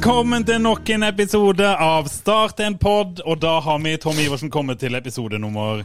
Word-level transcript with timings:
Velkommen 0.00 0.44
til 0.48 0.62
nok 0.64 0.88
en 0.94 1.02
episode 1.04 1.66
av 1.76 2.06
Start 2.08 2.62
en 2.64 2.72
pod. 2.80 3.18
Og 3.20 3.36
da 3.36 3.58
har 3.60 3.82
vi 3.84 3.90
Tom 4.00 4.16
Iversen 4.16 4.48
kommet 4.48 4.78
til 4.80 4.94
episode 4.96 5.36
nummer 5.36 5.82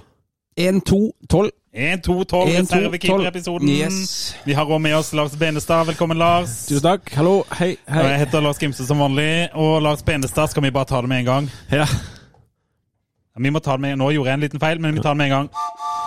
1, 0.56 0.78
2, 0.88 1.00
12. 1.28 1.50
1, 1.74 2.04
2, 2.06 2.16
12. 2.24 2.54
1, 2.54 2.70
2, 2.70 2.78
Reservekeeper-episoden. 2.78 3.74
Yes. 3.74 4.38
Vi 4.46 4.56
har 4.56 4.64
også 4.64 4.80
med 4.80 4.96
oss 4.96 5.12
Lars 5.20 5.36
Benestad. 5.36 5.84
Velkommen, 5.92 6.18
Lars. 6.18 6.54
Tusen 6.70 6.86
takk. 6.86 7.12
Hallo. 7.12 7.42
Hei. 7.60 7.74
hei. 7.92 8.06
jeg 8.14 8.22
heter 8.24 8.46
Lars 8.46 8.64
Gimse 8.64 8.88
som 8.88 9.04
vanlig. 9.04 9.50
Og 9.52 9.82
Lars 9.84 10.04
Benestad, 10.08 10.48
skal 10.48 10.64
vi 10.64 10.72
bare 10.72 10.88
ta 10.94 11.04
det 11.04 11.12
med 11.12 11.26
en 11.26 11.30
gang? 11.34 11.52
Ja. 11.76 11.90
Vi 13.36 13.52
må 13.52 13.60
ta 13.60 13.76
det 13.76 13.84
med, 13.84 14.00
Nå 14.00 14.14
gjorde 14.16 14.32
jeg 14.32 14.40
en 14.40 14.48
liten 14.48 14.64
feil, 14.64 14.80
men 14.80 14.96
vi 14.96 15.04
tar 15.04 15.12
det 15.12 15.26
med 15.26 15.34
en 15.34 15.36
gang. 15.36 15.54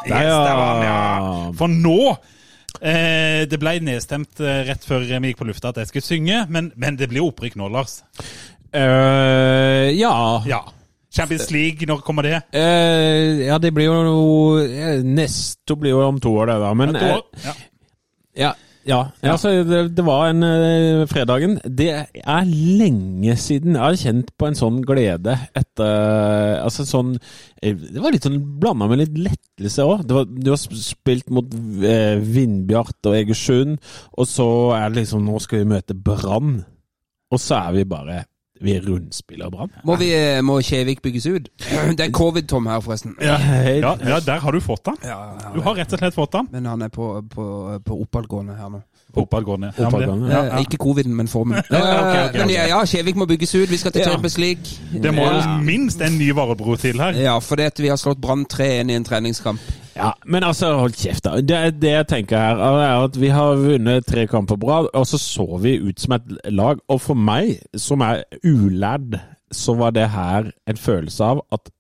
Yes, 0.09 0.33
der 0.33 0.57
var 0.57 0.81
den, 0.81 0.89
ja. 0.89 1.53
For 1.61 1.69
nå 1.69 2.17
eh, 2.81 3.45
Det 3.51 3.59
ble 3.61 3.79
nedstemt 3.85 4.41
eh, 4.41 4.63
rett 4.69 4.85
før 4.87 5.07
vi 5.07 5.33
gikk 5.33 5.41
på 5.43 5.49
lufta 5.49 5.73
at 5.73 5.83
jeg 5.83 5.93
skulle 5.93 6.09
synge, 6.09 6.43
men, 6.53 6.73
men 6.77 6.99
det 7.01 7.11
blir 7.11 7.27
opprykk 7.27 7.59
nå, 7.61 7.71
Lars. 7.73 8.01
Uh, 8.69 9.89
ja. 9.97 10.13
Ja. 10.49 10.61
Champions 11.09 11.49
League, 11.51 11.87
når 11.89 12.03
kommer 12.05 12.27
det? 12.27 12.43
Uh, 12.53 13.47
ja, 13.47 13.57
det 13.59 13.73
blir 13.73 13.89
jo 13.89 14.59
Neste 15.07 15.77
blir 15.81 15.97
jo 15.97 16.03
om 16.05 16.21
to 16.21 16.35
år, 16.37 16.53
det, 16.53 16.59
da. 16.63 16.73
Men 16.77 16.97
To 16.99 17.13
år? 17.17 17.23
Ja. 17.45 17.55
Ja. 18.39 18.55
Ja. 18.89 18.99
Ja, 19.23 19.35
altså 19.35 19.51
det, 19.69 19.81
det 19.99 20.05
var 20.07 20.31
en 20.31 20.43
uh, 20.47 21.03
fredagen. 21.11 21.59
Det 21.65 21.89
er 21.93 22.49
lenge 22.49 23.35
siden 23.41 23.77
jeg 23.77 23.83
har 23.85 23.99
kjent 24.01 24.33
på 24.41 24.49
en 24.49 24.57
sånn 24.59 24.79
glede 24.89 25.35
etter 25.59 26.57
Altså 26.63 26.87
sånn 26.89 27.11
eh, 27.63 27.75
Det 27.77 28.01
var 28.03 28.15
litt 28.15 28.25
sånn 28.27 28.41
blanda 28.63 28.89
med 28.91 29.03
litt 29.03 29.19
lettelse 29.29 29.85
òg. 29.85 30.07
Det, 30.09 30.17
var- 30.17 30.33
det 30.33 30.55
var 30.55 30.63
spilt 30.81 31.29
mot 31.35 31.53
uh, 31.53 32.17
Vindbjart 32.25 33.11
og 33.11 33.19
Egersund, 33.21 33.77
og 34.17 34.27
så 34.31 34.49
er 34.79 34.89
det 34.91 35.03
liksom 35.05 35.29
Nå 35.29 35.39
skal 35.45 35.63
vi 35.63 35.71
møte 35.77 35.95
Brann. 35.95 36.59
Og 37.29 37.41
så 37.45 37.59
er 37.61 37.75
vi 37.77 37.85
bare 37.89 38.23
Vi 38.61 38.75
er 38.75 38.83
rundspiller 38.87 39.51
Brann. 39.55 39.71
Må, 39.87 39.97
vi, 40.01 40.09
må 40.43 40.59
Kjevik 40.67 41.03
bygges 41.05 41.27
ut? 41.31 41.49
Det 41.99 42.09
er 42.09 42.15
covid-Tom 42.15 42.67
her, 42.71 42.81
forresten. 42.85 43.15
Ja, 43.23 43.37
Ja, 43.39 43.95
ja, 44.03 44.21
der 44.25 44.43
har 44.43 44.53
du 44.53 44.61
fått 44.61 44.87
han. 44.91 44.99
Ja, 45.07 45.19
ja, 45.43 45.53
Du 45.55 45.61
har 45.63 45.79
rett 45.79 45.93
og 45.95 46.03
slett 46.03 46.17
fått 46.17 46.35
han. 46.39 46.49
Men 46.53 46.67
han 46.67 46.83
er 46.83 46.93
på, 46.95 47.11
på, 47.31 47.45
på 47.85 48.01
oppadgående 48.07 48.59
her 48.59 48.73
nå. 48.75 48.83
På 49.15 49.25
går 49.25 49.57
ned. 49.57 49.73
Oppad 49.79 50.05
går 50.07 50.17
ned. 50.17 50.31
ja, 50.31 50.43
ja. 50.45 50.59
Ikke 50.59 50.77
coviden, 50.77 51.15
men 51.17 51.29
formen. 51.29 51.59
ok, 51.59 51.65
okay, 51.71 51.99
okay. 51.99 52.29
ok. 52.29 52.35
Men 52.37 52.51
ja, 52.51 52.67
ja, 52.69 52.85
Kjevik 52.85 53.17
må 53.17 53.27
bygges 53.27 53.55
ut. 53.55 53.71
Vi 53.71 53.77
skal 53.77 53.93
til. 53.93 54.05
Champions 54.05 54.39
League. 54.39 54.63
Det 55.03 55.15
må 55.15 55.23
jo 55.23 55.37
Ja. 55.39 55.57
minst 55.65 56.03
en 56.03 56.19
ny 56.19 56.31
varebro 56.35 56.77
til 56.77 57.01
her. 57.01 57.17
Ja, 57.17 57.39
fordi 57.39 57.63
at 57.63 57.81
vi 57.81 57.89
har 57.89 57.97
slått 57.97 58.21
Brann 58.21 58.45
3-1 58.53 58.91
i 58.91 58.95
en 58.95 59.05
treningskamp. 59.05 59.61
Ja, 59.97 60.11
men 60.27 60.45
altså, 60.45 60.77
hold 60.79 60.93
kjeft, 60.93 61.25
da. 61.25 61.41
Det, 61.41 61.81
det 61.83 61.91
jeg 61.91 62.07
tenker 62.09 62.39
her, 62.39 62.57
er 62.57 63.05
at 63.05 63.21
vi 63.21 63.29
har 63.35 63.57
vunnet 63.59 64.07
tre 64.07 64.27
kamper 64.27 64.57
på 64.57 64.69
rad, 64.69 64.87
og 64.95 65.07
så 65.07 65.19
så 65.19 65.59
vi 65.63 65.79
ut 65.81 66.01
som 66.01 66.13
et 66.13 66.23
lag. 66.45 66.79
Og 66.89 67.01
for 67.01 67.15
meg, 67.15 67.57
som 67.77 68.01
er 68.01 68.23
ulærd, 68.45 69.19
så 69.53 69.75
var 69.75 69.91
det 69.91 70.11
her 70.13 70.53
en 70.69 70.77
følelse 70.77 71.25
av 71.25 71.41
at 71.53 71.71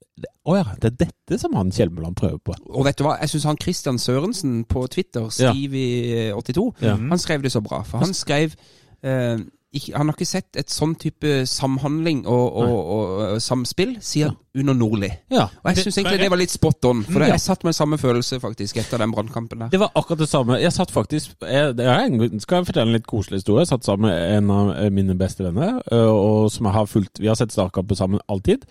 å 0.48 0.56
ja, 0.56 0.64
det 0.80 0.92
er 0.92 0.96
dette 1.06 1.38
som 1.40 1.54
han 1.58 1.70
Kjelmeland 1.74 2.16
prøver 2.16 2.38
på. 2.38 2.54
Og 2.70 2.84
vet 2.86 2.98
du 2.98 3.04
hva, 3.04 3.18
jeg 3.20 3.28
syns 3.34 3.44
han 3.50 3.58
Christian 3.62 3.98
Sørensen 4.00 4.64
på 4.68 4.86
Twitter, 4.92 5.28
Skriv 5.30 5.74
i 5.76 5.86
eh, 6.30 6.34
82, 6.36 6.64
Ja. 6.82 6.96
han 6.96 7.18
skrev 7.18 7.42
det 7.42 7.52
så 7.52 7.60
bra. 7.60 7.82
For 7.86 7.98
han 8.02 8.14
skrev 8.16 8.54
eh, 9.02 9.38
ikke, 9.72 9.92
Han 9.96 10.08
har 10.08 10.16
ikke 10.16 10.24
sett 10.30 10.56
et 10.56 10.70
sånn 10.72 10.94
type 10.96 11.42
samhandling 11.46 12.22
og, 12.26 12.46
og, 12.56 12.78
og, 12.96 13.10
og 13.34 13.42
samspill 13.44 13.98
siden 14.00 14.36
under 14.60 14.74
Nordli. 14.74 15.10
Ja. 15.30 15.48
Og 15.62 15.70
jeg 15.72 15.84
syns 15.86 15.98
egentlig 15.98 16.20
det 16.24 16.30
var 16.32 16.40
litt 16.40 16.54
spot 16.54 16.84
on, 16.90 17.02
for 17.08 17.24
jeg 17.26 17.40
satt 17.42 17.64
med 17.64 17.76
samme 17.76 17.98
følelse 18.00 18.40
faktisk 18.42 18.76
etter 18.82 19.02
den 19.02 19.12
brannkampen 19.14 19.64
der. 19.64 19.72
Det 19.72 19.80
var 19.80 19.90
akkurat 19.94 20.22
det 20.24 20.28
samme. 20.30 20.60
Jeg 20.62 20.72
satt 20.72 20.92
faktisk 20.94 21.34
jeg, 21.42 21.74
jeg 21.78 22.30
Skal 22.42 22.60
jeg 22.60 22.66
fortelle 22.70 22.88
en 22.92 22.96
litt 22.98 23.06
koselig 23.08 23.42
historie? 23.42 23.64
Jeg 23.66 23.72
satt 23.72 23.84
sammen 23.88 24.10
med 24.10 24.36
en 24.38 24.50
av 24.54 24.72
mine 24.92 25.18
beste 25.18 25.44
venner, 25.44 25.80
øh, 25.92 26.08
og 26.12 26.50
som 26.52 26.66
jeg 26.66 26.74
har 26.78 26.86
fulgt 26.90 27.20
Vi 27.20 27.26
har 27.30 27.38
sett 27.38 27.52
startkamper 27.52 27.94
sammen 27.98 28.20
alltid. 28.28 28.64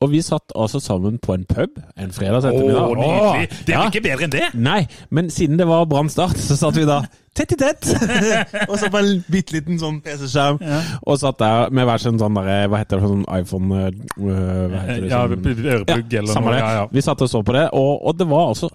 Og 0.00 0.10
vi 0.12 0.20
satt 0.22 0.52
altså 0.54 0.78
sammen 0.80 1.16
på 1.18 1.34
en 1.34 1.44
pub 1.48 1.78
en 1.98 2.12
fredag 2.12 2.44
ettermiddag. 2.44 2.90
ettermiddag. 2.90 3.38
nydelig! 3.38 3.64
Det 3.66 3.74
Ja. 3.74 3.86
ikke 3.88 4.02
bedre 4.04 4.24
enn 4.28 4.30
det! 4.34 4.48
Nei, 4.54 4.86
men 5.10 5.30
siden 5.30 5.58
det 5.58 5.66
var 5.66 5.86
Brann 5.86 6.08
Start, 6.08 6.36
så 6.48 6.56
satt 6.56 6.76
vi 6.76 6.84
da 6.86 7.00
tett 7.34 7.52
i 7.52 7.56
tett. 7.56 7.88
og 8.70 8.78
så 8.78 8.90
på 8.90 8.98
en 8.98 9.24
bitte 9.30 9.54
liten 9.56 9.78
sånn 9.78 10.00
PC-skjerm. 10.04 10.58
Og 11.06 11.18
satt 11.18 11.38
der 11.38 11.70
med 11.74 11.86
hver 11.88 12.02
sin 12.02 12.18
sånn 12.18 12.34
derre 12.34 12.68
Hva 12.68 12.80
heter 12.82 12.98
det, 12.98 13.10
sånn 13.10 13.26
iPhone 13.30 13.78
øh, 13.78 14.64
Hva 14.72 14.80
heter 14.86 15.04
det? 15.04 15.10
Ja, 15.18 15.74
øreplugg 15.78 16.12
ja, 16.12 16.18
eller 16.22 16.32
samme 16.32 16.50
noe. 16.52 16.54
det. 16.56 16.62
Ja, 16.64 16.70
ja. 16.82 16.86
Vi 16.92 17.00
satt 17.04 17.22
og 17.26 17.28
så 17.32 17.42
på 17.44 17.52
det, 17.58 17.66
og, 17.72 17.92
og 18.06 18.16
det 18.18 18.26
var 18.30 18.48
altså 18.54 18.70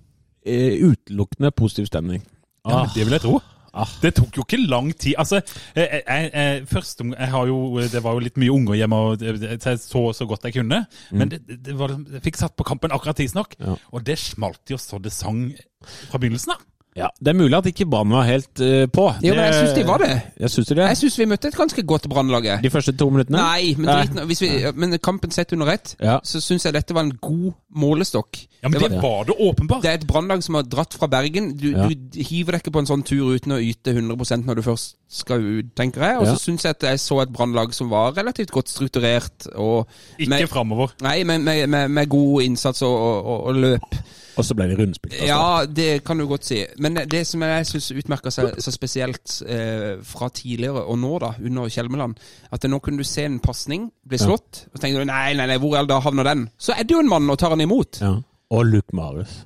eh, 0.46 0.78
utelukkende 0.84 1.52
positiv 1.56 1.86
stemning. 1.90 2.22
Ja, 2.68 2.86
det 2.94 3.04
vil 3.08 3.16
jeg 3.18 3.22
tro. 3.26 3.40
Ah. 3.74 3.90
Det 4.04 4.12
tok 4.14 4.36
jo 4.38 4.44
ikke 4.46 4.60
lang 4.70 4.92
tid. 4.94 5.16
Altså, 5.18 5.40
jeg, 5.76 6.04
jeg, 6.06 6.28
jeg, 6.34 6.66
først, 6.70 7.00
jeg 7.02 7.30
har 7.32 7.48
jo, 7.50 7.56
Det 7.90 8.04
var 8.06 8.14
jo 8.14 8.22
litt 8.22 8.36
mye 8.38 8.54
unger 8.54 8.76
hjemme, 8.78 8.96
og 8.96 9.18
så 9.24 9.72
jeg 9.74 9.80
så 9.82 10.04
så 10.14 10.28
godt 10.30 10.44
jeg 10.46 10.54
kunne. 10.60 10.84
Men 11.12 11.32
det, 11.32 11.40
det- 11.48 11.74
var, 11.80 11.90
jeg 12.14 12.22
fikk 12.22 12.38
satt 12.38 12.54
på 12.56 12.64
kampen 12.70 12.94
akkurat 12.94 13.18
tidsnok, 13.18 13.56
Mm. 13.58 13.66
Ja. 13.72 13.76
og 13.92 14.04
det 14.06 14.20
smalt 14.22 14.70
jo 14.70 14.78
så 14.78 15.02
det 15.02 15.12
sang 15.12 15.56
fra 16.12 16.20
begynnelsen 16.22 16.54
av. 16.54 16.62
Ja, 16.96 17.08
Det 17.20 17.28
er 17.34 17.38
mulig 17.40 17.58
at 17.58 17.66
ikke 17.66 17.86
Brann 17.90 18.12
var 18.14 18.24
helt 18.28 18.60
uh, 18.62 18.86
på. 18.94 19.08
Jo, 19.24 19.34
men 19.34 19.46
jeg 19.48 19.54
syns 19.54 19.74
de 19.78 19.84
var 19.88 19.98
det. 20.04 20.12
Jeg 20.40 20.50
syns 20.54 20.68
de 20.68 20.76
det. 20.78 20.88
Jeg 20.92 20.98
syns 20.98 21.20
vi 21.20 21.26
møtte 21.26 21.48
et 21.50 21.56
ganske 21.58 21.84
godt 21.90 22.08
Brannlag. 22.10 22.46
De 22.62 22.70
første 22.70 22.94
to 22.98 23.10
minuttene? 23.10 23.38
Nei, 23.42 23.74
men, 23.78 23.90
driten, 23.90 24.26
hvis 24.30 24.42
vi, 24.44 24.50
men 24.76 24.98
kampen 25.00 25.32
sett 25.34 25.54
under 25.58 25.72
ett, 25.74 25.96
Ja. 26.02 26.20
så 26.24 26.42
syns 26.42 26.66
jeg 26.66 26.74
dette 26.74 26.94
var 26.94 27.02
en 27.08 27.16
god 27.22 27.54
målestokk. 27.74 28.44
Ja, 28.64 28.70
men 28.70 28.80
det 28.80 28.92
det 28.92 29.02
var, 29.02 29.02
var 29.02 29.24
det 29.28 29.36
åpenbart. 29.40 29.82
det 29.84 29.90
er 29.92 29.98
et 30.00 30.08
brannlag 30.08 30.44
som 30.46 30.56
har 30.56 30.64
dratt 30.64 30.94
fra 30.94 31.08
Bergen. 31.08 31.58
Du, 31.58 31.72
Ja. 31.72 31.88
du 31.88 32.20
hiver 32.22 32.52
deg 32.54 32.62
ikke 32.62 32.72
på 32.72 32.80
en 32.80 32.86
sånn 32.88 33.04
tur 33.04 33.34
uten 33.36 33.52
å 33.52 33.60
yte 33.60 33.92
100% 33.92 34.46
når 34.46 34.56
du 34.56 34.62
først 34.62 34.96
skal 35.10 35.42
ut, 35.42 35.74
tenker 35.76 36.02
jeg. 36.06 36.18
Og 36.22 36.26
Ja. 36.28 36.34
så 36.36 36.40
syns 36.46 36.64
jeg 36.64 36.70
at 36.78 36.84
jeg 36.84 37.00
så 37.00 37.22
et 37.24 37.34
brannlag 37.34 37.74
som 37.74 37.90
var 37.90 38.14
relativt 38.14 38.52
godt 38.52 38.70
strukturert. 38.70 39.48
Og 39.56 39.88
Ikke 40.20 40.48
framover. 40.48 40.94
nei, 41.02 41.24
men 41.24 41.44
med, 41.44 41.68
med, 41.70 41.90
med 41.90 42.10
god 42.10 42.42
innsats 42.44 42.82
og, 42.82 42.94
og, 42.94 43.26
og, 43.26 43.44
og 43.48 43.56
løp. 43.56 43.96
Og 44.38 44.46
så 44.46 44.56
ble 44.58 44.66
de 44.72 44.76
rundspilt. 44.80 45.14
altså. 45.14 45.28
Ja, 45.28 45.66
det 45.66 46.04
kan 46.08 46.18
du 46.18 46.26
godt 46.28 46.46
si. 46.48 46.64
Men 46.82 46.96
det 47.10 47.22
som 47.30 47.42
jeg 47.46 47.68
syns 47.70 47.92
utmerker 47.92 48.34
seg 48.34 48.56
så 48.64 48.72
spesielt 48.74 49.36
eh, 49.46 50.00
fra 50.04 50.30
tidligere 50.34 50.82
og 50.90 50.98
nå, 50.98 51.12
da, 51.22 51.34
under 51.44 51.70
Kjelmeland, 51.70 52.16
at 52.52 52.66
nå 52.70 52.80
kunne 52.82 52.98
du 52.98 53.04
se 53.08 53.26
en 53.26 53.40
pasning 53.44 53.92
bli 54.08 54.18
Ja. 54.18 54.26
slått, 54.26 54.66
og 54.74 54.80
tenker 54.82 55.00
du 55.04 55.06
nei, 55.06 55.34
nei, 55.38 55.46
nei, 55.48 55.58
hvor 55.62 55.76
er 55.78 55.86
det 55.86 55.90
da 55.94 56.00
havner 56.02 56.24
den? 56.24 56.48
Så 56.58 56.74
er 56.74 56.84
det 56.84 56.96
jo 56.96 57.00
en 57.04 57.10
mann 57.10 57.30
og 57.30 57.38
tar 57.38 57.50
han 57.54 57.62
imot. 57.62 58.02
Ja. 58.02 58.16
Og 58.54 58.66
Luke 58.66 58.94
Marius. 58.96 59.46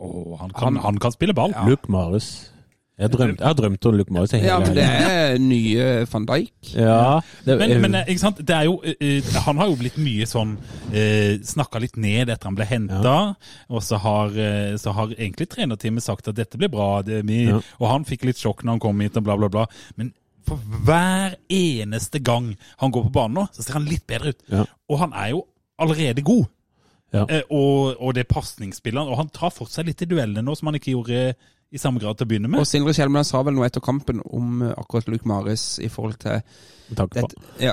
Oh, 0.00 0.36
han, 0.40 0.50
kan, 0.50 0.76
han 0.76 0.98
kan 0.98 1.12
spille 1.12 1.34
ball. 1.34 1.52
Luke 1.68 1.88
Marius. 1.92 2.50
Jeg, 2.94 3.08
har 3.08 3.10
drømt, 3.10 3.40
jeg 3.40 3.46
har 3.48 3.56
drømt 3.58 3.86
om 3.88 3.96
Luke 3.98 4.14
Morris 4.14 4.32
hele 4.36 4.46
Ja, 4.46 4.56
men 4.62 4.76
det 4.76 4.82
er 4.86 5.32
nye 5.42 5.86
van 6.12 6.26
Dijk. 6.28 6.52
Ja, 6.78 7.20
det, 7.42 7.56
Men, 7.58 7.72
men 7.82 7.96
eh, 7.98 8.10
ikke 8.12 8.22
sant? 8.22 8.42
Det 8.46 8.54
er 8.54 8.68
jo, 8.68 8.76
eh, 8.86 8.94
eh, 9.02 9.30
han 9.48 9.58
har 9.58 9.72
jo 9.72 9.78
blitt 9.80 9.96
mye 9.98 10.28
sånn 10.30 10.52
eh, 10.94 11.40
Snakka 11.42 11.80
litt 11.82 11.96
ned 11.98 12.30
etter 12.30 12.46
han 12.46 12.54
ble 12.54 12.68
henta. 12.70 13.16
Og 13.66 13.82
så 13.82 13.98
har, 13.98 14.30
så 14.78 14.94
har 14.94 15.14
egentlig 15.16 15.48
trenerteamet 15.50 16.06
sagt 16.06 16.30
at 16.30 16.38
dette 16.38 16.60
blir 16.60 16.70
bra. 16.70 17.02
Det, 17.02 17.22
Ja. 17.34 17.58
Og 17.80 17.88
han 17.90 18.06
fikk 18.06 18.28
litt 18.28 18.38
sjokk 18.38 18.62
når 18.62 18.76
han 18.76 18.82
kom 18.84 19.02
hit, 19.02 19.18
og 19.18 19.26
bla, 19.26 19.34
bla, 19.40 19.48
bla. 19.50 19.64
Men 19.98 20.12
for 20.46 20.60
hver 20.86 21.34
eneste 21.50 22.20
gang 22.22 22.52
han 22.78 22.92
går 22.94 23.08
på 23.08 23.14
banen 23.16 23.40
nå, 23.40 23.48
så 23.56 23.64
ser 23.64 23.78
han 23.80 23.88
litt 23.90 24.06
bedre 24.06 24.34
ut. 24.36 24.44
Ja. 24.52 24.68
Og 24.86 25.00
han 25.02 25.16
er 25.18 25.32
jo 25.34 25.46
allerede 25.82 26.22
god. 26.22 26.46
Ja. 27.14 27.26
Og, 27.46 27.94
og 28.02 28.16
det 28.16 28.24
pasningsspillet 28.26 29.06
Og 29.06 29.14
han 29.20 29.28
tar 29.30 29.52
for 29.54 29.70
seg 29.70 29.86
litt 29.86 30.00
i 30.02 30.08
duellene 30.10 30.42
nå, 30.42 30.56
som 30.58 30.66
han 30.66 30.78
ikke 30.80 30.96
gjorde 30.96 31.34
i 31.74 31.80
samme 31.82 31.98
grad 32.02 32.18
til 32.18 32.26
å 32.26 32.30
begynne 32.30 32.50
med. 32.50 32.62
Og 32.62 32.68
Sindre 32.70 32.94
Kjelmeland 32.94 33.26
sa 33.26 33.42
vel 33.42 33.56
noe 33.56 33.66
etter 33.66 33.82
kampen 33.82 34.22
om 34.24 34.62
eh, 34.62 34.72
akkurat 34.78 35.10
Luke 35.10 35.26
Maris 35.28 35.80
i 35.82 35.90
forhold 35.90 36.20
til 36.22 36.38
med 36.84 36.98
tanke 37.00 37.22
på. 37.24 37.28
det, 37.30 37.64
ja, 37.64 37.72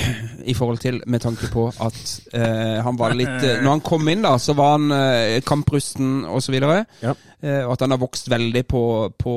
I 0.52 0.54
forhold 0.54 0.78
til 0.78 1.00
med 1.10 1.20
tanke 1.24 1.50
på 1.52 1.66
at 1.68 2.00
eh, 2.32 2.78
han 2.86 2.98
var 2.98 3.16
litt 3.18 3.28
eh, 3.42 3.60
Når 3.62 3.68
han 3.74 3.84
kom 3.84 4.08
inn, 4.08 4.24
da, 4.24 4.36
så 4.40 4.54
var 4.56 4.76
han 4.76 4.96
eh, 4.96 5.40
kamprusten 5.44 6.24
osv. 6.30 6.56
Ja. 7.02 7.14
Eh, 7.42 7.62
og 7.66 7.74
at 7.74 7.84
han 7.84 7.92
har 7.92 8.00
vokst 8.00 8.30
veldig 8.32 8.64
på, 8.70 8.82
på, 9.18 9.36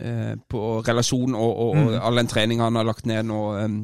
eh, 0.00 0.32
på 0.50 0.62
relasjon 0.84 1.36
og, 1.38 1.52
og, 1.68 1.76
og 1.78 1.98
all 2.02 2.20
den 2.20 2.30
treninga 2.30 2.68
han 2.68 2.80
har 2.80 2.90
lagt 2.90 3.08
ned 3.08 3.30
nå 3.30 3.42
eh, 3.62 3.76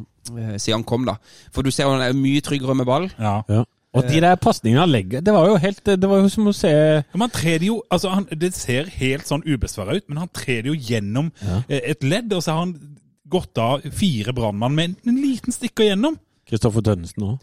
siden 0.58 0.80
han 0.80 0.88
kom. 0.88 1.06
da 1.08 1.16
For 1.54 1.64
du 1.64 1.72
ser 1.72 1.88
han 1.88 2.02
er 2.04 2.18
mye 2.18 2.42
tryggere 2.44 2.76
med 2.76 2.90
ball. 2.90 3.08
Ja. 3.16 3.40
Ja. 3.48 3.64
Og 3.96 4.06
de 4.06 4.20
der 4.22 4.36
pasningene 4.38 4.84
han 4.84 4.92
legger 4.92 5.22
Det 5.26 5.32
var 5.34 5.48
jo 5.50 5.56
helt 5.58 5.80
Det 5.82 6.06
var 6.06 6.20
jo 6.22 6.28
som 6.30 6.46
å 6.46 6.52
se 6.54 6.70
Ja, 6.70 7.56
jo, 7.66 7.80
altså 7.90 8.12
han, 8.14 8.28
Det 8.30 8.52
ser 8.54 8.86
helt 9.00 9.26
sånn 9.26 9.42
ubesværa 9.42 9.96
ut, 9.98 10.04
men 10.06 10.20
han 10.22 10.30
trer 10.30 10.62
det 10.62 10.70
jo 10.70 10.76
gjennom 10.78 11.32
ja. 11.42 11.62
et 11.66 12.04
ledd, 12.06 12.30
og 12.36 12.44
så 12.44 12.54
har 12.54 12.64
han 12.68 12.76
gått 13.30 13.58
av 13.58 13.82
fire 13.94 14.34
brannmann 14.34 14.74
med 14.74 14.90
en, 14.90 14.96
en 15.10 15.18
liten 15.22 15.54
stikker 15.54 15.90
gjennom. 15.90 16.16
Kristoffer 16.50 16.82
Tønnesen 16.86 17.26
òg. 17.26 17.36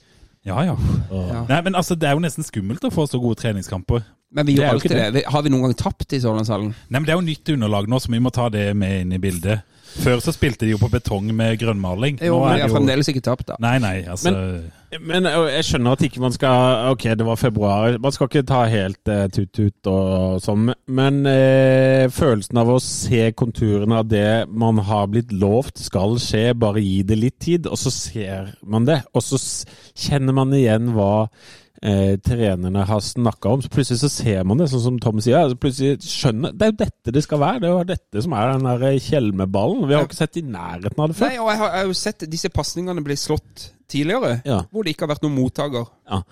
Ja, 0.47 0.63
ja. 0.63 0.75
Ja. 1.11 1.45
Nei, 1.47 1.61
men 1.65 1.75
altså, 1.75 1.95
Det 1.95 2.07
er 2.07 2.15
jo 2.15 2.23
nesten 2.23 2.45
skummelt 2.47 2.83
å 2.88 2.91
få 2.93 3.07
så 3.07 3.19
gode 3.23 3.39
treningskamper. 3.41 4.03
Men 4.31 4.47
vi 4.47 4.55
Det 4.55 4.63
gjør 4.63 4.75
alltid 4.75 4.91
det. 4.91 5.07
det. 5.15 5.23
Har 5.31 5.43
vi 5.43 5.51
noen 5.51 5.67
gang 5.67 5.75
tapt 5.79 6.13
i 6.13 6.19
Sørlandshallen? 6.23 6.73
Nei, 6.88 7.00
men 7.00 7.07
Det 7.07 7.15
er 7.15 7.19
jo 7.19 7.27
nytt 7.27 7.51
underlag 7.55 7.88
nå, 7.88 8.00
så 8.00 8.11
vi 8.11 8.19
må 8.23 8.31
ta 8.35 8.50
det 8.51 8.69
med 8.75 9.01
inn 9.05 9.15
i 9.15 9.21
bildet. 9.23 9.63
Før 9.98 10.22
så 10.24 10.34
spilte 10.36 10.66
de 10.66 10.74
jo 10.75 10.81
på 10.81 10.89
betong 10.94 11.30
med 11.36 11.57
grønnmaling. 11.62 12.19
Jo, 12.24 12.42
men 12.44 12.60
jeg 12.60 12.68
har 12.68 12.75
fremdeles 12.75 13.12
ikke 13.13 13.24
tapt, 13.25 13.48
da. 13.50 13.57
Nei, 13.63 13.78
nei, 13.84 13.95
altså 14.07 14.34
Men 14.34 14.68
men 15.04 15.25
jeg 15.28 15.66
skjønner 15.68 15.98
at 15.98 16.04
ikke 16.07 16.22
man 16.24 16.31
skal 16.31 16.94
Ok, 16.94 17.10
det 17.19 17.25
var 17.28 17.39
februar. 17.39 17.98
Man 18.00 18.13
skal 18.16 18.30
ikke 18.30 18.45
ta 18.48 18.62
helt 18.72 19.12
eh, 19.12 19.25
tut-tut 19.36 19.89
og 19.92 20.38
sånn. 20.44 20.69
Men 20.88 21.19
eh, 21.28 22.07
følelsen 22.13 22.62
av 22.62 22.72
å 22.72 22.80
se 22.84 23.25
konturene 23.36 24.00
av 24.00 24.07
det 24.07 24.48
man 24.48 24.80
har 24.88 25.10
blitt 25.12 25.34
lovt 25.36 25.84
skal 25.84 26.16
skje, 26.24 26.54
bare 26.56 26.84
gi 26.84 27.01
det 27.07 27.19
litt 27.19 27.39
tid, 27.44 27.68
og 27.68 27.75
så 27.81 27.92
ser 27.92 28.54
man 28.63 28.88
det. 28.88 29.01
Og 29.12 29.25
så 29.25 29.42
kjenner 29.92 30.38
man 30.39 30.56
igjen 30.56 30.94
hva 30.95 31.28
eh, 31.81 32.15
trenerne 32.24 32.85
har 32.89 33.00
snakka 33.00 33.50
om. 33.53 33.62
Så 33.62 33.69
plutselig 33.69 34.00
så 34.01 34.09
ser 34.09 34.44
man 34.44 34.57
det, 34.57 34.69
sånn 34.71 34.83
som 34.83 35.00
Tom 35.00 35.21
sier. 35.21 35.38
Altså 35.44 35.57
plutselig 35.62 36.00
skjønner 36.06 36.51
Det 36.57 36.68
er 36.68 36.71
jo 36.71 36.77
dette 36.83 37.13
det 37.13 37.24
skal 37.24 37.39
være. 37.39 37.59
Det 37.63 37.69
er 37.69 37.75
jo 37.77 37.83
dette 37.94 38.24
som 38.25 38.33
er 38.33 38.51
den 38.53 38.68
der 38.68 39.00
Tjelmeballen. 39.00 39.88
Vi 39.88 39.94
har 39.94 40.03
jo 40.03 40.09
ikke 40.09 40.21
sett 40.24 40.38
i 40.38 40.45
nærheten 40.45 41.00
av 41.03 41.07
det 41.13 41.18
før. 41.19 41.27
Nei, 41.33 41.39
og 41.39 41.50
jeg 41.51 41.57
har, 41.62 41.71
jeg 41.74 41.83
har 41.83 41.88
jo 41.94 41.97
sett 42.01 42.27
disse 42.31 42.50
pasningene 42.53 43.03
bli 43.06 43.15
slått 43.19 43.71
tidligere, 43.88 44.41
Ja. 44.44 44.63
hvor 44.71 44.83
det 44.83 44.91
ikke 44.95 45.06
har 45.07 45.13
vært 45.15 45.24
noen 45.24 45.38
mottaker. 45.38 45.85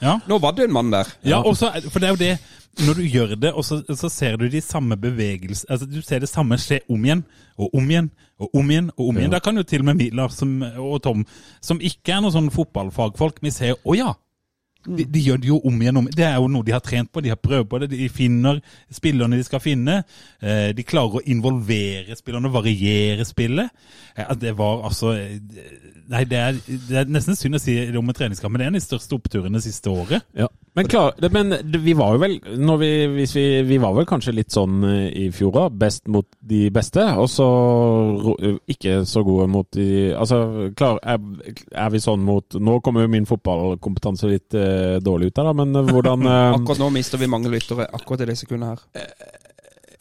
Ja. 0.04 0.18
Nå 0.28 0.40
var 0.44 0.52
det 0.58 0.66
en 0.66 0.74
mann 0.76 0.90
der. 0.92 1.08
Ja, 1.24 1.40
og 1.42 1.56
så 1.56 1.70
er- 1.72 1.88
for 1.90 2.00
det 2.00 2.10
er 2.10 2.14
jo 2.16 2.16
det 2.26 2.40
Når 2.78 2.94
du 2.96 3.04
gjør 3.08 3.36
det, 3.40 3.54
og 3.56 3.64
så, 3.64 3.78
så 3.96 4.10
ser 4.12 4.36
du 4.36 4.50
de 4.50 4.60
samme 4.60 4.98
bevegelsene 5.00 5.70
altså 5.72 5.86
Du 5.88 6.02
ser 6.02 6.20
det 6.20 6.28
samme 6.28 6.58
skje 6.60 6.82
om 6.92 7.06
igjen 7.06 7.22
og 7.58 7.70
om 7.74 7.88
igjen 7.90 8.10
og 8.38 8.50
om 8.54 8.68
igjen. 8.70 8.90
og 8.98 9.08
om 9.08 9.16
igjen. 9.18 9.32
Da 9.32 9.40
kan 9.40 9.56
jo 9.56 9.64
til 9.64 9.80
og 9.80 9.86
med 9.86 9.96
Mila 9.96 10.28
som, 10.28 10.62
og 10.62 11.02
Tom, 11.02 11.22
som 11.62 11.80
ikke 11.80 12.12
er 12.18 12.20
noen 12.26 12.34
sånn 12.36 12.52
fotballfagfolk, 12.52 13.40
vi 13.42 13.50
ser 13.56 13.76
å 13.86 13.96
ja. 13.96 14.10
De, 14.86 15.06
de 15.10 15.22
gjør 15.26 15.40
det 15.42 15.50
jo 15.50 15.60
om 15.66 15.82
igjen. 15.82 15.98
om 15.98 16.08
Det 16.14 16.26
er 16.28 16.36
jo 16.38 16.48
noe 16.52 16.64
de 16.68 16.74
har 16.76 16.84
trent 16.86 17.12
på, 17.12 17.22
de 17.26 17.32
har 17.34 17.40
prøvd 17.42 17.70
på 17.72 17.80
det. 17.82 17.90
De 17.94 18.10
finner 18.10 18.62
spillerne 18.94 19.38
de 19.40 19.44
skal 19.48 19.60
finne. 19.64 20.04
Eh, 20.42 20.72
De 20.78 20.84
klarer 20.88 21.20
å 21.20 21.26
involvere 21.26 22.16
spillerne, 22.20 22.52
variere 22.54 23.26
spillet. 23.26 23.70
Eh, 24.18 24.36
Det 24.36 24.54
var 24.58 24.84
altså 24.86 25.14
eh, 25.18 25.40
Nei, 26.08 26.22
det 26.30 26.38
er, 26.38 26.58
det 26.90 26.98
er 27.00 27.08
nesten 27.10 27.34
synd 27.34 27.58
å 27.58 27.60
si 27.60 27.74
det 27.74 27.98
om 27.98 28.06
en 28.12 28.14
treningskamp, 28.14 28.52
men 28.54 28.60
det 28.62 28.66
er 28.68 28.70
en 28.70 28.76
av 28.76 28.82
de 28.84 28.86
største 28.86 29.16
oppturene 29.18 29.62
siste 29.64 29.90
året. 29.90 30.22
Ja. 30.38 30.46
Men, 30.76 30.88
klar, 30.92 31.14
men 31.32 31.54
vi 31.84 31.94
var 31.96 32.16
jo 32.18 32.20
vel 32.20 32.34
når 32.60 32.80
vi, 32.82 32.90
hvis 33.14 33.34
vi, 33.38 33.44
vi 33.64 33.78
var 33.80 33.94
vel 33.96 34.08
kanskje 34.10 34.34
litt 34.36 34.52
sånn 34.52 34.82
eh, 34.84 35.06
i 35.24 35.30
fjor 35.32 35.56
òg, 35.62 35.78
best 35.80 36.10
mot 36.12 36.28
de 36.44 36.66
beste, 36.76 37.06
og 37.16 37.30
så 37.32 37.46
eh, 38.44 38.58
ikke 38.76 38.98
så 39.08 39.24
gode 39.24 39.48
mot 39.52 39.70
de 39.76 39.86
Altså, 40.16 40.40
klar, 40.76 41.00
er, 41.08 41.22
er 41.72 41.94
vi 41.94 42.02
sånn 42.04 42.26
mot 42.28 42.58
Nå 42.60 42.80
kommer 42.84 43.06
jo 43.06 43.12
min 43.14 43.28
fotballkompetanse 43.30 44.28
litt 44.32 44.58
eh, 44.60 44.98
dårlig 45.04 45.32
ut 45.32 45.40
her, 45.40 45.48
da, 45.48 45.54
men 45.62 45.80
eh, 45.80 45.92
hvordan 45.96 46.28
eh, 46.34 46.58
Akkurat 46.58 46.82
nå 46.84 46.90
mister 46.98 47.22
vi 47.24 47.32
mange 47.32 47.52
lyttere 47.54 47.88
akkurat 47.96 48.26
i 48.26 48.30
det 48.34 48.38
sekundet 48.42 48.74
her. 48.76 49.06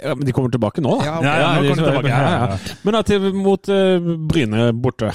ja, 0.08 0.14
Men 0.14 0.26
de 0.26 0.34
kommer 0.34 0.50
tilbake 0.50 0.82
nå, 0.82 0.96
da. 0.98 1.06
Ja, 1.06 1.14
Ja, 1.22 1.36
ja, 1.44 1.52
nå 1.60 1.68
de- 1.68 1.78
tilbake. 1.84 2.10
Ja, 2.10 2.18
ja, 2.24 2.50
ja. 2.50 2.76
Men 2.82 2.98
at 2.98 3.06
til 3.12 3.30
mot 3.38 3.70
eh, 3.70 4.10
Bryne 4.26 4.72
borte. 4.74 5.14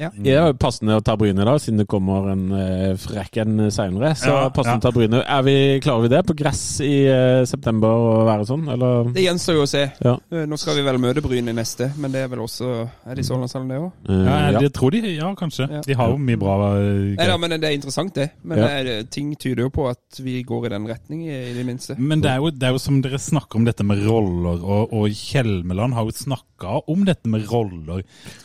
Ja. 0.00 0.08
Det 0.16 0.32
er 0.32 0.46
jo 0.48 0.54
passende 0.60 0.96
å 0.96 1.02
ta 1.04 1.16
Bryne 1.20 1.44
da, 1.44 1.54
siden 1.60 1.82
det 1.82 1.86
kommer 1.90 2.30
en 2.32 2.44
uh, 2.52 2.94
frekk 3.00 3.36
en 3.44 3.58
seinere. 3.74 4.14
Så 4.18 4.30
Ja, 4.32 4.48
passende 4.54 4.78
ja. 4.78 4.80
å 4.80 4.86
ta 4.86 4.92
Bryne. 4.94 5.20
Er 5.22 5.42
vi, 5.46 5.54
klarer 5.84 6.06
vi 6.06 6.10
det 6.14 6.22
på 6.26 6.36
gress 6.38 6.62
i 6.84 6.92
uh, 7.10 7.42
september 7.48 7.88
å 7.92 8.24
være 8.28 8.46
sånn, 8.48 8.64
eller? 8.72 9.10
Det 9.12 9.24
gjenstår 9.26 9.58
jo 9.58 9.66
å 9.66 9.70
se. 9.70 9.82
Ja. 10.04 10.14
Eh, 10.32 10.46
Nå 10.48 10.56
skal 10.60 10.78
vi 10.80 10.84
vel 10.86 10.98
møte 11.02 11.22
Bryne 11.24 11.52
i 11.52 11.56
neste, 11.56 11.90
men 12.00 12.12
det 12.14 12.24
er 12.24 12.30
vel 12.32 12.42
også 12.44 12.70
Er 13.06 13.14
det 13.18 13.24
i 13.24 13.28
Sørlandshallen, 13.28 13.68
det 13.72 13.80
òg? 13.82 13.90
Eh, 14.08 14.24
Ja, 14.32 14.60
det 14.62 14.72
tror 14.76 14.90
de. 14.94 15.02
Ja, 15.16 15.32
kanskje. 15.38 15.68
Ja. 15.70 15.80
De 15.86 15.98
har 15.98 16.12
jo 16.14 16.18
mye 16.20 16.40
bra 16.40 16.56
eh, 16.78 17.12
Nei 17.18 17.26
da, 17.28 17.36
men 17.40 17.56
det 17.58 17.68
er 17.68 17.76
interessant, 17.76 18.14
det. 18.16 18.30
Men 18.42 18.58
Ja. 18.62 18.70
eh, 18.80 19.02
ting 19.12 19.34
tyder 19.36 19.66
jo 19.66 19.70
på 19.74 19.88
at 19.90 20.20
vi 20.22 20.42
går 20.46 20.66
i 20.66 20.72
den 20.76 20.86
retning, 20.88 21.26
i, 21.28 21.36
i 21.50 21.54
det 21.56 21.66
minste. 21.68 21.96
Men 21.98 22.20
det 22.24 22.30
er, 22.32 22.40
jo, 22.42 22.50
det 22.50 22.68
er 22.68 22.72
jo 22.76 22.82
som 22.82 23.00
dere 23.04 23.18
snakker 23.20 23.56
om 23.60 23.64
dette 23.68 23.84
med 23.84 24.02
roller, 24.06 24.60
og, 24.62 24.92
og 24.92 25.08
Kjelmeland 25.12 25.94
har 25.96 26.04
jo 26.08 26.10
snakka 26.16 26.46
om 26.70 27.04
dette 27.06 27.30
med 27.30 27.46
roller. 27.50 28.02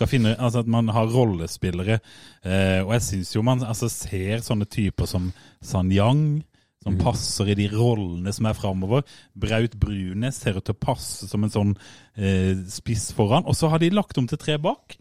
Finne, 0.09 0.35
altså 0.35 0.63
At 0.63 0.69
man 0.71 0.89
har 0.93 1.09
rollespillere. 1.13 1.99
Eh, 2.43 2.81
og 2.83 2.93
jeg 2.95 3.05
syns 3.07 3.33
jo 3.35 3.43
man 3.45 3.63
altså, 3.63 3.89
ser 3.91 4.43
sånne 4.45 4.65
typer 4.65 5.09
som 5.09 5.31
San 5.61 5.91
Yang, 5.93 6.43
som 6.83 6.97
passer 7.01 7.51
i 7.51 7.57
de 7.57 7.67
rollene 7.73 8.31
som 8.33 8.47
er 8.47 8.57
framover. 8.57 9.03
Braut 9.35 9.75
Brunes 9.79 10.39
ser 10.39 10.57
ut 10.57 10.65
til 10.67 10.75
å 10.77 10.85
passe 10.87 11.27
som 11.27 11.43
en 11.43 11.53
sånn 11.53 11.75
eh, 12.15 12.55
spiss 12.71 13.09
foran. 13.17 13.47
Og 13.49 13.57
så 13.57 13.71
har 13.71 13.83
de 13.83 13.91
lagt 13.93 14.17
om 14.17 14.29
til 14.29 14.39
tre 14.41 14.57
bak. 14.61 14.97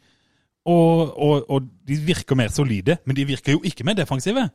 Og, 0.67 1.13
og, 1.15 1.45
og 1.47 1.67
de 1.87 1.99
virker 2.09 2.39
mer 2.39 2.51
solide, 2.51 2.99
men 3.07 3.15
de 3.15 3.29
virker 3.29 3.55
jo 3.55 3.63
ikke 3.67 3.87
mer 3.87 3.95
defensive. 3.99 4.49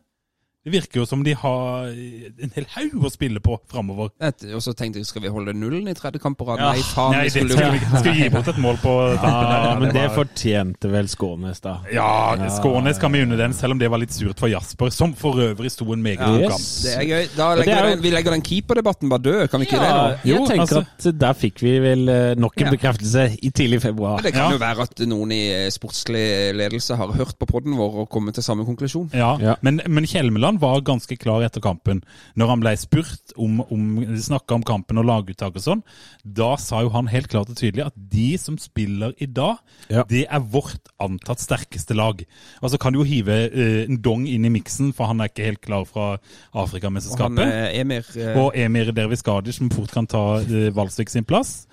Det 0.61 0.69
virker 0.75 0.99
jo 1.01 1.05
som 1.09 1.23
de 1.25 1.31
har 1.33 1.87
en 1.89 2.51
hel 2.53 2.65
haug 2.75 3.05
å 3.07 3.09
spille 3.09 3.39
på 3.41 3.55
framover. 3.71 4.11
Og 4.21 4.61
så 4.61 4.75
tenkte 4.77 4.99
jeg, 5.01 5.07
skal 5.09 5.23
vi 5.23 5.31
holde 5.33 5.55
nullen 5.57 5.87
i 5.89 5.95
tredje 5.97 6.19
kamp 6.21 6.37
på 6.37 6.45
rad? 6.45 6.59
Ja. 6.61 6.67
Nei, 6.75 6.83
faen. 6.85 7.15
Nei, 7.15 7.23
skulle 7.33 7.55
skal 7.57 7.71
vi 7.73 7.79
skal 8.03 8.19
gi 8.19 8.27
bort 8.29 8.51
et 8.51 8.59
mål 8.61 8.77
på 8.83 8.93
tampen. 9.23 9.47
Ja, 9.55 9.71
men 9.81 9.93
det 9.95 10.03
fortjente 10.13 10.91
vel 10.93 11.09
Skånes, 11.09 11.63
da. 11.65 11.79
Ja, 11.89 12.37
Skånes 12.59 12.99
kan 13.01 13.09
vi 13.17 13.23
unne 13.25 13.39
den, 13.39 13.55
selv 13.57 13.73
om 13.73 13.81
det 13.81 13.89
var 13.89 13.97
litt 14.03 14.13
surt 14.13 14.37
for 14.37 14.51
Jasper, 14.53 14.93
som 14.93 15.15
for 15.17 15.41
øvrig 15.47 15.71
sto 15.73 15.87
en 15.95 16.03
meget 16.05 16.21
god 16.21 16.45
kamp. 16.53 16.67
Det 16.85 16.93
er 16.93 17.07
gøy. 17.09 17.25
Da 17.39 17.47
legger 17.57 17.73
er 17.73 17.81
vi 17.81 17.89
jo- 17.89 17.95
den, 17.95 18.03
vi 18.05 18.13
legger 18.13 18.37
den 18.37 18.45
keeperdebatten 18.51 19.09
bare 19.15 19.25
død, 19.25 19.41
kan 19.49 19.59
vi 19.65 19.65
ikke 19.65 19.81
Ja, 19.81 19.89
det? 19.89 20.19
nå? 20.21 20.29
jeg 20.29 20.47
tenker 20.51 20.61
altså- 20.77 21.09
at 21.09 21.19
der 21.25 21.33
fikk 21.41 21.59
vi 21.65 21.73
vel 21.87 22.05
eh, 22.09 22.35
nok 22.37 22.61
en 22.61 22.71
bekreftelse 22.77 23.25
i 23.41 23.49
tidlig 23.49 23.81
februar. 23.81 24.21
Men 24.21 24.29
det 24.29 24.33
kan 24.37 24.45
Ja. 24.45 24.51
jo 24.51 24.61
være 24.61 24.81
at 24.85 24.99
noen 25.09 25.31
i 25.33 25.41
eh, 25.49 25.69
sportslig 25.73 26.53
ledelse 26.53 26.95
har 27.01 27.07
hørt 27.17 27.33
på 27.41 27.49
podden 27.49 27.73
vår 27.81 28.01
og 28.05 28.09
kommet 28.13 28.35
til 28.37 28.43
samme 28.43 28.63
konklusjon. 28.69 29.09
Ja, 29.17 29.33
Ja. 29.41 29.55
Men, 29.63 29.81
men 29.87 30.05
Kjelmeland 30.05 30.50
var 30.59 30.81
ganske 30.81 31.15
klar 31.19 31.43
etter 31.45 31.61
kampen. 31.61 32.01
Når 32.35 32.47
han 32.47 32.59
ble 32.63 32.73
spurt 32.77 33.31
om, 33.37 33.61
om 33.71 34.15
snakka 34.17 34.55
om 34.55 34.63
kampen 34.63 34.97
og 34.97 35.05
laguttak 35.05 35.55
og 35.55 35.63
sånn, 35.63 35.83
da 36.25 36.55
sa 36.57 36.81
jo 36.81 36.89
han 36.89 37.07
helt 37.07 37.29
klart 37.31 37.49
og 37.49 37.55
tydelig 37.59 37.85
at 37.85 37.93
de 37.95 38.37
som 38.37 38.57
spiller 38.57 39.13
i 39.21 39.25
dag, 39.25 39.57
Ja. 39.89 40.03
det 40.09 40.25
er 40.29 40.39
vårt 40.39 40.91
antatt 40.99 41.39
sterkeste 41.39 41.95
lag. 41.95 42.25
Og 42.61 42.69
så 42.71 42.77
kan 42.79 42.93
du 42.93 42.99
jo 42.99 43.05
hive 43.07 43.37
uh, 43.53 43.85
en 43.85 44.01
dong 44.01 44.27
inn 44.27 44.45
i 44.45 44.49
miksen, 44.49 44.93
for 44.93 45.05
han 45.05 45.21
er 45.21 45.29
ikke 45.31 45.45
helt 45.45 45.61
klar 45.61 45.85
fra 45.85 46.11
Og 46.17 46.19
han 46.19 46.63
Afrikamesterskapet. 46.67 47.39
eh, 47.45 47.79
Emir 47.79 48.05
eh, 48.17 48.37
Og 48.41 48.51
Emir 48.55 48.91
Derviskadic, 48.91 49.55
som 49.55 49.69
fort 49.69 49.91
kan 49.91 50.07
ta 50.07 50.41
uh, 50.41 50.71
Valsvik 50.75 51.09
sin 51.09 51.23
plass. 51.23 51.67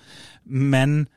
Men 0.45 1.07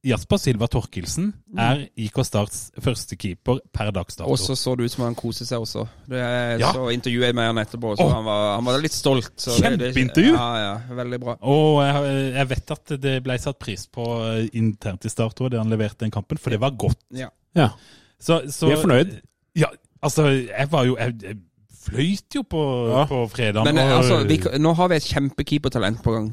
Jasper 0.00 0.38
Silva 0.40 0.64
Torkelsen 0.70 1.26
er 1.60 1.82
IK 2.00 2.22
Starts 2.24 2.70
første 2.80 3.18
keeper 3.20 3.58
per 3.74 3.90
dags 3.92 4.16
dato. 4.16 4.30
Og 4.32 4.38
så 4.40 4.54
så 4.56 4.72
det 4.78 4.86
ut 4.88 4.94
som 4.94 5.04
han 5.04 5.16
koste 5.18 5.44
seg 5.44 5.60
også. 5.60 5.84
Det 6.08 6.16
er, 6.20 6.54
Ja. 6.62 6.70
Så 6.72 6.86
intervjuet 6.94 7.26
jeg 7.28 7.36
med 7.36 7.50
han 7.50 7.60
etterpå, 7.60 7.92
så 7.98 8.06
oh. 8.06 8.14
han, 8.14 8.24
var, 8.24 8.54
han 8.54 8.64
var 8.64 8.80
litt 8.80 8.96
stolt. 8.96 9.32
Så 9.36 9.58
det- 9.60 9.78
det- 9.78 9.90
Kjempeintervju! 9.92 10.32
Ja, 10.32 10.48
ja, 10.64 10.94
veldig 11.02 11.20
bra. 11.20 11.36
Og 11.42 11.82
jeg, 11.84 12.32
jeg 12.38 12.48
vet 12.54 12.70
at 12.70 12.94
det 13.02 13.14
ble 13.22 13.38
satt 13.38 13.58
pris 13.60 13.86
på 13.92 14.06
eh, 14.24 14.48
internt 14.54 15.04
i 15.04 15.12
Start 15.12 15.36
det 15.50 15.60
han 15.60 15.68
leverte 15.68 16.00
den 16.06 16.10
kampen, 16.10 16.38
for 16.38 16.50
det 16.50 16.60
var 16.60 16.70
godt. 16.70 16.98
Ja. 17.12 17.28
Ja. 17.54 17.68
Så, 18.18 18.40
så, 18.48 18.66
Vi 18.66 18.72
er 18.72 18.80
fornøyd. 18.80 19.14
Ja, 19.56 19.68
altså, 20.02 20.28
jeg 20.30 20.68
var 20.70 20.84
jo 20.84 20.96
Jeg, 20.96 21.14
jeg 21.22 21.36
fløyt 21.80 22.34
jo 22.36 22.42
på, 22.42 22.62
Ja. 22.88 23.04
på 23.04 23.26
fredag. 23.28 23.64
Men 23.64 23.78
altså, 23.78 24.24
vi, 24.28 24.40
nå 24.58 24.72
har 24.72 24.88
vi 24.88 24.96
et 24.96 25.02
kjempekeepertalent 25.12 26.02
på 26.02 26.12
gang. 26.12 26.32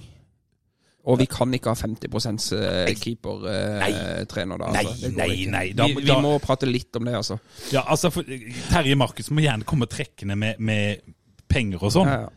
Og 1.08 1.20
vi 1.22 1.28
kan 1.32 1.54
ikke 1.56 1.72
ha 1.72 1.78
50 1.80 2.52
eh, 2.58 2.90
keepertrener 3.00 4.60
da. 4.60 4.72
Nei, 4.76 4.82
Altså. 4.86 5.12
Nei, 5.16 5.28
nei, 5.28 5.46
nei, 5.52 5.68
da- 5.78 5.88
vi, 5.88 6.02
vi 6.04 6.18
må 6.24 6.34
prate 6.44 6.68
litt 6.68 6.96
om 7.00 7.08
det, 7.08 7.14
altså. 7.16 7.40
Ja, 7.72 7.86
altså, 7.88 8.12
for, 8.12 8.28
Terje 8.72 8.98
Markus 9.00 9.32
må 9.32 9.44
gjerne 9.46 9.68
komme 9.68 9.88
trekkende 9.88 10.36
med, 10.36 10.60
med 10.60 11.00
penger 11.48 11.84
og 11.88 11.94
sånn, 11.96 12.12
Ja, 12.12 12.20
ja. 12.28 12.34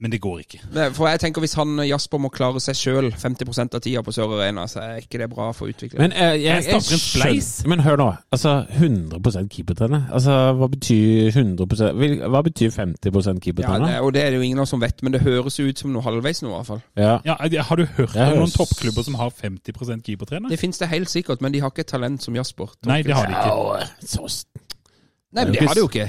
Men 0.00 0.10
det 0.12 0.20
går 0.24 0.38
ikke. 0.40 0.58
Men 0.72 0.94
For 0.96 1.08
jeg 1.10 1.20
tenker 1.20 1.42
Hvis 1.44 1.52
han 1.58 1.74
Jasper 1.84 2.18
må 2.22 2.30
klare 2.32 2.60
seg 2.64 2.76
sjøl 2.78 3.10
50% 3.12 3.74
av 3.76 3.82
tida 3.84 4.00
på 4.06 4.12
Sør 4.16 4.32
Arena, 4.38 4.64
så 4.70 4.80
er 4.80 5.02
ikke 5.02 5.20
det 5.20 5.28
bra 5.32 5.50
for 5.56 5.68
utviklingen. 5.68 6.00
Men 6.08 6.14
eh, 6.16 6.38
jeg, 6.40 6.64
Jeg 6.64 6.78
jeg, 6.80 7.00
spleis. 7.02 7.50
Men 7.68 7.82
hør 7.84 8.00
nå. 8.00 8.06
Altså 8.32 8.54
100 8.78 9.44
keepertrener. 9.52 10.06
Altså, 10.12 10.36
hva 10.56 10.68
betyr 10.72 11.28
100 11.34 11.92
vil- 12.00 12.22
Hva 12.32 12.42
betyr 12.46 12.70
50 12.72 13.10
ja, 13.12 13.34
keepertrener? 13.44 13.86
det, 13.86 14.00
og 14.00 14.14
det 14.16 14.22
er 14.24 14.30
det 14.30 14.40
jo 14.40 14.46
ingen 14.48 14.58
av 14.58 14.62
oss 14.68 14.72
som 14.74 14.80
vet, 14.80 15.02
men 15.02 15.12
det 15.12 15.20
høres 15.26 15.60
ut 15.60 15.78
som 15.84 15.92
noe 15.92 16.02
halvveis 16.06 16.40
nå, 16.42 16.48
i 16.48 16.56
hvert 16.56 16.70
fall. 16.72 16.82
Ja. 16.96 17.18
Ja, 17.26 17.36
Har 17.68 17.76
du 17.76 17.84
hørt 17.84 18.16
om 18.16 18.40
noen 18.40 18.54
toppklubber 18.56 19.04
som 19.04 19.20
har 19.20 19.30
50% 19.30 20.06
keepertrener? 20.06 20.48
Det 20.48 20.58
fins 20.60 20.80
det 20.80 20.88
helt 20.88 21.12
sikkert, 21.12 21.44
men 21.44 21.52
de 21.52 21.60
har 21.60 21.70
ikke 21.74 21.84
et 21.84 21.92
talent 21.92 22.22
som 22.24 22.34
Jasper. 22.36 22.72
Nei, 22.88 23.02
det 23.04 23.14
har 23.14 23.28
de 23.28 23.36
ikke. 23.36 23.52
Ja, 23.52 23.86
så 24.06 24.26
Nei, 25.30 25.44
men 25.44 25.52
Det 25.52 25.60
det 25.60 25.68
har 25.68 25.74
de 25.78 25.84
jo 25.84 25.88
ikke. 25.92 26.08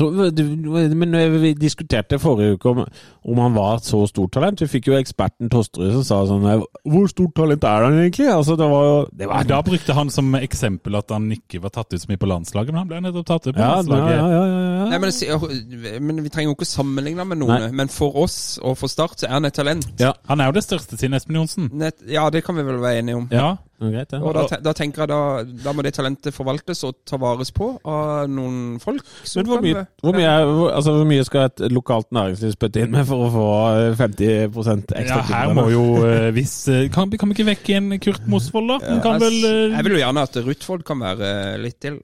Men 0.00 1.16
vi 1.42 1.52
diskuterte 1.58 2.18
forrige 2.20 2.56
uke 2.56 2.72
om, 2.72 2.82
om 3.24 3.40
han 3.42 3.54
var 3.56 3.78
et 3.78 3.88
så 3.88 4.02
stort 4.10 4.34
talent. 4.36 4.60
Vi 4.60 4.68
fikk 4.70 4.90
jo 4.90 4.96
eksperten 4.98 5.50
Tosterud 5.52 5.94
som 5.98 6.04
sa 6.06 6.20
sånn 6.28 6.46
Hvor 6.84 7.08
stort 7.10 7.34
talent 7.38 7.64
er 7.64 7.86
han 7.86 7.98
egentlig? 8.00 8.28
Altså, 8.32 8.56
det 8.58 8.68
var 8.70 8.86
jo 8.86 8.96
det 9.12 9.30
var, 9.30 9.48
Da 9.48 9.60
brukte 9.66 9.96
han 9.96 10.12
som 10.12 10.34
eksempel 10.38 10.98
at 10.98 11.10
han 11.14 11.28
ikke 11.34 11.62
var 11.64 11.74
tatt 11.74 11.94
ut 11.94 12.02
så 12.02 12.10
mye 12.10 12.20
på 12.20 12.30
landslaget, 12.30 12.74
men 12.74 12.82
han 12.84 12.90
ble 12.90 13.02
nettopp 13.04 13.28
tatt 13.30 13.48
ut 13.48 13.52
på 13.52 13.60
ja, 13.60 13.68
ja, 13.68 13.76
landslaget. 13.80 14.16
ja, 14.16 14.26
ja, 14.32 14.44
ja. 14.46 14.88
Nei, 14.90 14.98
men, 15.02 16.06
men 16.06 16.24
Vi 16.24 16.32
trenger 16.34 16.52
jo 16.52 16.56
ikke 16.58 16.68
sammenligne 16.70 17.26
med 17.26 17.40
noen, 17.42 17.68
Nei. 17.68 17.72
men 17.82 17.92
for 17.92 18.16
oss 18.26 18.58
og 18.62 18.76
for 18.80 18.92
Start 18.92 19.20
så 19.20 19.28
er 19.30 19.36
han 19.38 19.48
et 19.48 19.56
talent. 19.56 19.88
Ja. 20.00 20.12
Han 20.30 20.40
er 20.40 20.50
jo 20.50 20.56
det 20.56 20.64
største 20.64 20.98
siden 20.98 21.16
Espen 21.18 21.36
Johnsen. 21.36 21.70
Ja, 22.08 22.28
det 22.30 22.44
kan 22.46 22.56
vi 22.56 22.64
vel 22.66 22.80
være 22.82 23.02
enige 23.02 23.22
om. 23.22 23.28
Ja. 23.32 23.56
Greit, 23.80 24.12
ja. 24.14 24.18
Og 24.24 24.32
da, 24.32 24.56
da 24.64 24.72
tenker 24.72 25.02
jeg 25.04 25.10
da, 25.10 25.18
da 25.64 25.72
må 25.76 25.82
det 25.84 25.92
talentet 25.96 26.32
forvaltes 26.32 26.80
og 26.88 26.94
ta 27.04 27.18
vares 27.20 27.50
på 27.52 27.68
av 27.84 28.24
noen 28.32 28.78
folk. 28.80 29.04
som 29.22 29.42
Men 29.42 29.50
hvor 29.50 29.60
mye, 29.66 29.82
hvor, 30.00 30.16
mye, 30.16 30.30
er- 30.32 30.48
hvor, 30.48 30.70
altså, 30.78 30.94
hvor 30.96 31.08
mye 31.10 31.26
skal 31.28 31.50
et 31.50 31.64
lokalt 31.76 32.08
næringsliv 32.16 32.54
spytte 32.56 32.82
inn 32.86 32.94
med 32.96 33.04
for 33.10 33.26
å 33.26 33.30
få 33.34 33.46
eh, 33.76 33.98
50% 34.00 34.96
ekstra 34.96 35.20
ja, 35.20 35.28
her 35.28 35.54
må 35.58 35.66
jo 35.74 35.84
eh, 36.06 36.30
hvis 36.36 36.56
eh, 36.72 36.86
Kan, 36.94 37.10
kan 37.12 37.28
vi 37.28 37.36
ikke 37.36 37.48
vekke 37.52 37.76
en 37.80 37.98
Kurt 38.00 38.26
Mosvold, 38.32 38.72
da? 38.76 38.78
Ja, 38.86 38.98
jeg, 39.04 39.20
vel 39.26 39.38
eh, 39.44 39.76
Jeg 39.76 39.84
vil 39.88 39.98
jo 39.98 40.02
gjerne 40.06 40.24
at 40.30 40.40
Rutvold 40.46 40.84
kan 40.88 41.02
være 41.04 41.30
litt 41.60 41.80
til. 41.84 42.00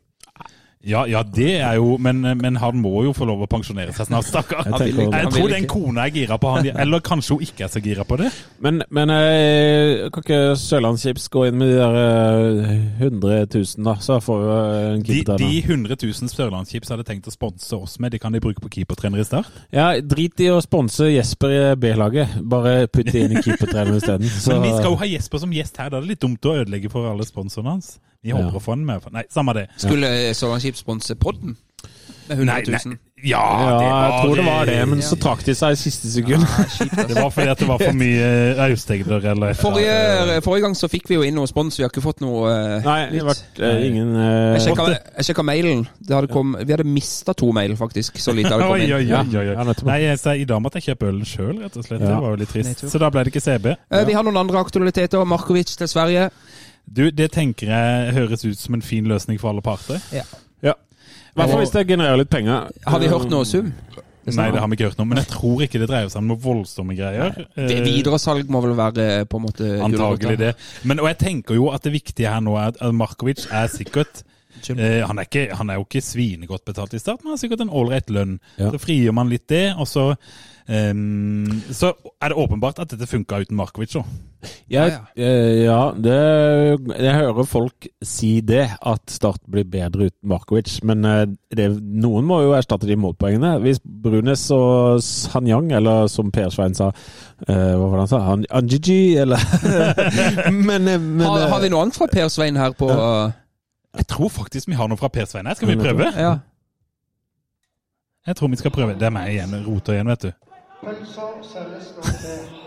Ja, 0.83 1.05
ja, 1.07 1.23
det 1.23 1.61
er 1.63 1.77
jo 1.79 1.95
men, 2.03 2.21
men 2.41 2.57
han 2.59 2.79
må 2.83 3.05
jo 3.07 3.13
få 3.15 3.27
lov 3.29 3.45
å 3.45 3.49
pensjonere 3.51 3.95
seg 3.95 4.09
snart, 4.09 4.27
stakkar. 4.27 4.67
Jeg 4.83 4.97
Jeg 4.99 5.31
tror 5.31 5.53
den 5.53 5.67
kona 5.71 6.07
er 6.09 6.15
gira 6.17 6.39
på 6.43 6.55
han, 6.57 6.67
eller 6.85 7.03
kanskje 7.05 7.37
hun 7.37 7.45
ikke 7.47 7.67
er 7.69 7.71
så 7.71 7.83
gira 7.85 8.07
på 8.09 8.19
det. 8.19 8.33
Men, 8.63 8.83
men 8.91 9.13
eh, 9.15 10.09
kan 10.13 10.27
ikke 10.27 10.41
Sørlandschips 10.59 11.29
gå 11.33 11.47
inn 11.49 11.61
med 11.61 11.71
de 11.71 11.79
der 11.79 11.99
eh, 12.01 13.07
100 13.07 13.47
000, 13.55 13.87
da? 13.87 13.97
Så 14.03 14.19
får 14.25 14.43
vi 14.43 14.51
eh, 14.57 14.89
en 14.97 15.07
De, 15.07 15.19
keeper 15.21 15.39
de 15.39 15.51
til. 15.55 15.73
100 15.79 15.99
000 16.03 16.35
Sørlandschips 16.35 16.95
hadde 16.95 17.07
tenkt 17.07 17.31
å 17.31 17.35
sponse 17.35 17.79
oss 17.79 17.99
med, 18.03 18.15
de 18.15 18.23
kan 18.23 18.35
de 18.35 18.43
bruke 18.43 18.63
på 18.65 18.75
keepertrener 18.81 19.23
i 19.23 19.29
start. 19.29 19.51
Ja, 19.75 19.93
drit 20.03 20.43
i 20.43 20.51
å 20.51 20.59
sponse 20.65 21.13
Jesper 21.13 21.55
i 21.55 21.65
B-laget. 21.79 22.41
Bare 22.43 22.89
putt 22.91 23.13
det 23.15 23.29
inn 23.29 23.39
i 23.39 23.45
keepertrener 23.45 24.03
isteden. 24.03 24.27
Men 24.51 24.67
vi 24.67 24.75
skal 24.75 24.91
jo 24.91 24.99
ha 24.99 25.13
Jesper 25.15 25.47
som 25.47 25.55
gjest 25.55 25.79
her, 25.79 25.93
da 25.93 26.01
er 26.01 26.09
det 26.09 26.17
litt 26.17 26.27
dumt 26.27 26.51
å 26.51 26.59
ødelegge 26.65 26.91
for 26.91 27.07
alle 27.07 27.27
sponsorene 27.29 27.77
hans. 27.79 27.95
Vi 28.23 28.31
Ja. 28.31 28.37
håper 28.37 28.57
å 28.57 28.63
få 28.63 28.77
den 28.77 28.87
med. 28.87 29.03
Nei, 29.13 29.25
samme 29.31 29.55
det. 29.55 29.69
Skulle 29.77 30.35
Sørlandsskip 30.35 30.77
sponse 30.77 31.15
podden? 31.19 31.57
Med 32.29 32.39
100 32.39 32.63
000? 32.87 32.99
Ja, 33.25 33.39
Ja, 33.71 33.79
jeg 34.03 34.25
tror 34.25 34.35
det 34.37 34.45
var 34.47 34.65
det, 34.67 34.89
men 34.89 35.03
så 35.03 35.17
trakk 35.19 35.45
de 35.47 35.55
seg 35.55 35.75
i 35.75 35.79
siste 35.79 36.11
sekund. 36.11 36.43
Det 37.09 37.15
var 37.15 37.31
fordi 37.31 37.49
at 37.53 37.59
det 37.59 37.69
var 37.69 37.79
for 37.79 37.95
mye 37.99 38.29
eh, 38.57 38.63
austegder 38.65 39.27
eller 39.31 39.53
et 39.53 39.61
Forrige, 39.61 40.41
forrige 40.43 40.63
gang 40.63 40.75
så 40.79 40.89
fikk 40.91 41.11
vi 41.11 41.19
jo 41.19 41.23
inn 41.27 41.35
noe 41.39 41.47
spons, 41.51 41.79
vi 41.79 41.85
har 41.85 41.91
ikke 41.91 42.03
fått 42.03 42.23
noe 42.23 42.51
uh, 42.51 42.87
Nei, 42.87 42.97
det 43.11 43.13
nytt. 43.13 43.23
har 43.23 43.29
vært 43.31 43.61
uh, 43.63 43.87
ingen 43.87 44.15
uh, 44.17 44.25
Jeg 44.57 44.65
sjekka, 44.67 44.87
jeg 45.19 45.29
sjekka 45.29 45.47
mailen. 45.47 45.85
Det 45.99 46.17
hadde 46.19 46.33
kom, 46.35 46.57
vi 46.59 46.75
hadde 46.75 46.87
mista 46.87 47.35
to 47.35 47.53
mail, 47.55 47.77
faktisk. 47.79 48.19
Så 48.23 48.35
lite 48.35 48.55
hadde 48.55 48.67
kommet 48.71 48.87
inn. 48.89 48.97
oi, 48.99 49.07
oi, 49.07 49.39
oi, 49.39 49.55
oi. 49.55 49.77
Nei, 49.87 50.01
så 50.19 50.35
i 50.39 50.47
dag 50.49 50.63
måtte 50.63 50.83
jeg 50.83 50.93
kjøpe 50.93 51.11
ølen 51.11 51.27
sjøl, 51.27 51.55
rett 51.63 51.79
og 51.79 51.87
slett. 51.87 52.03
Ja. 52.03 52.09
Det 52.09 52.23
var 52.27 52.35
jo 52.35 52.43
litt 52.43 52.55
trist. 52.55 52.87
Så 52.91 53.03
da 53.03 53.11
ble 53.11 53.23
det 53.27 53.35
ikke 53.35 53.45
CB. 53.45 53.71
Vi 54.07 54.19
har 54.19 54.27
noen 54.27 54.43
andre 54.43 54.63
aktualiteter. 54.63 55.23
Markovic 55.31 55.75
til 55.79 55.91
Sverige. 55.91 56.31
Du, 56.87 57.07
det 57.11 57.31
tenker 57.33 57.71
jeg 57.73 58.15
høres 58.17 58.45
ut 58.45 58.59
som 58.59 58.75
en 58.77 58.83
fin 58.85 59.07
løsning 59.09 59.39
for 59.41 59.53
alle 59.53 59.65
parter. 59.65 60.01
Ja. 60.13 60.25
I 61.33 61.41
hvert 61.41 61.49
fall 61.49 61.63
hvis 61.63 61.73
det 61.73 61.87
genererer 61.89 62.19
litt 62.21 62.29
penger. 62.33 62.67
Har 62.85 63.01
vi 63.01 63.09
hørt 63.09 63.31
noe 63.33 63.47
sum? 63.49 63.71
Nei, 64.23 64.51
det 64.55 64.61
har 64.61 64.69
vi 64.71 64.77
ikke 64.77 64.91
hørt 64.91 64.99
noe 65.01 65.07
om, 65.07 65.15
men 65.15 65.19
jeg 65.19 65.31
tror 65.33 65.63
ikke 65.65 65.81
det 65.83 65.89
dreier 65.91 66.11
seg 66.13 66.21
om 66.21 66.35
voldsomme 66.39 66.95
greier. 66.95 67.33
Det 67.57 67.79
Eh, 67.79 67.81
Videresalg 67.87 68.53
må 68.53 68.61
vel 68.63 68.77
være 68.79 69.25
på 69.27 69.41
en 69.41 69.47
måte 69.49 69.71
Antagelig 69.83 70.37
det. 70.39 70.53
Men, 70.87 71.01
og 71.03 71.09
jeg 71.11 71.19
tenker 71.25 71.59
jo 71.59 71.71
at 71.75 71.83
det 71.83 71.95
viktige 71.97 72.31
her 72.31 72.45
nå 72.45 72.55
er 72.61 72.77
at 72.77 72.95
Markovic 72.95 73.49
er 73.51 73.67
sikkert 73.73 74.23
eh, 74.77 75.01
han, 75.03 75.19
er 75.19 75.27
ikke, 75.27 75.49
han 75.59 75.73
er 75.73 75.81
jo 75.81 75.89
ikke 75.89 76.05
svinegodt 76.05 76.65
betalt 76.69 76.95
i 76.95 77.01
starten, 77.03 77.25
men 77.25 77.33
han 77.33 77.41
har 77.41 77.43
sikkert 77.43 77.65
en 77.65 77.75
ålreit 77.81 78.13
lønn. 78.13 78.37
Ja. 78.61 78.71
Så 78.71 78.83
frigjør 78.85 79.17
man 79.17 79.33
litt 79.33 79.49
det, 79.51 79.73
og 79.75 79.89
så 79.91 80.13
ehm, 80.69 81.63
Så 81.71 81.93
er 82.21 82.33
det 82.33 82.39
åpenbart 82.39 82.79
at 82.83 82.93
dette 82.93 83.09
funka 83.11 83.41
uten 83.43 83.57
Markovic 83.57 83.97
òg. 83.99 84.07
Ja, 84.67 84.87
eh, 85.15 85.63
ja, 85.63 85.93
det, 85.95 86.15
jeg 86.99 87.15
hører 87.15 87.47
folk 87.47 87.87
si 88.03 88.41
det, 88.43 88.65
at 88.81 89.13
Start 89.13 89.39
blir 89.51 89.67
bedre 89.71 90.09
uten 90.11 90.29
Markovic. 90.29 90.81
Men 90.83 91.05
eh, 91.07 91.27
det, 91.55 91.69
noen 91.79 92.27
må 92.27 92.41
jo 92.43 92.55
erstatte 92.57 92.89
de 92.89 92.97
målpoengene. 92.99 93.55
Hvis 93.63 93.79
Brunes 93.85 94.43
og 94.55 95.03
Sanyang, 95.05 95.71
eller 95.79 96.09
som 96.11 96.33
Per 96.35 96.51
Svein 96.51 96.75
sa 96.79 96.91
eh, 96.91 97.75
Hva 97.77 97.87
var 97.87 97.95
det 97.95 98.03
han 98.03 98.13
sa? 98.13 98.23
Han, 98.27 98.47
Anjiji, 98.51 99.17
eller 99.23 99.39
Men, 100.69 100.89
men 100.89 101.27
Har, 101.27 101.49
har 101.53 101.63
vi 101.63 101.71
noe 101.73 101.87
annet 101.87 101.99
fra 101.99 102.11
Per 102.11 102.31
Svein 102.33 102.59
her 102.59 102.75
på 102.79 102.89
Jeg 102.91 104.09
tror 104.11 104.33
faktisk 104.33 104.71
vi 104.73 104.79
har 104.79 104.91
noe 104.91 104.99
fra 104.99 105.13
Per 105.13 105.29
Svein 105.31 105.47
her. 105.47 105.59
Skal 105.59 105.71
vi 105.71 105.79
prøve? 105.79 106.11
Ja. 106.17 106.41
Jeg 108.27 108.37
tror 108.39 108.49
vi 108.49 108.57
skal 108.57 108.71
prøve. 108.75 108.95
Det 108.99 109.07
er 109.07 109.15
meg 109.15 109.35
igjen. 109.35 109.55
Roter 109.67 109.97
igjen, 109.99 110.11
vet 110.15 110.29
du. 110.29 110.52
Til 110.83 110.91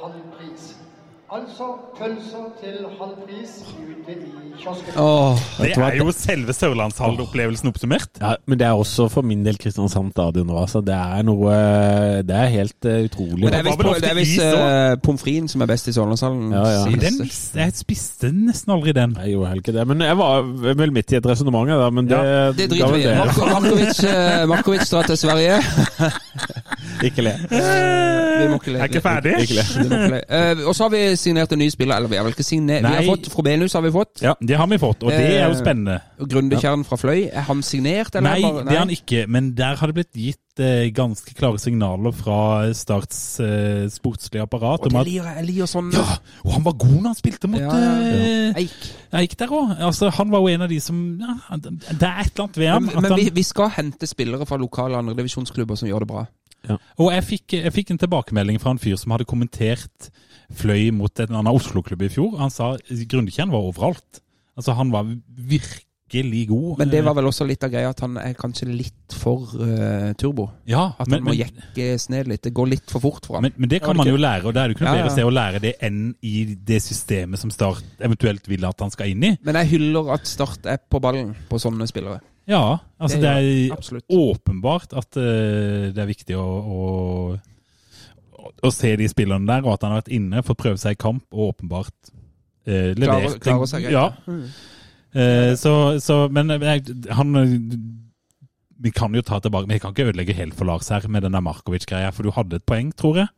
halv 0.01 0.21
pris. 0.31 0.34
Altså 1.35 1.65
pølser 1.97 2.43
til 2.61 2.75
halv 2.99 3.15
pris 3.25 3.53
ute 3.75 4.13
i 4.13 4.27
kiosken. 4.61 4.93
Åh, 5.01 5.39
Det 5.59 5.71
er 5.75 5.97
jo 5.99 6.11
selve 6.15 6.53
Sørlandshall-opplevelsen 6.55 7.67
oppsummert. 7.71 8.19
ja, 8.21 8.35
men 8.47 8.59
det 8.59 8.67
er 8.67 8.71
også 8.79 9.07
for 9.11 9.21
min 9.27 9.41
del 9.45 9.57
Kristiansand 9.59 10.13
stadion 10.15 10.47
nå. 10.47 10.55
Altså. 10.61 10.79
Det 10.85 10.95
er 10.95 11.25
noe 11.27 11.51
Det 12.23 12.37
er 12.39 12.47
helt 12.53 12.87
uh, 12.87 13.01
utrolig. 13.09 13.41
Men 13.43 13.57
det 14.01 14.11
er 14.11 14.15
visst, 14.19 14.39
uh, 14.39 14.95
pommes 15.03 15.25
fritesen 15.25 15.51
som 15.51 15.65
er 15.65 15.71
best 15.73 15.89
i 15.91 15.95
Sørlandshallen. 15.97 16.53
Ja, 16.55 16.63
ja. 16.77 16.85
Den, 17.03 17.19
jeg 17.59 17.75
spiste 17.81 18.31
nesten 18.31 18.71
aldri 18.77 18.95
den. 18.95 19.17
Jeg 19.19 19.35
gjorde 19.35 19.51
heller 19.51 19.65
ikke 19.65 19.75
det. 19.79 19.87
Men 19.91 20.05
jeg 20.07 20.17
var 20.21 20.47
vel 20.83 20.95
midt 20.95 21.11
i 21.11 21.19
et 21.19 21.27
resonnement 21.33 21.69
her. 21.73 21.89
Men 21.91 22.07
det, 22.07 22.21
Ja, 22.25 22.51
Det 22.55 22.69
driter 22.71 22.93
vi 22.95 23.03
i. 23.03 23.11
Marko- 23.19 23.49
Markovic, 23.51 24.03
eh, 24.07 24.45
Markovic 24.47 24.87
drar 24.91 25.03
til 25.11 25.17
Sverige. 25.17 25.59
Ikke 27.05 27.21
le. 27.25 27.33
Vi 27.49 28.47
må 28.51 28.57
ikke 28.59 28.71
le. 28.73 28.79
Er 28.79 28.89
ikke 28.89 29.01
ferdig? 29.03 29.33
Ikke 29.43 29.55
le. 30.11 30.19
Eh, 30.29 30.61
og 30.67 30.75
så 30.75 30.85
har 30.87 30.91
vi 30.93 31.01
signert 31.25 31.51
en 31.55 31.59
ny 31.61 31.67
spiller. 31.73 31.97
Eller 31.99 32.11
vi 32.13 32.19
har 32.19 32.25
vel 32.27 32.33
ikke 32.37 32.45
signert 32.47 32.85
Vi 32.85 32.93
har 32.95 33.07
fått 33.09 33.29
Frobenius 33.33 33.73
har 33.77 33.83
vi 33.85 33.91
fått. 33.95 34.21
Ja, 34.25 34.35
det 34.39 34.55
har 34.61 34.67
vi 34.71 34.77
fått, 34.81 35.03
og 35.03 35.11
det 35.11 35.19
er 35.25 35.47
jo 35.49 35.53
Eh, 35.55 35.59
spennende. 35.59 35.99
Grundekjern 36.31 36.85
fra 36.87 36.97
Fløy. 37.01 37.27
Er 37.33 37.45
han 37.49 37.61
signert, 37.65 38.15
eller? 38.15 38.29
Nei, 38.31 38.41
bare- 38.45 38.63
det 38.69 38.73
er 38.77 38.83
han 38.85 38.93
ikke, 38.95 39.27
men 39.27 39.53
der 39.57 39.75
har 39.81 39.91
det 39.91 39.95
blitt 39.99 40.13
gitt 40.15 40.39
eh, 40.63 40.87
ganske 40.95 41.33
klare 41.35 41.59
signaler 41.59 42.13
fra 42.15 42.37
Starts 42.73 43.39
eh, 43.43 43.89
sportslige 43.91 44.45
apparat 44.45 44.85
Og 44.87 44.93
det 44.93 45.01
liker 45.09 45.27
jeg. 45.35 45.45
Liker 45.49 45.67
sånn 45.67 45.89
Ja, 45.91 46.05
og 46.45 46.53
han 46.55 46.63
var 46.63 46.77
god 46.79 46.93
når 47.01 47.09
han 47.11 47.17
spilte 47.19 47.49
mot 47.51 47.59
Ja, 47.59 47.73
ja, 47.75 47.91
eh, 48.53 48.61
Eik. 48.63 48.77
Eik 49.19 49.35
der 49.41 49.51
òg. 49.51 49.75
Altså, 49.83 50.09
han 50.15 50.31
var 50.31 50.39
jo 50.45 50.47
en 50.55 50.61
av 50.63 50.69
de 50.71 50.79
som 50.79 51.01
ja, 51.19 51.35
Det 51.59 52.07
er 52.07 52.21
et 52.23 52.31
eller 52.31 52.45
annet 52.45 52.57
ved 52.63 52.69
ham. 52.71 52.85
Men, 52.87 53.01
men 53.01 53.11
han- 53.11 53.19
vi, 53.19 53.29
vi 53.35 53.43
skal 53.43 53.69
hente 53.75 54.07
spillere 54.07 54.47
fra 54.47 54.55
lokale 54.57 54.95
andredivisjonsklubber 55.03 55.75
som 55.77 55.89
gjør 55.91 56.05
det 56.05 56.07
bra. 56.13 56.25
Og 56.99 57.11
jeg 57.13 57.25
fikk, 57.29 57.57
jeg 57.59 57.73
fikk 57.75 57.93
en 57.93 58.01
tilbakemelding 58.01 58.59
fra 58.61 58.73
en 58.75 58.81
fyr 58.81 58.97
som 58.99 59.13
hadde 59.15 59.27
kommentert 59.29 60.09
Fløy 60.55 60.91
mot 60.93 61.23
en 61.23 61.33
annen 61.33 61.53
Oslo-klubb 61.55 62.03
i 62.05 62.11
fjor. 62.13 62.35
Han 62.37 62.53
sa 62.53 62.75
Grundekjern 63.09 63.53
var 63.53 63.65
overalt. 63.65 64.21
Altså, 64.55 64.75
han 64.77 64.91
var 64.93 65.07
virkelig 65.35 66.43
god. 66.51 66.77
Men 66.79 66.91
det 66.91 67.01
var 67.03 67.15
vel 67.17 67.25
også 67.27 67.47
litt 67.49 67.63
av 67.65 67.71
greia 67.73 67.89
at 67.89 68.03
han 68.05 68.19
er 68.21 68.35
kanskje 68.37 68.67
litt 68.69 69.15
for 69.17 69.49
uh, 69.57 70.11
turbo. 70.21 70.45
ja, 70.69 70.91
At 71.01 71.09
men, 71.09 71.17
han 71.17 71.25
må 71.25 71.33
men, 71.33 71.41
jekkes 71.41 72.05
ned 72.13 72.29
litt. 72.29 72.43
Det 72.45 72.53
går 72.55 72.69
litt 72.75 72.93
for 72.93 73.03
fort 73.03 73.25
for 73.25 73.39
ham. 73.39 73.47
men, 73.49 73.55
men 73.57 73.71
det 73.73 73.81
kan 73.81 73.89
kan 73.89 73.97
det 73.97 74.03
man 74.03 74.11
jo 74.13 74.21
lære, 74.21 74.45
og 74.45 74.53
det 74.55 74.61
er 74.61 74.69
jo 74.69 74.77
ikke 74.77 74.85
noe 74.85 74.93
Ja, 74.93 74.99
bedre 75.01 75.09
ja. 75.09 75.15
sted 75.17 75.31
å 75.31 75.33
lære 75.33 75.63
det 75.65 75.73
enn 75.89 75.99
i 76.21 76.35
det 76.69 76.79
systemet 76.85 77.41
som 77.41 77.51
Start 77.51 78.05
eventuelt 78.05 78.47
vil 78.47 78.69
at 78.69 78.85
han 78.85 78.93
skal 78.93 79.11
inn 79.11 79.25
i. 79.25 79.33
Men 79.41 79.59
jeg 79.63 79.73
hyller 79.75 80.13
at 80.15 80.29
Start 80.29 80.69
er 80.69 80.77
på 80.77 81.01
ballen 81.03 81.33
på 81.49 81.59
sånne 81.59 81.89
spillere. 81.89 82.21
Ja, 82.47 82.77
altså 83.01 83.17
Det 83.17 83.25
det, 83.25 83.69
er 83.69 83.73
absolutt. 83.73 84.05
åpenbart 84.13 84.91
at 84.93 85.17
eh, 85.17 85.89
det 85.95 86.01
er 86.03 86.09
viktig 86.09 86.35
å, 86.37 86.45
å, 86.45 87.39
å 88.61 88.69
se 88.73 88.91
de 88.99 89.07
spillerne 89.09 89.47
der, 89.49 89.65
og 89.65 89.73
at 89.73 89.85
han 89.87 89.95
har 89.95 90.03
vært 90.03 90.13
inne, 90.13 90.43
fått 90.45 90.59
prøve 90.61 90.77
seg 90.81 90.93
i 90.93 90.99
kamp, 91.01 91.23
og 91.33 91.55
åpenbart 91.55 92.11
eh, 92.67 92.91
levert. 92.93 93.39
Klarer- 93.41 93.71
seg 93.71 93.87
greit, 93.87 93.95
Ja. 93.97 94.11
Mm. 94.29 94.45
Eh, 95.15 95.53
så, 95.55 95.71
så, 96.03 96.25
men 96.29 96.51
han 97.15 97.29
Vi 98.83 98.91
kan 98.91 99.13
jo 99.15 99.21
ta 99.23 99.37
tilbake 99.39 99.69
Vi 99.71 99.77
kan 99.79 99.93
ikke 99.93 100.09
ødelegge 100.09 100.33
helt 100.35 100.57
for 100.59 100.67
Lars 100.67 100.89
her 100.91 101.05
med 101.07 101.23
den 101.23 101.31
der 101.37 101.45
Markovic-greia, 101.45 102.09
for 102.11 102.27
du 102.27 102.33
hadde 102.35 102.59
et 102.59 102.65
poeng, 102.67 102.91
tror 102.99 103.21
jeg. 103.23 103.29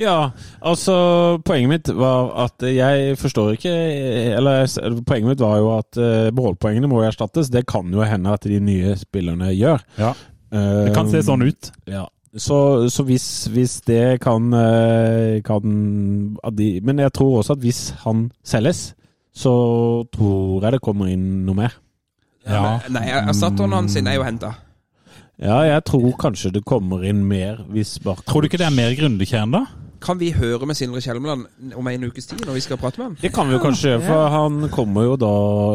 Ja, 0.00 0.32
altså 0.64 0.94
Poenget 1.46 1.70
mitt 1.70 1.90
var 1.94 2.32
at 2.46 2.64
jeg 2.64 3.12
forstår 3.20 3.52
ikke 3.54 3.72
Eller 4.38 4.64
poenget 5.06 5.28
mitt 5.34 5.44
var 5.44 5.60
jo 5.60 5.68
at 5.76 6.00
uh, 6.00 6.32
målpoengene 6.34 6.88
må 6.90 7.02
jo 7.02 7.10
erstattes. 7.10 7.52
Det 7.52 7.66
kan 7.70 7.92
jo 7.92 8.02
hende 8.06 8.32
at 8.32 8.48
de 8.48 8.58
nye 8.62 8.96
spillerne 8.98 9.52
gjør. 9.54 9.84
Ja. 10.00 10.14
Det 10.52 10.92
kan 10.92 11.08
se 11.08 11.22
sånn 11.24 11.46
ut. 11.46 11.70
Ja. 11.88 12.06
Så, 12.36 12.88
så 12.88 13.04
hvis, 13.04 13.46
hvis 13.52 13.80
det 13.84 14.20
kan, 14.24 14.52
eh, 14.56 15.42
kan 15.44 16.36
at 16.44 16.56
de, 16.56 16.80
Men 16.80 16.98
jeg 16.98 17.12
tror 17.12 17.38
også 17.38 17.52
at 17.52 17.58
hvis 17.64 17.90
han 18.04 18.30
selges, 18.44 18.94
så 19.34 19.52
tror 20.12 20.64
jeg 20.64 20.72
det 20.72 20.80
kommer 20.84 21.12
inn 21.12 21.44
noe 21.46 21.56
mer. 21.56 21.76
Ja. 22.48 22.78
Men, 22.84 22.96
nei, 22.96 23.04
erstatteren 23.20 23.76
hans 23.76 23.92
sin 23.96 24.08
er 24.08 24.16
jo 24.16 24.24
henta. 24.24 24.54
Ja, 25.42 25.58
jeg 25.66 25.82
tror 25.88 26.12
kanskje 26.22 26.52
det 26.54 26.62
kommer 26.68 27.02
inn 27.06 27.24
mer 27.26 27.64
hvis 27.72 27.96
Barth 28.02 28.22
Tror 28.28 28.44
du 28.44 28.50
ikke 28.50 28.60
det 28.60 28.68
er 28.68 28.74
mer 28.76 28.92
Grundekjern, 28.94 29.50
da? 29.54 29.64
Kan 30.02 30.18
vi 30.18 30.32
høre 30.34 30.66
med 30.66 30.74
Sindre 30.74 30.98
Kjelmeland 31.02 31.44
om 31.78 31.88
en 31.88 32.04
ukes 32.08 32.26
tid, 32.26 32.40
når 32.46 32.56
vi 32.56 32.62
skal 32.64 32.78
prate 32.80 32.98
med 32.98 33.04
ham? 33.06 33.16
Det 33.20 33.30
kan 33.34 33.46
vi 33.46 33.54
jo 33.54 33.60
kanskje 33.62 33.92
for 34.02 34.32
han 34.34 34.64
kommer 34.74 35.04
jo 35.06 35.12
da 35.20 35.30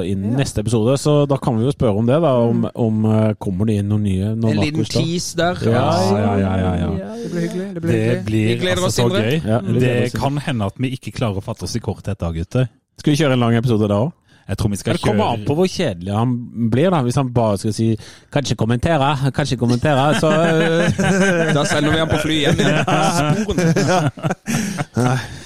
inn 0.07 0.25
neste 0.35 0.59
episode. 0.65 0.97
Så 0.99 1.13
da 1.31 1.37
kan 1.39 1.55
vi 1.55 1.63
jo 1.63 1.71
spørre 1.71 1.95
om 1.95 2.09
det, 2.09 2.17
da. 2.25 2.33
Om, 2.43 2.65
om 2.75 3.05
eh, 3.07 3.29
kommer 3.39 3.69
det 3.69 3.77
inn 3.79 3.87
noen 3.87 4.03
nye 4.03 4.33
når 4.35 4.51
En 4.51 4.59
liten 4.65 4.89
tease 4.91 5.39
der. 5.39 5.63
Ja, 5.71 5.85
ja, 6.11 6.33
ja, 6.43 6.51
ja, 6.59 6.73
ja. 6.81 7.13
Det 7.23 7.31
blir 7.31 7.45
hyggelig. 7.47 7.69
Det 7.77 7.85
blir, 7.85 7.95
Det 7.95 8.19
blir 8.27 8.47
vi 8.51 8.59
gleder 8.65 8.83
altså 8.83 8.91
oss, 8.91 8.99
Sindre. 8.99 9.23
gøy. 9.23 9.39
Ja, 9.47 9.61
det 9.79 9.95
kan 10.19 10.43
hende 10.43 10.71
at 10.73 10.83
vi 10.83 10.91
ikke 10.99 11.15
klarer 11.21 11.39
å 11.39 11.45
fatte 11.47 11.63
oss 11.69 11.79
i 11.79 11.83
korthet 11.87 12.19
da, 12.19 12.33
gutter. 12.35 12.67
Skal 12.99 13.15
vi 13.15 13.21
kjøre 13.21 13.39
en 13.39 13.45
lang 13.47 13.55
episode 13.55 13.87
da 13.87 14.03
òg? 14.09 14.11
Jeg 14.47 14.57
tror 14.57 14.69
vi 14.71 14.77
skal 14.79 14.95
Det 14.95 15.01
kommer 15.03 15.33
an 15.33 15.41
på 15.47 15.55
hvor 15.57 15.67
kjedelig 15.67 16.13
han 16.15 16.35
blir, 16.71 16.89
da. 16.93 17.01
Hvis 17.03 17.17
han 17.19 17.33
bare 17.33 17.57
skal 17.57 17.73
si 17.75 17.87
'kanskje 18.31 18.55
kommentere', 18.55 19.31
kanskje 19.35 19.57
kommentere, 19.59 20.19
så 20.19 20.29
eh, 20.47 21.53
Da 21.53 21.65
sender 21.65 21.91
vi 21.91 21.97
han 21.99 22.07
på 22.07 22.19
fly 22.23 22.37
hjem 22.45 22.59
igjen. 22.63 22.85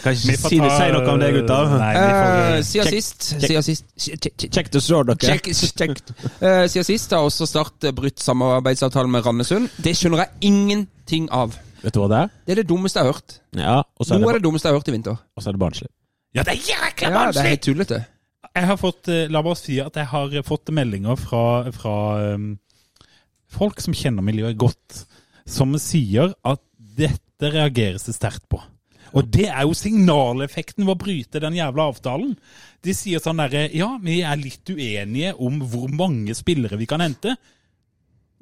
Kan 0.02 0.14
ikke 0.14 0.22
si, 0.22 0.36
ta, 0.38 0.50
si 0.50 0.60
noe 0.62 1.10
om 1.12 1.20
det, 1.22 1.32
får, 1.34 1.74
Eh, 1.82 2.62
siden 2.64 2.88
sist 2.88 3.24
Siden 3.42 3.64
sist 3.66 3.86
Kjekt 3.98 4.78
å 4.78 4.82
se 4.82 5.02
dere. 5.10 5.18
Check, 5.18 5.50
check. 5.78 5.98
Eh, 6.42 6.68
siden 6.70 6.88
sist 6.88 7.12
har 7.12 7.26
også 7.26 7.50
Start 7.50 7.90
brutt 7.98 8.22
samarbeidsavtalen 8.22 9.12
med 9.12 9.26
Randesund. 9.26 9.70
Det 9.82 9.96
skjønner 9.98 10.26
jeg 10.26 10.52
ingenting 10.52 11.28
av. 11.34 11.58
Vet 11.82 11.94
du 11.96 12.00
hva 12.04 12.08
det 12.12 12.22
er? 12.22 12.32
Det 12.46 12.54
er 12.54 12.62
det 12.62 12.70
dummeste 12.70 13.02
jeg 13.02 13.08
har 13.10 13.18
hørt. 13.18 13.38
Ja, 13.58 13.78
er, 13.82 14.14
Noe 14.14 14.20
det 14.22 14.30
av 14.30 14.38
det 14.38 14.46
dummeste 14.46 14.70
jeg 14.70 14.76
har 14.76 14.80
hørt 14.80 14.92
i 14.92 14.96
vinter. 14.96 15.18
og 15.18 15.44
så 15.44 15.50
er 15.50 15.58
det 15.58 15.64
barnslig. 15.66 15.90
ja, 16.36 16.44
det 16.44 16.54
er 16.54 16.62
jækla 16.70 17.10
Ja, 17.10 17.32
det 17.32 17.42
er 17.42 17.54
helt 17.56 17.66
tullete. 17.66 18.04
Jeg 18.52 18.68
har 18.68 18.80
fått, 18.80 19.08
eh, 19.08 19.30
la 19.32 19.42
meg 19.46 19.56
si 19.60 19.78
at 19.80 19.96
jeg 19.96 20.10
har 20.12 20.36
fått 20.44 20.74
meldinger 20.76 21.16
fra, 21.20 21.72
fra 21.72 21.96
um, 22.36 22.50
folk 23.52 23.80
som 23.84 23.96
kjenner 23.96 24.26
miljøet 24.26 24.60
godt, 24.60 25.06
som 25.48 25.72
sier 25.80 26.34
at 26.44 26.62
dette 26.76 27.54
reageres 27.54 28.10
det 28.10 28.18
sterkt 28.18 28.50
på. 28.52 28.60
Og 29.16 29.28
det 29.28 29.48
er 29.50 29.66
jo 29.68 29.76
signaleffekten 29.76 30.86
ved 30.86 30.94
å 30.94 31.00
bryte 31.00 31.42
den 31.44 31.56
jævla 31.58 31.90
avtalen. 31.92 32.36
De 32.84 32.96
sier 32.96 33.24
sånn 33.24 33.42
derre 33.42 33.66
Ja, 33.76 33.94
vi 34.04 34.22
er 34.24 34.40
litt 34.40 34.68
uenige 34.72 35.34
om 35.36 35.60
hvor 35.72 35.92
mange 35.92 36.36
spillere 36.38 36.80
vi 36.80 36.88
kan 36.88 37.04
hente. 37.04 37.36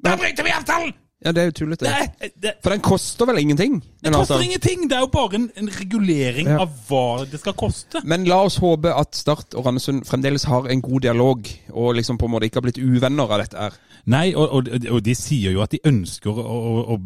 Da 0.00 0.14
bryter 0.18 0.46
vi 0.46 0.54
avtalen! 0.54 0.94
Ja, 1.20 1.32
det 1.36 1.42
er 1.42 1.48
jo 1.50 1.52
tullete. 1.58 1.84
Det, 1.84 1.90
er- 2.24 2.30
det, 2.40 2.52
For 2.64 2.72
den 2.72 2.80
koster 2.80 3.26
vel 3.28 3.38
ingenting? 3.42 3.74
det 3.82 4.06
den 4.08 4.14
koster 4.14 4.34
avtalen? 4.38 4.46
ingenting! 4.48 4.86
Det 4.88 4.96
er 4.96 5.02
jo 5.04 5.10
bare 5.12 5.34
en, 5.36 5.50
en 5.60 5.68
regulering 5.68 6.48
Ja. 6.48 6.60
av 6.64 6.70
hva 6.88 7.26
det 7.28 7.40
skal 7.42 7.52
koste. 7.60 8.00
Men 8.08 8.24
la 8.24 8.38
oss 8.46 8.56
håpe 8.62 8.88
at 8.96 9.14
Start 9.18 9.52
og 9.54 9.66
Randesund 9.68 10.06
fremdeles 10.08 10.46
har 10.48 10.68
en 10.72 10.80
god 10.80 11.00
dialog, 11.04 11.44
og 11.76 11.94
liksom 11.98 12.16
på 12.16 12.24
en 12.24 12.32
måte 12.38 12.48
ikke 12.48 12.62
har 12.62 12.66
blitt 12.70 12.80
uvenner 12.80 13.28
av 13.36 13.42
dette 13.44 13.58
her. 13.60 13.76
Nei, 14.06 14.30
og, 14.32 14.48
og, 14.62 14.70
og 14.96 15.02
de 15.04 15.14
sier 15.14 15.52
jo 15.52 15.60
at 15.60 15.70
de 15.76 15.82
ønsker 15.84 16.32
å, 16.32 16.46
å, 16.56 16.84
å 16.96 16.98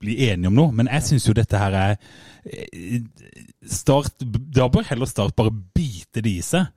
bli 0.00 0.16
enige 0.30 0.48
om 0.48 0.54
noe, 0.56 0.72
men 0.72 0.88
jeg 0.88 1.02
syns 1.10 1.28
jo 1.28 1.34
dette 1.36 1.58
her 1.60 1.74
er 1.74 1.96
eh, 2.48 3.02
Start 3.68 4.22
Da 4.54 4.68
bør 4.72 4.86
heller 4.88 5.10
Start 5.10 5.34
bare 5.36 5.50
bite 5.52 6.22
det 6.24 6.32
i 6.38 6.42
seg. 6.46 6.70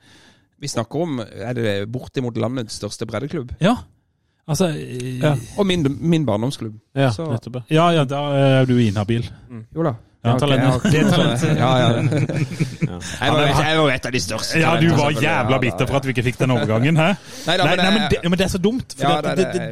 Vi 0.61 0.67
snakker 0.69 1.01
om 1.07 1.21
er 1.23 1.53
det 1.57 1.71
bortimot 1.89 2.35
landets 2.37 2.75
største 2.81 3.07
breddeklubb. 3.09 3.55
Ja. 3.63 3.77
Altså 4.47 4.67
eh, 4.69 5.19
Ja. 5.19 5.35
Og 5.57 5.65
min, 5.67 5.85
min 5.99 6.25
barndomsklubb. 6.25 6.73
Ja, 6.95 7.11
Så- 7.11 7.27
nettopp. 7.31 7.61
Ja, 7.71 7.89
ja, 7.91 8.03
da 8.05 8.21
er 8.61 8.65
du 8.65 8.77
inhabil. 8.77 9.29
Jo 9.75 9.83
da. 9.83 9.93
Ja, 10.21 10.35
ikke- 10.35 10.39
talent. 10.39 10.83
jeg. 11.41 11.57
Ja, 11.57 11.69
ja. 11.81 11.87
Var, 13.33 13.47
jeg 13.65 13.77
var 13.79 13.89
et 13.89 14.05
av 14.05 14.11
de 14.13 14.19
største. 14.21 14.59
Ja, 14.61 14.75
du 14.77 14.91
var 14.93 15.15
jævla 15.17 15.57
bitter 15.63 15.87
for 15.89 15.97
at 15.97 16.05
vi 16.05 16.13
ikke 16.13 16.23
fikk 16.27 16.37
den 16.43 16.53
overgangen, 16.53 16.99
hæ? 16.99 17.07
Nei 17.47 17.55
da, 17.57 17.65
men, 17.65 17.81
nei, 17.81 17.89
men, 17.95 18.05
det, 18.11 18.19
men 18.29 18.37
det 18.37 18.45
er 18.45 18.51
så 18.53 18.61
dumt. 18.61 18.93
Det, 18.99 19.07
det, 19.39 19.63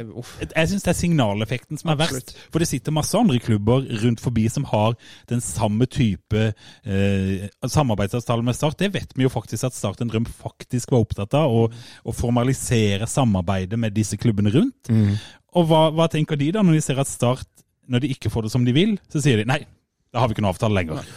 jeg 0.56 0.72
syns 0.72 0.82
det 0.88 0.90
er 0.90 0.98
signaleffekten 0.98 1.78
som 1.78 1.92
er 1.94 2.00
verst. 2.02 2.34
For 2.50 2.58
det 2.58 2.66
sitter 2.72 2.96
masse 2.96 3.14
andre 3.18 3.38
klubber 3.38 3.86
rundt 4.02 4.24
forbi 4.24 4.48
som 4.50 4.66
har 4.72 4.98
den 5.30 5.40
samme 5.44 5.86
type 5.86 6.48
eh, 6.50 7.48
samarbeidsavtale 7.62 8.42
med 8.42 8.58
Start. 8.58 8.78
Det 8.82 8.90
vet 8.98 9.14
vi 9.14 9.28
jo 9.28 9.30
faktisk 9.30 9.70
at 9.70 9.78
Start 9.78 10.02
en 10.02 10.10
drøm 10.10 10.26
faktisk 10.26 10.90
var 10.90 11.06
opptatt 11.06 11.38
av. 11.38 11.46
Å, 11.46 11.68
å 12.10 12.12
formalisere 12.16 13.06
samarbeidet 13.06 13.78
med 13.78 13.94
disse 13.94 14.18
klubbene 14.18 14.50
rundt. 14.58 14.90
Og 15.54 15.66
hva, 15.70 15.86
hva 15.94 16.10
tenker 16.10 16.38
de 16.38 16.50
da 16.58 16.62
når 16.66 16.80
de 16.80 16.88
ser 16.90 16.98
at 16.98 17.10
Start, 17.10 17.46
når 17.90 18.02
de 18.04 18.16
ikke 18.18 18.30
får 18.34 18.46
det 18.48 18.52
som 18.58 18.66
de 18.66 18.74
vil, 18.74 18.98
så 19.10 19.22
sier 19.22 19.38
de 19.40 19.46
nei, 19.50 19.62
da 20.10 20.22
har 20.22 20.30
vi 20.30 20.36
ikke 20.36 20.44
noen 20.44 20.54
avtale 20.54 20.78
lenger. 20.80 21.10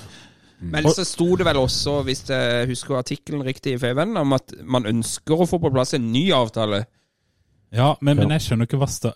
Men 0.64 0.88
så 0.96 1.04
sto 1.08 1.28
det 1.36 1.46
vel 1.48 1.60
også, 1.60 2.00
hvis 2.08 2.24
jeg 2.30 2.68
husker 2.70 3.00
artikkelen 3.00 3.44
riktig 3.46 3.76
i 3.76 3.80
Feven, 3.82 4.16
om 4.20 4.36
at 4.38 4.54
man 4.64 4.88
ønsker 4.88 5.44
å 5.44 5.48
få 5.50 5.60
på 5.60 5.72
plass 5.74 5.96
en 5.98 6.12
ny 6.14 6.30
avtale. 6.36 6.86
Ja, 7.74 7.96
men, 8.06 8.20
men 8.20 8.30
jeg 8.36 8.44
skjønner 8.46 8.68
ikke 8.68 8.78
hva 8.78 8.86
altså, 8.86 9.10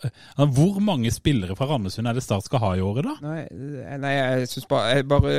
Hvor 0.57 0.79
mange 0.81 1.11
spillere 1.13 1.53
fra 1.53 1.67
Randesund 1.69 2.09
er 2.09 2.17
det 2.17 2.23
Start 2.25 2.47
skal 2.47 2.61
ha 2.63 2.71
i 2.73 2.81
året, 2.81 3.05
da? 3.05 3.13
Nei, 3.21 3.43
nei 4.01 4.13
jeg 4.15 4.47
syns 4.49 4.65
bare, 4.71 4.95
jeg 4.95 5.05
bare, 5.11 5.33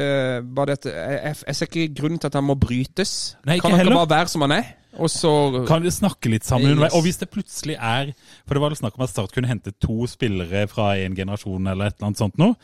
bare 0.54 0.76
dette, 0.76 0.92
jeg, 0.94 1.16
jeg, 1.24 1.38
jeg 1.48 1.58
ser 1.58 1.70
ikke 1.72 1.96
grunnen 1.98 2.22
til 2.22 2.30
at 2.30 2.38
han 2.38 2.46
må 2.46 2.54
brytes. 2.62 3.14
Nei, 3.42 3.58
ikke 3.58 3.66
kan 3.66 3.74
han 3.74 3.88
ikke 3.88 3.96
bare 3.98 4.12
være 4.12 4.30
som 4.30 4.46
han 4.46 4.54
er? 4.60 4.70
Og 4.98 5.10
så 5.12 5.32
Kan 5.68 5.82
vi 5.84 5.90
snakke 5.92 6.30
litt 6.32 6.46
sammen 6.48 6.72
underveis? 6.72 6.94
Og 6.96 7.04
hvis 7.04 7.18
det 7.20 7.28
plutselig 7.30 7.74
er 7.76 8.14
For 8.46 8.56
det 8.56 8.62
var 8.62 8.72
vel 8.72 8.78
snakk 8.80 8.96
om 8.96 9.04
at 9.04 9.12
Start 9.12 9.34
kunne 9.34 9.50
hente 9.50 9.74
to 9.82 10.06
spillere 10.10 10.64
fra 10.70 10.94
en 11.02 11.18
generasjon 11.18 11.68
eller 11.74 11.90
et 11.90 11.98
eller 11.98 12.08
annet 12.08 12.22
sånt 12.22 12.38
noe. 12.40 12.56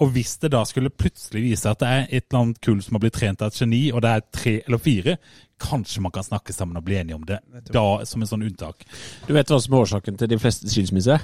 Og 0.00 0.12
hvis 0.14 0.36
det 0.42 0.52
da 0.54 0.60
skulle 0.68 0.90
plutselig 0.94 1.42
vise 1.42 1.70
at 1.70 1.80
det 1.82 1.88
er 1.90 2.04
et 2.08 2.24
eller 2.28 2.42
annet 2.44 2.60
kull 2.62 2.78
som 2.84 2.94
har 2.98 3.02
blitt 3.02 3.16
trent 3.18 3.42
av 3.42 3.50
et 3.50 3.58
geni, 3.62 3.80
og 3.92 4.02
det 4.04 4.10
er 4.14 4.26
tre 4.34 4.54
eller 4.66 4.78
fire, 4.82 5.16
kanskje 5.58 6.00
man 6.04 6.12
kan 6.14 6.22
snakke 6.26 6.54
sammen 6.54 6.78
og 6.78 6.84
bli 6.86 7.00
enige 7.00 7.16
om 7.18 7.24
det. 7.26 7.40
Da 7.74 7.86
som 8.06 8.22
en 8.22 8.30
sånn 8.30 8.46
unntak. 8.46 8.86
Du 9.26 9.34
vet 9.34 9.50
hva 9.50 9.58
som 9.60 9.74
er 9.74 9.82
årsaken 9.82 10.20
til 10.20 10.30
de 10.30 10.38
fleste 10.38 10.70
skilsmisser? 10.70 11.18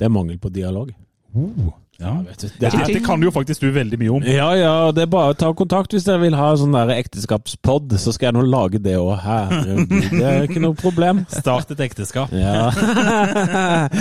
Det 0.00 0.08
er 0.08 0.14
mangel 0.16 0.38
på 0.40 0.48
dialog. 0.50 0.94
Ja, 2.02 2.16
vet 2.26 2.40
du, 2.40 2.48
det, 2.58 2.66
er- 2.72 2.86
det 2.88 3.02
kan 3.04 3.22
jo 3.22 3.30
faktisk 3.30 3.60
du 3.62 3.68
veldig 3.70 3.98
mye 4.00 4.10
om. 4.16 4.24
Ja, 4.26 4.48
ja, 4.58 4.72
det 4.96 5.04
er 5.04 5.10
bare 5.12 5.34
å 5.34 5.36
ta 5.38 5.52
kontakt 5.54 5.92
hvis 5.94 6.02
dere 6.08 6.18
vil 6.24 6.34
ha 6.34 6.48
sånn 6.58 6.74
ekteskapspod, 6.90 7.92
så 8.00 8.10
skal 8.16 8.30
jeg 8.32 8.36
nå 8.40 8.42
lage 8.48 8.80
det 8.82 8.96
òg. 8.98 9.12
Herregud, 9.22 9.92
det 10.10 10.24
er 10.32 10.48
ikke 10.48 10.64
noe 10.64 10.74
problem. 10.80 11.22
Start 11.30 11.70
et 11.76 11.84
ekteskap. 11.86 12.32
Ja. 12.34 12.72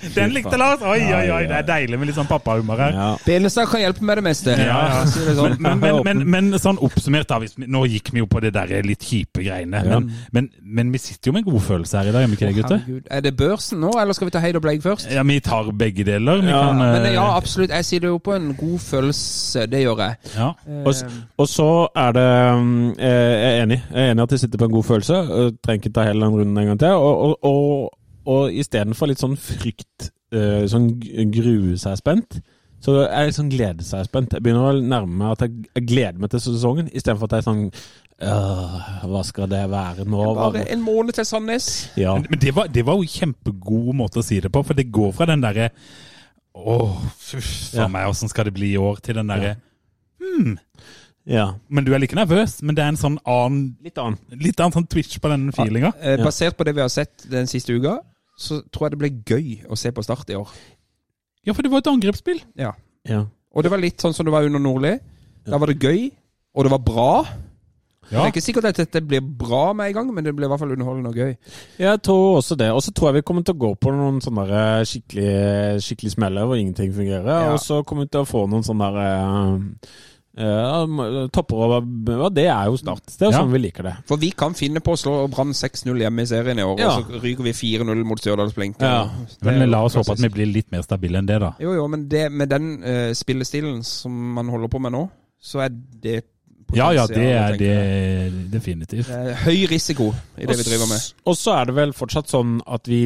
Den 0.17 0.33
likte 0.35 0.57
Lars! 0.57 0.81
Oi, 0.81 0.99
oi, 1.13 1.25
oi, 1.35 1.41
det 1.49 1.57
er 1.61 1.67
deilig 1.67 1.99
med 2.01 2.09
litt 2.11 2.17
sånn 2.17 2.29
pappahumor 2.29 2.79
her. 2.81 2.95
ja. 2.97 3.09
Benestad 3.25 3.67
kan 3.71 3.81
hjelpe 3.83 4.05
med 4.07 4.17
det 4.21 4.23
meste. 4.25 4.55
Ja, 4.57 4.79
ja. 4.91 5.01
sånn. 5.37 5.55
Men, 5.61 5.79
men, 5.81 6.01
men, 6.07 6.23
men 6.31 6.59
sånn 6.61 6.79
oppsummert, 6.81 7.27
da. 7.29 7.37
Hvis 7.43 7.53
vi, 7.59 7.67
nå 7.71 7.83
gikk 7.91 8.11
vi 8.15 8.21
jo 8.23 8.27
på 8.31 8.41
det 8.43 8.53
der 8.55 8.71
litt 8.85 9.03
kjipe 9.05 9.43
greiene. 9.45 9.81
Men, 9.87 10.09
men, 10.35 10.49
men 10.61 10.91
vi 10.93 11.01
sitter 11.01 11.29
jo 11.31 11.35
med 11.37 11.45
en 11.45 11.51
god 11.53 11.65
følelse 11.67 11.99
her 12.01 12.09
i 12.09 12.15
dag, 12.15 12.25
gjør 12.25 12.31
vi 12.33 12.39
ikke 12.39 12.49
det, 12.49 12.55
gutter? 12.59 12.81
Herregud. 12.85 13.07
Er 13.17 13.25
det 13.25 13.33
børsen 13.39 13.81
nå, 13.83 13.91
eller 14.01 14.17
skal 14.17 14.29
vi 14.29 14.35
ta 14.35 14.41
Heid 14.43 14.57
og 14.59 14.65
Bleik 14.65 14.83
først? 14.85 15.09
Ja, 15.13 15.23
vi 15.27 15.39
tar 15.43 15.71
begge 15.77 16.05
deler. 16.07 16.41
Vi 16.41 16.49
Ja, 16.51 16.61
kan, 16.71 16.81
Men 16.81 17.05
eh, 17.09 17.13
ja, 17.15 17.27
absolutt. 17.37 17.71
Jeg 17.75 17.85
sier 17.87 18.03
det 18.05 18.11
jo 18.11 18.17
på 18.23 18.35
en 18.35 18.51
god 18.59 18.79
følelse. 18.83 19.65
Det 19.71 19.83
gjør 19.85 20.03
jeg. 20.05 20.15
ja. 20.35 20.49
Og, 20.85 20.93
og 21.41 21.47
så 21.49 21.69
er 21.95 22.11
det 22.17 22.27
eh, 22.97 23.07
Jeg 23.07 23.51
er 23.51 23.63
enig. 23.63 23.79
Jeg 23.91 24.07
er 24.07 24.11
enig 24.15 24.23
at 24.25 24.31
jeg 24.35 24.43
sitter 24.45 24.61
på 24.61 24.69
en 24.69 24.75
god 24.77 24.83
følelse. 24.89 25.21
Jeg 25.31 25.57
Trenger 25.61 25.81
ikke 25.83 25.93
ta 25.95 26.05
hele 26.07 26.25
den 26.25 26.35
runden 26.41 26.57
en 26.57 26.69
gang 26.71 26.79
til. 26.81 26.87
Og, 26.97 27.25
og, 27.27 27.45
og, 27.45 27.97
og 28.25 28.51
istedenfor 28.53 29.07
litt 29.09 29.21
sånn 29.21 29.37
frykt, 29.39 30.11
eh, 30.33 30.65
sånn 30.69 30.89
grue 31.33 31.77
seg 31.81 31.97
spent, 31.97 32.41
så 32.81 32.99
er 33.05 33.27
jeg 33.27 33.35
sånn 33.37 33.49
glede 33.53 33.83
seg 33.85 34.05
spent. 34.07 34.33
Jeg 34.33 34.41
begynner 34.45 34.71
å 34.71 34.81
nærme 34.81 35.13
meg 35.19 35.31
at 35.35 35.43
jeg, 35.45 35.67
jeg 35.77 35.85
gleder 35.89 36.19
meg 36.21 36.31
til 36.33 36.41
sesongen, 36.41 36.87
istedenfor 36.93 37.29
at 37.29 37.35
jeg 37.37 37.43
er 37.45 37.49
sånn 37.51 37.65
«Åh, 38.21 39.05
Hva 39.09 39.23
skal 39.25 39.47
det 39.49 39.63
være 39.71 40.03
nå? 40.05 40.19
Bare 40.37 40.61
en 40.69 40.81
måned 40.85 41.15
til 41.17 41.25
Sandnes. 41.25 41.89
Ja. 41.97 42.13
Men, 42.19 42.27
men 42.29 42.39
det, 42.43 42.51
var, 42.53 42.67
det 42.69 42.83
var 42.85 42.99
jo 43.01 43.07
kjempegod 43.09 43.95
måte 43.97 44.21
å 44.21 44.25
si 44.25 44.37
det 44.43 44.51
på, 44.53 44.61
for 44.65 44.77
det 44.77 44.91
går 44.93 45.09
fra 45.17 45.25
den 45.31 45.41
derre 45.41 45.71
Å, 46.53 46.75
faen 47.17 47.79
Ja. 47.79 47.87
meg, 47.89 48.05
åssen 48.11 48.29
skal 48.29 48.45
det 48.45 48.53
bli 48.53 48.73
i 48.75 48.77
år? 48.81 48.99
Til 49.01 49.17
den 49.17 49.31
derre 49.31 49.55
hmm, 50.21 50.57
ja. 51.33 51.47
Men 51.69 51.85
du 51.85 51.93
er 51.95 52.01
like 52.03 52.17
nervøs, 52.17 52.59
men 52.61 52.77
det 52.77 52.83
er 52.85 52.91
en 52.93 52.99
sånn 53.01 53.17
annen 53.25 53.75
Litt 53.85 53.97
annen. 54.01 54.17
Litt 54.41 54.59
annen 54.61 54.73
sånn 54.77 54.87
twitch 54.89 55.17
på 55.21 55.29
den 55.31 55.49
feelinga. 55.55 55.93
Eh, 56.01 56.17
Ja. 56.19 56.25
Basert 56.25 56.57
på 56.57 56.65
det 56.67 56.75
vi 56.77 56.81
har 56.85 56.89
sett 56.93 57.25
den 57.29 57.49
siste 57.49 57.73
uka, 57.77 57.99
så 58.41 58.61
tror 58.69 58.87
jeg 58.87 58.95
det 58.95 59.01
ble 59.03 59.11
gøy 59.29 59.47
å 59.71 59.77
se 59.79 59.91
på 59.93 60.03
Start 60.05 60.33
i 60.33 60.39
år. 60.39 60.49
Ja, 61.45 61.53
for 61.53 61.65
det 61.65 61.71
var 61.73 61.83
et 61.83 61.91
angrepsspill. 61.91 62.41
Ja. 62.59 62.73
Ja. 63.07 63.25
Og 63.51 63.65
det 63.65 63.71
var 63.73 63.81
litt 63.81 64.01
sånn 64.01 64.13
som 64.15 64.27
det 64.27 64.33
var 64.33 64.45
under 64.47 64.61
Nordli. 64.61 64.97
Da 65.47 65.57
var 65.57 65.71
det 65.71 65.81
gøy, 65.81 66.11
og 66.53 66.67
det 66.67 66.73
var 66.73 66.83
bra. 66.85 67.13
Det 68.11 68.19
er 68.19 68.31
ikke 68.33 68.43
sikkert 68.43 68.65
at 68.67 68.79
dette 68.81 68.99
blir 69.07 69.23
bra 69.23 69.71
med 69.77 69.87
en 69.87 69.93
gang, 69.95 70.09
men 70.13 70.25
det 70.25 70.33
blir 70.35 70.45
i 70.45 70.51
hvert 70.51 70.59
fall 70.59 70.73
underholdende 70.73 71.13
og 71.13 71.19
gøy. 71.21 71.35
Jeg 71.79 72.01
tror 72.03 72.37
også 72.41 72.57
det. 72.59 72.67
Og 72.75 72.81
så 72.83 72.91
tror 72.91 73.09
jeg 73.09 73.21
vi 73.21 73.27
kommer 73.29 73.45
til 73.47 73.55
å 73.55 73.61
gå 73.61 73.69
på 73.79 73.93
noen 73.95 74.19
sånne 74.23 74.45
skikkelig, 74.89 75.35
skikkelig 75.85 76.11
smeller 76.17 76.49
hvor 76.49 76.59
ingenting 76.59 76.91
fungerer. 76.95 77.29
Ja. 77.31 77.53
Og 77.53 77.61
så 77.63 77.79
kommer 77.87 78.05
vi 78.05 78.11
til 78.11 78.25
å 78.25 78.27
få 78.27 78.43
noen 78.51 78.67
sånne 78.67 78.89
der, 78.97 79.61
eh, 80.37 80.43
eh, 80.45 81.27
topper 81.33 81.55
over 81.55 82.23
Og 82.25 82.33
det 82.33 82.47
er 82.47 82.65
jo 82.65 82.77
Start. 82.77 83.05
Det 83.17 83.27
er 83.27 83.31
Ja. 83.31 83.39
sånn 83.41 83.51
vi 83.51 83.59
liker 83.59 83.83
det. 83.83 83.95
For 84.07 84.17
vi 84.17 84.31
kan 84.31 84.53
finne 84.53 84.79
på 84.79 84.93
å 84.93 84.97
slå 84.97 85.29
Brann 85.29 85.51
6-0 85.53 85.97
hjemme 85.99 86.21
i 86.21 86.25
serien 86.25 86.59
i 86.59 86.63
år, 86.63 86.79
Ja. 86.79 86.97
og 86.97 87.05
så 87.05 87.21
ryker 87.21 87.43
vi 87.43 87.51
4-0 87.53 88.03
mot 88.05 88.19
Stjørdalsblink. 88.19 88.79
Ja. 88.79 89.09
Men 89.41 89.69
la 89.69 89.83
oss 89.83 89.95
håpe 89.95 90.11
at 90.11 90.19
vi 90.19 90.29
blir 90.29 90.51
litt 90.53 90.71
mer 90.71 90.81
stabile 90.81 91.17
enn 91.19 91.27
det, 91.27 91.39
da. 91.39 91.53
Jo, 91.59 91.73
jo, 91.73 91.87
men 91.87 92.07
det, 92.07 92.31
med 92.31 92.49
den 92.49 92.83
uh, 92.83 93.13
spillestilen 93.13 93.83
som 93.83 94.11
man 94.33 94.47
holder 94.47 94.67
på 94.67 94.79
med 94.81 94.91
nå, 94.93 95.09
så 95.41 95.65
er 95.65 95.69
det 95.69 96.23
Ja, 96.73 96.91
ja, 96.95 97.05
det 97.07 97.25
er 97.35 97.57
det 97.59 98.51
definitivt. 98.53 99.07
Det 99.07 99.33
er 99.33 99.39
høy 99.45 99.65
risiko 99.71 100.11
i 100.39 100.45
det 100.47 100.57
vi 100.57 100.63
driver 100.69 100.87
med. 100.91 101.03
Og 101.27 101.35
så 101.37 101.53
er 101.59 101.65
det 101.69 101.75
vel 101.75 101.91
fortsatt 101.93 102.29
sånn 102.31 102.57
at 102.65 102.87
vi 102.87 103.01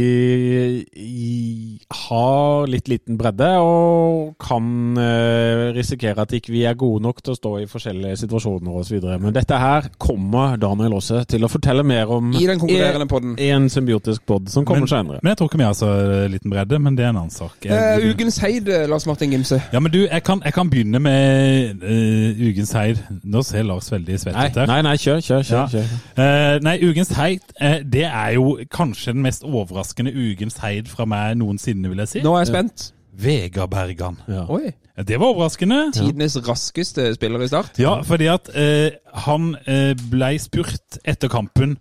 har 2.09 2.67
litt 2.69 2.87
liten 2.91 3.17
bredde, 3.19 3.47
og 3.61 4.35
kan 4.41 4.97
eh, 5.01 5.71
risikere 5.75 6.23
at 6.25 6.33
ikke 6.37 6.53
vi 6.53 6.63
er 6.67 6.77
gode 6.79 7.03
nok 7.05 7.21
til 7.23 7.33
å 7.35 7.39
stå 7.39 7.53
i 7.63 7.67
forskjellige 7.69 8.19
situasjoner 8.23 8.77
osv. 8.81 8.99
Men 9.21 9.33
dette 9.35 9.57
her 9.61 9.89
kommer 10.01 10.57
Daniel 10.61 10.97
også 10.99 11.23
til 11.29 11.45
å 11.45 11.51
fortelle 11.51 11.83
mer 11.87 12.11
om 12.15 12.31
I 12.37 12.45
den 12.49 12.59
konkurrerende 12.61 13.07
podden. 13.11 13.35
i 13.41 13.49
en 13.55 13.69
symbiotisk 13.71 14.25
pod 14.27 14.49
som 14.51 14.65
kommer 14.65 14.85
Men, 14.85 14.91
senere. 14.93 15.19
men 15.23 15.31
jeg 15.33 15.37
tror 15.41 15.49
ikke 15.51 15.61
vi 15.61 15.67
har 15.69 15.77
så 15.77 15.91
liten 16.31 16.53
bredde, 16.53 16.79
men 16.79 16.95
det 16.97 17.05
er 17.05 17.13
en 17.13 17.21
annen 17.23 17.33
sak. 17.33 17.57
Jeg- 17.65 17.73
Eh, 17.85 18.09
Ukens 18.11 18.37
heid, 18.39 18.67
eh, 18.69 18.85
Lars 18.87 19.05
Martin 19.05 19.31
Gimse. 19.31 19.61
Ja, 19.73 19.79
men 19.79 19.91
du, 19.91 19.99
jeg 20.07 20.23
kan, 20.23 20.41
jeg 20.43 20.53
kan 20.53 20.69
begynne 20.69 20.99
med 20.99 21.83
uh, 21.83 22.47
ukens 22.49 22.71
heid. 22.73 22.97
Nå 23.23 23.41
ser 23.43 23.54
Lars 23.63 23.91
veldig 23.91 24.19
svett 24.19 24.35
ut 24.35 24.57
her. 24.59 24.65
nei, 24.67 24.81
nei, 24.81 24.95
kjør, 24.97 25.21
kjør. 25.23 25.43
kjør, 25.47 25.55
Ja. 25.55 25.67
kjør. 25.67 26.25
Eh, 26.25 26.59
nei, 26.65 26.75
ukens 26.83 27.09
heid, 27.15 27.41
uh, 27.61 27.79
det 27.83 28.03
er 28.05 28.33
jo 28.35 28.57
kanskje 28.71 29.13
den 29.13 29.21
mest 29.21 29.43
overraskende 29.43 30.11
ukens 30.11 30.57
heid 30.57 30.87
fra 30.87 31.05
meg 31.05 31.37
noensinne, 31.37 31.87
vil 31.89 31.97
jeg 32.03 32.07
si. 32.07 32.21
Nå 32.21 32.33
er 32.35 32.43
jeg 32.43 32.47
spent. 32.47 32.91
Vegard 33.15 33.69
Bergan. 33.71 34.17
Ja. 34.27 34.45
Oi. 34.51 34.73
Det 35.07 35.19
var 35.19 35.27
overraskende. 35.33 35.91
Tidenes 35.93 36.35
raskeste 36.47 37.13
spiller 37.15 37.39
i 37.43 37.47
start. 37.47 37.79
Ja, 37.79 38.01
fordi 38.01 38.25
at 38.31 38.49
eh, 38.55 38.91
han 39.27 39.55
eh, 39.67 39.93
ble 40.11 40.33
spurt 40.39 40.99
etter 41.05 41.27
kampen 41.31 41.77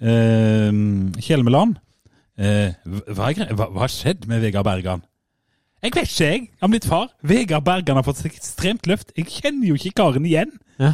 eh, 0.00 0.72
Kjelmeland 1.24 1.76
eh, 2.38 2.72
er 2.76 3.54
hva 3.56 3.68
har 3.82 3.92
skjedd 3.92 4.26
med 4.30 4.40
Vegard 4.44 4.64
Bergan? 4.68 5.04
Jeg 5.82 5.92
vet 5.94 6.08
ikke, 6.10 6.24
jeg. 6.24 6.40
Han 6.60 6.68
er 6.68 6.72
blitt 6.74 6.88
far. 6.90 7.08
Vegard 7.22 7.64
Bergan 7.64 7.96
har 8.00 8.02
fått 8.06 8.24
et 8.24 8.32
ekstremt 8.32 8.86
løft. 8.90 9.12
Jeg 9.16 9.28
kjenner 9.30 9.68
jo 9.70 9.76
ikke 9.78 9.92
karen 10.00 10.26
igjen. 10.26 10.50
Ja. 10.80 10.92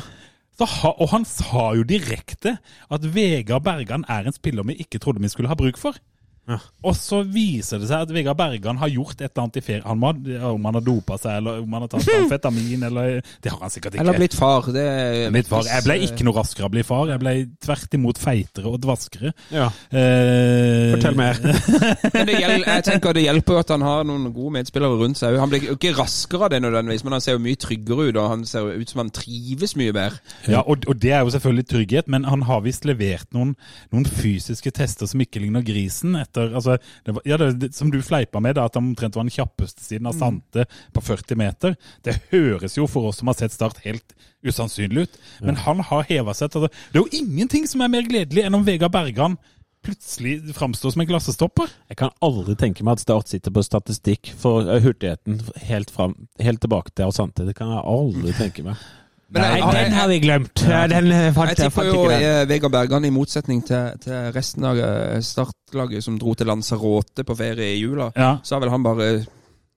Ha, 0.63 0.91
og 1.03 1.09
han 1.11 1.25
sa 1.27 1.73
jo 1.75 1.83
direkte 1.83 2.59
at 2.95 3.07
Vegard 3.15 3.65
Bergan 3.67 4.05
er 4.07 4.29
en 4.29 4.37
spiller 4.37 4.67
vi 4.69 4.77
ikke 4.79 5.01
trodde 5.03 5.23
vi 5.23 5.31
skulle 5.33 5.51
ha 5.51 5.59
bruk 5.59 5.81
for. 5.81 5.99
Ja. 6.45 6.59
Og 6.85 6.97
så 6.99 7.23
viser 7.25 7.81
det 7.81 7.89
seg 7.89 8.05
at 8.05 8.11
Vegard 8.13 8.37
Bergan 8.37 8.77
har 8.77 8.91
gjort 8.93 9.17
et 9.17 9.31
eller 9.31 9.47
annet 9.47 9.59
i 9.61 9.65
ferie. 9.65 9.85
Han 9.87 10.01
må, 10.01 10.11
om 10.51 10.67
han 10.69 10.77
har 10.77 10.85
dopa 10.85 11.17
seg, 11.21 11.39
eller 11.41 11.63
om 11.63 11.77
han 11.77 11.87
har 11.87 11.93
tatt 11.95 12.11
amfetamin, 12.19 12.83
eller 12.91 13.21
Det 13.41 13.53
har 13.53 13.63
han 13.63 13.73
sikkert 13.73 13.95
ikke. 13.95 14.05
Eller 14.05 14.19
blitt 14.19 14.37
far. 14.37 14.69
Det 14.75 14.85
er 14.85 15.33
blitt 15.33 15.49
far, 15.49 15.65
jeg 15.69 15.87
ble 15.87 15.97
ikke 16.05 16.27
noe 16.29 16.37
raskere 16.37 16.67
av 16.67 16.73
å 16.73 16.75
bli 16.75 16.85
far. 16.85 17.09
Jeg 17.15 17.23
ble 17.23 17.35
tvert 17.65 17.97
imot 17.97 18.21
feitere 18.21 18.69
og 18.69 18.77
dvaskere. 18.85 19.33
Ja. 19.55 19.71
Eh, 19.89 20.93
Fortell 20.93 21.17
mer. 21.19 21.41
Men 22.15 22.29
det 22.29 22.37
hjel, 22.43 22.67
jeg 22.67 22.87
tenker 22.91 23.17
det 23.17 23.25
hjelper 23.25 23.57
jo 23.57 23.63
at 23.65 23.73
han 23.75 23.87
har 23.87 24.05
noen 24.09 24.29
gode 24.35 24.55
medspillere 24.59 25.01
rundt 25.01 25.21
seg. 25.21 25.39
Han 25.41 25.53
blir 25.53 25.65
jo 25.71 25.79
ikke 25.79 25.95
raskere 25.97 26.49
av 26.49 26.53
det 26.53 26.61
nødvendigvis, 26.65 27.05
men 27.07 27.17
han 27.17 27.25
ser 27.25 27.39
jo 27.39 27.43
mye 27.45 27.59
tryggere 27.61 28.09
ut, 28.11 28.19
og 28.21 28.29
han 28.35 28.45
ser 28.49 28.67
jo 28.69 28.83
ut 28.85 28.91
som 28.93 29.01
han 29.05 29.13
trives 29.15 29.77
mye 29.81 29.95
bedre. 29.97 30.21
Ja, 30.51 30.61
og, 30.61 30.85
og 30.91 31.01
det 31.01 31.13
er 31.17 31.25
jo 31.25 31.33
selvfølgelig 31.35 31.67
trygghet, 31.71 32.11
men 32.13 32.29
han 32.29 32.45
har 32.49 32.63
visst 32.67 32.85
levert 32.89 33.31
noen, 33.37 33.55
noen 33.95 34.07
fysiske 34.09 34.73
tester 34.75 35.09
som 35.11 35.23
ikke 35.25 35.43
ligner 35.43 35.65
grisen. 35.65 36.17
etter, 36.21 36.34
altså, 36.41 36.77
det 37.07 37.17
var, 37.17 37.23
ja, 37.29 37.39
det, 37.39 37.71
Som 37.75 37.91
du 37.93 38.01
fleipa 38.03 38.41
med, 38.41 38.57
da, 38.59 38.67
at 38.69 38.79
han 38.79 38.91
omtrent 38.91 39.17
var 39.17 39.27
den 39.27 39.35
kjappeste 39.35 39.85
siden 39.85 40.09
av 40.11 40.17
Sante 40.19 40.67
på 40.93 41.03
40 41.05 41.41
meter. 41.41 41.77
Det 42.05 42.19
høres 42.33 42.79
jo 42.79 42.89
for 42.91 43.11
oss 43.11 43.23
som 43.23 43.31
har 43.31 43.39
sett 43.39 43.55
Start 43.55 43.83
helt 43.85 44.15
usannsynlig 44.45 45.07
ut, 45.07 45.19
men 45.41 45.57
han 45.65 45.81
har 45.89 46.05
heva 46.09 46.35
seg 46.37 46.53
til 46.53 46.67
det. 46.67 46.73
Det 46.93 47.01
er 47.01 47.05
jo 47.05 47.23
ingenting 47.23 47.69
som 47.71 47.81
er 47.85 47.93
mer 47.93 48.05
gledelig 48.09 48.45
enn 48.45 48.57
om 48.59 48.67
Vegard 48.67 48.93
Bergan 48.93 49.39
plutselig 49.85 50.55
framstår 50.57 50.95
som 50.95 51.03
en 51.05 51.09
klassestopper. 51.09 51.73
Jeg 51.93 51.99
kan 52.01 52.13
aldri 52.25 52.57
tenke 52.59 52.85
meg 52.87 52.97
at 52.97 53.05
Start 53.05 53.31
sitter 53.31 53.53
på 53.55 53.65
statistikk 53.65 54.33
for 54.41 54.65
eh, 54.65 54.81
hurtigheten 54.85 55.41
helt, 55.69 55.93
fram, 55.93 56.17
helt 56.41 56.63
tilbake 56.65 56.95
til 56.97 57.13
Sante. 57.15 57.47
Det 57.47 57.57
kan 57.59 57.73
jeg 57.75 57.85
aldri 57.95 58.37
tenke 58.39 58.65
meg. 58.67 58.81
Men 59.31 59.43
jeg, 59.43 59.63
den 59.75 59.95
jeg, 59.97 60.09
vi 60.09 60.19
glemt. 60.23 60.61
Den 60.65 61.09
jeg 61.11 61.57
tipper 61.57 61.87
jo 61.89 62.03
eh, 62.13 62.43
Vegard 62.49 62.73
Bergan, 62.73 63.05
i 63.05 63.11
motsetning 63.11 63.63
til, 63.67 63.95
til 64.05 64.29
resten 64.37 64.65
av 64.69 64.79
eh, 64.79 65.21
startlaget 65.25 66.05
som 66.05 66.19
dro 66.21 66.35
til 66.39 66.47
Lanzarote 66.47 67.25
på 67.25 67.37
ferie 67.39 67.73
i 67.75 67.81
jula, 67.81 68.11
Ja, 68.17 68.37
så 68.45 68.55
har 68.57 68.61
vel 68.67 68.71
han 68.71 68.85
bare 68.85 69.09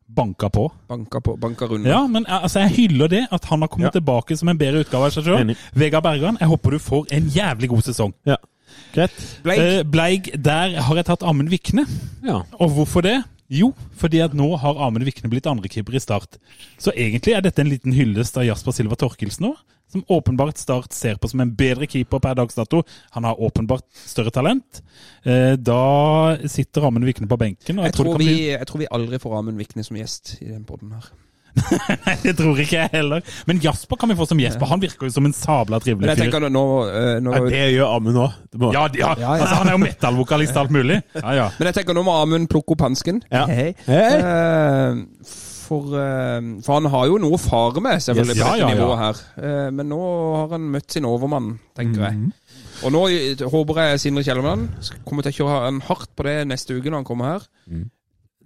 Banka 0.07 0.47
på. 0.49 0.71
banka, 0.87 1.19
på, 1.19 1.33
banka 1.37 1.65
rundt. 1.67 1.87
Ja, 1.87 2.05
men 2.07 2.25
eh, 2.27 2.43
altså, 2.43 2.59
jeg 2.63 2.69
hyller 2.77 3.07
det, 3.11 3.23
at 3.31 3.45
han 3.45 3.61
har 3.61 3.67
kommet 3.67 3.89
Ja. 3.89 3.99
tilbake 3.99 4.37
som 4.37 4.47
en 4.49 4.57
bedre 4.57 4.79
utgave 4.85 5.05
av 5.09 5.11
seg 5.11 5.25
sjøl. 5.25 5.41
Enig. 5.41 5.57
Vegard 5.75 6.03
Bergan, 6.03 6.37
jeg 6.39 6.47
håper 6.47 6.71
du 6.71 6.79
får 6.79 7.07
en 7.17 7.27
jævlig 7.33 7.69
god 7.69 7.81
sesong. 7.89 8.13
Ja. 8.25 8.35
Greit. 8.95 9.17
Bleik. 9.43 9.59
Eh, 9.59 9.83
Bleig, 9.83 10.29
der 10.43 10.77
har 10.81 10.95
jeg 10.95 11.05
tatt 11.09 11.23
Amund 11.27 11.49
Vikne. 11.51 11.83
Ja. 12.23 12.41
Og 12.59 12.69
hvorfor 12.77 13.01
det? 13.03 13.17
Jo, 13.49 13.69
fordi 13.95 14.19
at 14.25 14.33
nå 14.35 14.49
har 14.59 14.79
Amund 14.83 15.05
Vikne 15.07 15.29
blitt 15.31 15.47
andrekeeper 15.47 15.95
i 15.95 16.01
Start. 16.03 16.35
Så 16.77 16.91
egentlig 16.91 17.35
er 17.37 17.45
dette 17.45 17.63
en 17.63 17.69
liten 17.71 17.93
hyllest 17.95 18.35
av 18.37 18.43
Jasper 18.47 18.75
Silva 18.75 18.97
Torkelsen 18.99 19.47
nå, 19.47 19.53
som 19.87 20.03
åpenbart 20.11 20.59
Start 20.59 20.91
ser 20.91 21.15
på 21.15 21.29
som 21.31 21.39
en 21.39 21.53
bedre 21.55 21.87
keeper 21.87 22.19
per 22.19 22.35
dags 22.35 22.57
dato. 22.59 22.81
Han 23.15 23.23
har 23.23 23.39
åpenbart 23.39 23.85
større 24.03 24.33
talent. 24.35 24.81
Eh, 25.23 25.55
Da 25.55 26.35
sitter 26.43 26.89
Amund 26.89 27.07
Vikne 27.07 27.27
på 27.31 27.39
benken. 27.39 27.77
Jeg, 27.79 27.85
Jeg 27.85 27.95
tror, 27.95 28.11
tror 28.11 28.19
vi, 28.19 28.25
bli... 28.33 28.49
jeg 28.51 28.67
tror 28.67 28.83
vi 28.83 28.91
aldri 28.91 29.21
får 29.23 29.37
Amund 29.39 29.57
Vikne 29.63 29.87
som 29.87 29.95
gjest 29.95 30.35
i 30.41 30.51
den 30.51 30.65
podden 30.67 30.91
her. 30.97 31.07
Nei, 32.05 32.15
det 32.23 32.33
tror 32.37 32.59
ikke 32.61 32.77
jeg 32.83 32.91
heller. 32.93 33.23
Men 33.49 33.59
Jasper 33.63 33.99
kan 33.99 34.11
vi 34.11 34.17
få 34.19 34.27
som 34.29 34.39
gjest, 34.41 34.59
for 34.61 34.69
han 34.71 34.81
virker 34.83 35.09
jo 35.09 35.13
som 35.15 35.25
en 35.29 35.35
sabla 35.35 35.79
trivelig 35.83 36.15
fyr. 36.19 36.37
nå, 36.49 36.65
nå 37.23 37.33
Ja, 37.33 37.41
det 37.49 37.63
gjør 37.75 37.95
Amund 37.97 38.21
òg. 38.23 38.37
Ja, 38.73 38.85
ja, 38.85 38.87
Ja, 38.97 39.11
ja. 39.17 39.33
altså 39.41 39.55
han 39.61 39.71
er 39.71 39.77
jo 39.77 39.81
metal-vokalist 39.83 40.55
og 40.57 40.63
alt 40.67 40.75
mulig. 40.77 41.01
Ja, 41.17 41.33
ja. 41.41 41.49
Men 41.57 41.71
jeg 41.71 41.79
tenker 41.81 41.97
nå 41.97 42.05
må 42.07 42.15
Amund 42.21 42.49
plukke 42.51 42.77
opp 42.77 42.85
hansken. 42.87 43.23
Ja. 43.33 43.45
Hei. 43.49 43.71
Hei. 43.87 44.05
Eh, 44.21 45.03
for, 45.67 45.97
eh, 45.99 46.39
for 46.63 46.77
han 46.77 46.85
har 46.93 47.09
jo 47.09 47.17
noe 47.19 47.35
å 47.35 47.41
fare 47.41 47.81
med, 47.83 47.99
selvfølgelig, 48.03 48.37
Yes. 48.37 48.43
på 48.43 48.51
dette 48.53 48.61
ja, 48.61 48.69
ja. 48.69 48.75
nivået 48.75 49.01
her. 49.01 49.23
Eh, 49.43 49.69
men 49.75 49.89
nå 49.91 49.99
har 50.37 50.53
han 50.55 50.69
møtt 50.77 50.91
sin 50.95 51.05
overmann, 51.09 51.57
tenker 51.75 52.05
jeg. 52.07 52.13
Mhm. 52.21 52.31
Og 52.85 52.93
nå 52.93 53.01
eh, 53.09 53.43
håper 53.51 53.81
jeg 53.81 53.99
Sindre 54.05 54.23
Kjellermann 54.23 54.67
kommer 55.07 55.25
til 55.25 55.33
å 55.33 55.37
kjøre 55.41 55.59
han 55.65 55.81
hardt 55.89 56.11
på 56.15 56.23
det 56.29 56.37
neste 56.47 56.77
uke 56.77 56.91
når 56.93 57.01
han 57.01 57.09
kommer 57.09 57.33
her. 57.33 57.47
Mm. 57.67 57.85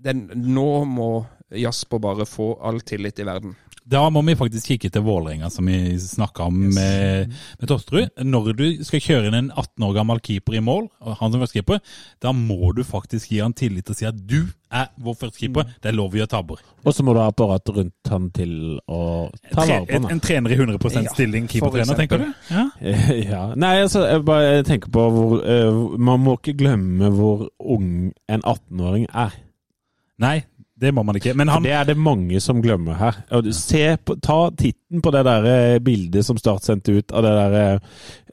Den, 0.02 0.22
nå 0.56 0.70
må 0.90 1.10
Jasper 1.58 2.02
bare 2.02 2.28
få 2.30 2.54
all 2.64 2.82
tillit 2.86 3.20
i 3.20 3.28
verden. 3.28 3.56
Da 3.92 4.04
må 4.14 4.22
vi 4.22 4.36
faktisk 4.38 4.70
kikke 4.70 4.92
til 4.94 5.04
Vålerenga, 5.04 5.50
som 5.50 5.66
vi 5.66 5.98
snakka 6.00 6.46
om 6.52 6.60
med, 6.76 7.32
med 7.60 7.70
Tosterud. 7.70 8.12
Når 8.24 8.52
du 8.54 8.66
skal 8.86 9.02
kjøre 9.02 9.32
inn 9.32 9.38
en 9.40 9.50
18 9.50 9.88
år 9.88 9.96
gammel 9.98 10.22
keeper 10.22 10.60
i 10.60 10.62
mål, 10.64 10.86
og 11.02 11.18
han 11.18 11.34
som 11.34 11.42
førstekeeper, 11.42 11.82
da 12.22 12.34
må 12.36 12.76
du 12.78 12.84
faktisk 12.86 13.34
gi 13.34 13.42
han 13.42 13.56
tillit 13.58 13.90
og 13.90 13.98
si 13.98 14.06
at 14.06 14.22
du 14.22 14.46
er 14.72 14.88
vår 15.02 15.18
førstekeeper. 15.24 15.66
Mm. 15.66 15.74
Det 15.82 15.92
er 15.92 15.98
lov 15.98 16.14
å 16.14 16.22
gjøre 16.22 16.32
tabber. 16.36 16.62
Og 16.86 16.96
så 16.96 17.06
må 17.06 17.18
du 17.18 17.24
ha 17.24 17.28
apparat 17.34 17.74
rundt 17.74 18.14
han 18.14 18.30
til 18.38 18.56
å 18.86 19.02
ta 19.50 19.66
vare 19.66 19.84
på 19.90 19.98
en, 19.98 20.06
han. 20.06 20.16
en 20.16 20.24
trener 20.24 20.54
i 20.54 20.60
100 20.62 20.78
Ja, 20.78 21.04
stilling, 21.18 21.50
ja, 21.50 21.54
keepertrener, 21.56 21.98
tenker 22.00 22.22
du? 22.22 22.30
Ja. 22.54 22.68
Ja. 23.32 23.42
Nei, 23.60 23.76
altså, 23.82 24.06
jeg 24.08 24.24
bare 24.28 24.62
tenker 24.68 24.92
på 24.94 25.04
hvor 25.14 25.42
uh, 25.42 25.98
Man 26.00 26.22
må 26.24 26.36
ikke 26.38 26.56
glemme 26.58 27.10
hvor 27.14 27.48
ung 27.60 28.12
en 28.30 28.44
18-åring 28.44 29.08
er. 29.10 29.36
Nei, 30.22 30.44
det 30.82 30.92
må 30.98 31.04
man 31.06 31.20
ikke. 31.20 31.36
Men 31.38 31.52
For 31.52 31.60
han 31.60 31.68
det 31.68 31.76
er 31.78 31.88
det 31.92 31.98
mange 32.00 32.42
som 32.42 32.62
glemmer 32.64 32.98
her. 32.98 33.22
Se 33.54 33.84
på, 34.02 34.18
ta 34.24 34.40
titten 34.58 35.04
på 35.04 35.14
det 35.14 35.22
der 35.28 35.48
eh, 35.52 35.78
bildet 35.84 36.26
som 36.26 36.40
Start 36.42 36.66
sendte 36.66 36.96
ut 36.98 37.14
av 37.14 37.26
det 37.26 37.34
der 37.38 37.58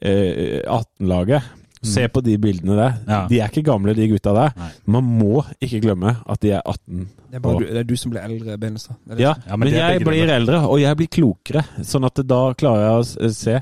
eh, 0.01 0.59
18-laget. 0.65 1.55
Se 1.85 2.03
på 2.11 2.21
de 2.25 2.35
bildene 2.41 2.75
der. 2.75 2.97
Mm. 2.97 3.11
Ja. 3.13 3.19
De 3.29 3.39
er 3.39 3.53
ikke 3.53 3.63
gamle, 3.69 3.93
de 3.95 4.09
gutta 4.11 4.33
der. 4.35 4.57
Nei. 4.59 4.71
Man 4.97 5.13
må 5.21 5.45
ikke 5.63 5.79
glemme 5.85 6.17
at 6.25 6.41
de 6.43 6.51
er 6.57 6.65
18. 6.65 7.05
Det 7.29 7.37
er, 7.37 7.43
bare 7.45 7.61
du, 7.61 7.69
det 7.69 7.83
er 7.83 7.87
du 7.87 7.95
som 8.01 8.11
blir 8.11 8.25
eldre, 8.25 8.57
Benestad. 8.59 8.97
Ja, 9.13 9.35
Ja, 9.45 9.55
men 9.55 9.69
men, 9.69 9.77
jeg 9.77 10.03
blir 10.03 10.33
eldre, 10.33 10.65
og 10.67 10.81
jeg 10.81 10.99
blir 10.99 11.11
klokere. 11.13 11.63
Sånn 11.85 12.07
at 12.09 12.19
da 12.27 12.41
klarer 12.57 12.87
jeg 12.87 12.99
å 13.29 13.31
se 13.37 13.55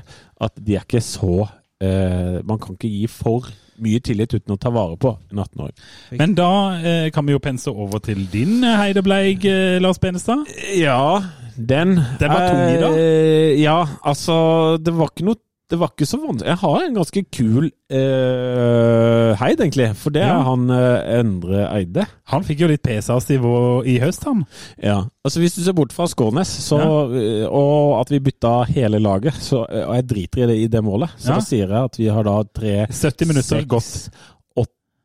at 0.48 0.60
de 0.64 0.78
er 0.78 0.86
ikke 0.86 1.02
så 1.02 1.42
eh, 1.82 2.38
Man 2.46 2.60
kan 2.62 2.76
ikke 2.78 2.90
gi 2.90 3.06
for 3.10 3.50
mye 3.82 4.00
tillit 4.04 4.34
uten 4.34 4.54
å 4.54 4.58
ta 4.60 4.72
vare 4.74 4.96
på 5.00 5.14
en 5.32 5.42
18-åring. 5.42 5.76
Men 6.20 6.34
da 6.38 6.50
eh, 6.78 7.08
kan 7.14 7.26
vi 7.26 7.34
jo 7.36 7.42
pense 7.42 7.70
over 7.70 8.02
til 8.04 8.24
din 8.32 8.62
eh, 8.64 8.78
Heidebleig, 8.80 9.44
eh, 9.48 9.76
Lars 9.82 10.00
Benestad. 10.02 10.46
Ja, 10.76 11.22
den 11.56 11.98
Den 12.20 12.32
var 12.32 12.48
tung 12.48 12.64
i 12.70 12.80
dag? 12.80 12.98
Eh, 12.98 13.60
ja, 13.62 13.78
altså 14.06 14.78
Det 14.78 14.94
var 14.94 15.10
ikke 15.10 15.26
noe 15.26 15.40
det 15.68 15.76
var 15.80 15.90
ikke 15.92 16.06
så 16.08 16.16
vanskelig. 16.22 16.48
Jeg 16.48 16.60
har 16.62 16.82
en 16.86 16.94
ganske 16.96 17.22
kul 17.34 17.66
eh, 17.92 19.32
heid, 19.40 19.60
egentlig. 19.60 19.88
For 20.00 20.10
det 20.14 20.22
Ja. 20.22 20.38
er 20.38 20.46
han 20.46 20.70
eh, 20.70 21.18
Endre 21.20 21.66
Eide. 21.76 22.06
Han 22.32 22.44
fikk 22.46 22.62
jo 22.64 22.68
litt 22.70 22.82
pesas 22.82 23.28
i, 23.30 23.36
i 23.36 23.98
høst, 24.00 24.24
han. 24.24 24.44
Ja, 24.82 25.02
altså 25.24 25.40
Hvis 25.42 25.54
du 25.58 25.62
ser 25.66 25.76
bort 25.76 25.92
fra 25.92 26.06
Skånes, 26.08 26.48
så, 26.64 26.78
ja. 27.12 27.48
og 27.52 28.00
at 28.00 28.10
vi 28.14 28.20
bytta 28.30 28.64
hele 28.72 28.98
laget, 28.98 29.34
så, 29.44 29.64
eh, 29.68 29.84
og 29.86 29.94
jeg 29.98 30.08
driter 30.14 30.44
i 30.44 30.46
det 30.52 30.58
i 30.64 30.66
det 30.72 30.82
målet, 30.84 31.10
så 31.18 31.28
Ja. 31.34 31.34
da 31.38 31.40
sier 31.44 31.68
jeg 31.68 31.84
at 31.90 31.98
vi 31.98 32.08
har 32.08 32.24
da 32.24 32.38
tre 32.44 32.86
70 32.88 33.26
minutter 33.28 33.64
gått. 33.68 34.08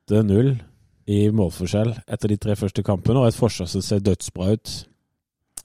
8-0 0.10 0.58
i 1.08 1.30
målforskjell 1.32 1.94
etter 2.08 2.28
de 2.32 2.38
tre 2.40 2.56
første 2.56 2.84
kampene, 2.84 3.20
og 3.20 3.28
et 3.28 3.36
forsvar 3.38 3.68
som 3.68 3.82
ser 3.84 4.00
dødsbra 4.04 4.54
ut. 4.56 4.74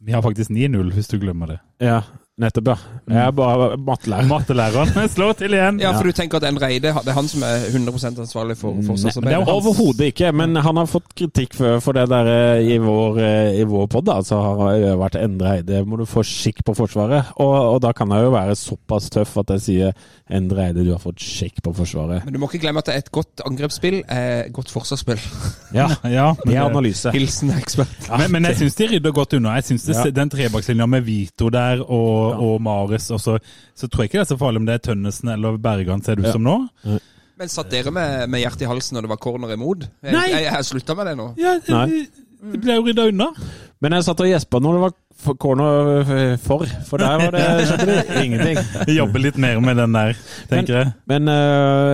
Vi 0.01 0.13
har 0.15 0.23
faktisk 0.23 0.51
9-0, 0.51 0.93
hvis 0.95 1.09
du 1.11 1.19
glemmer 1.19 1.47
det. 1.55 1.59
Ja, 1.83 2.03
nettopp, 2.39 2.71
ja. 2.71 2.77
Jeg 3.09 3.21
er 3.25 3.33
bare 3.35 3.69
mattelærer. 3.81 4.29
Mattelæreren 4.29 5.09
slår 5.15 5.37
til 5.41 5.57
igjen. 5.57 5.81
Ja, 5.83 5.93
for 5.97 6.09
du 6.09 6.15
tenker 6.17 6.41
at 6.41 6.49
Endre 6.49 6.69
Eide 6.73 6.93
det 6.93 7.13
er 7.13 7.17
han 7.17 7.29
som 7.31 7.43
er 7.47 7.69
100 7.71 8.21
ansvarlig 8.25 8.57
for 8.61 8.77
det 8.77 8.85
er 8.85 8.89
forsvarsarbeidet? 8.91 9.39
jo 9.39 9.55
Overhodet 9.59 10.11
ikke, 10.13 10.33
men 10.37 10.57
han 10.57 10.81
har 10.81 10.89
fått 10.91 11.15
kritikk 11.19 11.57
for, 11.59 11.81
for 11.85 11.97
det 11.99 12.07
der 12.11 12.31
eh, 12.33 12.71
i 12.75 12.79
vår, 12.83 13.21
eh, 13.25 13.61
i 13.63 13.65
vår 13.69 13.89
pod. 13.93 14.11
Altså, 14.13 14.39
har 14.45 14.77
jo 14.79 14.95
vært 15.01 15.19
Endre 15.21 15.57
Eide, 15.59 15.83
må 15.89 15.99
du 16.01 16.05
få 16.09 16.25
skikk 16.27 16.63
på 16.67 16.77
Forsvaret. 16.79 17.33
Og, 17.43 17.55
og 17.75 17.81
da 17.85 17.93
kan 17.97 18.13
jeg 18.15 18.29
jo 18.29 18.35
være 18.35 18.57
såpass 18.59 19.11
tøff 19.15 19.37
at 19.43 19.55
jeg 19.57 19.65
sier 19.65 20.09
Endre 20.31 20.69
Eide, 20.69 20.85
du 20.87 20.93
har 20.95 21.03
fått 21.03 21.23
skikk 21.25 21.63
på 21.65 21.73
Forsvaret. 21.77 22.25
Men 22.27 22.37
du 22.37 22.41
må 22.43 22.51
ikke 22.51 22.63
glemme 22.67 22.83
at 22.85 22.93
et 22.93 23.11
godt 23.15 23.43
angrepsspill 23.49 24.03
er 24.05 24.47
et 24.47 24.53
godt 24.55 24.73
forsvarsspill. 24.75 25.21
Ja, 25.75 25.89
Ja, 26.09 26.33
men, 26.39 26.53
det 26.53 26.57
er 26.57 26.65
analyse. 26.65 27.11
Hilsen 27.13 27.51
ekspert. 27.57 28.09
men, 28.09 28.31
men 28.33 28.49
jeg 28.49 28.63
syns 28.63 28.79
de 28.79 28.89
rydder 28.95 29.13
godt 29.17 29.37
unna. 29.39 29.57
Jeg 29.59 29.69
synes 29.73 29.89
det, 29.89 29.97
Ja. 29.99 30.11
Den 30.19 30.31
trebakslinja 30.33 30.87
med 30.87 31.05
Vito 31.07 31.49
der 31.53 31.83
og, 31.85 32.28
og 32.37 32.61
Mares 32.63 33.11
og 33.15 33.21
så, 33.21 33.39
så 33.75 33.89
tror 33.89 34.05
jeg 34.05 34.11
ikke 34.13 34.19
det 34.21 34.27
er 34.27 34.33
så 34.35 34.39
farlig 34.41 34.61
om 34.63 34.67
det 34.69 34.75
er 34.79 34.85
Tønnesen 34.91 35.29
eller 35.35 35.57
Bergan, 35.63 36.03
ser 36.05 36.17
det 36.19 36.27
ut 36.27 36.31
Ja. 36.31 36.33
som 36.37 36.45
nå. 36.45 36.57
Men 37.39 37.49
satt 37.53 37.71
dere 37.71 37.91
med, 37.95 38.29
med 38.31 38.41
hjertet 38.43 38.63
i 38.67 38.71
halsen 38.71 38.97
når 38.99 39.07
det 39.07 39.11
var 39.13 39.21
corner 39.23 39.53
imot? 39.55 39.85
Jeg, 40.03 40.13
Nei. 40.13 40.25
jeg, 40.33 40.43
jeg 40.49 40.53
har 40.57 40.65
slutta 40.67 40.97
med 40.99 41.07
det 41.07 41.17
nå. 41.21 41.27
Ja, 41.39 41.53
Nei. 41.71 42.07
Det, 42.43 42.53
det 42.53 42.61
ble 42.65 42.75
jo 42.81 42.87
rydda 42.89 43.09
unna. 43.13 43.31
Men 43.81 43.93
jeg 43.95 44.09
satt 44.09 44.21
og 44.25 44.27
gjespa 44.27 44.59
når 44.59 44.73
det 44.75 44.81
var 44.83 44.93
for- 45.19 45.35
corner 45.39 46.01
eh, 46.15 46.37
for, 46.43 46.65
for 46.87 46.99
der 47.03 47.19
var 47.21 47.35
det 47.35 47.45
skjønte 47.69 47.87
det 47.87 48.23
ingenting. 48.25 48.59
Jobbe 48.97 49.19
litt 49.23 49.39
mer 49.39 49.59
med 49.63 49.77
den 49.79 49.95
der, 49.95 50.19
tenker 50.51 50.77
jeg. 50.81 50.93
Men 51.11 51.29
eh, 51.31 51.35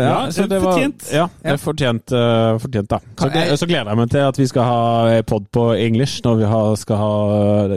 ja, 0.04 0.08
Ja, 0.08 0.30
så 0.32 0.46
det 0.48 0.60
var 0.62 0.72
fortjent. 0.72 1.06
Ja, 1.12 1.26
det 1.44 1.52
er 1.54 1.60
fortjent, 1.60 2.12
uh, 2.16 2.56
fortjent 2.60 2.88
da. 2.92 2.98
Så, 3.20 3.30
jeg- 3.36 3.58
så 3.60 3.68
gleder 3.68 3.92
jeg 3.92 4.00
meg 4.00 4.10
til 4.16 4.24
at 4.30 4.40
vi 4.40 4.46
skal 4.48 4.68
ha 4.68 5.20
pod 5.28 5.48
på 5.52 5.66
engelsk 5.76 6.24
når 6.24 6.40
vi 6.40 6.50
har, 6.54 6.74
skal 6.80 7.00
ha 7.04 7.12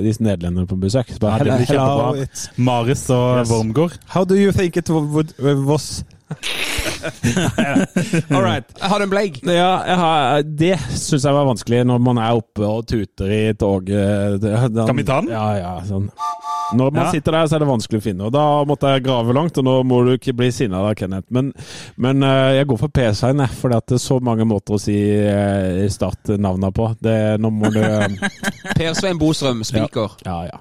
disse 0.03 0.23
nederlenderne 0.23 0.67
på 0.71 0.79
besøk. 0.83 1.11
Så 1.15 1.19
bare, 1.23 1.39
Ja, 1.43 1.43
det 1.43 1.59
blir 1.65 1.73
hello, 1.75 1.87
kjempebra. 1.87 2.27
it's- 2.27 2.47
Maris 2.57 3.05
og 3.09 3.41
Yes. 3.41 3.51
Wormgård. 3.51 3.97
How 4.15 4.23
do 4.23 4.35
you 4.39 4.51
think 4.55 4.75
it 4.79 4.89
would, 4.89 5.35
was? 5.67 6.03
All 8.29 8.43
right. 8.43 8.65
Har 8.81 8.99
du 8.99 9.03
en 9.03 9.09
bleig. 9.09 9.39
Ja, 9.47 9.77
har, 9.99 10.41
det 10.43 10.75
syns 10.91 11.23
jeg 11.23 11.33
var 11.35 11.45
vanskelig 11.47 11.83
når 11.87 12.01
man 12.03 12.19
er 12.21 12.35
oppe 12.39 12.65
og 12.67 12.87
tuter 12.89 13.31
i 13.31 13.41
toget. 13.57 14.41
Kan 14.43 14.97
vi 14.99 15.05
ta 15.07 15.21
den? 15.21 15.31
Ja, 15.31 15.47
ja. 15.59 15.73
Sånn. 15.87 16.09
Når 16.75 16.91
man 16.91 17.05
Ja. 17.05 17.11
sitter 17.11 17.31
der, 17.31 17.47
så 17.47 17.55
er 17.55 17.59
det 17.63 17.67
vanskelig 17.69 18.01
å 18.01 18.03
finne. 18.03 18.25
Og 18.27 18.33
da 18.35 18.43
måtte 18.67 18.89
jeg 18.91 19.05
grave 19.05 19.31
langt, 19.33 19.57
og 19.57 19.63
nå 19.63 19.75
må 19.87 20.01
du 20.03 20.11
ikke 20.17 20.35
bli 20.35 20.49
sinna 20.51 20.81
da, 20.83 20.91
Kenneth. 20.99 21.29
Men, 21.31 21.53
men 21.95 22.23
eh, 22.27 22.57
jeg 22.59 22.67
går 22.67 22.81
for 22.81 22.91
P-sign, 22.91 23.39
for 23.55 23.71
det 23.71 23.79
er 23.95 24.03
så 24.03 24.17
mange 24.19 24.43
måter 24.43 24.75
å 24.75 24.81
si 24.81 24.97
start 25.87 26.19
startnavna 26.27 26.73
på. 26.75 26.89
Det, 26.99 27.15
nå 27.39 27.49
må 27.55 27.71
du 27.71 27.79
eh, 27.79 28.19
Per 28.77 28.91
Svein 28.99 29.19
Bostrøm, 29.21 29.63
spiker. 29.67 30.19
Ja, 30.27 30.41
ja. 30.51 30.59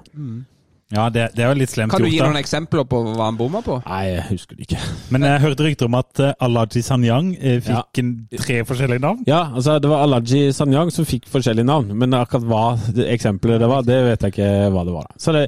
Ja, 0.87 1.09
det, 1.11 1.25
det 1.35 1.43
er 1.43 1.51
jo 1.51 1.59
litt 1.59 1.71
slemt 1.71 1.91
gjort. 1.91 1.99
Kan 1.99 2.05
du 2.05 2.13
gi 2.13 2.19
gjort, 2.21 2.29
noen 2.29 2.37
da. 2.37 2.41
eksempler 2.45 2.85
på 2.87 2.99
hva 3.09 3.25
han 3.27 3.37
bomma 3.39 3.59
på? 3.65 3.75
Nei, 3.83 4.03
jeg 4.07 4.21
husker 4.29 4.55
det 4.55 4.67
ikke. 4.69 4.79
Men 5.11 5.25
jeg 5.27 5.41
hørte 5.43 5.65
rykter 5.65 5.89
om 5.89 5.97
at 5.99 6.21
uh, 6.23 6.29
Alaji 6.47 6.83
Sanyang 6.85 7.33
eh, 7.35 7.57
fikk 7.65 7.73
Ja. 7.75 8.03
en, 8.03 8.13
tre 8.39 8.61
forskjellige 8.69 9.03
navn. 9.03 9.25
Ja, 9.27 9.41
altså 9.51 9.75
det 9.83 9.91
var 9.91 10.05
Alaji 10.05 10.53
Sanyang 10.55 10.93
som 10.95 11.07
fikk 11.09 11.27
forskjellige 11.31 11.67
navn, 11.67 11.91
men 11.99 12.15
akkurat 12.15 12.47
hva 12.47 12.63
det 12.95 13.09
eksempelet 13.17 13.59
det 13.59 13.69
var, 13.71 13.83
det 13.87 13.97
vet 14.05 14.23
jeg 14.23 14.35
ikke 14.35 14.51
hva 14.71 14.85
det 14.87 14.95
var. 14.95 15.09
da. 15.09 15.19
Så 15.25 15.35
det, 15.35 15.43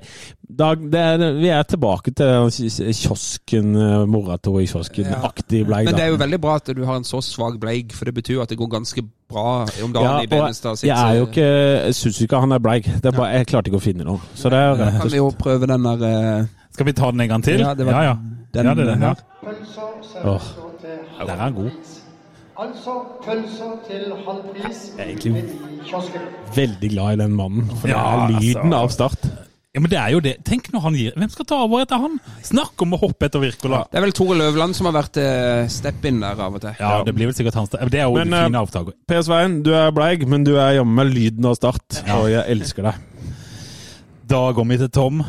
da, 0.60 0.73
det 0.75 1.06
er, 1.13 1.23
vi 1.39 1.54
er 1.56 1.69
tilbake 1.71 2.13
til 2.19 2.52
kiosken, 2.99 3.71
mora 3.80 4.08
Morator 4.12 4.60
i 4.60 4.67
kiosken-aktig 4.67 5.63
bleik. 5.69 5.88
Men 5.88 5.95
det 5.95 6.04
er 6.04 6.12
jo 6.12 6.19
veldig 6.19 6.41
bra 6.43 6.58
at 6.60 6.73
du 6.75 6.84
har 6.84 6.99
en 6.99 7.08
så 7.08 7.21
svak 7.23 7.56
bleig, 7.62 7.95
for 7.95 8.10
det 8.10 8.17
betyr 8.19 8.39
jo 8.39 8.43
at 8.43 8.52
det 8.52 8.60
går 8.60 8.73
ganske 8.75 9.06
bra 9.08 9.18
om 9.37 9.93
dagen 9.93 10.03
Ja, 10.09 10.21
i 10.23 10.27
Benestad 10.27 10.75
sitt. 10.79 10.87
jeg 10.89 10.97
er 11.11 11.19
jo 11.19 11.25
ikke 11.27 11.45
Jeg 11.85 11.95
syns 11.95 12.21
ikke 12.21 12.39
han 12.39 12.51
er 12.51 12.59
bleik. 12.59 12.85
Det 12.85 13.05
er 13.05 13.11
bare, 13.11 13.27
jeg 13.37 13.47
klarte 13.47 13.69
ikke 13.69 13.77
å 13.77 13.83
finne 13.83 14.03
noe. 14.03 14.19
Så 14.35 14.49
det 14.49 14.57
er 14.57 14.75
Kan 14.99 15.11
vi 15.11 15.17
jo 15.17 15.29
prøve 15.37 15.67
den 15.67 15.83
der 15.85 16.03
eh, 16.09 16.45
Skal 16.73 16.85
vi 16.85 16.91
ta 16.97 17.11
den 17.11 17.21
en 17.21 17.29
gang 17.29 17.43
til? 17.43 17.59
Ja, 17.59 17.73
det 17.73 17.85
var 17.85 18.03
ja, 18.03 18.09
ja. 18.09 18.15
den 18.53 18.65
ja, 18.65 18.73
det 18.73 18.87
er 18.87 18.91
den, 18.95 19.01
her. 19.01 19.15
Åh. 20.25 20.41
der 21.19 21.33
er 21.33 21.37
han 21.37 21.53
god. 21.53 21.71
Altså 22.59 22.95
pølser 23.23 23.75
til 23.87 24.13
halv 24.25 24.41
pris 24.55 24.93
er 24.97 25.03
egentlig- 25.03 25.45
veldig 26.55 26.89
glad 26.89 27.13
i 27.13 27.21
den 27.23 27.35
mannen. 27.35 27.69
For 27.69 27.87
det 27.87 27.95
er 27.95 28.27
lyden 28.41 28.73
altså. 28.73 28.83
av 28.83 28.89
start. 28.89 29.48
Ja, 29.69 29.82
men 29.84 29.91
det 29.91 29.99
er 30.01 30.13
jo 30.15 30.19
det. 30.25 30.32
Tenk 30.47 30.71
når 30.73 30.82
han 30.82 30.95
gir 30.97 31.17
Hvem 31.19 31.29
skal 31.29 31.45
ta 31.45 31.60
over 31.62 31.84
etter 31.84 31.99
han? 32.01 32.15
Snakk 32.41 32.82
om 32.82 32.95
å 32.95 32.99
hoppe 33.03 33.27
etter 33.27 33.43
Wirkola. 33.43 33.84
Det 33.91 33.99
er 33.99 34.05
vel 34.08 34.15
Tore 34.17 34.38
Løvland 34.39 34.73
som 34.73 34.89
har 34.89 34.95
vært 34.97 35.19
eh, 35.21 35.67
step-in 35.69 36.23
der 36.23 36.41
av 36.41 36.58
og 36.58 36.63
til. 36.63 36.73
Ja, 36.82 36.95
det 37.05 37.13
blir 37.13 37.29
vel 37.29 37.38
sikkert 37.38 37.60
hans 37.60 37.69
Det 37.69 37.86
er 37.86 38.08
jo 38.08 38.17
Men, 38.17 38.34
fine 38.34 38.49
eh, 38.49 38.63
avtaker. 38.63 38.97
Per 39.10 39.21
Svein, 39.27 39.60
du 39.65 39.69
er 39.77 39.93
bleig, 39.93 40.25
men 40.29 40.47
du 40.47 40.55
er 40.55 40.79
jammen 40.79 40.97
meg 40.97 41.13
lyden 41.13 41.45
av 41.45 41.60
start. 41.60 42.01
Ja. 42.01 42.17
Og 42.17 42.32
jeg 42.34 42.41
elsker 42.55 42.89
deg. 42.89 43.05
Da 44.29 44.41
går 44.58 44.69
vi 44.71 44.79
til 44.82 44.91
Tom. 44.93 45.21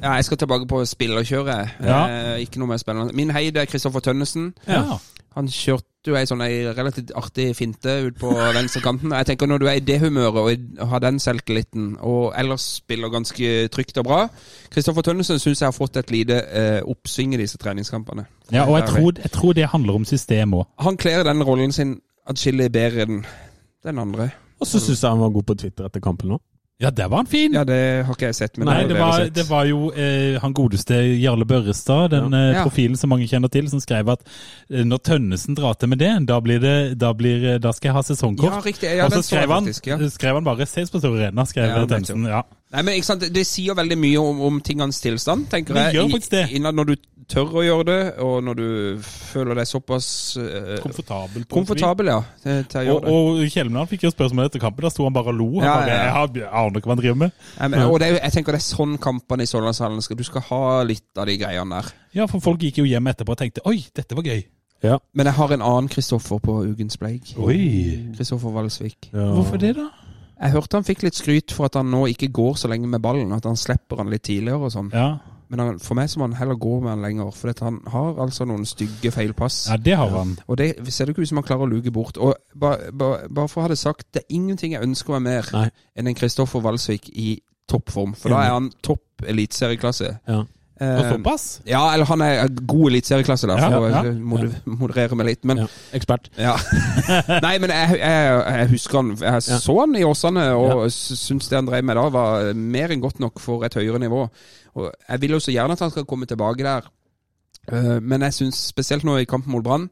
Ja, 0.00 0.14
jeg 0.16 0.30
skal 0.30 0.38
tilbake 0.44 0.70
på 0.70 0.84
spillerkjøret. 0.86 1.74
Ja. 1.82 2.00
Eh, 2.06 2.44
ikke 2.46 2.62
noe 2.62 2.70
mer 2.70 2.78
spennende. 2.82 3.16
Min 3.18 3.34
heid 3.34 3.58
er 3.58 3.66
Kristoffer 3.70 4.06
Tønnesen. 4.06 4.52
Ja. 4.70 5.00
Han 5.34 5.50
kjørte 5.50 5.89
jo 6.08 6.16
ei 6.16 6.26
sånn 6.28 6.40
ei 6.44 6.62
relativt 6.72 7.10
artig 7.18 7.50
finte 7.58 7.92
ut 8.06 8.16
på 8.20 8.30
venstrekanten. 8.56 9.12
Jeg 9.12 9.28
tenker 9.28 9.50
Når 9.50 9.58
du 9.60 9.66
er 9.68 9.78
i 9.78 9.84
det 9.84 9.98
humøret 10.00 10.38
og 10.80 10.88
har 10.88 11.02
den 11.04 11.18
selvtilliten, 11.20 11.96
og 12.00 12.32
ellers 12.38 12.64
spiller 12.80 13.12
ganske 13.12 13.68
trygt 13.68 13.98
og 14.00 14.06
bra 14.08 14.20
Kristoffer 14.72 15.02
Tønnesen 15.02 15.38
syns 15.38 15.60
jeg 15.60 15.66
har 15.66 15.76
fått 15.76 15.98
et 16.00 16.10
lite 16.10 16.40
eh, 16.40 16.80
oppsving 16.86 17.34
i 17.34 17.40
disse 17.42 17.58
treningskampene. 17.58 18.24
ja, 18.52 18.64
og 18.64 18.78
jeg 18.78 18.88
tror, 18.88 19.12
jeg 19.22 19.30
tror 19.30 19.52
det 19.52 19.68
handler 19.68 19.94
om 19.94 20.04
system 20.04 20.54
òg. 20.54 20.68
Han 20.78 20.96
kler 20.96 21.24
den 21.26 21.42
rollen 21.44 21.72
sin 21.72 21.98
atskillig 22.26 22.70
bedre 22.72 23.06
enn 23.06 23.24
den 23.84 23.98
andre. 23.98 24.30
Og 24.60 24.66
så 24.68 24.80
syns 24.80 25.02
jeg 25.02 25.10
han 25.10 25.20
var 25.20 25.34
god 25.34 25.48
på 25.48 25.54
Twitter 25.54 25.88
etter 25.88 26.00
kampen 26.04 26.36
òg. 26.36 26.42
Ja, 26.80 26.88
der 26.90 27.08
var 27.12 27.20
han 27.20 27.26
fin! 27.28 27.52
Ja, 27.52 27.60
det 27.68 27.76
har 28.06 28.14
ikke 28.14 28.30
jeg 28.30 28.34
sett. 28.38 28.56
Men 28.56 28.70
Nei, 28.70 28.78
det 28.88 28.94
dere 28.94 29.00
var, 29.04 29.18
sett. 29.20 29.34
det 29.36 29.44
var 29.50 29.66
jo 29.68 29.90
eh, 29.92 30.38
han 30.40 30.54
godeste 30.56 30.96
Jarle 31.20 31.44
Børrestad, 31.44 32.10
den 32.14 32.32
eh, 32.32 32.54
Ja. 32.54 32.62
profilen 32.64 32.96
som 32.96 33.12
mange 33.12 33.26
kjenner 33.28 33.52
til, 33.52 33.68
som 33.68 33.82
skrev 33.84 34.08
at 34.08 34.24
eh, 34.70 34.80
når 34.88 35.02
Tønnesen 35.04 35.54
drar 35.58 35.74
til 35.76 35.92
med 35.92 36.00
det, 36.00 36.14
da, 36.30 36.38
blir 36.40 36.58
det, 36.62 36.76
da, 36.98 37.12
blir, 37.12 37.44
eh, 37.54 37.58
da 37.60 37.72
skal 37.76 37.90
jeg 37.90 37.98
ha 37.98 38.02
sesongkort. 38.08 38.56
Ja, 38.56 38.62
riktig. 38.64 38.94
Ja, 38.96 39.04
og 39.10 39.12
så 39.12 39.20
skrev 39.28 39.52
han, 39.52 39.68
faktisk, 39.68 39.86
ja. 39.92 39.98
skrev 40.08 40.34
han 40.40 40.44
bare 40.48 40.64
'Ses 40.66 40.90
på 40.90 40.98
Store 41.02 41.20
Arena', 41.20 41.44
skrev 41.44 41.68
Ja, 41.68 41.84
Tønnesen. 41.84 42.24
Ja. 42.26 42.42
Nei, 42.70 42.82
men 42.86 42.94
ikke 43.00 43.08
sant? 43.08 43.24
Det 43.34 43.42
sier 43.48 43.74
veldig 43.74 43.96
mye 43.98 44.18
om, 44.22 44.40
om 44.46 44.60
tingenes 44.62 45.00
tilstand, 45.02 45.48
tenker 45.50 45.74
Det 45.74 45.88
jeg. 45.88 45.94
gjør 45.98 46.10
faktisk 46.12 46.30
det. 46.36 46.42
Innad 46.54 46.76
når 46.78 46.92
du 46.92 46.96
tør 47.30 47.50
å 47.58 47.62
gjøre 47.62 47.84
det, 47.88 47.98
og 48.22 48.36
når 48.46 48.54
du 48.58 48.66
føler 49.06 49.58
deg 49.58 49.66
såpass 49.70 50.06
uh, 50.38 50.76
Komfortabel. 50.82 51.44
på 51.46 51.54
komfortabel, 51.60 52.10
ja, 52.10 52.20
til, 52.42 52.64
til 52.70 52.80
å 52.80 52.84
gjøre 52.86 52.94
Og, 52.96 53.02
det. 53.38 53.42
og 53.46 53.52
Kjelmeland 53.54 53.90
fikk 53.90 54.06
jo 54.06 54.10
spørsmål 54.14 54.48
etter 54.48 54.62
kampen. 54.62 54.86
Da 54.86 54.90
sto 54.94 55.06
han 55.06 55.14
bare 55.14 55.30
og 55.34 55.38
lo. 55.38 55.48
Han 55.58 55.66
Ja, 55.66 55.74
bare, 55.80 55.90
ja, 55.90 55.98
ja. 56.06 56.22
Jeg, 56.26 56.36
jeg 56.42 56.50
aner 56.62 56.78
ikke 56.82 56.90
hva 56.90 56.94
han 56.96 57.02
driver 57.02 57.20
med. 57.24 57.34
Nei, 57.60 57.68
men, 57.74 57.84
og 57.90 57.98
det 58.02 58.08
er, 58.08 58.18
jeg 58.22 58.36
tenker 58.38 58.54
det 58.58 58.62
er 58.62 58.66
sånn 58.66 58.96
kampene 59.02 59.46
i 59.46 59.50
Sørlandshallen 59.50 60.02
skal 60.06 60.18
Du 60.18 60.24
skal 60.26 60.46
ha 60.50 60.62
litt 60.86 61.18
av 61.22 61.26
de 61.30 61.38
greiene 61.42 61.80
der. 61.82 61.92
Ja, 62.18 62.26
for 62.30 62.42
folk 62.42 62.62
gikk 62.66 62.82
jo 62.82 62.86
hjem 62.90 63.10
etterpå 63.10 63.34
og 63.34 63.42
tenkte 63.42 63.62
'oi, 63.66 63.78
dette 63.94 64.14
var 64.18 64.26
gøy'. 64.26 64.46
Ja. 64.82 64.96
Men 65.14 65.26
jeg 65.28 65.34
har 65.36 65.52
en 65.54 65.62
annen 65.62 65.90
Kristoffer 65.92 66.38
på 66.42 66.54
Ugens 66.70 66.96
bleik. 66.98 67.34
Kristoffer 68.16 68.54
Valsvik. 68.54 69.10
Hvorfor 69.12 69.58
det, 69.60 69.74
da? 69.76 69.90
Jeg 70.40 70.54
hørte 70.54 70.78
han 70.78 70.86
fikk 70.86 71.02
litt 71.04 71.18
skryt 71.18 71.52
for 71.52 71.68
at 71.68 71.76
han 71.76 71.90
nå 71.92 72.06
ikke 72.14 72.30
går 72.32 72.54
så 72.56 72.70
lenge 72.72 72.88
med 72.88 73.02
ballen. 73.04 73.32
At 73.36 73.44
han 73.44 73.58
slipper 73.60 74.00
han 74.00 74.08
litt 74.12 74.24
tidligere 74.24 74.70
og 74.70 74.72
sånn. 74.72 74.88
Ja, 74.96 75.18
Men 75.50 75.58
han, 75.58 75.78
for 75.82 75.98
meg 75.98 76.06
så 76.08 76.20
må 76.20 76.28
han 76.28 76.36
heller 76.38 76.54
gå 76.54 76.76
med 76.80 76.92
han 76.94 77.02
lenger. 77.02 77.32
For 77.34 77.52
han 77.60 77.80
har 77.90 78.20
altså 78.22 78.46
noen 78.46 78.64
stygge 78.70 79.10
feilpass. 79.10 79.66
ja 79.68 79.76
det 79.76 79.96
har 79.98 80.08
han. 80.14 80.36
Og 80.46 80.56
det 80.56 80.70
ser 80.94 81.04
det 81.04 81.16
ikke 81.16 81.26
ut 81.26 81.28
som 81.32 81.40
han 81.42 81.46
klarer 81.48 81.66
å 81.66 81.72
luke 81.72 81.90
bort. 81.92 82.16
Og 82.22 82.36
bare, 82.54 82.92
ba, 82.92 83.10
ba 83.28 83.46
for 83.50 83.60
å 83.60 83.66
ha 83.66 83.72
det 83.74 83.78
sagt, 83.78 84.06
det 84.14 84.22
er 84.22 84.34
ingenting 84.38 84.72
jeg 84.76 84.86
ønsker 84.86 85.18
meg 85.18 85.26
mer 85.26 85.50
Nei. 85.52 85.66
enn 85.98 86.06
en 86.06 86.14
Kristoffer 86.16 86.62
Valsvik 86.64 87.10
i 87.12 87.34
toppform. 87.68 88.14
For 88.14 88.32
da 88.32 88.44
er 88.46 88.54
han 88.56 88.70
topp 88.86 89.26
eliteserieklasse. 89.28 90.14
Ja. 90.30 90.44
Eh, 90.80 91.00
såpass? 91.12 91.42
ja, 91.68 91.80
eller 91.92 92.08
han 92.08 92.22
er 92.24 92.48
god 92.64 92.86
eliteserieklasse, 92.88 93.46
da, 93.50 93.56
for 93.60 93.88
Ja, 93.90 94.00
ja. 94.00 94.12
å 94.12 94.76
moderere 94.80 95.18
meg 95.18 95.26
litt. 95.28 95.42
Men. 95.44 95.66
Ekspert. 95.92 96.30
ja. 96.40 96.54
Nei, 97.44 97.58
men 97.60 97.68
jeg, 97.74 97.98
jeg, 98.00 98.38
jeg 98.56 98.70
husker 98.72 98.96
han 99.02 99.10
Jeg 99.20 99.42
så 99.60 99.74
han 99.82 99.96
i 100.00 100.04
Åsane, 100.08 100.46
og 100.56 100.86
syns 100.94 101.50
det 101.50 101.58
han 101.60 101.68
drev 101.68 101.84
med 101.84 102.00
da, 102.00 102.06
var 102.14 102.54
mer 102.56 102.94
enn 102.96 103.02
godt 103.04 103.20
nok 103.20 103.42
for 103.44 103.66
et 103.68 103.76
høyere 103.76 104.00
nivå. 104.00 104.22
Og 104.80 104.88
jeg 104.88 105.20
vil 105.20 105.36
jo 105.36 105.42
så 105.44 105.52
gjerne 105.52 105.76
at 105.76 105.84
han 105.84 105.92
skal 105.92 106.08
komme 106.08 106.24
tilbake 106.30 106.64
der. 106.64 106.88
Eh, 107.70 107.98
Men 108.00 108.24
jeg 108.24 108.38
syns 108.40 108.62
spesielt 108.72 109.04
nå 109.04 109.18
i 109.20 109.28
kampen 109.28 109.52
mot 109.52 109.62
Brann, 109.66 109.90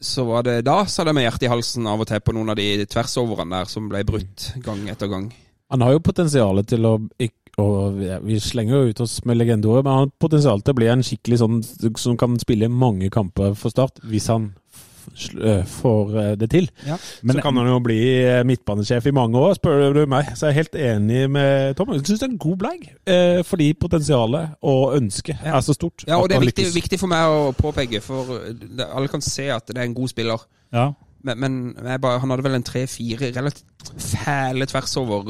så 0.00 0.22
var 0.24 0.46
det 0.46 0.60
da 0.64 0.84
sa 0.88 1.04
det 1.04 1.12
med 1.18 1.26
hjertet 1.26 1.48
i 1.48 1.52
halsen 1.52 1.86
av 1.90 2.00
og 2.00 2.06
til 2.08 2.22
på 2.24 2.32
noen 2.32 2.48
av 2.54 2.56
de 2.56 2.86
tversoverne 2.88 3.58
der 3.58 3.68
som 3.68 3.90
ble 3.90 4.00
brutt 4.08 4.52
gang 4.64 4.86
etter 4.88 5.10
gang. 5.12 5.26
Han 5.70 5.82
har 5.84 5.92
jo 5.92 6.00
potensial 6.02 6.62
til 6.64 6.86
å 6.88 6.94
ikk- 7.20 7.36
og 7.60 8.00
ja, 8.02 8.18
Vi 8.24 8.38
slenger 8.42 8.76
jo 8.80 8.90
ut 8.94 9.00
oss 9.04 9.18
med 9.28 9.36
legendeordet, 9.40 9.84
men 9.84 9.92
han 9.92 10.06
har 10.06 10.14
potensial 10.20 10.60
til 10.64 10.74
å 10.74 10.78
bli 10.80 10.88
en 10.92 11.02
skikkelig 11.06 11.38
sånn 11.42 11.60
som 11.98 12.16
kan 12.20 12.38
spille 12.42 12.68
mange 12.72 13.10
kamper 13.12 13.54
for 13.58 13.70
Start, 13.70 14.00
hvis 14.04 14.26
han 14.32 14.50
får 15.66 16.36
det 16.38 16.50
til. 16.52 16.68
Ja. 16.86 16.96
Men- 17.22 17.36
så 17.36 17.42
kan 17.42 17.56
han 17.56 17.66
jo 17.66 17.78
bli 17.80 17.98
midtbanesjef 18.46 19.06
i 19.06 19.10
mange 19.10 19.34
år, 19.38 19.54
spør 19.56 19.94
du 19.94 20.06
meg. 20.06 20.24
Så 20.36 20.46
jeg 20.46 20.50
er 20.50 20.58
helt 20.60 20.74
enig 20.74 21.30
med 21.30 21.76
Tom. 21.76 21.88
Jeg 21.92 22.04
syns 22.04 22.20
det 22.20 22.28
er 22.28 22.32
en 22.32 22.38
god 22.38 22.56
bleig, 22.58 22.88
eh, 23.06 23.42
fordi 23.42 23.72
potensialet 23.74 24.54
og 24.62 24.94
ønsket 25.00 25.38
Ja. 25.44 25.56
er 25.56 25.60
så 25.60 25.74
stort. 25.74 26.04
Ja, 26.06 26.20
og 26.20 26.28
det 26.28 26.36
er 26.36 26.40
viktig, 26.40 26.72
viktig 26.74 26.98
for 26.98 27.06
meg 27.08 27.26
å 27.26 27.52
påpeke, 27.54 28.00
for 28.02 28.24
alle 28.94 29.08
kan 29.08 29.20
se 29.20 29.48
at 29.50 29.66
det 29.66 29.78
er 29.78 29.82
en 29.84 29.94
god 29.94 30.08
spiller. 30.08 30.38
Ja. 30.72 30.92
Men, 31.22 31.38
men 31.40 31.74
jeg 31.84 32.00
bare, 32.00 32.18
han 32.20 32.30
hadde 32.30 32.44
vel 32.44 32.54
en 32.54 32.62
tre-fire 32.62 33.32
relativt 33.36 33.64
fæle 33.98 34.66
tversover 34.66 35.28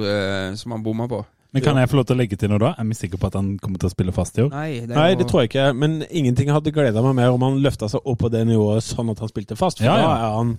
eh, 0.51 0.55
som 0.57 0.73
han 0.73 0.83
bomma 0.85 1.09
på. 1.09 1.25
Men 1.53 1.63
kan 1.65 1.79
jeg 1.81 1.91
få 1.91 1.99
lov 1.99 2.05
til 2.07 2.15
å 2.15 2.21
legge 2.21 2.37
til 2.39 2.51
noe 2.53 2.61
da? 2.63 2.73
Er 2.79 2.87
vi 2.87 2.95
sikre 2.95 3.19
på 3.19 3.27
at 3.27 3.35
han 3.35 3.55
kommer 3.59 3.81
til 3.83 3.89
å 3.89 3.93
spille 3.93 4.13
fast 4.15 4.39
i 4.39 4.45
år? 4.45 4.51
Nei, 4.55 4.69
det, 4.87 4.95
Nei, 4.95 5.09
det 5.19 5.27
tror 5.31 5.43
jeg 5.43 5.51
ikke. 5.51 5.65
Men 5.75 5.97
ingenting 6.07 6.53
hadde 6.55 6.71
gleda 6.75 7.03
meg 7.03 7.17
mer 7.19 7.35
om 7.35 7.43
han 7.43 7.59
løfta 7.65 7.89
seg 7.91 8.07
opp 8.07 8.21
på 8.23 8.31
det 8.31 8.45
nivået 8.47 8.87
sånn 8.87 9.11
at 9.11 9.19
han 9.25 9.33
spilte 9.33 9.59
fast. 9.59 9.83
For 9.83 9.89
Ja, 9.91 9.97
ja. 9.99 10.07
da 10.07 10.13
er 10.29 10.37
han 10.39 10.53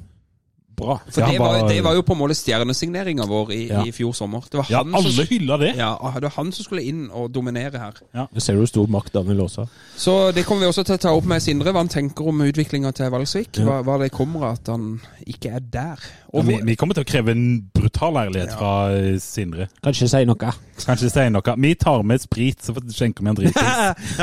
bra. 0.82 0.98
For 1.08 1.22
det, 1.30 1.38
var, 1.39 1.60
det 1.70 1.80
var 1.86 1.96
jo 1.98 2.04
på 2.08 2.15
en 2.17 2.22
måte 2.24 2.36
stjernesigneringa 2.39 3.26
vår 3.30 3.54
i, 3.56 3.62
Ja. 3.70 3.84
i 3.88 3.94
fjor 3.96 4.13
sommer. 4.17 4.44
Det 4.52 4.60
var 4.60 4.72
Ja, 4.74 4.82
han 4.84 4.96
alle 4.98 5.12
som, 5.15 5.28
hylla 5.30 5.58
det. 5.62 5.72
ja, 5.78 5.91
det 6.17 6.24
var 6.28 6.34
han 6.38 6.52
som 6.52 6.65
skulle 6.67 6.84
inn 6.89 7.06
og 7.13 7.30
dominere 7.34 7.80
her. 7.82 8.02
Du 8.34 8.39
ser 8.44 8.58
du 8.60 8.65
stor 8.70 8.89
makt 8.91 9.13
Daniel 9.15 9.46
Aasa. 9.46 9.67
Så 9.98 10.17
det 10.36 10.46
kommer 10.48 10.65
vi 10.65 10.72
også 10.74 10.84
til 10.88 10.98
å 10.98 11.04
ta 11.06 11.13
opp 11.15 11.26
med 11.30 11.41
Sindre, 11.44 11.72
hva 11.74 11.84
han 11.86 11.91
tenker 11.91 12.28
om 12.32 12.41
utviklinga 12.46 12.91
til 12.98 13.12
Valsvik. 13.13 13.62
Hva, 13.65 13.82
hva 13.86 14.00
det 14.02 14.12
kommer 14.15 14.50
av 14.50 14.60
at 14.60 14.74
han 14.74 15.00
ikke 15.30 15.54
er 15.58 15.63
der. 15.72 16.02
Og 16.34 16.46
vi, 16.48 16.58
vi 16.63 16.76
kommer 16.80 16.96
til 16.96 17.04
å 17.04 17.10
kreve 17.10 17.34
en 17.36 17.46
brutal 17.76 18.15
ærlighet 18.22 18.54
fra 18.56 18.72
eh, 18.96 19.17
Sindre. 19.22 19.67
Kanskje 19.84 20.08
si 20.12 20.22
noe. 20.26 20.54
Kanskje 20.82 21.10
si 21.12 21.26
noe. 21.34 21.56
Vi 21.62 21.74
tar 21.76 22.04
med 22.08 22.24
sprit, 22.24 22.62
så 22.63 22.74
skjenker 22.80 23.26
vi 23.26 23.30
en 23.34 23.38
dritings. 23.38 24.15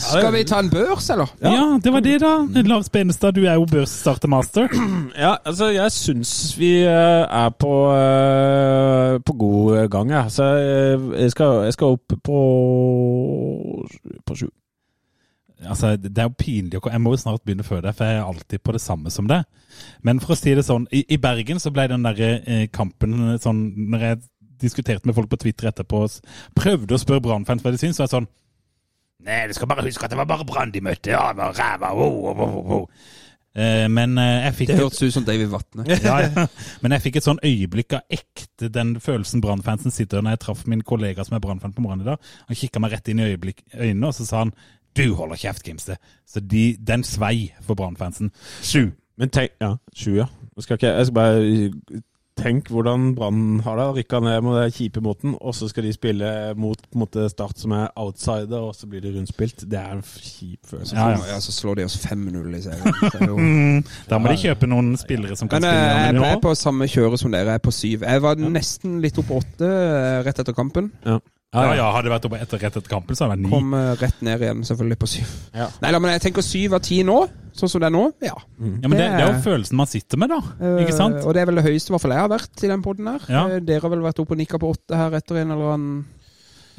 skal 0.08 0.32
vi 0.34 0.44
ta 0.48 0.58
en 0.62 0.70
børs, 0.72 1.10
eller? 1.12 1.28
Ja, 1.44 1.78
det 1.82 1.92
var 1.92 2.00
det, 2.04 2.16
da. 2.22 2.32
Lars 2.66 2.88
Benestad, 2.92 3.36
du 3.36 3.44
er 3.46 3.58
jo 3.60 3.66
børsstartermaster. 3.70 4.72
Ja, 5.18 5.36
altså, 5.44 5.68
jeg 5.74 5.91
syns 5.92 6.32
vi 6.58 6.72
eh, 6.86 7.22
er 7.24 7.52
på, 7.60 7.72
eh, 7.96 9.18
på 9.24 9.36
god 9.38 9.86
gang, 9.92 10.10
jeg. 10.16 10.32
Så 10.34 10.48
eh, 10.58 11.06
jeg 11.22 11.34
skal, 11.34 11.62
jeg 11.66 11.76
skal 11.76 11.96
opp 11.98 12.16
på 12.24 12.40
på 14.26 14.36
sju. 14.38 14.48
Altså, 15.62 15.96
det 15.96 16.18
er 16.18 16.26
jo 16.26 16.34
pinlig 16.38 16.80
Jeg 16.90 17.00
må 17.00 17.12
jo 17.14 17.20
snart 17.20 17.42
begynne 17.46 17.62
før 17.62 17.84
deg, 17.84 17.94
for 17.94 18.08
jeg 18.08 18.18
er 18.18 18.24
alltid 18.26 18.62
på 18.64 18.72
det 18.74 18.80
samme 18.82 19.10
som 19.14 19.28
det. 19.30 19.44
Men 20.02 20.20
for 20.20 20.34
å 20.34 20.38
si 20.38 20.54
det 20.58 20.64
sånn, 20.66 20.88
i, 20.90 21.04
i 21.14 21.20
Bergen 21.22 21.62
så 21.62 21.70
ble 21.70 21.86
den 21.92 22.06
eh, 22.06 22.66
kampen 22.72 23.38
sånn 23.42 23.62
Når 23.92 24.06
jeg 24.08 24.22
diskuterte 24.62 25.06
med 25.06 25.14
folk 25.14 25.30
på 25.30 25.38
Twitter 25.42 25.70
etterpå, 25.70 26.04
prøvde 26.58 26.94
å 26.94 27.00
spørre 27.00 27.22
Brann-fans 27.22 27.62
hva 27.62 27.72
de 27.74 27.80
syns, 27.80 27.98
så 27.98 28.04
var 28.04 28.10
jeg 28.10 28.16
sånn 28.16 28.30
Nei, 29.22 29.44
du 29.46 29.54
skal 29.54 29.68
bare 29.70 29.84
huske 29.86 30.02
at 30.02 30.10
det 30.10 30.18
var 30.18 30.26
bare 30.26 30.46
Brann 30.46 30.72
de 30.74 30.80
møtte. 30.82 31.12
Ja, 31.12 31.28
det 31.30 31.38
var 31.38 31.54
ræva. 31.54 31.92
Wow, 31.94 32.16
wow, 32.24 32.54
wow, 32.66 32.86
men 33.92 34.16
eh, 34.18 34.46
jeg 34.46 34.54
fikk 34.58 34.70
Det 34.72 34.78
hørtes 34.78 35.02
ut 35.02 35.14
som 35.14 35.24
David 35.26 35.50
Vatne. 35.52 35.84
ja, 36.08 36.18
ja. 36.24 36.46
Men 36.80 36.96
jeg 36.96 37.04
fikk 37.06 37.18
et 37.20 37.26
sånn 37.26 37.42
øyeblikk 37.44 37.98
av 37.98 38.16
ekte 38.16 38.70
den 38.72 38.94
følelsen 39.02 39.42
Brann-fansen 39.44 39.92
sitter 39.94 40.22
i 40.22 40.26
når 40.26 40.38
jeg 40.38 40.44
traff 40.46 40.62
min 40.70 40.84
kollega 40.86 41.26
som 41.26 41.36
er 41.36 41.42
Brann-fan 41.44 41.74
på 41.76 41.84
morgenen 41.84 42.06
i 42.06 42.10
dag. 42.12 42.30
Han 42.48 42.60
kikka 42.62 42.80
meg 42.82 42.94
rett 42.96 43.12
inn 43.12 43.20
i 43.20 43.28
øyeblikk, 43.32 43.64
øynene, 43.74 44.08
og 44.08 44.16
så 44.16 44.28
sa 44.28 44.44
han 44.46 44.54
du 44.96 45.14
holder 45.16 45.40
kjeft, 45.40 45.64
Gimse. 45.64 45.96
Så 46.28 46.40
de, 46.44 46.74
den 46.76 47.04
svei 47.04 47.52
for 47.64 47.78
Brann-fansen. 47.78 48.32
Sju. 48.60 48.90
Men 49.20 49.32
tenk 49.32 49.54
Ja, 49.60 49.76
sju, 49.96 50.16
ja. 50.18 50.26
Jeg 50.56 50.66
skal, 50.66 50.76
ikke, 50.76 50.88
jeg 50.96 51.06
skal 51.08 51.14
bare 51.16 52.02
Tenk 52.40 52.70
hvordan 52.72 53.10
Brann 53.14 53.60
har 53.60 53.76
det. 53.76 53.86
Rykka 53.98 54.18
ned 54.24 54.38
med 54.46 54.54
den 54.56 54.70
kjipe 54.72 55.02
måten, 55.04 55.34
og 55.40 55.52
så 55.54 55.68
skal 55.68 55.84
de 55.84 55.92
spille 55.92 56.28
mot 56.56 56.80
måte, 56.96 57.26
Start, 57.30 57.58
som 57.60 57.74
er 57.76 57.90
outsider, 58.00 58.56
og 58.64 58.72
så 58.74 58.88
blir 58.88 59.02
de 59.04 59.12
rundspilt. 59.18 59.66
Det 59.68 59.78
er 59.78 59.92
en 59.98 60.00
kjip 60.02 60.64
følelse. 60.70 60.96
Ja, 60.96 61.10
ja. 61.12 61.18
Ja, 61.34 61.40
så 61.44 61.52
slår 61.52 61.74
de 61.82 61.84
oss 61.84 61.98
5-0 62.06 62.56
i 62.56 62.62
serien. 62.64 62.96
Er 63.12 63.36
Mm, 63.36 63.84
da 64.08 64.18
må 64.18 64.32
de 64.32 64.38
kjøpe 64.46 64.66
noen 64.70 64.94
spillere 65.00 65.36
som 65.36 65.48
kan 65.52 65.60
Men 65.60 65.68
spille. 65.68 65.82
jeg, 65.84 65.92
spille. 65.92 66.06
jeg 66.08 66.14
Men 66.22 66.38
er 66.38 66.42
på 66.48 66.54
samme 66.58 66.88
kjøre 66.88 67.18
som 67.20 67.32
dere, 67.36 67.52
jeg 67.52 67.60
er 67.60 67.66
på 67.68 67.74
syv. 67.76 68.02
Jeg 68.08 68.22
var 68.24 68.40
nesten 68.48 68.96
litt 69.04 69.18
opp 69.20 69.28
på 69.28 69.38
åtte 69.42 69.68
eh, 69.68 70.22
rett 70.26 70.40
etter 70.42 70.56
kampen. 70.56 70.88
Ja, 71.04 71.18
ja, 71.52 71.86
hadde 71.92 72.08
det 72.08 72.12
vært 72.14 72.26
oppe 72.30 72.38
etter 72.40 72.60
rett 72.62 72.76
etter 72.80 72.88
kampen, 72.90 73.16
så 73.18 73.26
hadde 73.26 73.36
det 73.36 73.42
vært 73.42 73.50
ni. 73.50 73.52
Kom 73.52 73.74
uh, 73.76 73.92
rett 74.00 74.22
ned 74.24 74.44
igjen, 74.46 74.62
selvfølgelig, 74.64 74.98
på 75.02 75.08
syv. 75.12 75.32
Ja. 75.52 75.66
Nei 75.84 75.90
da, 75.92 76.00
men 76.00 76.14
jeg 76.14 76.22
tenker 76.24 76.46
syv 76.46 76.78
av 76.78 76.82
ti 76.86 77.02
nå, 77.04 77.18
sånn 77.58 77.68
som 77.74 77.82
det 77.84 77.90
er 77.90 77.94
nå. 77.98 78.04
Ja. 78.24 78.32
Ja, 78.38 78.88
men 78.88 78.96
det, 78.96 79.10
det 79.12 79.26
er 79.26 79.34
jo 79.34 79.42
følelsen 79.44 79.76
man 79.82 79.90
sitter 79.90 80.22
med, 80.22 80.32
da. 80.32 80.40
Ikke 80.80 80.96
sant? 80.96 81.18
Eh, 81.20 81.26
Og 81.28 81.36
det 81.36 81.42
er 81.44 81.50
vel 81.50 81.60
det 81.60 81.66
høyeste 81.68 81.92
i 81.92 81.96
hvert 81.96 82.06
fall 82.06 82.16
jeg 82.16 82.24
har 82.24 82.32
vært 82.32 82.64
i 82.64 82.72
den 82.72 82.84
poden 82.86 83.12
her. 83.12 83.28
Ja. 83.28 83.44
Eh, 83.52 83.60
Dere 83.68 83.84
har 83.84 83.92
vel 83.92 84.04
vært 84.06 84.22
oppe 84.24 84.32
og 84.36 84.40
nikka 84.40 84.60
på 84.62 84.72
åtte 84.72 84.96
her 84.96 85.18
etter 85.20 85.42
en 85.42 85.52
eller 85.52 85.74
annen 85.74 86.02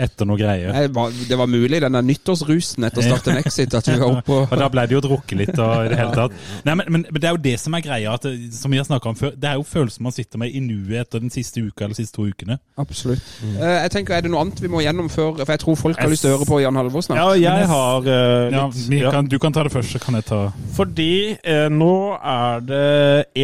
Etter 0.01 0.25
noe 0.25 0.37
greier. 0.39 0.71
Nei, 0.73 0.87
var- 0.93 1.11
Det 1.29 1.37
var 1.37 1.47
mulig, 1.47 1.79
denne 1.81 2.01
nyttårsrusen 2.01 2.83
etter 2.87 3.05
Start 3.05 3.27
en 3.27 3.37
Exit, 3.37 3.73
at 3.77 3.87
vi 3.87 3.97
var 3.99 4.17
oppe 4.17 4.31
Og 4.33 4.47
og 4.53 4.59
da 4.59 4.69
ble 4.73 4.85
det 4.89 4.95
jo 4.95 5.01
drukket 5.05 5.37
litt 5.37 5.59
og 5.59 5.85
i 5.85 5.91
det 5.91 5.99
hele 5.99 6.15
tatt. 6.17 6.35
Nei, 6.65 6.75
men, 6.79 6.85
men, 6.89 7.05
men 7.11 7.21
det 7.21 7.29
er 7.29 7.35
jo 7.37 7.41
det 7.43 7.55
som 7.61 7.77
er 7.77 7.83
greia, 7.85 8.13
at 8.13 8.25
det, 8.25 8.53
som 8.57 8.73
vi 8.73 8.79
har 8.81 8.87
snakka 8.87 9.09
om 9.13 9.15
før. 9.19 9.35
Det 9.37 9.49
er 9.49 9.59
jo 9.59 9.65
følelsen 9.67 10.03
man 10.07 10.15
sitter 10.15 10.41
med 10.41 10.53
i 10.53 10.59
nuet 10.63 10.95
etter 11.03 11.23
den 11.23 11.33
siste 11.33 11.61
uka 11.61 11.85
eller 11.85 11.95
de 11.97 12.01
siste 12.01 12.17
to 12.17 12.27
ukene. 12.29 12.57
Absolutt. 12.81 13.23
Eh, 13.43 13.79
Jeg 13.83 13.91
tenker, 13.91 14.17
Er 14.17 14.21
det 14.25 14.31
noe 14.31 14.41
annet 14.41 14.61
vi 14.61 14.71
må 14.71 14.81
gjennomføre? 14.83 15.45
For 15.45 15.53
jeg 15.53 15.63
tror 15.65 15.75
folk 15.79 15.99
har 15.99 16.09
lyst 16.09 16.25
til 16.25 16.33
å 16.33 16.37
høre 16.37 16.49
på 16.49 16.61
Jan 16.63 16.75
Halvor 16.79 17.05
snart. 17.05 17.21
Ja, 17.21 17.33
jeg 17.53 17.67
har 17.69 18.07
uh, 18.07 18.77
litt 18.89 19.01
ja. 19.01 19.11
kan, 19.13 19.27
du 19.29 19.37
kan 19.39 19.53
ta 19.53 19.63
det 19.63 19.73
først, 19.73 19.93
så 19.95 20.01
kan 20.03 20.17
jeg 20.19 20.25
ta 20.29 20.41
Fordi 20.77 21.11
uh, 21.37 21.67
nå 21.73 21.93
er 22.17 22.63
det 22.65 22.85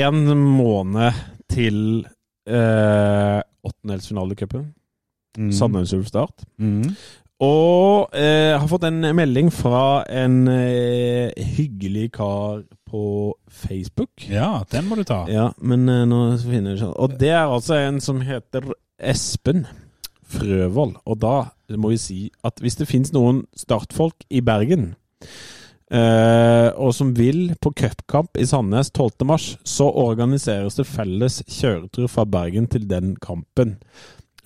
én 0.01 0.23
måned 0.33 1.13
til 1.49 2.05
eh, 2.49 3.39
åttendelsfinale 3.65 4.35
i 4.35 4.39
cupen. 4.39 4.67
Mm. 5.37 5.51
Sandnes 5.55 5.93
Ulf 5.93 6.09
Start. 6.09 6.45
Mm. 6.57 6.95
Og 7.39 8.15
eh, 8.19 8.51
har 8.59 8.67
fått 8.67 8.83
en 8.89 8.99
melding 9.15 9.47
fra 9.53 10.03
en 10.11 10.41
eh, 10.51 11.31
hyggelig 11.55 12.09
kar 12.17 12.65
på 12.89 13.03
Facebook. 13.47 14.25
Ja, 14.27 14.65
den 14.71 14.89
må 14.89 14.97
du 14.99 15.05
ta. 15.07 15.23
Ja, 15.31 15.51
men 15.61 15.87
eh, 15.87 16.03
nå 16.09 16.23
finner 16.43 16.73
jeg 16.73 16.81
ikke 16.81 16.95
Og 16.99 17.15
det 17.21 17.31
er 17.31 17.45
altså 17.45 17.77
en 17.79 18.01
som 18.03 18.19
heter 18.27 18.67
Espen 18.99 19.69
Frøvold. 20.29 20.97
Og 21.05 21.21
da 21.23 21.37
må 21.79 21.93
vi 21.93 22.01
si 22.01 22.19
at 22.43 22.59
hvis 22.59 22.75
det 22.81 22.89
finnes 22.89 23.15
noen 23.15 23.45
startfolk 23.57 24.27
i 24.29 24.43
Bergen 24.43 24.93
Uh, 25.89 26.69
og 26.77 26.91
som 26.93 27.15
vil 27.17 27.55
på 27.57 27.71
cupkamp 27.73 28.37
i 28.37 28.45
Sandnes 28.45 28.91
12. 28.93 29.25
mars, 29.25 29.45
så 29.65 29.87
organiseres 29.89 30.77
det 30.77 30.85
felles 30.85 31.39
kjøretur 31.49 32.05
fra 32.13 32.27
Bergen 32.29 32.67
til 32.69 32.85
den 32.85 33.15
kampen. 33.17 33.79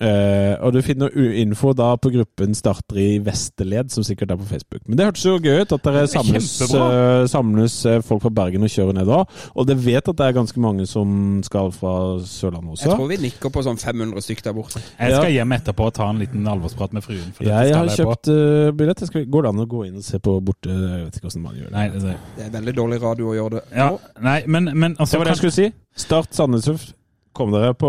Eh, 0.02 0.54
og 0.58 0.74
du 0.74 0.80
finner 0.82 1.12
info 1.38 1.72
da 1.76 1.92
på 2.00 2.10
gruppen 2.14 2.54
Starter 2.56 2.98
i 2.98 3.08
Vesterled, 3.22 3.92
som 3.94 4.06
sikkert 4.06 4.32
er 4.34 4.40
på 4.40 4.48
Facebook. 4.48 4.82
Men 4.88 4.98
det 4.98 5.06
hørtes 5.06 5.26
jo 5.26 5.36
gøy 5.38 5.62
ut 5.62 5.74
at 5.76 5.86
dere 5.86 6.06
samles, 6.10 6.48
eh, 6.66 7.26
samles 7.30 7.76
eh, 7.86 8.00
folk 8.02 8.24
fra 8.24 8.32
Bergen 8.34 8.66
og 8.66 8.72
kjører 8.74 8.98
ned 8.98 9.10
da. 9.10 9.20
Og 9.54 9.68
det 9.68 9.78
vet 9.84 10.10
at 10.10 10.18
det 10.18 10.26
er 10.26 10.36
ganske 10.40 10.62
mange 10.62 10.86
som 10.90 11.42
skal 11.46 11.70
fra 11.74 11.94
Sørlandet 12.26 12.82
Jeg 12.82 12.94
tror 12.94 13.10
vi 13.10 13.20
nikker 13.28 13.54
på 13.54 13.62
sånn 13.66 13.78
500 13.80 14.26
stykker 14.26 14.48
der 14.50 14.56
borte. 14.56 14.82
Jeg 14.98 15.14
skal 15.14 15.30
hjem 15.34 15.56
etterpå 15.58 15.88
og 15.90 15.94
ta 15.94 16.08
en 16.10 16.22
liten 16.22 16.48
alvorsprat 16.50 16.96
med 16.96 17.06
fruen. 17.06 17.30
For 17.36 17.46
dette 17.46 17.54
Jeg 17.54 17.70
skal 17.70 17.78
har 17.78 17.92
jeg 17.92 18.02
kjøpt 18.02 18.32
uh, 18.32 18.72
billett. 18.74 19.04
Skal, 19.04 19.26
går 19.30 19.46
det 19.46 19.54
an 19.54 19.62
å 19.62 19.68
gå 19.68 19.84
inn 19.88 20.00
og 20.00 20.06
se 20.06 20.20
på 20.22 20.36
borte 20.44 20.72
Jeg 20.72 21.06
vet 21.06 21.20
ikke 21.20 21.28
hvordan 21.28 21.46
man 21.46 21.56
gjør 21.60 21.70
det. 21.70 21.76
Nei, 21.76 21.86
det, 21.94 22.18
Det 22.38 22.48
er 22.48 22.52
veldig 22.58 22.76
dårlig 22.80 23.00
radio 23.04 23.30
å 23.30 23.38
gjøre 23.38 23.60
det. 23.60 23.64
ja, 23.76 23.88
nei 24.24 24.38
men, 24.46 24.70
men 24.72 24.96
altså, 24.98 25.14
Det 25.14 25.22
var 25.22 25.30
det 25.30 25.36
jeg 25.36 25.42
skulle 25.44 25.58
si. 25.60 25.70
Start 26.04 26.34
Sandnes 26.34 26.68
Ulf. 26.72 26.90
Kom 27.34 27.50
dere 27.54 27.72
på 27.74 27.88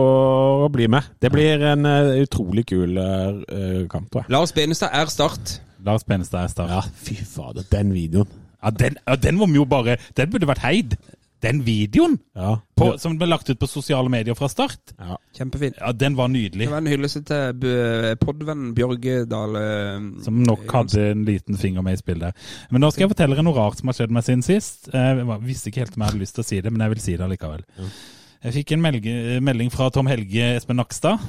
å 0.66 0.70
bli 0.74 0.88
med. 0.90 1.06
Det 1.22 1.30
blir 1.34 1.62
en 1.74 1.86
uh, 1.86 2.16
utrolig 2.24 2.66
kul 2.72 2.98
uh, 2.98 3.86
kamp, 3.92 4.10
tror 4.10 4.24
jeg. 4.24 4.32
Lars 4.34 4.54
Benestad 4.56 4.90
er 4.98 5.12
Start. 5.14 5.60
Lars 5.86 6.02
Benestad 6.08 6.48
er 6.48 6.54
start. 6.56 6.72
Ja, 6.74 6.82
fy 7.06 7.20
fader, 7.30 7.66
den 7.70 7.92
videoen. 7.94 8.32
Ja, 8.58 8.72
den, 8.74 8.96
ja, 9.06 9.16
den 9.22 9.38
var 9.38 9.52
vi 9.52 9.60
jo 9.60 9.68
bare 9.70 10.00
Den 10.18 10.32
burde 10.34 10.48
vært 10.50 10.64
heid. 10.66 10.96
Den 11.46 11.60
videoen 11.62 12.16
Ja. 12.34 12.56
på, 12.80 12.88
som 12.98 13.20
ble 13.20 13.28
lagt 13.30 13.50
ut 13.52 13.60
på 13.62 13.68
sosiale 13.70 14.10
medier 14.10 14.34
fra 14.34 14.48
start, 14.50 14.96
ja. 14.98 15.18
Kjempefin. 15.38 15.76
ja, 15.78 15.92
den 15.94 16.16
var 16.18 16.32
nydelig. 16.32 16.66
Det 16.66 16.72
var 16.72 16.82
en 16.82 16.90
hyllest 16.90 17.20
til 17.28 18.18
podvennen 18.24 18.72
Bjørge 18.74 19.28
Dale. 19.30 19.62
Som 20.26 20.42
nok 20.48 20.66
hadde 20.74 21.06
en 21.12 21.22
liten 21.28 21.60
finger 21.62 21.86
med 21.86 22.00
i 22.00 22.02
spillet. 22.02 22.34
Men 22.72 22.82
nå 22.82 22.90
skal 22.90 23.06
jeg 23.06 23.14
fortelle 23.14 23.38
dere 23.38 23.46
noe 23.46 23.60
rart 23.60 23.78
som 23.78 23.92
har 23.92 24.00
skjedd 24.00 24.16
meg 24.16 24.26
siden 24.26 24.42
sist. 24.48 24.90
Jeg 24.96 25.28
visste 25.46 25.70
ikke 25.70 25.86
helt 25.86 26.00
om 26.00 26.08
jeg 26.08 26.14
hadde 26.16 26.24
lyst 26.24 26.40
til 26.40 26.48
å 26.48 26.50
si 26.50 26.62
det, 26.66 26.74
men 26.74 26.88
jeg 26.88 26.96
vil 26.96 27.04
si 27.06 27.18
det 27.20 27.28
allikevel. 27.28 27.68
Jeg 28.46 28.54
fikk 28.60 28.76
en 28.76 28.82
melge, 28.84 29.14
melding 29.42 29.72
fra 29.74 29.88
Tom 29.90 30.06
Helge 30.06 30.52
Espen 30.60 30.78
Nakstad. 30.78 31.22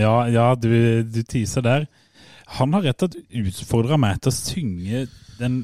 Ja, 0.00 0.14
ja 0.32 0.46
du, 0.56 0.70
du 1.04 1.20
teaser 1.28 1.64
der. 1.66 1.84
Han 2.56 2.72
har 2.72 2.86
rett 2.86 3.02
og 3.04 3.12
slett 3.12 3.36
utfordra 3.60 3.98
meg 4.00 4.22
til 4.24 4.32
å 4.32 4.36
synge 4.36 5.02
den 5.36 5.58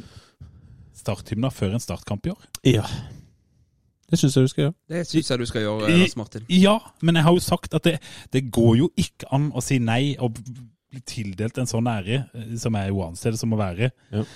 starthymna 0.98 1.48
før 1.54 1.78
en 1.78 1.82
startkamp 1.82 2.28
i 2.28 2.34
år. 2.36 2.46
ja. 2.76 2.86
Det 4.12 4.18
syns 4.20 4.34
jeg 4.36 4.44
du 4.44 4.50
skal 4.52 4.62
gjøre. 4.66 4.74
Det 4.92 5.02
syns 5.08 5.28
jeg 5.30 5.40
du 5.40 5.46
skal 5.48 5.62
gjøre, 5.64 5.92
Lars 5.96 6.16
Martin. 6.20 6.42
Ja, 6.52 6.74
men 7.00 7.16
jeg 7.16 7.24
har 7.24 7.32
jo 7.32 7.40
sagt 7.40 7.72
at 7.78 7.86
det, 7.88 7.94
det 8.36 8.42
går 8.52 8.74
jo 8.82 8.88
ikke 9.00 9.24
an 9.32 9.46
å 9.56 9.62
si 9.64 9.78
nei 9.80 10.18
og 10.20 10.34
bli 10.36 11.00
tildelt 11.08 11.56
en 11.62 11.70
sånn 11.70 11.88
ære, 11.88 12.18
eh, 12.36 12.50
som 12.60 12.76
er 12.76 12.90
jo 12.90 13.06
det 13.16 13.32
som 13.40 13.54
å 13.56 13.56
være, 13.56 13.88
Ja. 14.12 14.26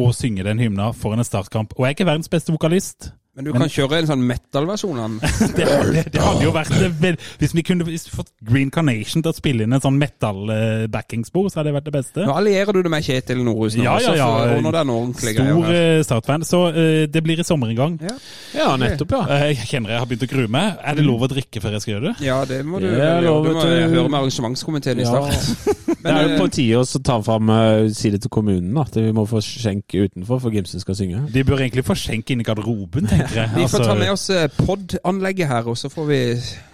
og 0.00 0.14
synge 0.16 0.46
den 0.48 0.62
hymna 0.64 0.94
foran 0.96 1.20
en 1.20 1.28
startkamp. 1.28 1.74
Og 1.76 1.84
jeg 1.84 1.90
er 1.90 1.98
ikke 1.98 2.08
verdens 2.08 2.32
beste 2.32 2.56
vokalist. 2.56 3.10
Men 3.34 3.46
du 3.46 3.52
Men- 3.52 3.62
kan 3.62 3.70
kjøre 3.72 3.96
en 3.96 4.06
sånn 4.10 4.24
metal-versjon 4.28 4.98
av 5.00 5.08
den. 5.08 5.20
Det, 5.56 5.64
det, 5.64 6.02
det 6.12 6.20
hadde 6.20 6.44
jo 6.44 6.50
vært 6.52 6.72
det 7.00 7.12
Hvis 7.40 7.54
vi 7.56 7.62
kunne 7.64 7.84
hvis 7.86 8.04
vi 8.04 8.12
fått 8.12 8.28
Green 8.44 8.68
Carnation 8.72 9.22
til 9.24 9.32
å 9.32 9.36
spille 9.36 9.64
inn 9.64 9.72
en 9.72 9.80
sånn 9.80 9.96
metal-backingspor, 9.96 11.48
så 11.48 11.60
hadde 11.60 11.70
det 11.70 11.76
vært 11.78 11.86
det 11.88 11.94
beste. 11.94 12.26
Nå 12.28 12.34
allierer 12.36 12.76
du 12.76 12.82
det 12.84 12.92
med 12.92 13.06
Kjetil 13.06 13.40
Nordhus 13.40 13.78
nå, 13.78 13.86
Ja, 13.86 13.94
ja, 14.04 14.12
ja. 14.20 14.26
så 14.28 14.58
ordner 14.58 14.76
greier 15.16 15.48
Stor 15.48 15.64
her. 15.64 15.78
eh, 15.78 16.02
startfan. 16.04 16.44
Så 16.44 16.60
uh, 16.76 17.06
det 17.08 17.22
blir 17.24 17.40
i 17.40 17.46
sommer 17.46 17.72
en 17.72 17.78
gang. 17.78 17.94
Ja. 18.04 18.16
Ja, 18.52 18.68
nettopp, 18.76 19.16
ja. 19.16 19.22
Uh, 19.24 19.46
Jeg 19.48 19.64
kjenner 19.70 19.94
jeg 19.94 20.02
har 20.04 20.10
begynt 20.10 20.26
å 20.28 20.30
grue 20.34 20.52
meg. 20.52 20.76
Er 20.84 21.00
det 21.00 21.06
lov 21.08 21.24
å 21.24 21.30
drikke 21.32 21.64
før 21.64 21.78
jeg 21.78 21.86
skal 21.86 21.94
gjøre 21.94 22.10
det? 22.10 22.28
Ja, 22.28 22.38
det 22.48 22.60
må 22.68 22.82
du 22.84 22.88
lov, 22.92 23.48
Du 23.48 23.56
må 23.56 23.64
til... 23.64 23.78
høre 23.96 24.12
med 24.12 24.18
arrangementskomiteen 24.20 25.00
i 25.00 25.08
Ja. 25.08 25.24
men, 26.02 26.04
Det 26.04 26.12
er 26.12 26.28
jo 26.28 26.36
eh, 26.36 26.38
på 26.40 26.50
tide 26.52 26.84
å 26.84 27.02
ta 27.08 27.16
fram 27.24 27.48
uh, 27.48 27.88
si 27.96 28.12
det 28.12 28.20
til 28.26 28.34
kommunen, 28.36 28.76
at 28.84 29.00
vi 29.00 29.08
må 29.16 29.24
få 29.30 29.40
skjenk 29.44 29.96
utenfor 29.96 30.44
for 30.44 30.52
Gimsen 30.52 30.84
skal 30.84 31.00
synge. 31.00 31.24
De 31.32 31.48
bør 31.48 31.64
egentlig 31.64 31.86
få 31.88 31.96
skjenk 31.96 32.34
inni 32.34 32.44
i 32.44 32.50
garderoben, 32.52 33.08
tenker 33.08 33.21
tenker 33.21 33.21
jeg. 33.30 33.48
Vi 33.54 33.62
får 33.62 33.62
Altså, 33.62 33.84
ta 33.84 33.94
med 33.94 34.10
oss 34.12 34.24
eh, 34.30 34.48
pod-anlegget 34.66 35.48
her, 35.48 35.68
og 35.68 35.76
så 35.78 35.88
får 35.92 36.06
vi 36.08 36.18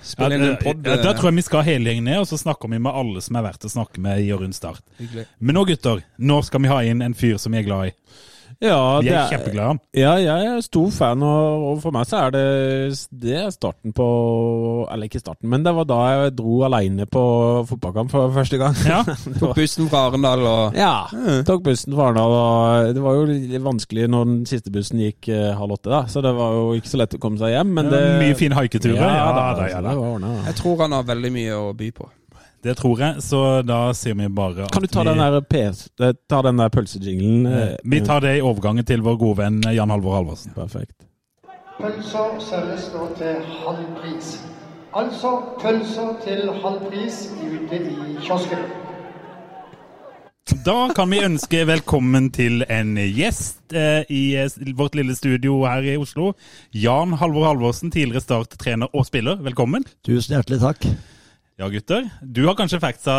spille 0.03 0.35
inn 0.39 0.45
en 0.49 0.57
pod. 0.63 0.87
ja, 0.87 0.97
Da 1.03 1.13
tror 1.13 1.31
jeg 1.31 1.37
vi 1.37 1.43
skal 1.43 1.63
hele 1.67 1.91
gjengen 1.91 2.05
ned, 2.05 2.19
og 2.23 2.27
så 2.31 2.39
snakker 2.41 2.69
vi 2.73 2.79
med 2.79 2.93
alle 2.93 3.21
som 3.25 3.37
er 3.37 3.43
verdt 3.51 3.65
å 3.69 3.73
snakke 3.73 4.01
med 4.01 4.21
i 4.25 4.33
og 4.33 4.41
rundt 4.43 4.57
start. 4.57 4.81
Hyggelig. 4.99 5.27
Men 5.41 5.55
nå, 5.59 5.65
gutter, 5.69 6.03
nå 6.19 6.41
skal 6.47 6.63
vi 6.65 6.69
ha 6.73 6.81
inn 6.83 7.03
en 7.03 7.15
fyr 7.15 7.37
som 7.39 7.53
vi 7.53 7.59
er 7.59 7.69
glad 7.69 7.91
i. 7.93 7.95
Ja, 8.59 8.99
Vi 8.99 9.11
er 9.13 9.21
er, 9.21 9.29
kjempeglade 9.31 9.63
i 9.63 9.69
ham. 9.71 9.79
ja, 9.95 10.13
jeg 10.19 10.47
er 10.51 10.63
stor 10.67 10.89
fan, 10.91 11.23
og, 11.23 11.67
og 11.69 11.77
for 11.85 11.95
meg 11.95 12.09
så 12.11 12.25
er 12.25 12.33
det 12.35 12.43
Det 13.23 13.37
er 13.39 13.53
starten 13.55 13.95
på 13.95 14.07
Eller 14.91 15.07
ikke 15.07 15.21
starten, 15.23 15.47
men 15.53 15.63
det 15.63 15.75
var 15.77 15.87
da 15.87 15.99
jeg 16.11 16.35
dro 16.41 16.65
aleine 16.67 17.07
på 17.07 17.23
fotballkamp 17.69 18.11
for 18.11 18.35
første 18.35 18.59
gang. 18.59 18.75
Ja. 18.89 19.05
Tok 19.41 19.55
bussen 19.59 19.87
fra 19.93 20.09
Arendal 20.09 20.43
og 20.49 20.79
Ja, 20.79 21.07
tok 21.47 21.63
bussen 21.69 21.95
fra 21.95 22.09
Arendal, 22.11 22.35
og 22.35 22.95
det 22.99 23.05
var 23.05 23.19
jo 23.21 23.29
litt 23.31 23.57
vanskelig 23.63 24.09
når 24.11 24.29
den 24.33 24.39
siste 24.51 24.73
bussen 24.75 25.03
gikk 25.03 25.31
eh, 25.31 25.53
halv 25.59 25.79
åtte, 25.79 25.93
da. 25.93 26.03
Så 26.11 26.23
det 26.25 26.35
var 26.35 26.57
jo 26.59 26.69
ikke 26.79 26.91
så 26.91 27.01
lett 27.03 27.15
å 27.15 27.23
komme 27.23 27.39
seg 27.41 27.55
hjem, 27.55 27.75
men 27.79 27.93
det 27.93 28.03
Mye 28.19 28.39
fin 28.39 28.55
haiketurer. 28.59 28.99
Ja, 28.99 29.15
Ja, 29.19 29.29
da, 29.35 29.47
da, 29.59 29.69
ja, 29.71 29.83
det 29.85 29.95
da. 30.25 30.35
Jeg 30.49 30.59
tror 30.59 30.83
han 30.83 30.95
har 30.99 31.07
veldig 31.07 31.35
mye 31.35 31.59
å 31.59 31.71
by 31.79 31.91
på. 31.95 32.11
Det 32.63 32.75
tror 32.75 32.99
jeg, 33.01 33.23
så 33.23 33.41
da 33.63 33.93
sier 33.95 34.17
vi 34.19 34.27
bare 34.35 34.65
at 34.67 34.73
Kan 34.75 34.83
du 34.83 34.89
ta 34.91 35.05
den 35.07 35.21
der 35.23 35.41
PS, 35.47 35.85
eh, 36.03 36.13
ta 36.29 36.41
den 36.43 36.59
der 36.59 36.69
pølsejinglen? 36.75 37.47
eh, 37.47 37.59
eh, 37.69 37.77
Vi 37.85 38.01
tar 38.07 38.21
det 38.25 38.39
i 38.39 38.43
overgangen 38.43 38.85
til 38.85 39.03
vår 39.07 39.17
gode 39.21 39.39
venn 39.45 39.61
Jan 39.63 39.91
Halvor 39.95 40.17
Halvorsen. 40.19 40.55
Perfekt. 40.57 40.97
Pølser 41.79 42.41
selges 42.43 42.89
nå 42.95 43.05
til 43.21 43.37
halv 43.63 43.85
pris. 44.01 44.33
Altså 44.99 45.31
pølser 45.63 46.17
til 46.25 46.49
halv 46.65 46.81
pris 46.91 47.29
ute 47.39 47.79
i 47.79 48.17
kiosken. 48.27 48.65
Da 50.65 50.89
kan 50.97 51.11
vi 51.13 51.21
ønske 51.23 51.61
velkommen 51.69 52.31
til 52.35 52.65
en 52.73 52.95
gjest 52.97 53.75
eh, 53.77 54.03
i 54.09 54.33
vårt 54.75 54.97
lille 54.97 55.15
studio 55.15 55.61
her 55.69 55.85
i 55.85 55.95
Oslo. 56.01 56.33
Jan 56.75 57.13
Halvor 57.21 57.47
Halvorsen, 57.53 57.93
tidligere 57.95 58.25
Start-trener 58.25 58.89
og 58.97 59.07
spiller. 59.07 59.37
Velkommen. 59.45 59.85
Tusen 60.09 60.35
hjertelig 60.35 60.59
takk. 60.65 60.89
Ja, 61.59 61.67
gutter. 61.73 62.05
Du 62.23 62.45
har 62.47 62.55
kanskje 62.55 62.79
factsa, 62.79 63.15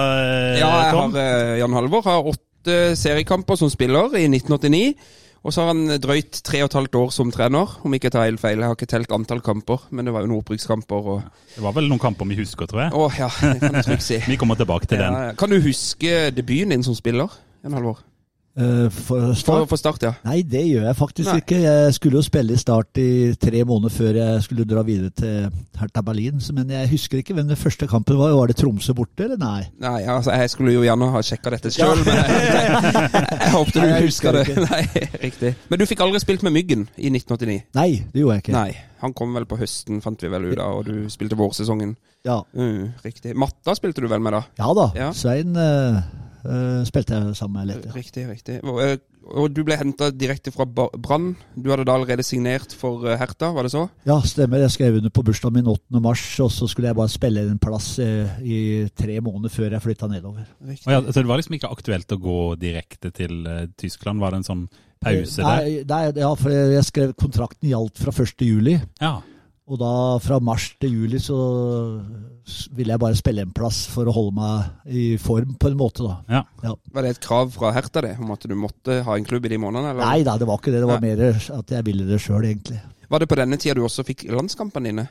Tom? 0.55 0.61
Ja, 0.61 0.69
jeg 0.85 0.93
har 0.95 1.17
eh, 1.19 1.57
Jan 1.59 1.73
Halvor 1.75 2.05
har 2.07 2.27
åtte 2.29 2.77
seriekamper 2.95 3.59
som 3.59 3.71
spiller 3.71 4.15
i 4.15 4.29
1989. 4.31 4.93
Og 5.43 5.53
så 5.55 5.63
har 5.63 5.69
han 5.73 5.99
drøyt 6.03 6.39
tre 6.43 6.61
og 6.63 6.69
et 6.69 6.75
halvt 6.75 6.95
år 6.99 7.11
som 7.15 7.29
trener, 7.31 7.75
om 7.83 7.93
ikke 7.95 8.09
jeg 8.09 8.15
tar 8.15 8.25
helt 8.27 8.41
feil. 8.41 8.59
Jeg 8.59 8.71
har 8.71 8.75
ikke 8.75 8.89
telt 8.91 9.11
antall 9.15 9.43
kamper, 9.43 9.85
men 9.95 10.07
det 10.07 10.13
var 10.15 10.23
jo 10.23 10.31
noen 10.31 10.43
opprykkskamper 10.43 11.11
og 11.13 11.21
Det 11.55 11.63
var 11.63 11.75
vel 11.75 11.87
noen 11.91 12.01
kamper 12.03 12.27
vi 12.31 12.39
husker, 12.39 12.67
tror 12.67 12.85
jeg. 12.85 12.95
Å 12.95 13.07
ja, 13.19 13.29
det 13.43 13.59
kan 13.63 13.79
jeg 13.79 13.87
trygt 13.87 14.07
si. 14.07 14.19
Vi 14.31 14.39
kommer 14.39 14.59
tilbake 14.59 14.87
til 14.87 14.99
den. 14.99 15.15
Ja, 15.15 15.31
ja. 15.31 15.37
Kan 15.39 15.51
du 15.51 15.59
huske 15.63 16.27
debuten 16.35 16.75
din 16.75 16.83
som 16.87 16.95
spiller, 16.95 17.35
Jan 17.63 17.75
Halvor? 17.75 18.03
Eh, 18.57 18.89
for 18.91 19.33
start? 19.37 19.67
for 19.69 19.77
start, 19.79 20.01
ja. 20.03 20.13
Nei, 20.25 20.41
det 20.41 20.63
gjør 20.67 20.87
jeg 20.89 20.95
faktisk 20.97 21.29
Nei. 21.31 21.37
ikke. 21.43 21.59
Jeg 21.63 21.93
skulle 21.95 22.17
jo 22.19 22.23
spille 22.25 22.53
i 22.53 22.59
Start 22.59 22.97
i 22.99 23.33
tre 23.39 23.61
måneder 23.63 23.93
før 23.93 24.17
jeg 24.19 24.41
skulle 24.43 24.65
dra 24.67 24.81
videre 24.83 25.09
til 25.15 25.47
Hertha 25.79 26.01
Berlin. 26.03 26.41
Men 26.57 26.69
jeg 26.73 26.89
husker 26.91 27.21
ikke 27.21 27.33
hvem 27.37 27.47
den 27.47 27.59
første 27.59 27.87
kampen 27.87 28.17
var. 28.19 28.33
Var 28.35 28.47
det 28.51 28.57
Tromsø 28.59 28.93
borte, 28.97 29.23
eller 29.29 29.37
nei? 29.39 29.61
Nei, 29.79 30.01
altså, 30.11 30.31
jeg 30.35 30.49
skulle 30.49 30.73
jo 30.75 30.83
gjerne 30.83 31.11
ha 31.13 31.21
sjekka 31.23 31.53
dette 31.55 31.71
sjøl, 31.71 32.01
men 32.03 32.19
jeg, 32.19 32.41
jeg, 32.49 33.23
jeg 33.45 33.53
håpte 33.55 33.77
du 33.77 33.79
Nei, 33.85 33.93
jeg 33.93 34.09
husker 34.09 34.35
det. 34.35 34.45
husker 34.49 34.67
Nei, 34.67 35.07
riktig. 35.23 35.53
Men 35.69 35.79
du 35.79 35.85
fikk 35.93 36.03
aldri 36.03 36.19
spilt 36.25 36.43
med 36.43 36.57
Myggen 36.57 36.87
i 36.97 37.07
1989? 37.13 37.59
Nei, 37.79 37.89
det 38.11 38.23
gjorde 38.25 38.39
jeg 38.39 38.47
ikke. 38.47 38.57
Nei. 38.57 38.71
Han 38.99 39.13
kom 39.15 39.31
vel 39.37 39.45
på 39.47 39.55
høsten, 39.61 40.01
fant 40.03 40.19
vi 40.25 40.27
vel 40.33 40.49
ut 40.51 40.59
av, 40.59 40.81
og 40.81 40.89
du 40.89 41.05
spilte 41.13 41.37
vårsesongen. 41.39 41.95
Ja, 42.27 42.41
Mm, 42.51 42.89
riktig. 43.05 43.31
Matta 43.39 43.71
spilte 43.77 44.01
du 44.03 44.09
vel 44.11 44.19
med, 44.19 44.35
da? 44.35 44.41
ja 44.59 44.73
da. 44.75 44.89
Ja. 44.99 45.13
Svein 45.15 45.55
eh, 45.55 46.01
eh, 46.49 46.81
spilte 46.87 47.15
jeg 47.15 47.37
sammen 47.37 47.61
med 47.61 47.69
litt. 47.71 47.87
Riktig, 47.95 48.25
riktig. 48.29 48.57
Og, 48.65 48.79
eh, 48.83 48.97
og 49.29 49.51
du 49.53 49.61
ble 49.67 49.77
henta 49.77 50.09
direkte 50.15 50.51
fra 50.53 50.65
Brann. 50.65 51.31
Du 51.53 51.69
hadde 51.69 51.85
da 51.87 51.95
allerede 51.95 52.25
signert 52.25 52.73
for 52.75 53.05
eh, 53.07 53.17
Herta, 53.19 53.51
var 53.55 53.67
det 53.67 53.73
så? 53.75 53.85
ja, 54.09 54.17
stemmer. 54.25 54.63
Jeg 54.65 54.73
skrev 54.75 54.99
under 54.99 55.13
på 55.13 55.23
bursdagen 55.27 55.59
min 55.59 55.71
8. 55.71 56.01
mars, 56.03 56.25
og 56.43 56.51
så 56.55 56.67
skulle 56.71 56.91
jeg 56.91 56.99
bare 56.99 57.13
spille 57.13 57.45
en 57.47 57.61
plass 57.61 57.91
i 57.99 58.59
tre 58.97 59.19
måneder 59.23 59.53
før 59.53 59.77
jeg 59.77 59.85
flytta 59.85 60.11
nedover. 60.11 60.45
Ja, 60.85 61.01
så 61.05 61.21
det 61.21 61.29
var 61.29 61.41
liksom 61.41 61.57
ikke 61.59 61.71
aktuelt 61.73 62.15
å 62.15 62.21
gå 62.21 62.39
direkte 62.61 63.13
til 63.15 63.41
Tyskland? 63.79 64.21
Var 64.23 64.33
det 64.33 64.41
en 64.41 64.49
sånn 64.49 64.69
pause 64.99 65.41
der? 65.41 65.49
Nei, 65.49 65.81
nei, 65.87 66.03
ja, 66.19 66.31
for 66.39 66.53
jeg 66.53 66.87
skrev 66.87 67.17
kontrakten 67.19 67.69
gjaldt 67.71 68.01
fra 68.01 68.13
1. 68.15 68.47
juli. 68.47 68.79
Ja. 69.01 69.19
Og 69.69 69.77
da 69.77 69.93
fra 70.23 70.39
mars 70.41 70.71
til 70.81 70.95
juli 70.97 71.19
så 71.21 71.37
ville 72.75 72.93
jeg 72.95 73.01
bare 73.01 73.17
spille 73.19 73.43
en 73.45 73.51
plass 73.55 73.83
for 73.91 74.09
å 74.09 74.13
holde 74.15 74.33
meg 74.37 74.93
i 74.99 75.03
form 75.21 75.55
på 75.59 75.69
en 75.71 75.77
måte, 75.79 76.03
da. 76.05 76.41
ja. 76.63 76.73
Var 76.93 77.05
det 77.05 77.13
et 77.15 77.21
krav 77.23 77.51
fra 77.55 77.71
Herta 77.75 78.01
det, 78.05 78.15
om 78.19 78.31
at 78.35 78.45
du 78.49 78.55
måtte 78.59 78.99
ha 79.05 79.15
en 79.17 79.25
klubb 79.27 79.45
i 79.45 79.53
de 79.53 79.59
månedene? 79.61 79.93
Eller? 79.95 80.05
Nei 80.05 80.23
da, 80.27 80.35
det 80.41 80.47
var 80.49 80.59
ikke 80.61 80.73
det. 80.75 80.81
Det 80.83 80.89
var 80.91 81.01
Nei. 81.03 81.15
mer 81.15 81.39
at 81.59 81.73
jeg 81.77 81.85
ville 81.87 82.05
det 82.09 82.19
sjøl, 82.23 82.45
egentlig. 82.49 82.79
Var 83.09 83.19
det 83.23 83.29
på 83.31 83.39
denne 83.39 83.57
tida 83.57 83.75
du 83.79 83.83
også 83.87 84.03
fikk 84.05 84.27
landskampene 84.29 84.91
dine? 84.91 85.07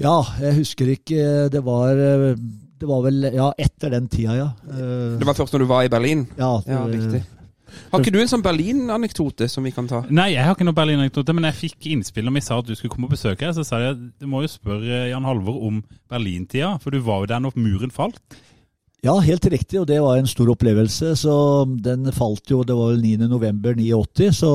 Ja, 0.00 0.14
jeg 0.40 0.54
husker 0.62 0.88
ikke 0.94 1.24
Det 1.52 1.60
var 1.66 1.90
eh, 2.00 2.30
Det 2.80 2.86
var 2.88 3.02
vel 3.04 3.26
Ja, 3.34 3.50
etter 3.60 3.90
den 3.92 4.06
tida, 4.08 4.32
ja. 4.38 4.46
Eh, 4.70 5.18
Det 5.20 5.26
var 5.28 5.36
først 5.36 5.52
når 5.52 5.64
du 5.66 5.68
var 5.68 5.84
i 5.84 5.90
Berlin? 5.92 6.22
ja, 6.38 6.54
Ja, 6.64 6.78
eh, 6.86 6.94
riktig. 6.94 7.20
Har 7.90 8.02
ikke 8.02 8.12
du 8.14 8.20
en 8.20 8.30
sånn 8.30 8.44
Berlin-anekdote 8.44 9.48
som 9.50 9.66
vi 9.66 9.72
kan 9.74 9.88
ta? 9.90 10.02
Nei, 10.10 10.30
jeg 10.34 10.46
har 10.46 10.54
ikke 10.56 10.66
noen 10.68 10.78
Berlin-anekdote, 10.78 11.34
men 11.36 11.48
jeg 11.50 11.58
fikk 11.58 11.90
innspill 11.92 12.28
når 12.28 12.36
vi 12.38 12.44
sa 12.46 12.60
at 12.60 12.68
du 12.68 12.74
skulle 12.76 12.92
komme 12.92 13.08
og 13.10 13.14
besøke 13.16 13.46
her. 13.46 13.54
Så 13.56 13.64
sa 13.66 13.80
jeg 13.82 13.98
du 14.20 14.28
må 14.30 14.44
jo 14.44 14.52
spørre 14.52 15.06
Jan 15.10 15.26
Halvor 15.28 15.60
om 15.68 15.82
Berlin-tida, 16.10 16.76
for 16.82 16.94
du 16.94 17.02
var 17.04 17.24
jo 17.24 17.30
der 17.32 17.44
når 17.44 17.58
muren 17.58 17.94
falt. 17.94 18.20
Ja, 19.00 19.14
helt 19.24 19.46
riktig, 19.48 19.80
og 19.80 19.86
det 19.88 20.00
var 20.02 20.18
en 20.20 20.28
stor 20.28 20.50
opplevelse. 20.52 21.14
Så 21.16 21.34
den 21.80 22.10
falt 22.12 22.50
jo, 22.52 22.62
det 22.66 22.76
var 22.76 22.92
vel 22.92 23.04
9. 23.04 23.30
november 23.30 23.78
89, 23.78 24.32
så 24.36 24.52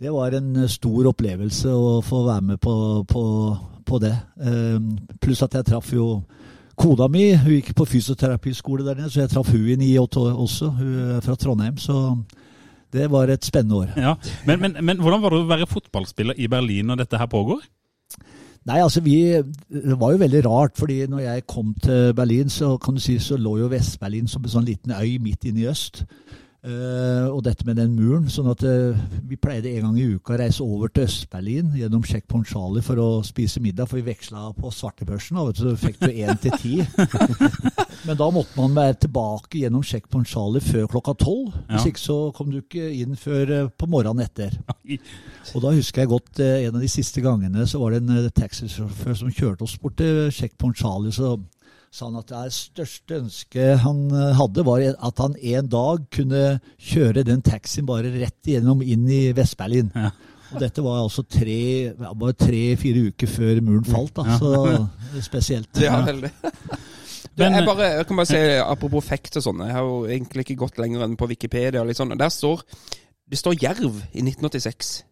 det 0.00 0.12
var 0.14 0.32
en 0.32 0.64
stor 0.72 1.10
opplevelse 1.10 1.72
å 1.76 1.98
få 2.04 2.22
være 2.24 2.46
med 2.52 2.60
på, 2.64 2.74
på, 3.08 3.24
på 3.84 4.00
det. 4.00 4.14
Eh, 4.40 4.78
pluss 5.20 5.44
at 5.44 5.58
jeg 5.58 5.68
traff 5.68 5.92
jo 5.92 6.06
kona 6.80 7.08
mi, 7.12 7.26
hun 7.36 7.58
gikk 7.58 7.74
på 7.76 7.86
fysioterapiskole 7.88 8.86
der 8.86 8.98
nede, 8.98 9.10
så 9.12 9.24
jeg 9.24 9.32
traff 9.32 9.50
hun 9.52 9.84
i 9.84 9.92
98 10.00 10.30
også, 10.46 10.70
hun 10.78 10.94
er 11.16 11.20
fra 11.24 11.36
Trondheim. 11.36 11.76
Så 11.80 11.96
det 12.92 13.10
var 13.12 13.30
et 13.30 13.44
spennende 13.44 13.82
år. 13.82 13.92
Ja. 13.96 14.14
Men, 14.46 14.60
men, 14.60 14.78
men 14.80 15.02
hvordan 15.02 15.22
var 15.22 15.34
det 15.34 15.42
å 15.42 15.50
være 15.50 15.68
fotballspiller 15.70 16.40
i 16.40 16.48
Berlin 16.50 16.90
når 16.90 17.04
dette 17.04 17.20
her 17.20 17.30
pågår? 17.30 17.62
Nei, 18.68 18.76
altså 18.82 19.00
vi, 19.00 19.14
Det 19.68 19.96
var 20.00 20.12
jo 20.12 20.20
veldig 20.20 20.42
rart, 20.44 20.76
fordi 20.78 21.06
når 21.08 21.22
jeg 21.24 21.46
kom 21.48 21.74
til 21.82 22.14
Berlin, 22.14 22.50
så 22.52 22.74
kan 22.76 22.94
du 22.94 23.00
si, 23.00 23.18
så 23.18 23.38
lå 23.40 23.56
jo 23.62 23.70
Vest-Berlin 23.72 24.28
som 24.28 24.44
en 24.44 24.52
sånn 24.52 24.68
liten 24.68 24.92
øy 24.92 25.16
midt 25.22 25.46
inne 25.48 25.64
i 25.64 25.70
øst. 25.70 26.04
Eh, 26.60 27.26
og 27.32 27.40
dette 27.46 27.64
med 27.64 27.78
den 27.80 27.94
muren. 27.96 28.26
sånn 28.28 28.50
at 28.52 28.60
uh, 28.68 28.96
vi 29.24 29.38
pleide 29.40 29.70
en 29.72 29.86
gang 29.86 29.94
i 29.96 30.10
uka 30.12 30.34
å 30.34 30.40
reise 30.42 30.64
over 30.64 30.90
til 30.92 31.06
Øst-Berlin 31.06 31.70
gjennom 31.78 32.02
Checkpoint 32.04 32.50
Charlie 32.50 32.84
for 32.84 33.00
å 33.00 33.06
spise 33.24 33.62
middag, 33.64 33.88
for 33.88 33.96
vi 33.96 34.10
veksla 34.10 34.50
på 34.58 34.72
svartebørsen. 34.76 35.38
da, 35.38 35.46
vet 35.48 35.56
du, 35.56 35.70
Så 35.70 35.78
fikk 35.80 35.96
du 36.02 36.10
én 36.12 36.36
til 36.42 36.52
ti. 36.60 36.74
Men 38.06 38.18
da 38.20 38.28
måtte 38.32 38.60
man 38.60 38.76
være 38.76 38.98
tilbake 39.06 39.62
gjennom 39.62 39.84
Checkpoint 39.86 40.28
Charlie 40.28 40.60
før 40.60 40.84
klokka 40.92 41.14
tolv. 41.22 41.54
Hvis 41.70 41.88
ikke 41.88 42.02
så 42.02 42.18
kom 42.36 42.52
du 42.52 42.60
ikke 42.60 42.90
inn 42.92 43.16
før 43.16 43.54
uh, 43.54 43.70
på 43.72 43.88
morgenen 43.88 44.26
etter. 44.26 44.58
Og 45.54 45.64
da 45.64 45.72
husker 45.72 46.04
jeg 46.04 46.12
godt 46.12 46.42
en 46.44 46.76
av 46.76 46.84
de 46.84 46.92
siste 46.92 47.24
gangene 47.24 47.64
så 47.68 47.80
var 47.80 47.96
det 47.96 48.04
en 48.04 48.28
taxisjåfør 48.36 49.16
som 49.16 49.32
kjørte 49.32 49.64
oss 49.64 49.78
bort 49.80 49.96
til 49.96 50.28
Checkpoint 50.28 50.76
Charlie. 50.76 51.14
Så 51.16 51.38
sa 51.90 52.06
han 52.06 52.18
at 52.20 52.30
det 52.30 52.54
største 52.54 53.16
ønsket 53.18 53.80
han 53.84 54.04
eh, 54.14 54.34
hadde, 54.38 54.64
var 54.66 54.84
at 54.92 55.22
han 55.22 55.34
en 55.34 55.70
dag 55.70 56.04
kunne 56.14 56.44
kjøre 56.78 57.24
den 57.26 57.42
taxien 57.42 57.88
bare 57.88 58.12
rett 58.14 58.46
igjennom 58.46 58.84
inn 58.84 59.08
i 59.10 59.22
Vest-Berlin. 59.36 59.90
Ja. 59.94 60.12
Og 60.50 60.62
dette 60.62 60.82
var 60.82 61.02
altså 61.04 61.22
tre-fire 61.30 62.32
tre, 62.38 62.62
uker 63.10 63.30
før 63.30 63.60
muren 63.62 63.86
falt, 63.86 64.16
da. 64.18 64.38
Så 64.38 65.22
spesielt. 65.26 65.70
Ja, 65.82 66.00
veldig. 66.06 66.32
Du, 67.36 67.44
jeg, 67.44 67.62
bare, 67.64 67.86
jeg 67.94 68.04
kan 68.08 68.18
bare 68.18 68.28
si, 68.28 68.38
Apropos 68.58 69.04
fekt 69.06 69.36
og 69.38 69.44
sånn, 69.44 69.60
jeg 69.64 69.72
har 69.72 69.84
jo 69.86 70.00
egentlig 70.10 70.42
ikke 70.42 70.56
gått 70.64 70.80
lenger 70.82 71.04
enn 71.04 71.14
på 71.16 71.28
Wikipedia. 71.30 71.80
og 71.80 71.86
litt 71.88 71.96
sånn, 71.96 72.12
Der 72.18 72.32
står 72.32 72.64
det 73.30 73.38
står 73.38 73.54
Jerv 73.62 74.00
i 74.10 74.24
1986. 74.24 75.04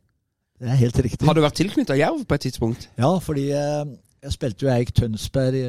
Det 0.58 0.66
er 0.66 0.80
helt 0.80 0.98
riktig. 0.98 1.26
Har 1.28 1.36
du 1.38 1.44
vært 1.44 1.60
tilknytta 1.60 1.94
Jerv 1.94 2.24
på 2.26 2.34
et 2.34 2.44
tidspunkt? 2.48 2.88
Ja, 2.98 3.12
fordi 3.22 3.44
eh, 3.54 3.92
jeg 4.24 4.34
spilte 4.34 4.66
jo 4.66 4.72
Eik 4.72 4.90
Tønsberg 4.96 5.54
i 5.54 5.68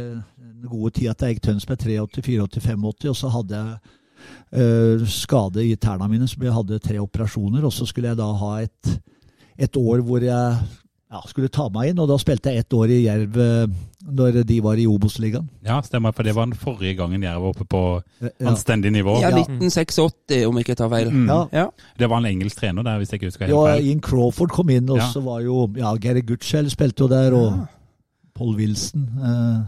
den 0.60 0.70
gode 0.72 0.92
tida 1.00 1.14
til 1.16 1.32
Eik 1.32 1.42
Tønsberg 1.46 1.80
83, 1.86 2.26
84, 2.26 2.66
85, 2.68 3.10
og 3.14 3.18
så 3.20 3.32
hadde 3.38 3.62
jeg 3.62 3.80
eh, 4.60 5.08
skade 5.08 5.64
i 5.66 5.76
tærne 5.80 6.10
mine, 6.12 6.28
så 6.28 6.42
jeg 6.44 6.56
hadde 6.56 6.80
tre 6.84 7.00
operasjoner, 7.02 7.64
og 7.66 7.74
så 7.76 7.88
skulle 7.90 8.12
jeg 8.12 8.20
da 8.20 8.30
ha 8.44 8.54
et, 8.66 8.94
et 9.58 9.78
år 9.80 10.04
hvor 10.06 10.24
jeg 10.26 10.60
ja, 11.10 11.20
skulle 11.26 11.50
ta 11.50 11.64
meg 11.74 11.90
inn, 11.94 12.02
og 12.04 12.10
da 12.12 12.20
spilte 12.22 12.52
jeg 12.54 12.62
ett 12.66 12.74
år 12.78 12.92
i 12.94 13.00
Jerv 13.08 13.38
eh, 13.42 13.78
når 14.10 14.38
de 14.48 14.58
var 14.64 14.78
i 14.80 14.86
Obos-ligaen. 14.90 15.48
Ja, 15.66 15.80
stemmer, 15.86 16.14
for 16.16 16.26
det 16.26 16.36
var 16.38 16.46
den 16.48 16.58
forrige 16.58 16.96
gangen 17.00 17.24
Jerv 17.26 17.42
var 17.44 17.56
oppe 17.56 17.66
på 17.70 17.82
anstendig 18.48 18.92
nivå. 18.96 19.18
Ja, 19.24 19.32
Ja. 19.34 19.42
1986, 19.42 20.46
om 20.48 20.60
ikke 20.62 20.72
jeg 20.76 20.80
tar 20.84 20.90
feil. 20.94 21.10
Mm. 21.14 21.26
Ja. 21.30 21.40
Ja. 21.54 21.66
Det 22.00 22.10
var 22.10 22.22
en 22.22 22.30
engelsk 22.30 22.62
trener 22.62 22.86
der, 22.86 22.98
hvis 23.02 23.12
jeg 23.12 23.20
ikke 23.20 23.32
husker 23.32 23.50
Ja, 23.50 23.58
helt 23.66 23.80
feil. 23.80 23.90
Ian 23.90 24.02
Crawford 24.06 24.54
kom 24.54 24.70
inn, 24.74 24.90
og 24.90 24.98
Ja. 25.02 25.10
så 25.14 25.22
var 25.26 25.42
jo 25.46 25.66
ja, 25.78 25.92
Gary 26.02 26.22
Gutschell 26.26 26.70
spilte 26.70 27.06
jo 27.06 27.10
der, 27.12 27.34
og 27.38 27.66
Paul 28.38 28.56
Wilson. 28.56 29.10
Eh, 29.20 29.60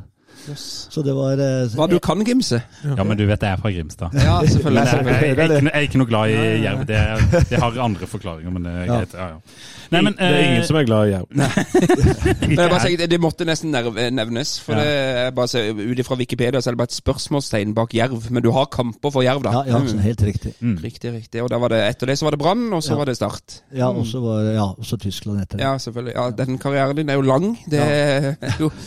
Så 0.57 1.01
det 1.05 1.13
var 1.15 1.39
eh, 1.39 1.67
Hva 1.77 1.85
du 1.91 1.99
kan, 2.03 2.23
Gimse? 2.25 2.61
Ja, 2.83 3.03
men 3.03 3.17
du 3.17 3.25
vet 3.29 3.41
jeg 3.45 3.51
er 3.51 3.59
fra 3.61 3.69
Grimstad. 3.71 4.13
Ja, 4.17 4.39
selvfølgelig. 4.47 4.85
Jeg, 4.85 5.05
jeg, 5.05 5.27
jeg, 5.27 5.35
det 5.37 5.43
er 5.43 5.55
ikke, 5.55 5.69
jeg 5.69 5.75
er 5.77 5.85
ikke 5.87 6.01
noe 6.01 6.09
glad 6.09 6.31
i 6.33 6.39
jerv. 6.63 6.81
Det, 6.89 6.97
er- 6.97 7.45
det 7.51 7.59
har 7.61 7.77
andre 7.85 8.07
forklaringer, 8.09 8.51
men 8.55 8.65
det 8.65 8.71
er 8.71 8.85
greit. 8.89 9.13
Ja, 9.13 9.27
ja. 9.27 9.37
Nei, 9.91 10.01
men 10.07 10.13
det 10.17 10.27
er 10.27 10.37
ingen 10.45 10.61
eh, 10.61 10.67
som 10.67 10.77
er 10.79 10.85
glad 10.87 11.07
i 11.07 11.11
jerv. 11.11 11.27
Det, 12.97 13.09
det 13.13 13.19
måtte 13.21 13.45
nesten 13.47 13.73
nevnes. 14.15 14.53
For 14.63 14.73
Ja. 14.73 14.83
det 14.83 15.25
er 15.27 15.31
bare 15.35 15.63
Ut 15.91 15.99
ifra 15.99 16.15
Wikipedia 16.19 16.61
så 16.61 16.69
er 16.71 16.75
det 16.77 16.81
bare 16.81 16.91
et 16.91 16.97
spørsmålstegn 16.99 17.73
bak 17.77 17.93
jerv. 17.97 18.29
Men 18.31 18.43
du 18.43 18.51
har 18.55 18.65
kamper 18.71 19.11
for 19.13 19.21
jerv, 19.25 19.43
da. 19.43 19.51
Ja, 19.61 19.75
ja, 19.77 19.79
Mm. 19.81 19.99
helt 19.99 20.21
riktig. 20.23 20.53
Riktig, 20.61 21.13
riktig. 21.13 21.41
Og 21.43 21.49
da 21.49 21.57
var 21.57 21.69
det, 21.69 21.81
etter 21.89 22.07
det 22.07 22.17
så 22.19 22.25
var 22.25 22.31
det 22.31 22.39
Brann, 22.39 22.67
og 22.73 22.83
så 22.83 22.93
Ja. 22.93 22.97
var 22.97 23.05
det 23.05 23.15
Start. 23.17 23.61
Ja, 23.75 23.89
og 23.89 24.05
så 24.07 24.21
ja, 24.53 24.63
og 24.71 24.85
så 24.85 24.97
Tyskland 24.97 25.41
etter 25.41 25.57
det. 25.57 25.63
Ja, 25.65 25.77
selvfølgelig. 25.77 26.13
Ja, 26.15 26.29
Den 26.31 26.57
karrieren 26.57 26.95
din 26.95 27.09
er 27.09 27.13
jo 27.13 27.21
lang. 27.21 27.57
Det 27.69 27.79
er 27.79 28.35
jo 28.59 28.71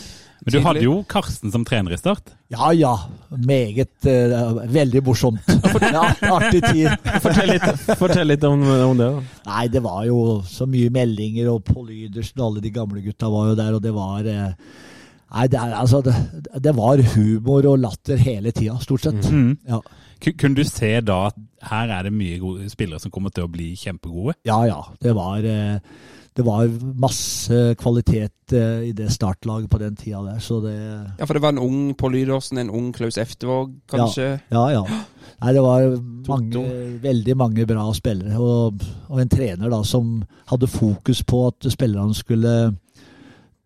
men 0.45 0.53
du 0.53 0.59
hadde 0.61 0.83
jo 0.85 0.95
Karsten 1.09 1.49
som 1.53 1.63
trener 1.65 1.95
i 1.95 1.97
Start. 1.97 2.35
Ja 2.53 2.71
ja, 2.77 2.93
meget 3.33 3.89
Uh, 4.05 4.61
Veldig 4.69 5.01
morsomt. 5.03 5.41
Ja, 5.81 6.03
artig 6.29 6.61
tid. 6.63 6.91
Fortell 7.23 7.49
litt, 7.49 7.65
fortell 7.97 8.29
litt 8.29 8.43
om, 8.45 8.61
om 8.61 8.99
det. 8.99 9.07
da. 9.09 9.23
Nei, 9.49 9.63
det 9.73 9.81
var 9.83 10.03
jo 10.05 10.19
så 10.47 10.67
mye 10.69 10.91
meldinger, 10.93 11.49
og 11.51 11.63
Pål 11.65 11.89
Ydersen 11.95 12.39
og 12.39 12.51
alle 12.51 12.63
de 12.63 12.71
gamle 12.75 13.01
gutta 13.03 13.29
var 13.33 13.49
jo 13.49 13.57
der, 13.57 13.77
og 13.77 13.81
det 13.83 13.93
var 13.95 14.29
uh, 14.29 14.83
Nei, 15.35 15.47
det, 15.51 15.59
er, 15.59 15.73
altså, 15.81 15.99
det, 16.05 16.13
det 16.63 16.71
var 16.77 17.01
humor 17.15 17.65
og 17.73 17.79
latter 17.81 18.21
hele 18.21 18.53
tida, 18.55 18.77
stort 18.79 19.07
sett. 19.07 19.25
Ja. 19.67 19.81
Kunne 20.23 20.55
du 20.61 20.63
se 20.69 20.91
da 21.03 21.17
at 21.31 21.39
her 21.69 21.91
er 21.91 22.07
det 22.07 22.13
mye 22.15 22.37
gode 22.39 22.69
spillere 22.71 23.01
som 23.01 23.11
kommer 23.11 23.33
til 23.35 23.47
å 23.47 23.51
bli 23.51 23.73
kjempegode? 23.79 24.37
ja 24.47 24.61
ja. 24.69 24.77
Det 25.01 25.15
var, 25.17 25.43
eh, 25.43 25.81
det 26.35 26.43
var 26.43 26.67
masse 26.99 27.59
kvalitet 27.79 28.51
eh, 28.53 28.89
i 28.89 28.91
det 28.95 29.07
startlaget 29.13 29.69
på 29.71 29.79
den 29.79 29.95
tida 29.95 30.19
der, 30.25 30.39
så 30.43 30.59
det 30.63 30.75
Ja, 30.75 31.25
for 31.25 31.33
det 31.37 31.43
var 31.45 31.55
en 31.55 31.61
ung 31.63 31.93
Pål 31.95 32.17
Lydåsen, 32.17 32.59
en 32.59 32.69
ung 32.69 32.89
Klaus 32.95 33.17
Eftervåg, 33.17 33.71
kanskje. 33.91 34.33
Ja, 34.51 34.65
ja. 34.73 34.83
Nei, 35.39 35.53
det 35.55 35.63
var 35.63 35.87
mange, 36.33 36.65
veldig 37.03 37.37
mange 37.39 37.67
bra 37.69 37.87
spillere. 37.95 38.35
Og, 38.35 38.83
og 39.07 39.21
en 39.23 39.31
trener 39.31 39.71
da 39.71 39.79
som 39.87 40.17
hadde 40.51 40.67
fokus 40.71 41.23
på 41.23 41.45
at 41.47 41.69
spillerne 41.71 42.15
skulle 42.17 42.55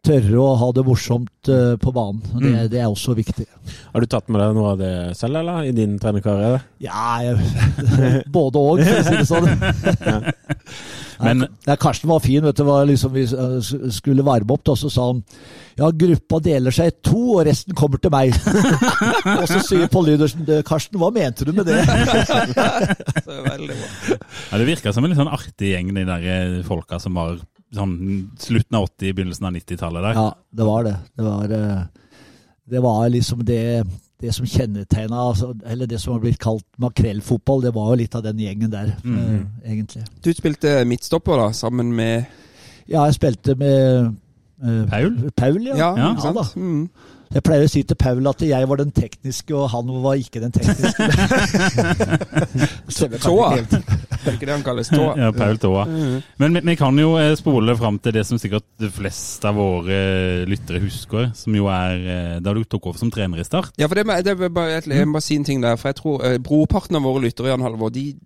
tørre 0.05 0.37
å 0.39 0.53
ha 0.61 0.69
det 0.71 0.85
morsomt 0.87 1.49
eh, 1.51 1.73
på 1.81 1.91
banen. 1.95 2.21
Det, 2.37 2.53
Det, 2.53 2.63
det 2.75 2.83
er 2.83 2.87
også 2.87 3.17
viktig. 3.17 3.49
Har 3.89 4.05
du 4.05 4.07
tatt 4.09 4.29
med 4.29 4.39
deg 4.43 4.55
noe 4.55 4.75
av 4.75 4.79
det 4.85 4.93
selv, 5.17 5.41
eller? 5.41 5.65
I 5.65 5.73
din 5.75 5.97
trenerkarriere? 5.99 6.61
Ja, 6.85 7.17
jeg, 7.25 7.41
både 8.37 8.61
òg, 8.61 8.85
for 8.85 9.01
å 9.01 9.05
si 9.09 9.17
det 9.17 9.29
sånn. 9.33 10.29
Men- 11.19 11.47
nei, 11.67 11.75
Karsten 11.79 12.09
var 12.09 12.19
fin. 12.23 12.43
vet 12.43 12.55
du, 12.55 12.63
var 12.63 12.85
liksom 12.87 13.11
Vi 13.13 13.23
eh, 13.27 13.89
skulle 13.91 14.23
varme 14.23 14.55
opp, 14.55 14.69
og 14.71 14.77
så 14.79 14.89
sa 14.93 15.07
han 15.11 15.23
ja, 15.79 15.89
gruppa 15.95 16.39
deler 16.43 16.71
seg 16.75 16.87
i 16.91 16.95
to, 17.03 17.21
og 17.37 17.45
resten 17.47 17.75
kommer 17.75 17.99
til 18.03 18.11
meg. 18.11 18.33
og 19.39 19.45
så 19.47 19.61
sier 19.63 19.87
Pål 19.91 20.09
Lydersen 20.11 20.47
Karsten, 20.67 20.99
hva 20.99 21.11
mente 21.15 21.45
du 21.47 21.53
med 21.55 21.69
det? 21.69 21.79
Ja, 24.49 24.57
Det 24.57 24.65
virka 24.67 24.93
som 24.93 25.05
en 25.05 25.11
litt 25.13 25.19
sånn 25.19 25.31
artig 25.31 25.73
gjeng, 25.73 25.93
de 25.95 26.03
der 26.07 26.25
eh, 26.33 26.59
folka 26.67 26.99
som 27.01 27.17
var 27.19 27.37
sånn 27.75 27.95
slutten 28.41 28.77
av 28.79 28.87
80-, 28.89 29.13
begynnelsen 29.13 29.47
av 29.49 29.55
90-tallet 29.55 30.05
der. 30.07 30.17
Ja, 30.17 30.27
det 30.59 30.67
var 30.67 30.85
det. 30.87 30.95
Det 31.15 31.25
var, 31.25 31.55
eh, 31.59 31.81
det 32.69 32.83
var 32.85 33.09
liksom 33.13 33.43
det, 33.45 33.61
det 34.21 34.33
som 34.35 34.47
kjennetegna 34.47 35.19
altså, 35.29 35.53
Eller 35.65 35.87
det 35.87 35.99
som 36.01 36.13
har 36.13 36.23
blitt 36.23 36.39
kalt 36.39 36.65
makrellfotball, 36.77 37.61
det 37.63 37.73
var 37.75 37.91
jo 37.91 37.99
litt 38.01 38.15
av 38.15 38.23
den 38.25 38.39
gjengen 38.43 38.71
der, 38.71 38.95
eh, 39.03 39.37
egentlig. 39.71 40.03
Du 40.23 40.31
spilte 40.35 40.83
midtstopper 40.85 41.39
da, 41.39 41.51
sammen 41.55 41.93
med 41.95 42.25
Ja, 42.89 43.05
jeg 43.05 43.19
spilte 43.19 43.55
med 43.55 44.11
uh, 44.63 44.83
Paul? 44.89 45.31
Paul, 45.37 45.61
ja. 45.67 45.77
Ja, 45.77 45.93
Ja, 45.97 46.11
ja 46.23 46.33
da. 46.35 46.45
Mm. 46.55 46.89
Jeg 47.29 47.43
pleier 47.45 47.67
å 47.67 47.69
si 47.69 47.83
til 47.85 47.97
Paul 47.99 48.25
at 48.29 48.41
jeg 48.41 48.67
var 48.69 48.79
den 48.81 48.89
tekniske, 48.93 49.53
og 49.53 49.67
han 49.69 49.89
var 50.01 50.17
ikke 50.17 50.41
den 50.41 50.53
tekniske. 50.55 51.05
Tåa. 53.21 53.49
Det 53.59 53.77
er 53.77 54.33
ikke 54.33 54.47
det 54.47 54.55
han 54.55 54.65
kalles. 54.65 54.89
Tåa. 54.89 55.11
Ja, 55.19 55.29
Paul 55.35 55.59
Tåa. 55.61 55.83
Mm. 55.85 56.15
Men 56.41 56.57
vi, 56.57 56.63
vi 56.71 56.75
kan 56.79 56.97
jo 56.97 57.11
eh, 57.21 57.35
spole 57.37 57.75
fram 57.77 57.99
til 58.01 58.17
det 58.17 58.25
som 58.25 58.41
sikkert 58.41 58.65
de 58.81 58.89
fleste 58.93 59.45
av 59.45 59.59
våre 59.61 59.99
lyttere 60.49 60.81
husker, 60.81 61.29
som 61.37 61.53
jo 61.55 61.69
er 61.69 62.09
eh, 62.15 62.35
da 62.41 62.55
du 62.57 62.63
tok 62.65 62.89
over 62.89 63.01
som 63.01 63.13
trener 63.13 63.43
i 63.43 63.45
Start. 63.45 63.77
Ja, 63.77 63.85
for 63.85 63.99
det, 63.99 64.07
det 64.25 64.33
er 64.33 64.49
bare, 64.49 64.81
jeg 64.81 65.05
må 65.05 65.19
bare 65.19 65.27
si 65.27 65.37
en 65.37 65.45
ting 65.45 65.61
der. 65.61 65.77
For 65.77 65.93
jeg 65.93 65.99
tror 66.01 66.25
eh, 66.25 66.39
Brorparten 66.41 66.97
av 66.97 67.05
våre 67.05 67.27
lyttere, 67.27 67.53
Jan 67.53 67.65
Halvor, 67.65 67.93
de 67.93 68.07
eh, 68.09 68.17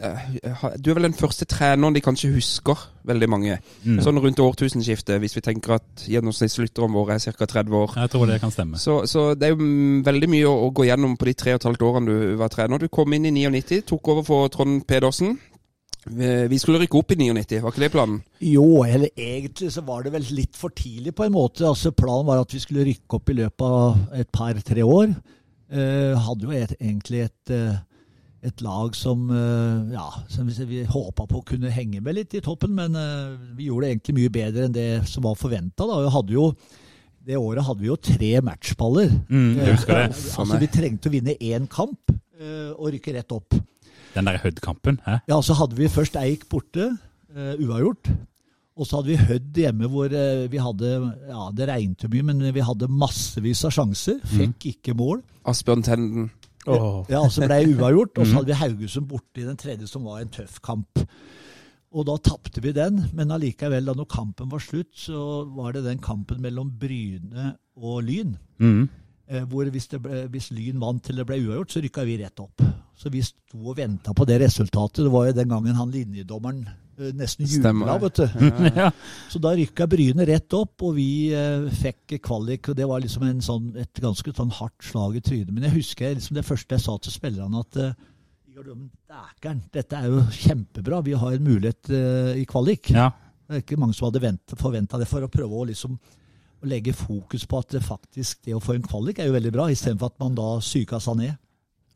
Du 0.00 0.90
er 0.90 0.96
vel 0.96 1.08
den 1.08 1.16
første 1.16 1.44
treneren 1.48 1.96
de 1.96 2.02
kanskje 2.04 2.30
husker, 2.32 2.78
veldig 3.08 3.28
mange. 3.28 3.58
Mm. 3.84 3.98
Sånn 4.04 4.20
rundt 4.22 4.40
årtusenskiftet, 4.40 5.18
hvis 5.20 5.36
vi 5.36 5.44
tenker 5.44 5.76
at 5.76 6.06
gjennomsnittslytteren 6.08 6.94
vår 6.96 7.14
er 7.16 7.36
ca. 7.36 7.48
30 7.52 7.76
år. 7.76 7.94
Jeg 8.00 8.12
tror 8.14 8.26
det 8.30 8.40
kan 8.40 8.54
stemme. 8.54 8.80
Så, 8.80 9.02
så 9.10 9.30
det 9.36 9.50
er 9.50 9.54
jo 9.54 9.70
veldig 10.06 10.30
mye 10.32 10.48
å, 10.48 10.56
å 10.66 10.72
gå 10.76 10.88
gjennom 10.88 11.18
på 11.20 11.28
de 11.28 11.36
tre 11.36 11.54
og 11.54 11.60
et 11.60 11.68
halvt 11.68 11.86
årene 11.90 12.10
du 12.10 12.34
var 12.40 12.52
trener. 12.52 12.80
Du 12.80 12.88
kom 12.92 13.12
inn 13.16 13.28
i 13.28 13.34
99, 13.36 13.82
tok 13.92 14.12
over 14.14 14.26
for 14.26 14.52
Trond 14.52 14.84
Pedersen. 14.88 15.36
Vi 16.00 16.58
skulle 16.58 16.80
rykke 16.80 16.96
opp 16.96 17.12
i 17.12 17.18
99, 17.20 17.58
var 17.60 17.74
ikke 17.74 17.82
det 17.82 17.90
planen? 17.92 18.22
Jo, 18.40 18.84
eller 18.88 19.10
egentlig 19.12 19.68
så 19.72 19.82
var 19.84 20.06
det 20.06 20.14
vel 20.14 20.24
litt 20.32 20.56
for 20.56 20.72
tidlig 20.72 21.12
på 21.14 21.26
en 21.26 21.34
måte. 21.34 21.66
Altså 21.68 21.92
Planen 21.92 22.26
var 22.26 22.40
at 22.40 22.54
vi 22.54 22.62
skulle 22.62 22.86
rykke 22.88 23.18
opp 23.18 23.28
i 23.28 23.36
løpet 23.42 23.66
av 23.66 24.16
et 24.22 24.30
par-tre 24.32 24.86
år. 24.86 25.12
Uh, 25.70 26.16
hadde 26.24 26.48
jo 26.48 26.56
et, 26.56 26.72
egentlig 26.80 27.26
et, 27.28 27.52
eh, 27.54 27.76
et 28.40 28.62
lag 28.64 28.94
som 28.96 29.26
eh, 29.34 29.90
ja, 29.92 30.06
som 30.32 30.48
vi, 30.48 30.64
vi 30.68 30.84
håpa 30.88 31.26
på 31.28 31.42
kunne 31.52 31.72
henge 31.74 32.00
med 32.04 32.16
litt 32.16 32.36
i 32.38 32.44
toppen, 32.44 32.72
men 32.76 32.96
eh, 32.96 33.34
vi 33.56 33.68
gjorde 33.68 33.86
det 33.86 33.90
egentlig 33.94 34.16
mye 34.16 34.32
bedre 34.32 34.68
enn 34.68 34.76
det 34.76 34.86
som 35.10 35.26
var 35.26 35.36
forventa. 35.38 35.84
Det 35.84 37.36
året 37.36 37.66
hadde 37.66 37.82
vi 37.82 37.90
jo 37.90 37.98
tre 38.00 38.30
matchballer. 38.44 39.12
Mm, 39.28 39.60
jeg 39.60 39.76
husker 39.76 39.98
det. 39.98 40.06
Eh, 40.08 40.40
altså, 40.40 40.62
vi 40.62 40.70
trengte 40.72 41.10
å 41.10 41.14
vinne 41.14 41.36
én 41.36 41.68
kamp 41.70 42.14
eh, 42.40 42.72
og 42.72 42.94
rykke 42.94 43.14
rett 43.18 43.36
opp. 43.36 43.60
Den 44.14 44.26
der 44.26 44.40
Hødd-kampen. 44.42 44.98
Ja, 45.28 45.36
så 45.44 45.54
hadde 45.60 45.76
vi 45.78 45.86
først 45.92 46.16
Eik 46.18 46.48
borte, 46.50 46.88
uavgjort. 47.30 48.08
Og 48.80 48.88
så 48.88 48.98
hadde 48.98 49.12
vi 49.12 49.20
Hødd 49.28 49.60
hjemme 49.60 49.86
hvor 49.92 50.10
vi 50.50 50.58
hadde 50.58 50.88
Ja, 51.28 51.44
det 51.54 51.68
regnet 51.68 52.08
mye, 52.10 52.24
men 52.26 52.40
vi 52.56 52.64
hadde 52.64 52.88
massevis 52.90 53.62
av 53.68 53.76
sjanser. 53.76 54.18
Fikk 54.32 54.66
ikke 54.72 54.96
mål. 54.98 55.20
Asbjørn 55.46 55.84
Tenden. 55.86 56.30
Ja, 56.66 57.20
og 57.22 57.30
så 57.32 57.46
ble 57.46 57.62
uavgjort. 57.74 58.18
Og 58.20 58.26
så 58.26 58.38
hadde 58.38 58.52
vi 58.52 58.58
Haugesund 58.60 59.08
borte 59.10 59.42
i 59.42 59.46
den 59.46 59.58
tredje, 59.60 59.88
som 59.88 60.08
var 60.08 60.20
en 60.20 60.32
tøff 60.32 60.58
kamp. 60.64 61.04
Og 61.90 62.06
da 62.06 62.14
tapte 62.22 62.62
vi 62.62 62.70
den, 62.74 63.00
men 63.16 63.32
allikevel, 63.34 63.88
da 63.88 63.96
når 63.98 64.06
kampen 64.12 64.50
var 64.52 64.62
slutt, 64.62 64.92
så 64.94 65.42
var 65.56 65.74
det 65.74 65.86
den 65.88 66.02
kampen 66.02 66.42
mellom 66.42 66.70
Bryne 66.78 67.54
og 67.80 68.04
Lyn. 68.06 68.36
Mm. 68.62 68.84
Eh, 69.30 69.42
hvor 69.50 69.66
hvis, 69.70 69.88
det 69.90 70.02
ble, 70.04 70.24
hvis 70.30 70.50
Lyn 70.54 70.78
vant 70.82 71.02
til 71.06 71.18
det 71.18 71.26
ble 71.26 71.40
uavgjort, 71.40 71.72
så 71.72 71.82
rykka 71.82 72.06
vi 72.06 72.20
rett 72.20 72.42
opp. 72.42 72.62
Så 72.98 73.10
vi 73.10 73.24
sto 73.24 73.58
og 73.64 73.78
venta 73.80 74.14
på 74.14 74.26
det 74.28 74.38
resultatet. 74.44 75.02
Det 75.06 75.10
var 75.10 75.30
jo 75.30 75.36
den 75.40 75.50
gangen 75.50 75.78
han 75.78 75.90
linjedommeren 75.94 76.64
nesten 77.16 77.48
Stemmer. 77.48 77.88
jubla, 77.88 77.96
vet 78.04 78.20
du. 78.20 78.50
Ja. 78.80 78.90
Så 79.32 79.40
da 79.42 79.54
rykka 79.56 79.86
Bryne 79.90 80.26
rett 80.28 80.54
opp, 80.56 80.84
og 80.86 80.94
vi 80.98 81.08
eh, 81.36 81.66
fikk 81.80 82.18
kvalik. 82.24 82.70
og 82.70 82.78
Det 82.78 82.86
var 82.90 83.02
liksom 83.02 83.26
en 83.28 83.42
sånn, 83.44 83.72
et 83.80 84.02
ganske 84.02 84.34
sånn 84.36 84.52
hardt 84.60 84.86
slag 84.86 85.18
i 85.18 85.24
trynet. 85.24 85.50
Men 85.54 85.68
jeg 85.68 85.78
husker 85.80 86.14
liksom 86.14 86.38
det 86.38 86.46
første 86.46 86.76
jeg 86.76 86.84
sa 86.86 86.96
til 87.00 87.16
spillerne, 87.16 87.64
at 87.64 87.80
eh, 87.80 88.06
dækeren, 89.10 89.64
dette 89.72 89.98
er 89.98 90.08
jo 90.12 90.22
kjempebra. 90.36 91.02
Vi 91.06 91.18
har 91.18 91.36
en 91.36 91.50
mulighet 91.50 91.92
eh, 91.94 92.40
i 92.42 92.46
kvalik. 92.48 92.92
ja. 92.94 93.10
Det 93.50 93.56
er 93.56 93.62
ikke 93.64 93.80
mange 93.82 93.96
som 93.98 94.06
hadde 94.06 94.36
forventa 94.54 94.98
det, 95.00 95.08
for 95.10 95.26
å 95.26 95.28
prøve 95.32 95.56
å 95.58 95.64
liksom 95.66 95.96
å 96.60 96.68
legge 96.68 96.92
fokus 96.94 97.46
på 97.48 97.58
at 97.58 97.72
det 97.74 97.80
faktisk 97.82 98.44
det 98.46 98.54
å 98.54 98.60
få 98.62 98.76
en 98.76 98.84
kvalik 98.84 99.18
er 99.18 99.30
jo 99.30 99.34
veldig 99.34 99.52
bra, 99.54 99.68
istedenfor 99.72 100.12
at 100.12 100.20
man 100.22 100.36
da 100.38 100.52
psyka 100.60 101.00
seg 101.02 101.16
ned. 101.18 101.38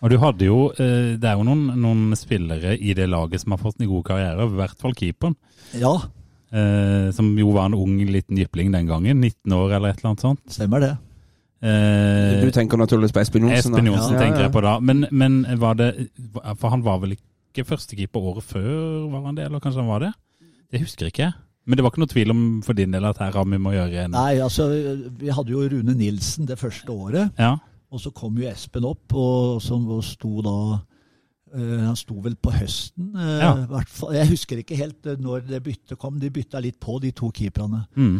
Og 0.03 0.11
du 0.11 0.19
hadde 0.19 0.45
jo, 0.45 0.71
eh, 0.73 1.17
Det 1.17 1.25
er 1.25 1.37
jo 1.39 1.45
noen, 1.45 1.67
noen 1.81 2.17
spillere 2.17 2.75
i 2.79 2.93
det 2.95 3.09
laget 3.09 3.41
som 3.41 3.53
har 3.53 3.59
fått 3.59 3.81
en 3.81 3.89
god 3.89 4.05
karriere, 4.05 4.45
i 4.45 4.57
hvert 4.59 4.79
fall 4.79 4.93
keeperen. 4.95 5.37
Ja, 5.79 5.97
Eh, 6.55 7.11
som 7.11 7.33
jo 7.37 7.51
var 7.51 7.67
en 7.67 7.75
ung 7.75 7.97
liten 7.99 8.37
jypling 8.39 8.71
den 8.71 8.87
gangen, 8.87 9.19
19 9.21 9.51
år 9.53 9.73
eller 9.75 9.89
et 9.89 9.99
eller 9.99 10.11
annet 10.13 10.21
sånt. 10.23 10.39
stemmer 10.47 10.79
det. 10.81 10.91
Eh, 11.65 12.45
Du 12.45 12.51
tenker 12.53 12.77
naturligvis 12.79 13.11
på 13.13 13.21
Espen 13.21 13.43
Johnsen? 13.43 13.73
Espen 13.75 13.87
Johnsen 13.87 14.13
Ja, 14.15 14.21
tenker 14.21 14.39
ja. 14.39 14.43
jeg 14.47 14.53
på 14.53 14.63
da. 14.63 14.79
Men, 14.79 15.07
men 15.11 15.45
var 15.59 15.75
det 15.75 16.11
For 16.61 16.69
han 16.71 16.83
var 16.85 17.01
vel 17.01 17.17
ikke 17.17 17.65
førstekeeper 17.67 18.21
året 18.21 18.45
før, 18.45 19.11
var 19.11 19.25
han 19.25 19.35
det? 19.35 19.47
Eller 19.47 19.59
kanskje 19.59 19.81
han 19.83 19.89
var 19.91 19.99
det? 20.05 20.13
Det 20.71 20.81
husker 20.85 21.07
ikke 21.11 21.25
jeg. 21.25 21.33
Men 21.67 21.77
det 21.77 21.83
var 21.83 21.91
ikke 21.91 22.03
noe 22.05 22.13
tvil 22.13 22.31
om 22.31 22.63
for 22.63 22.73
din 22.75 22.93
del 22.93 23.05
at 23.09 23.19
her 23.19 23.33
har 23.33 23.45
vi 23.45 23.59
med 23.59 23.73
å 23.73 23.75
gjøre 23.75 24.05
en 24.05 24.11
Nei, 24.13 24.35
altså, 24.39 24.69
vi 25.19 25.31
hadde 25.33 25.49
jo 25.51 25.65
Rune 25.73 25.95
Nilsen 25.97 26.47
det 26.47 26.59
første 26.61 26.87
året, 26.93 27.33
Ja. 27.39 27.57
Og 27.95 28.03
så 28.03 28.11
kom 28.15 28.37
jo 28.43 28.49
Espen 28.51 28.85
opp, 28.89 29.15
og 29.15 29.61
som 29.63 29.85
sto 30.03 30.43
da 30.43 30.55
eh, 31.55 31.85
Han 31.87 31.95
sto 31.97 32.17
vel 32.25 32.35
på 32.37 32.51
høsten. 32.55 33.13
eh, 33.15 33.39
Ja. 33.45 33.53
Jeg 34.17 34.33
husker 34.35 34.59
ikke 34.63 34.77
helt 34.81 35.07
eh, 35.07 35.17
når 35.23 35.47
det 35.49 35.63
byttet 35.63 35.99
kom. 36.03 36.19
De 36.19 36.31
bytta 36.35 36.61
litt 36.65 36.81
på, 36.83 36.99
de 37.03 37.13
to 37.15 37.31
keeperne. 37.31 37.85
Mm. 37.97 38.19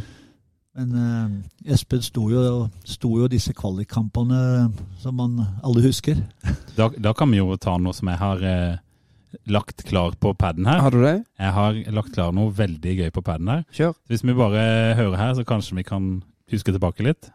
Men 0.75 1.43
Espen 1.71 2.03
sto 2.03 2.25
jo, 2.33 2.41
sto 2.83 3.13
jo 3.21 3.29
disse 3.31 3.53
kvalikkampene 3.55 4.73
som 4.99 5.15
man 5.15 5.37
alle 5.63 5.85
husker. 5.85 6.19
Da, 6.75 6.89
da 6.99 7.13
kan 7.15 7.31
vi 7.31 7.39
jo 7.39 7.55
ta 7.63 7.77
noe 7.79 7.95
som 7.95 8.11
jeg 8.11 8.19
har 8.19 8.43
eh, 8.43 8.81
lagt 9.51 9.85
klar 9.87 10.17
på 10.19 10.33
paden 10.35 10.67
her. 10.67 10.81
Har 10.83 10.91
du 10.91 10.99
det? 11.05 11.15
Jeg 11.39 11.55
har 11.55 11.79
lagt 11.95 12.11
klar 12.17 12.35
noe 12.35 12.51
veldig 12.55 12.97
gøy 13.05 13.11
på 13.15 13.23
paden 13.23 13.53
her. 13.55 13.63
Kjør. 13.75 13.95
Hvis 14.11 14.27
vi 14.27 14.35
bare 14.35 14.67
hører 14.99 15.17
her, 15.21 15.35
så 15.39 15.47
kanskje 15.47 15.79
vi 15.79 15.87
kan 15.87 16.11
huske 16.51 16.75
tilbake 16.75 17.07
litt. 17.07 17.31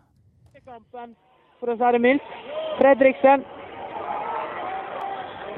Til 0.51 0.63
kampen. 0.67 1.15
For 1.59 1.73
å 1.73 1.75
si 1.75 1.91
det 1.93 2.01
mildt. 2.03 2.27
Fredriksen. 2.79 3.43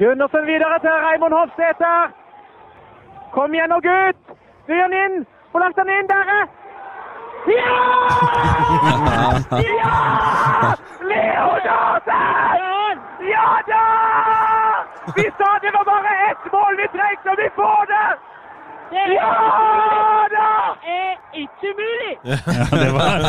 Gundersen 0.00 0.46
videre 0.46 0.78
til 0.82 0.96
Raymond 1.04 1.34
Hofsæter. 1.36 2.10
Kom 3.32 3.54
igjen 3.54 3.70
nå, 3.70 3.78
gutt! 3.84 4.34
Du 4.66 4.74
gjør 4.74 4.90
den 4.90 4.98
inn! 5.04 5.26
Hvor 5.52 5.60
langt 5.62 5.78
er 5.78 5.86
den 5.86 5.98
inn, 6.00 6.08
dere? 6.10 6.38
Ja! 7.52 7.76
Ja! 9.78 9.94
Leonarden! 11.12 13.00
Ja 13.30 13.48
da! 13.70 13.86
Vi 15.16 15.26
sa 15.38 15.48
det 15.62 15.72
var 15.76 15.84
bare 15.92 16.12
ett 16.30 16.44
mål 16.52 16.72
vi 16.82 16.86
trengte, 16.96 17.30
og 17.30 17.38
vi 17.42 17.48
får 17.56 17.82
det! 17.94 18.10
Ja 18.92 20.28
da! 20.32 20.48
er 20.82 21.40
ikke 21.42 21.72
mulig! 21.78 22.12
Ja, 22.52 22.66
det 22.70 22.90
var, 22.94 23.24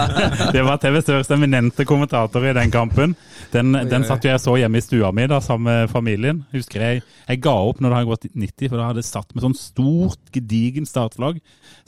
det 0.53 0.63
var 0.65 0.79
TV 0.81 0.99
Sørs 1.01 1.31
eminente 1.33 1.85
kommentator 1.87 2.45
i 2.45 2.53
den 2.55 2.71
kampen. 2.71 3.15
Den, 3.53 3.73
den 3.89 4.05
satt 4.07 4.25
jo 4.25 4.31
jeg 4.31 4.41
så 4.43 4.55
hjemme 4.59 4.79
i 4.79 4.85
stua 4.85 5.11
mi 5.15 5.25
da, 5.29 5.39
sammen 5.43 5.69
med 5.69 5.91
familien. 5.91 6.43
Husker 6.53 6.83
jeg, 6.83 7.03
jeg 7.27 7.41
ga 7.43 7.55
opp 7.69 7.81
når 7.81 7.89
det 7.89 7.99
hadde 7.99 8.11
gått 8.11 8.27
90, 8.31 8.69
for 8.69 8.79
da 8.79 8.89
hadde 8.89 9.03
jeg 9.03 9.09
satt 9.09 9.33
med 9.33 9.45
sånn 9.45 9.57
stort, 9.57 10.21
gedigen 10.35 10.89
startflagg 10.89 11.39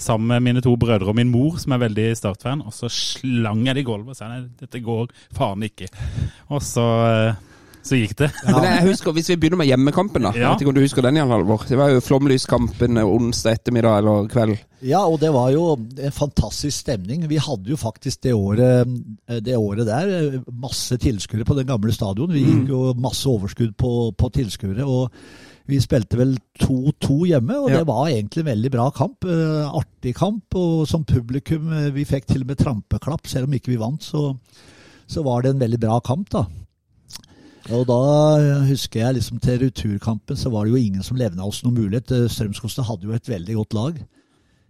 sammen 0.02 0.32
med 0.34 0.46
mine 0.48 0.64
to 0.66 0.76
brødre 0.80 1.12
og 1.12 1.18
min 1.20 1.34
mor, 1.34 1.60
som 1.62 1.76
er 1.76 1.84
veldig 1.86 2.08
startfan. 2.18 2.64
Og 2.66 2.76
så 2.76 2.92
slang 2.92 3.66
jeg 3.68 3.78
det 3.78 3.86
i 3.86 3.90
gulvet 3.90 4.16
og 4.16 4.20
sa 4.20 4.32
nei, 4.32 4.46
dette 4.62 4.84
går 4.86 5.12
faen 5.36 5.68
ikke. 5.68 5.92
Og 6.50 6.64
så, 6.64 6.88
eh, 7.12 7.44
så 7.86 8.00
gikk 8.00 8.16
det. 8.18 8.32
Men 8.50 8.64
jeg 8.66 8.84
husker, 8.90 9.14
Hvis 9.14 9.30
vi 9.30 9.36
begynner 9.38 9.60
med 9.62 9.68
hjemmekampen, 9.70 10.26
da. 10.26 10.32
Jeg 10.34 10.48
vet 10.50 10.64
ikke 10.64 10.72
om 10.74 10.78
du 10.78 10.82
husker 10.82 11.06
den, 11.06 11.20
Jan 11.22 11.30
Halvor? 11.34 11.66
Det 11.70 11.78
var 11.78 11.92
jo 11.94 12.02
Flomlyskampen 12.02 12.98
onsdag 13.04 13.60
ettermiddag 13.60 14.00
eller 14.02 14.28
kveld. 14.34 14.58
Ja, 14.86 15.04
og 15.06 15.20
det 15.22 15.32
var 15.34 15.52
jo 15.54 15.68
en 15.78 16.12
fantastisk 16.14 16.84
stemning. 16.84 17.24
Vi 17.30 17.38
hadde 17.42 17.70
jo 17.72 17.78
faktisk 17.78 18.22
det 18.26 18.34
året, 18.34 18.90
det 19.46 19.56
året 19.58 19.86
der 19.88 20.12
eh, 20.20 20.40
masse 20.52 20.98
tilskuere 21.02 21.46
på 21.48 21.56
den 21.62 21.70
gamle 21.70 21.94
stadion. 21.96 22.34
Vi 22.34 22.44
gikk 22.46 22.70
jo 22.74 22.84
masse 22.98 23.30
overskudd 23.30 23.78
på, 23.78 23.94
på 24.18 24.32
tilskuere. 24.42 24.84
og 24.86 25.12
vi 25.66 25.80
spilte 25.82 26.14
vel 26.20 26.36
2-2 26.62 27.16
hjemme, 27.26 27.56
og 27.58 27.72
Ja. 27.72 27.80
det 27.80 27.88
var 27.90 28.04
egentlig 28.12 28.44
en 28.44 28.52
veldig 28.52 28.70
bra 28.76 28.84
kamp. 28.94 29.26
eh, 29.26 29.70
Artig 29.74 30.12
kamp. 30.16 30.44
Og 30.54 30.88
som 30.88 31.04
publikum, 31.04 31.72
eh, 31.74 31.90
vi 31.90 32.04
fikk 32.06 32.28
til 32.30 32.42
og 32.42 32.48
med 32.52 32.58
trampeklapp, 32.62 33.26
selv 33.26 33.48
om 33.50 33.54
ikke 33.58 33.72
vi 33.74 33.80
vant, 33.82 34.02
så, 34.06 34.36
så 35.10 35.24
var 35.26 35.42
det 35.42 35.56
en 35.56 35.60
veldig 35.66 35.80
bra 35.82 36.00
kamp, 36.06 36.30
da. 36.30 36.44
Og 37.74 37.88
da 37.90 38.02
eh, 38.38 38.68
husker 38.70 39.02
jeg 39.02 39.18
liksom 39.18 39.40
til 39.42 39.64
returkampen 39.64 40.38
så 40.38 40.52
var 40.54 40.66
det 40.66 40.76
jo 40.76 40.82
ingen 40.86 41.06
som 41.06 41.18
levna 41.18 41.48
oss 41.48 41.64
noen 41.66 41.80
mulighet. 41.80 42.12
Eh, 42.14 42.84
hadde 42.86 43.08
jo 43.08 43.16
et 43.16 43.30
veldig 43.30 43.56
godt 43.58 43.74
lag. 43.74 44.04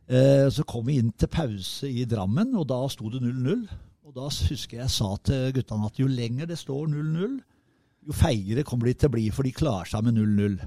Eh, 0.08 0.48
Så 0.50 0.64
kom 0.64 0.86
vi 0.88 1.00
inn 1.02 1.12
til 1.12 1.28
pause 1.28 1.90
i 1.90 2.06
Drammen, 2.06 2.56
og 2.56 2.68
da 2.70 2.80
sto 2.88 3.10
det 3.10 3.20
0-0. 3.22 3.68
Og 4.06 4.16
da 4.16 4.30
husker 4.30 4.80
jeg 4.80 4.94
sa 4.94 5.10
til 5.18 5.52
guttene 5.52 5.90
at 5.90 6.00
jo 6.00 6.08
lenger 6.08 6.48
det 6.48 6.58
står 6.62 6.88
0-0, 6.88 7.36
jo 8.06 8.14
feigere 8.14 8.64
kommer 8.64 8.88
de 8.88 8.94
til 8.94 9.10
å 9.10 9.16
bli, 9.18 9.28
for 9.34 9.44
de 9.44 9.52
klarer 9.52 9.90
seg 9.90 10.06
med 10.06 10.16
0-0. 10.16 10.60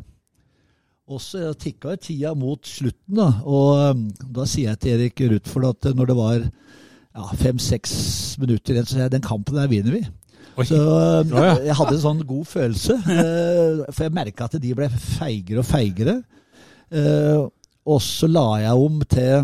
Og 1.09 1.20
så 1.24 1.55
tikka 1.57 1.95
tida 1.97 2.35
mot 2.37 2.61
slutten, 2.66 3.16
da. 3.16 3.31
Og 3.49 4.03
da 4.37 4.45
sier 4.45 4.74
jeg 4.74 4.81
til 4.83 4.97
Erik 4.99 5.22
Rutford 5.31 5.70
at 5.70 5.95
når 5.97 6.11
det 6.11 6.16
var 6.18 6.43
ja, 6.43 7.29
fem-seks 7.41 7.95
minutter 8.43 8.74
igjen, 8.74 8.85
så 8.85 8.99
sier 8.99 9.07
jeg 9.07 9.16
den 9.16 9.24
kampen 9.24 9.57
der 9.57 9.70
vinner 9.70 9.97
vi. 9.97 10.03
Så 10.67 10.79
um, 10.81 11.35
jeg 11.63 11.75
hadde 11.79 11.95
en 11.95 12.03
sånn 12.03 12.23
god 12.27 12.49
følelse, 12.51 12.97
eh, 13.15 13.85
for 13.93 14.07
jeg 14.09 14.15
merka 14.17 14.49
at 14.49 14.57
de 14.63 14.73
ble 14.75 14.89
feigere 14.91 15.63
og 15.63 15.69
feigere. 15.69 16.17
Eh, 16.91 17.45
og 17.89 18.01
så 18.03 18.27
la 18.31 18.47
jeg 18.65 18.87
om 18.89 18.97
til 19.09 19.35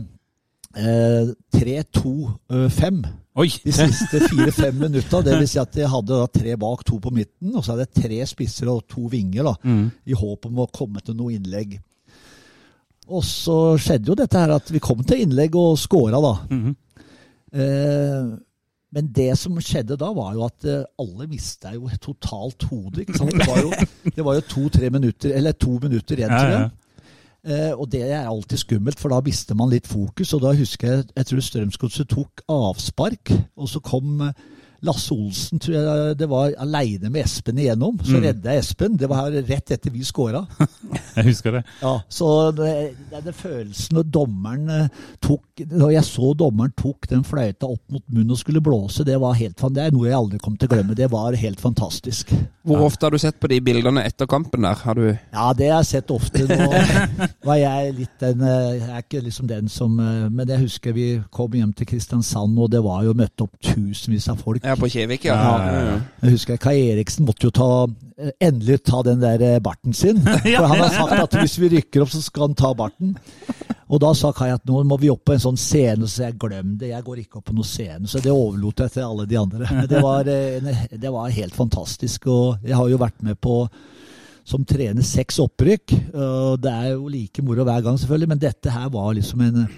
eh, 0.75 1.31
3-2-5 1.55 3.05
Oi! 3.35 3.49
de 3.65 3.73
siste 3.75 4.21
fire-fem 4.29 4.77
minutta. 4.79 5.21
Det 5.27 5.39
vil 5.41 5.49
si 5.51 5.59
at 5.62 5.79
jeg 5.79 5.91
hadde 5.91 6.19
da 6.21 6.27
tre 6.31 6.55
bak, 6.61 6.85
to 6.87 6.99
på 7.03 7.11
midten, 7.15 7.55
og 7.55 7.65
så 7.65 7.73
hadde 7.75 7.87
jeg 7.89 8.05
tre 8.05 8.21
spisser 8.31 8.71
og 8.71 8.85
to 8.91 9.09
vinger, 9.11 9.49
da, 9.49 9.55
i 10.07 10.15
håp 10.19 10.47
om 10.51 10.62
å 10.62 10.69
komme 10.75 11.03
til 11.03 11.17
noe 11.19 11.35
innlegg. 11.35 11.79
Og 13.11 13.25
så 13.27 13.57
skjedde 13.83 14.09
jo 14.12 14.15
dette 14.17 14.39
her 14.41 14.55
at 14.55 14.71
vi 14.73 14.81
kom 14.81 15.03
til 15.05 15.25
innlegg 15.27 15.57
og 15.61 15.75
scora, 15.83 16.21
da. 16.25 16.35
eh, 17.59 18.31
men 18.95 19.11
det 19.14 19.32
som 19.38 19.59
skjedde 19.59 19.99
da, 19.99 20.12
var 20.14 20.36
jo 20.36 20.45
at 20.47 20.66
eh, 20.70 20.86
alle 21.03 21.26
mista 21.30 21.72
jo 21.74 21.90
totalt 22.03 22.66
hodet. 22.70 23.09
Det 24.14 24.22
var 24.22 24.36
jo, 24.36 24.38
jo 24.38 24.49
to-tre 24.49 24.90
minutter, 24.95 25.34
eller 25.34 25.53
to 25.59 25.78
minutter 25.82 26.20
igjen, 26.20 26.30
tror 26.30 26.53
jeg. 26.53 26.70
Eh, 27.45 27.72
og 27.76 27.90
det 27.92 28.01
er 28.07 28.24
alltid 28.24 28.62
skummelt, 28.62 29.01
for 29.01 29.12
da 29.12 29.18
mister 29.24 29.59
man 29.59 29.72
litt 29.72 29.88
fokus. 29.90 30.32
Og 30.36 30.45
da 30.47 30.55
husker 30.57 30.90
jeg 30.92 31.09
jeg 31.11 31.28
tror 31.28 31.42
Strømsgodset 31.45 32.09
tok 32.09 32.45
avspark, 32.49 33.34
og 33.59 33.68
så 33.68 33.82
kom 33.84 34.22
eh, 34.24 34.32
Lasse 34.85 35.14
Olsen 35.14 35.61
tror 35.62 35.74
jeg 35.78 36.16
det 36.20 36.28
var 36.30 36.53
aleine 36.61 37.11
med 37.11 37.24
Espen 37.24 37.59
igjennom. 37.62 37.97
Så 38.05 38.20
redda 38.22 38.53
jeg 38.55 38.64
Espen. 38.64 38.97
Det 39.01 39.09
var 39.11 39.30
rett 39.32 39.72
etter 39.76 39.91
vi 39.95 40.05
scora. 40.05 40.45
Jeg 41.14 41.28
husker 41.28 41.53
det. 41.55 41.61
Ja, 41.78 41.93
så 42.11 42.28
det, 42.57 42.68
det 43.11 43.18
er 43.20 43.22
den 43.28 43.37
følelsen 43.39 43.95
når 43.95 44.07
dommeren 44.11 44.64
eh, 44.74 44.89
tok 45.22 45.62
Når 45.70 45.93
jeg 45.95 46.03
så 46.09 46.32
dommeren 46.35 46.72
tok 46.74 47.07
den 47.11 47.22
fløyta 47.26 47.68
opp 47.70 47.82
mot 47.95 48.03
munnen 48.11 48.32
og 48.35 48.41
skulle 48.41 48.59
blåse, 48.64 49.05
det 49.07 49.14
var 49.22 49.37
helt 49.39 49.61
fan- 49.62 49.76
Det 49.76 49.85
er 49.85 49.95
noe 49.95 50.09
jeg 50.09 50.16
aldri 50.18 50.41
kommer 50.43 50.59
til 50.59 50.66
å 50.68 50.72
glemme. 50.74 50.97
Det 50.99 51.07
var 51.12 51.37
helt 51.39 51.62
fantastisk. 51.62 52.32
Hvor 52.66 52.82
ofte 52.89 53.07
har 53.07 53.14
du 53.14 53.20
sett 53.22 53.39
på 53.39 53.47
de 53.53 53.61
bildene 53.62 54.03
etter 54.09 54.26
kampen 54.30 54.66
der? 54.66 54.74
Har 54.82 54.99
du 54.99 55.05
Ja, 55.12 55.53
det 55.55 55.68
har 55.70 55.85
jeg 55.85 55.91
sett 55.93 56.11
ofte. 56.11 56.43
Nå 56.51 56.66
var 57.49 57.61
jeg 57.62 57.95
litt 58.01 58.18
den 58.24 58.43
eh, 58.43 58.74
Jeg 58.80 58.91
er 58.91 59.05
ikke 59.07 59.22
liksom 59.28 59.49
den 59.51 59.70
som 59.70 59.95
eh, 60.03 60.26
Men 60.35 60.51
jeg 60.51 60.64
husker 60.66 60.97
vi 60.99 61.07
kom 61.35 61.55
hjem 61.55 61.72
til 61.78 61.87
Kristiansand, 61.95 62.59
og 62.59 62.72
det 62.74 62.82
var 62.85 63.05
jo 63.07 63.14
møtt 63.14 63.47
opp 63.47 63.55
tusenvis 63.62 64.26
av 64.35 64.43
folk. 64.43 64.64
Ja, 64.66 64.74
på 64.81 64.89
Kjevik, 64.93 65.27
ja. 65.29 65.35
Ja, 65.35 65.53
ja, 65.66 65.85
ja. 65.89 65.95
Jeg 66.25 66.37
husker 66.37 66.59
Kai 66.61 66.77
Eriksen 66.93 67.27
måtte 67.29 67.49
jo 67.49 67.53
ta 67.55 67.68
eh, 68.18 68.33
endelig 68.45 68.81
ta 68.89 69.03
den 69.07 69.22
der 69.22 69.43
eh, 69.45 69.61
barten 69.64 69.97
sin. 69.97 70.20
For 70.25 70.68
han 70.70 70.83
har 70.83 70.93
sagt 70.95 71.14
at 71.18 71.39
hvis 71.41 71.57
vi 71.62 71.70
rykker 71.77 72.05
opp, 72.05 72.12
så 72.12 72.22
skal 72.25 72.49
han 72.49 72.59
ta 72.59 72.72
barten. 72.77 73.14
Og 73.89 74.01
da 74.03 74.12
sa 74.16 74.33
Kai 74.35 74.51
at 74.55 74.64
nå 74.68 74.83
må 74.89 74.99
vi 75.01 75.11
opp 75.12 75.25
på 75.29 75.35
en 75.37 75.43
sånn 75.43 75.61
scene, 75.61 76.09
så 76.11 76.27
jeg 76.27 76.39
glem 76.41 76.77
det, 76.81 76.93
jeg 76.95 77.07
går 77.07 77.25
ikke 77.25 77.41
opp 77.41 77.49
på 77.51 77.57
noen 77.57 77.68
scene. 77.68 78.11
Så 78.11 78.22
det 78.25 78.33
overlot 78.35 78.85
jeg 78.85 78.97
til 78.97 79.07
alle 79.07 79.27
de 79.31 79.41
andre. 79.41 79.72
Det 79.91 80.05
var, 80.05 80.31
eh, 80.31 80.87
det 80.93 81.12
var 81.14 81.35
helt 81.39 81.57
fantastisk. 81.57 82.31
Og 82.33 82.64
jeg 82.64 82.79
har 82.79 82.91
jo 82.91 83.03
vært 83.03 83.20
med 83.27 83.41
på 83.41 83.64
som 84.45 84.64
trener 84.68 85.05
seks 85.07 85.39
opprykk. 85.41 85.95
og 86.12 86.61
Det 86.61 86.72
er 86.72 86.93
jo 86.93 87.09
like 87.09 87.43
moro 87.43 87.64
hver 87.64 87.85
gang, 87.85 87.99
selvfølgelig, 88.01 88.29
men 88.35 88.43
dette 88.43 88.72
her 88.72 88.91
var 88.93 89.14
liksom 89.16 89.41
en 89.41 89.68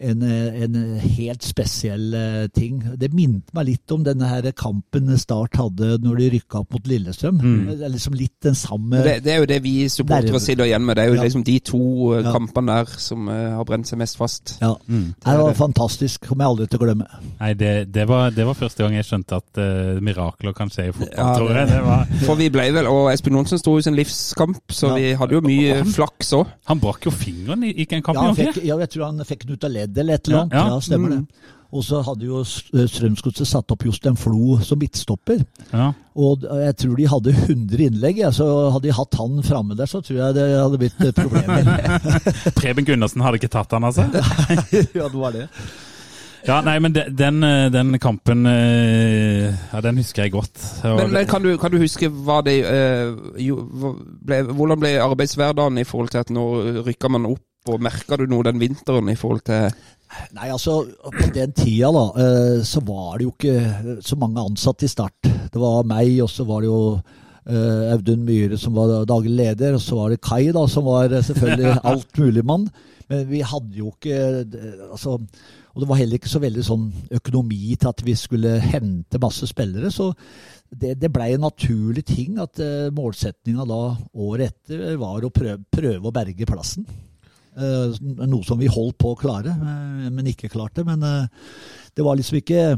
en, 0.00 0.22
en 0.24 0.76
helt 1.00 1.42
spesiell 1.44 2.14
eh, 2.16 2.46
ting. 2.56 2.78
Det 2.96 3.10
minnet 3.12 3.50
meg 3.56 3.66
litt 3.68 3.92
om 3.94 4.04
denne 4.06 4.28
her 4.30 4.46
kampen 4.56 5.10
Start 5.20 5.56
hadde 5.60 5.98
når 6.02 6.16
de 6.22 6.28
rykka 6.36 6.62
opp 6.62 6.72
mot 6.76 6.86
Lillestrøm. 6.88 7.40
Det 7.68 7.84
er 7.84 7.92
liksom 7.92 8.14
litt 8.16 8.36
den 8.46 8.54
samme 8.56 9.02
Det, 9.04 9.18
det 9.24 9.32
er 9.34 9.42
jo 9.42 9.48
det 9.50 9.58
vi 9.64 9.74
supportere 9.92 10.40
sitter 10.40 10.64
igjen 10.70 10.84
med. 10.86 10.96
Det 10.96 11.04
er 11.04 11.10
jo 11.12 11.18
Ja. 11.18 11.24
liksom 11.26 11.44
de 11.44 11.58
to 11.60 11.80
eh, 12.14 12.22
Ja. 12.24 12.32
kampene 12.32 12.78
der 12.80 12.94
som 12.98 13.28
eh, 13.28 13.50
har 13.58 13.64
brent 13.68 13.86
seg 13.90 13.98
mest 14.00 14.16
fast. 14.16 14.56
Ja. 14.62 14.74
det 14.88 15.36
var 15.42 15.54
fantastisk. 15.58 16.26
Kommer 16.28 16.44
jeg 16.46 16.50
aldri 16.54 16.66
til 16.72 16.80
å 16.80 16.84
glemme. 16.86 17.06
Nei, 17.40 17.52
det, 17.54 17.74
det, 17.92 18.06
var, 18.08 18.30
det 18.30 18.46
var 18.46 18.54
første 18.54 18.82
gang 18.84 18.94
jeg 18.96 19.04
skjønte 19.08 19.36
at 19.40 19.60
uh, 19.60 20.00
mirakler 20.04 20.52
kan 20.56 20.70
skje 20.72 20.88
i 20.88 20.92
fotball, 20.94 21.16
Ja, 21.18 21.34
tror 21.36 21.52
jeg. 21.56 21.68
Det 21.70 21.82
var, 21.84 22.06
For 22.24 22.40
vi 22.40 22.48
ble 22.52 22.66
vel, 22.72 22.86
og 22.90 23.10
Espen 23.12 23.36
Johnsen 23.36 23.60
sto 23.60 23.76
i 23.78 23.82
sin 23.84 23.96
livskamp, 23.98 24.62
så 24.72 24.90
Ja. 24.92 24.94
vi 24.96 25.12
hadde 25.20 25.36
jo 25.36 25.40
mye 25.44 25.84
flaks 25.84 26.32
òg. 26.38 26.46
han 26.70 26.80
brakk 26.80 27.04
jo 27.04 27.10
fingeren 27.12 27.64
i, 27.64 27.72
i 27.82 27.86
en 27.90 28.02
kamp, 28.02 28.16
Ja, 28.16 28.26
han 28.30 28.36
fikk, 28.38 28.62
ja, 28.64 28.78
jeg 28.78 28.90
tror 28.94 29.04
han 29.10 29.24
fikk 29.26 29.46
den 29.46 29.54
ut 29.58 29.64
av 29.64 29.70
leddet 29.70 29.89
eller 29.98 30.14
et 30.14 30.28
eller 30.28 30.40
annet. 30.44 30.52
ja. 30.54 30.66
Ja, 30.68 30.80
stemmer 30.80 31.08
Mm. 31.08 31.26
det. 31.26 31.56
Og 31.72 31.84
så 31.86 32.00
hadde 32.02 32.24
jo 32.26 32.40
Strømsgodset 32.42 33.46
satt 33.46 33.70
opp 33.70 33.84
Jostein 33.86 34.16
Flo 34.18 34.56
som 34.58 34.78
midtstopper. 34.78 35.44
Ja. 35.72 35.92
Og 36.18 36.42
jeg 36.42 36.76
tror 36.76 36.96
de 36.96 37.06
hadde 37.06 37.30
100 37.30 37.84
innlegg. 37.86 38.16
Ja, 38.18 38.30
så 38.34 38.70
hadde 38.74 38.88
de 38.88 38.92
hatt 38.96 39.14
han 39.14 39.42
framme 39.46 39.76
der, 39.78 39.86
så 39.86 40.00
tror 40.02 40.18
jeg 40.18 40.34
det 40.34 40.48
hadde 40.58 40.78
blitt 40.82 41.00
eh, 41.00 41.12
problemer. 41.12 42.00
Preben 42.58 42.84
Gundersen 42.84 43.22
hadde 43.22 43.38
ikke 43.38 43.52
tatt 43.54 43.70
han, 43.70 43.84
altså? 43.86 44.02
ja, 44.98 45.06
det 45.06 45.14
var 45.14 45.30
det. 45.32 45.46
Ja, 46.48 46.60
nei, 46.64 46.78
men 46.80 46.92
de- 46.96 47.04
den, 47.12 47.42
eh, 47.44 47.68
den 47.70 47.98
kampen 48.00 48.46
eh, 48.48 49.52
Ja, 49.72 49.80
den 49.84 49.98
husker 50.00 50.22
jeg 50.24 50.32
godt. 50.32 50.56
Men, 50.82 51.12
men 51.12 51.26
kan, 51.28 51.42
du, 51.44 51.52
kan 51.60 51.70
du 51.70 51.78
huske 51.78 52.08
hva 52.10 52.40
det 52.42 52.54
uh, 52.64 53.12
jo, 53.38 53.58
ble, 54.24 54.38
Hvordan 54.48 54.80
ble 54.80 54.94
arbeidshverdagen 55.04 55.78
i 55.78 55.84
forhold 55.84 56.08
til 56.14 56.18
at 56.24 56.30
nå 56.34 56.44
rykka 56.86 57.10
man 57.12 57.26
opp, 57.28 57.44
og 57.68 57.82
merka 57.84 58.16
du 58.16 58.24
noe 58.30 58.46
den 58.46 58.60
vinteren 58.60 59.10
i 59.12 59.18
forhold 59.18 59.44
til 59.48 59.68
Nei, 60.34 60.48
altså, 60.50 60.80
på 61.06 61.26
den 61.34 61.52
tida 61.54 61.90
da, 61.94 62.04
eh, 62.18 62.60
så 62.66 62.80
var 62.82 63.18
det 63.18 63.28
jo 63.28 63.32
ikke 63.36 64.00
så 64.02 64.16
mange 64.18 64.42
ansatte 64.42 64.88
i 64.88 64.90
Start. 64.90 65.22
Det 65.22 65.60
var 65.60 65.86
meg, 65.86 66.16
og 66.24 66.30
så 66.32 66.42
var 66.48 66.64
det 66.64 66.66
jo 66.70 66.80
eh, 67.46 67.92
Audun 67.94 68.24
Myhre 68.26 68.58
som 68.58 68.74
var 68.74 69.04
daglig 69.06 69.36
leder, 69.38 69.76
og 69.76 69.84
så 69.84 70.00
var 70.00 70.10
det 70.10 70.22
Kai 70.26 70.50
da, 70.50 70.64
som 70.66 70.88
var 70.88 71.14
eh, 71.14 71.22
selvfølgelig 71.28 71.76
altmuligmann. 71.92 72.66
Men 73.10 73.22
vi 73.30 73.42
hadde 73.46 73.78
jo 73.78 73.92
ikke 73.94 74.18
eh, 74.42 74.82
altså, 74.90 75.14
Og 75.70 75.82
det 75.82 75.88
var 75.92 76.00
heller 76.00 76.18
ikke 76.18 76.32
så 76.32 76.42
veldig 76.42 76.64
sånn 76.66 76.88
økonomi 77.20 77.76
til 77.76 77.92
at 77.92 78.02
vi 78.06 78.16
skulle 78.18 78.56
hente 78.64 79.22
masse 79.22 79.46
spillere. 79.46 79.92
Så 79.94 80.10
det, 80.70 80.96
det 80.98 81.12
blei 81.14 81.36
en 81.36 81.46
naturlig 81.46 82.02
ting 82.08 82.40
at 82.42 82.58
målsettinga 82.94 83.62
da 83.66 83.78
året 84.18 84.50
etter 84.50 84.98
var 84.98 85.22
å 85.22 85.30
prøve, 85.34 85.62
prøve 85.70 86.10
å 86.10 86.14
berge 86.14 86.50
plassen. 86.50 86.88
Eh, 87.58 87.96
noe 88.30 88.44
som 88.46 88.58
vi 88.60 88.68
holdt 88.70 88.96
på 89.02 89.10
å 89.14 89.18
klare, 89.18 89.50
eh, 89.50 90.10
men 90.10 90.28
ikke 90.30 90.48
klarte. 90.52 90.84
Men 90.86 91.02
eh, 91.02 91.26
det 91.96 92.04
var 92.06 92.16
liksom 92.16 92.38
ikke 92.38 92.76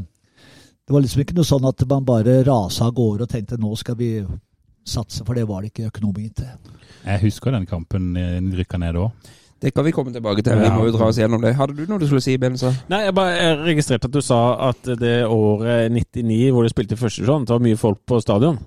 Det 0.83 0.91
var 0.91 0.99
liksom 0.99 1.21
ikke 1.23 1.35
noe 1.37 1.47
sånn 1.47 1.63
at 1.69 1.85
man 1.87 2.03
bare 2.03 2.41
rasa 2.43 2.89
av 2.89 2.95
gårde 2.97 3.23
og 3.23 3.29
tenkte 3.31 3.55
nå 3.55 3.69
skal 3.79 3.95
vi 3.95 4.25
satse, 4.83 5.23
for 5.23 5.33
det 5.33 5.45
var 5.47 5.61
det 5.63 5.69
ikke 5.71 5.87
økonomi 5.87 6.25
til. 6.35 6.49
Jeg 7.05 7.21
husker 7.21 7.51
den 7.55 7.65
kampen 7.65 8.09
de 8.17 8.57
rykka 8.57 8.77
ned 8.81 8.99
òg. 8.99 9.13
Det 9.63 9.71
kan 9.73 9.85
vi 9.85 9.93
komme 9.95 10.11
tilbake 10.11 10.43
til. 10.43 10.57
Vi 10.59 10.65
Ja. 10.65 10.75
må 10.75 10.83
jo 10.89 10.91
dra 10.97 11.07
oss 11.07 11.15
gjennom 11.17 11.39
det. 11.39 11.53
Hadde 11.55 11.77
du 11.77 11.85
noe 11.87 11.99
du 11.99 12.05
skulle 12.05 12.21
si, 12.21 12.35
Benza? 12.35 12.73
Nei, 12.89 13.05
jeg 13.05 13.15
bare 13.15 13.63
registrerte 13.63 14.09
at 14.09 14.11
du 14.11 14.19
sa 14.19 14.41
at 14.69 14.83
det 14.99 15.23
året 15.23 15.89
99 15.89 16.51
hvor 16.51 16.63
de 16.67 16.69
spilte 16.73 16.97
første 16.99 17.21
divisjon, 17.23 17.45
det 17.45 17.55
var 17.55 17.63
mye 17.63 17.77
folk 17.79 17.99
på 18.05 18.19
stadion. 18.19 18.59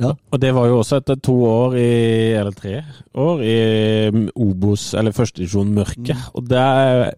Ja. 0.00 0.10
Og 0.10 0.40
det 0.42 0.50
var 0.56 0.66
jo 0.66 0.80
også 0.80 0.98
etter 0.98 1.18
to 1.22 1.34
år 1.46 1.76
i, 1.78 1.90
eller 2.34 2.54
tre 2.56 2.80
år 3.14 3.42
i 3.46 3.58
mm, 4.10 4.24
Obos, 4.42 4.88
eller 4.98 5.14
førstedivisjon 5.14 5.70
Mørke. 5.76 6.16
Og 6.34 6.48
det, 6.50 6.64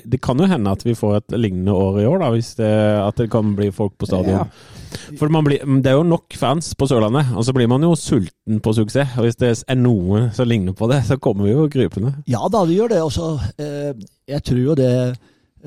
det 0.04 0.20
kan 0.24 0.40
jo 0.40 0.48
hende 0.50 0.74
at 0.76 0.84
vi 0.84 0.96
får 0.96 1.20
et 1.20 1.36
lignende 1.40 1.72
år 1.72 2.02
i 2.02 2.08
år, 2.08 2.18
da, 2.20 2.32
hvis 2.34 2.52
det, 2.58 2.72
at 3.00 3.22
det 3.22 3.30
kan 3.32 3.54
bli 3.56 3.70
folk 3.72 3.96
på 3.96 4.08
stadion. 4.10 4.50
For 5.16 5.32
man 5.32 5.46
blir, 5.46 5.64
det 5.64 5.90
er 5.90 5.96
jo 5.96 6.04
nok 6.06 6.36
fans 6.36 6.68
på 6.76 6.88
Sørlandet, 6.90 7.32
og 7.36 7.46
så 7.46 7.54
blir 7.56 7.70
man 7.70 7.84
jo 7.84 7.94
sulten 7.96 8.60
på 8.60 8.74
suksess. 8.76 9.16
Og 9.16 9.26
hvis 9.26 9.40
det 9.40 9.54
er 9.64 9.80
noe 9.80 10.26
som 10.36 10.48
ligner 10.48 10.76
på 10.76 10.88
det, 10.92 11.00
så 11.08 11.16
kommer 11.20 11.48
vi 11.48 11.56
jo 11.56 11.70
krypende. 11.72 12.12
Ja 12.28 12.44
da, 12.52 12.66
det 12.68 12.76
gjør 12.76 12.92
det. 12.92 13.00
Også, 13.08 13.32
eh, 13.56 13.96
jeg 14.28 14.44
tror 14.44 14.62
jo 14.62 14.76
det 14.78 14.92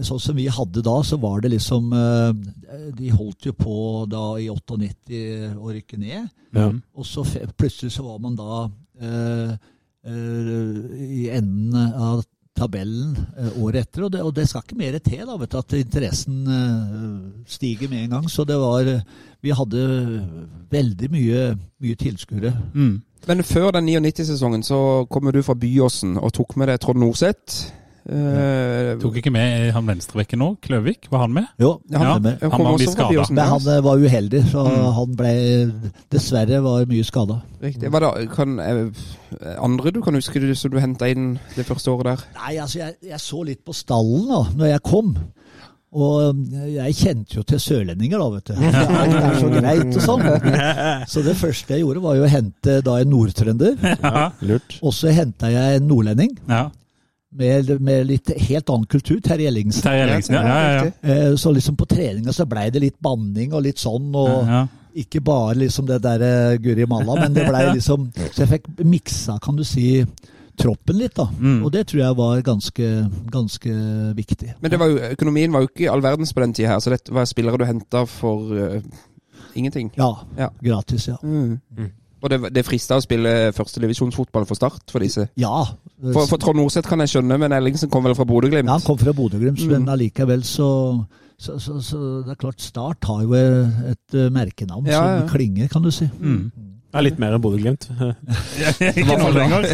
Sånn 0.06 0.22
som 0.22 0.38
vi 0.38 0.47
hadde 0.52 0.84
da, 0.86 0.95
så 1.04 1.18
var 1.22 1.41
det 1.43 1.54
liksom 1.56 1.93
eh, 1.95 2.32
De 2.97 3.12
holdt 3.14 3.50
jo 3.50 3.54
på 3.58 3.76
da 4.10 4.24
i 4.39 4.50
98 4.52 5.58
å 5.58 5.72
rykke 5.74 6.00
ned. 6.00 6.30
Ja. 6.56 6.72
Og 6.95 7.06
så 7.08 7.26
plutselig 7.58 7.93
så 7.95 8.06
var 8.06 8.20
man 8.24 8.38
da 8.39 8.66
eh, 9.02 9.56
eh, 10.06 11.00
i 11.06 11.30
enden 11.34 11.76
av 11.78 12.24
tabellen 12.58 13.16
eh, 13.38 13.52
året 13.62 13.88
etter. 13.88 14.06
Og 14.08 14.14
det, 14.14 14.24
og 14.26 14.34
det 14.36 14.47
skal 14.50 14.66
ikke 14.66 14.80
mer 14.80 14.97
til 15.04 15.26
da, 15.26 15.38
vet 15.39 15.54
du, 15.54 15.60
at 15.60 15.78
interessen 15.80 16.39
stiger 17.47 17.91
med 17.91 18.06
en 18.06 18.16
gang. 18.18 18.32
Så 18.32 18.47
det 18.47 18.58
var 18.60 18.89
Vi 19.39 19.54
hadde 19.56 19.84
veldig 20.70 21.12
mye, 21.14 21.43
mye 21.80 21.95
tilskuere. 21.95 22.52
Mm. 22.74 22.97
Men 23.28 23.43
før 23.43 23.72
den 23.76 23.88
99-sesongen 23.89 24.64
så 24.64 25.06
kommer 25.12 25.32
du 25.32 25.41
fra 25.43 25.56
Byåsen 25.56 26.18
og 26.18 26.34
tok 26.36 26.56
med 26.60 26.72
deg 26.72 26.80
Trond 26.84 27.00
Norseth. 27.00 27.70
Eh, 28.10 28.95
Tok 28.97 29.20
ikke 29.22 29.32
med 29.34 29.68
han 29.76 29.86
venstrebekken 29.86 30.39
nå, 30.41 30.47
Kløvik? 30.66 31.05
Var 31.12 31.22
han 31.22 31.34
med? 31.36 31.49
Jo, 31.62 31.76
han 31.93 32.01
Ja. 32.07 32.16
med. 32.20 32.41
Han 32.41 32.64
var 32.66 32.78
mye 32.80 33.26
Men 33.30 33.45
han 33.51 33.68
eh, 33.68 33.82
var 33.86 33.97
uheldig, 34.01 34.41
så 34.49 34.64
Mm. 34.66 34.93
han 34.97 35.16
ble 35.16 35.34
dessverre 36.10 36.62
var 36.64 36.86
mye 36.89 37.03
skada. 37.05 37.41
Riktig. 37.62 37.89
Hva 37.91 37.99
da, 37.99 38.12
kan, 38.34 38.60
eh, 38.60 38.89
andre 39.62 39.91
du 39.91 40.01
kan 40.01 40.16
huske 40.16 40.39
du, 40.41 40.53
som 40.55 40.72
du 40.72 40.80
henta 40.80 41.07
inn 41.10 41.38
det 41.55 41.66
første 41.68 41.91
året 41.91 42.05
der? 42.05 42.24
Nei, 42.39 42.55
altså 42.57 42.80
jeg, 42.80 42.95
jeg 43.12 43.20
så 43.20 43.43
litt 43.45 43.64
på 43.66 43.74
stallen 43.78 44.26
da 44.28 44.41
når 44.57 44.72
jeg 44.74 44.82
kom. 44.84 45.14
Og 45.91 46.36
jeg 46.70 46.93
kjente 46.93 47.34
jo 47.39 47.41
til 47.49 47.57
sørlendinger, 47.57 48.20
da, 48.22 48.30
vet 48.30 48.45
du. 48.45 48.53
Det 48.53 48.74
er, 48.74 49.07
det 49.10 49.24
er 49.26 49.39
så 49.39 49.49
greit 49.49 49.95
og 49.97 50.03
sånn. 50.05 51.07
Så 51.10 51.24
det 51.26 51.34
første 51.38 51.74
jeg 51.74 51.82
gjorde, 51.82 52.01
var 52.03 52.16
jo 52.20 52.26
å 52.28 52.30
hente 52.30 52.76
da 52.86 52.97
en 53.01 53.10
nordtrønder. 53.10 53.74
Ja. 54.03 54.28
Lurt. 54.45 54.78
Og 54.84 54.93
så 54.93 55.10
henta 55.14 55.49
jeg 55.49 55.80
en 55.82 55.88
nordlending 55.89 56.36
ja. 56.47 56.68
Med, 57.32 57.70
med 57.82 58.08
litt 58.10 58.32
helt 58.50 58.70
annen 58.70 58.88
kultur. 58.90 59.20
Terje 59.22 59.48
Ellingsen. 59.48 59.84
Terje 59.86 60.04
Ellingsen, 60.08 60.36
ja. 60.36 60.42
ja, 60.48 60.60
ja, 60.72 60.84
ja. 60.86 61.14
Eh, 61.30 61.36
Så 61.38 61.52
liksom 61.54 61.78
på 61.78 61.86
treninga 61.86 62.34
så 62.34 62.46
blei 62.50 62.70
det 62.74 62.82
litt 62.82 63.00
banning 63.00 63.54
og 63.54 63.64
litt 63.68 63.78
sånn. 63.82 64.12
og... 64.16 64.44
ja. 64.50 64.68
Ikke 65.00 65.22
bare 65.22 65.54
liksom 65.54 65.86
det 65.86 66.00
derre 66.02 66.58
Guri 66.58 66.88
malla, 66.90 67.14
men 67.22 67.34
det 67.36 67.44
blei 67.46 67.60
liksom 67.78 68.08
Så 68.18 68.42
jeg 68.42 68.50
fikk 68.56 68.66
miksa, 68.90 69.36
kan 69.40 69.56
du 69.56 69.62
si, 69.64 70.02
troppen 70.60 70.98
litt, 70.98 71.14
da. 71.16 71.28
Mm. 71.40 71.60
Og 71.64 71.70
det 71.72 71.84
tror 71.88 72.02
jeg 72.02 72.18
var 72.18 72.42
ganske, 72.44 72.88
ganske 73.32 73.76
viktig. 74.18 74.56
Men 74.60 74.74
det 74.74 74.80
var 74.82 74.90
jo, 74.90 74.98
økonomien 75.14 75.54
var 75.54 75.64
jo 75.64 75.70
ikke 75.70 75.92
all 75.94 76.02
verdens 76.04 76.34
på 76.36 76.42
den 76.44 76.56
tida 76.58 76.74
her, 76.74 76.82
så 76.84 76.92
det 76.92 77.14
var 77.16 77.30
spillere 77.30 77.62
du 77.62 77.68
henta 77.70 78.02
for 78.10 78.50
uh, 78.50 78.82
ingenting. 79.56 79.94
Ja, 79.96 80.10
Ja. 80.42 80.50
gratis, 80.60 81.08
ja. 81.08 81.16
Mm. 81.24 81.60
Mm. 81.78 81.92
Og 82.20 82.34
det, 82.34 82.42
det 82.58 82.66
frista 82.68 82.98
å 83.00 83.06
spille 83.06 83.54
førstedivisjonsfotball 83.56 84.50
for 84.50 84.60
Start 84.60 84.90
for 84.92 85.06
disse. 85.06 85.30
Ja. 85.40 85.62
For, 86.00 86.26
for 86.32 86.39
Trond 86.39 86.56
Norseth 86.62 86.88
kan 86.88 87.02
jeg 87.04 87.10
skjønne, 87.12 87.36
men 87.41 87.52
Ellingsen 87.52 87.89
kom 87.91 88.06
vel 88.08 88.16
fra 88.16 88.24
Bodø-Glimt? 88.30 88.70
ja, 88.70 88.78
han 88.78 88.86
kom 88.86 88.97
fra 89.02 89.12
Bodø-Glimt, 89.14 89.60
Mm. 89.66 89.72
men 89.74 89.89
allikevel 89.91 90.43
så 90.47 90.70
så, 91.39 91.58
så, 91.60 91.78
så 91.84 91.97
det 92.26 92.32
er 92.34 92.39
klart, 92.39 92.60
Start 92.62 93.04
har 93.08 93.22
jo 93.24 93.34
et 93.34 94.16
eh, 94.16 94.30
merkenavn 94.36 94.88
Ja, 94.88 95.00
ja. 95.04 95.20
som 95.22 95.30
klinger, 95.32 95.68
kan 95.72 95.82
du 95.84 95.91
si. 95.91 96.08
Mm. 96.20 96.52
Ja, 96.93 97.00
litt 97.06 97.20
mer 97.22 97.36
enn 97.38 97.41
Bodø-Glimt. 97.43 97.86
ikke 98.80 99.18
nå 99.20 99.30
lenger. 99.36 99.68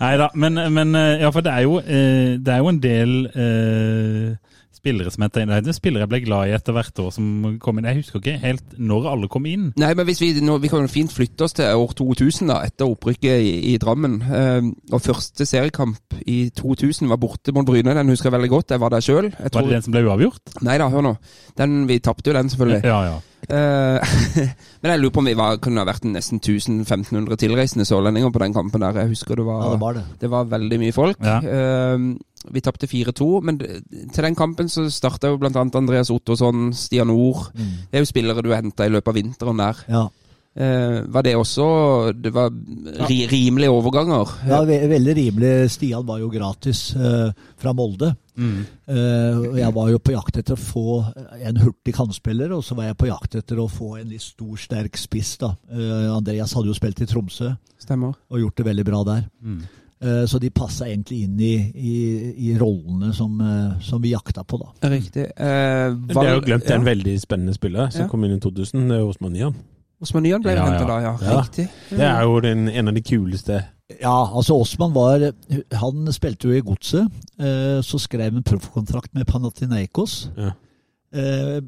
Nei 0.00 0.12
da, 0.20 0.28
men, 0.34 0.58
men 0.74 0.94
eh, 0.98 1.20
ja, 1.22 1.30
for 1.34 1.44
det 1.46 1.52
er 1.52 1.66
jo, 1.66 1.78
eh, 1.82 2.36
det 2.40 2.54
er 2.54 2.62
jo 2.62 2.70
en 2.72 2.80
del 2.82 3.14
eh, 3.34 4.55
spillere 4.86 5.10
som 5.10 5.26
heter 5.26 5.50
Det 5.50 5.72
er 5.72 5.76
spillere 5.76 6.06
jeg 6.06 6.12
ble 6.12 6.20
glad 6.22 6.50
i 6.50 6.54
etter 6.56 6.76
hvert 6.76 7.02
år 7.02 7.10
som 7.14 7.58
kom 7.62 7.80
inn. 7.80 7.88
Jeg 7.90 8.00
husker 8.02 8.22
ikke 8.22 8.36
helt 8.42 8.76
når 8.78 9.08
alle 9.12 9.30
kom 9.32 9.46
inn. 9.50 9.68
Nei, 9.80 9.92
men 9.98 10.06
hvis 10.08 10.22
vi, 10.22 10.30
nå, 10.44 10.58
vi 10.62 10.70
kan 10.70 10.84
jo 10.84 10.92
fint 10.92 11.12
flytte 11.12 11.46
oss 11.46 11.56
til 11.58 11.66
år 11.66 11.94
2000, 11.98 12.52
da, 12.52 12.60
etter 12.66 12.90
opprykket 12.90 13.42
i, 13.42 13.54
i 13.72 13.76
Drammen. 13.82 14.18
Eh, 14.22 14.70
og 14.92 15.02
første 15.02 15.46
seriekamp 15.48 16.20
i 16.26 16.46
2000 16.56 17.10
var 17.10 17.20
borte 17.22 17.54
mot 17.56 17.66
Bryne. 17.66 17.96
Den 17.96 18.12
husker 18.14 18.30
jeg 18.30 18.38
veldig 18.38 18.52
godt. 18.52 18.76
Jeg 18.76 18.84
var 18.84 18.94
der 18.94 19.04
sjøl. 19.04 19.32
Var 19.34 19.56
det 19.56 19.78
den 19.78 19.86
som 19.86 19.96
ble 19.96 20.06
uavgjort? 20.06 20.58
Nei 20.66 20.78
da, 20.82 20.90
hør 20.92 21.08
nå. 21.10 21.16
Den, 21.58 21.82
vi 21.90 21.98
tapte 22.04 22.30
jo 22.30 22.38
den, 22.38 22.52
selvfølgelig. 22.52 22.84
Ja, 22.86 23.00
ja. 23.10 23.18
Eh, 23.48 24.14
men 24.82 24.92
jeg 24.92 25.00
lurer 25.02 25.14
på 25.14 25.22
om 25.22 25.28
vi 25.30 25.36
var, 25.38 25.58
kunne 25.62 25.82
ha 25.82 25.88
vært 25.88 26.06
nesten 26.10 26.40
1500 26.42 27.38
tilreisende 27.40 27.86
sørlendinger 27.88 28.32
på 28.34 28.42
den 28.42 28.56
kampen 28.56 28.82
der. 28.84 29.02
Jeg 29.02 29.12
husker 29.14 29.38
det 29.38 29.46
var, 29.46 29.64
Ja, 29.64 29.70
det 29.76 29.80
var 29.82 29.98
det. 29.98 30.04
det 30.22 30.30
var 30.32 30.48
veldig 30.56 30.80
mye 30.82 30.96
folk. 30.96 31.22
Ja. 31.24 31.38
Eh, 31.42 32.06
vi 32.54 32.62
tapte 32.62 32.86
4-2, 32.86 33.28
men 33.42 33.56
til 33.58 34.22
den 34.22 34.36
kampen 34.38 34.68
så 34.70 34.84
starta 34.92 35.32
jo 35.32 35.38
blant 35.42 35.56
annet 35.58 35.74
Andreas 35.80 36.12
Ottosson, 36.14 36.68
Stian 36.78 37.10
Ord. 37.10 37.48
Det 37.56 37.98
er 37.98 38.04
jo 38.04 38.10
spillere 38.12 38.44
du 38.44 38.52
henta 38.54 38.86
i 38.86 38.92
løpet 38.92 39.10
av 39.10 39.18
vinteren 39.18 39.62
der. 39.62 39.80
Ja, 39.90 40.04
var 40.56 41.22
det 41.22 41.34
også 41.36 42.12
Det 42.16 42.30
var 42.32 42.50
ri, 43.08 43.26
rimelige 43.28 43.70
overganger? 43.70 44.30
ja 44.48 44.62
ve 44.64 44.78
veldig 44.88 45.14
rimelig. 45.18 45.70
Stian 45.70 46.06
var 46.08 46.18
jo 46.22 46.30
gratis 46.32 46.94
eh, 46.96 47.30
fra 47.60 47.72
Molde. 47.76 48.14
Mm. 48.36 48.64
Eh, 48.88 49.36
og 49.50 49.56
jeg 49.58 49.74
var 49.74 49.90
jo 49.90 49.98
på 49.98 50.12
jakt 50.12 50.36
etter 50.40 50.56
å 50.56 50.60
få 50.60 50.96
en 51.42 51.56
hurtig 51.60 51.94
kantspiller, 51.96 52.52
og 52.56 52.64
så 52.64 52.74
var 52.76 52.90
jeg 52.90 52.96
på 53.00 53.08
jakt 53.08 53.34
etter 53.40 53.60
å 53.60 53.68
få 53.68 53.96
en 54.00 54.08
litt 54.12 54.22
stor, 54.24 54.56
sterk 54.56 54.96
spiss. 54.96 55.36
da. 55.38 55.54
Eh, 55.72 56.08
Andreas 56.12 56.52
hadde 56.56 56.68
jo 56.72 56.76
spilt 56.76 57.00
i 57.00 57.06
Tromsø 57.06 57.52
Stemmer. 57.78 58.14
og 58.30 58.40
gjort 58.40 58.56
det 58.56 58.66
veldig 58.66 58.84
bra 58.84 59.04
der. 59.04 59.22
Mm. 59.42 59.60
Eh, 60.00 60.24
så 60.28 60.38
de 60.40 60.50
passa 60.52 60.84
egentlig 60.88 61.22
inn 61.24 61.38
i, 61.40 61.54
i, 61.72 61.94
i 62.50 62.58
rollene 62.60 63.12
som, 63.16 63.38
eh, 63.40 63.78
som 63.80 64.00
vi 64.02 64.12
jakta 64.12 64.44
på, 64.44 64.58
da. 64.60 64.88
Riktig. 64.92 65.24
Eh, 65.36 65.94
Det 65.96 66.16
er 66.16 66.34
jo 66.34 66.42
glemt 66.44 66.68
en 66.70 66.84
veldig 66.84 67.14
spennende 67.20 67.54
spiller 67.56 67.88
som 67.90 68.02
Ja. 68.04 68.08
kom 68.08 68.24
inn 68.24 68.36
i 68.36 68.40
2000. 68.40 68.88
Det 68.88 68.98
er 69.00 69.04
Osman 69.08 69.32
Nian. 69.32 69.54
Osman 70.02 70.22
Nyan 70.26 70.42
ble 70.44 70.52
Ja, 70.56 70.64
henta 70.66 70.82
ja. 70.82 70.86
da, 70.90 70.96
ja. 71.00 71.12
Ja. 71.24 71.38
Riktig. 71.40 71.68
Det 71.90 72.04
er 72.04 72.22
jo 72.26 72.40
den, 72.44 72.66
en 72.68 72.88
av 72.90 72.94
de 72.94 73.02
kuleste 73.06 73.62
Ja, 74.00 74.16
altså 74.36 74.56
Osman 74.60 74.92
var 74.92 75.22
Han 75.80 76.10
spilte 76.12 76.48
jo 76.50 76.56
i 76.56 76.60
Godset. 76.66 77.06
Eh, 77.38 77.78
så 77.86 78.00
skrev 78.02 78.32
han 78.34 78.42
proffkontrakt 78.44 79.14
med 79.14 79.26
Panathinaikos. 79.30 80.28
Ja. 80.36 80.50
Eh, 81.16 81.60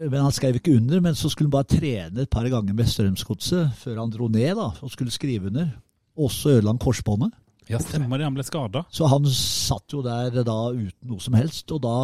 men 0.00 0.20
Han 0.22 0.32
skrev 0.32 0.56
ikke 0.60 0.76
under, 0.76 1.00
men 1.00 1.14
så 1.16 1.28
skulle 1.32 1.48
han 1.50 1.56
bare 1.56 1.68
trene 1.72 2.22
et 2.22 2.30
par 2.30 2.46
ganger 2.52 2.72
med 2.76 2.86
Strømsgodset 2.88 3.74
før 3.80 3.98
han 4.02 4.10
dro 4.12 4.28
ned 4.28 4.54
da, 4.56 4.70
og 4.80 4.90
skulle 4.92 5.10
skrive 5.10 5.48
under. 5.50 5.70
Også 6.16 6.54
ødela 6.56 6.70
han 6.72 6.78
korsbåndet. 6.80 7.32
ja, 7.68 7.78
stemmer 7.82 8.16
det. 8.20 8.24
Han 8.28 8.34
ble 8.36 8.44
skada. 8.46 8.84
Så 8.92 9.08
han 9.10 9.24
satt 9.32 9.92
jo 9.92 10.02
der 10.04 10.42
da 10.44 10.58
uten 10.72 11.08
noe 11.10 11.20
som 11.20 11.34
helst. 11.34 11.72
Og 11.72 11.80
da, 11.82 11.96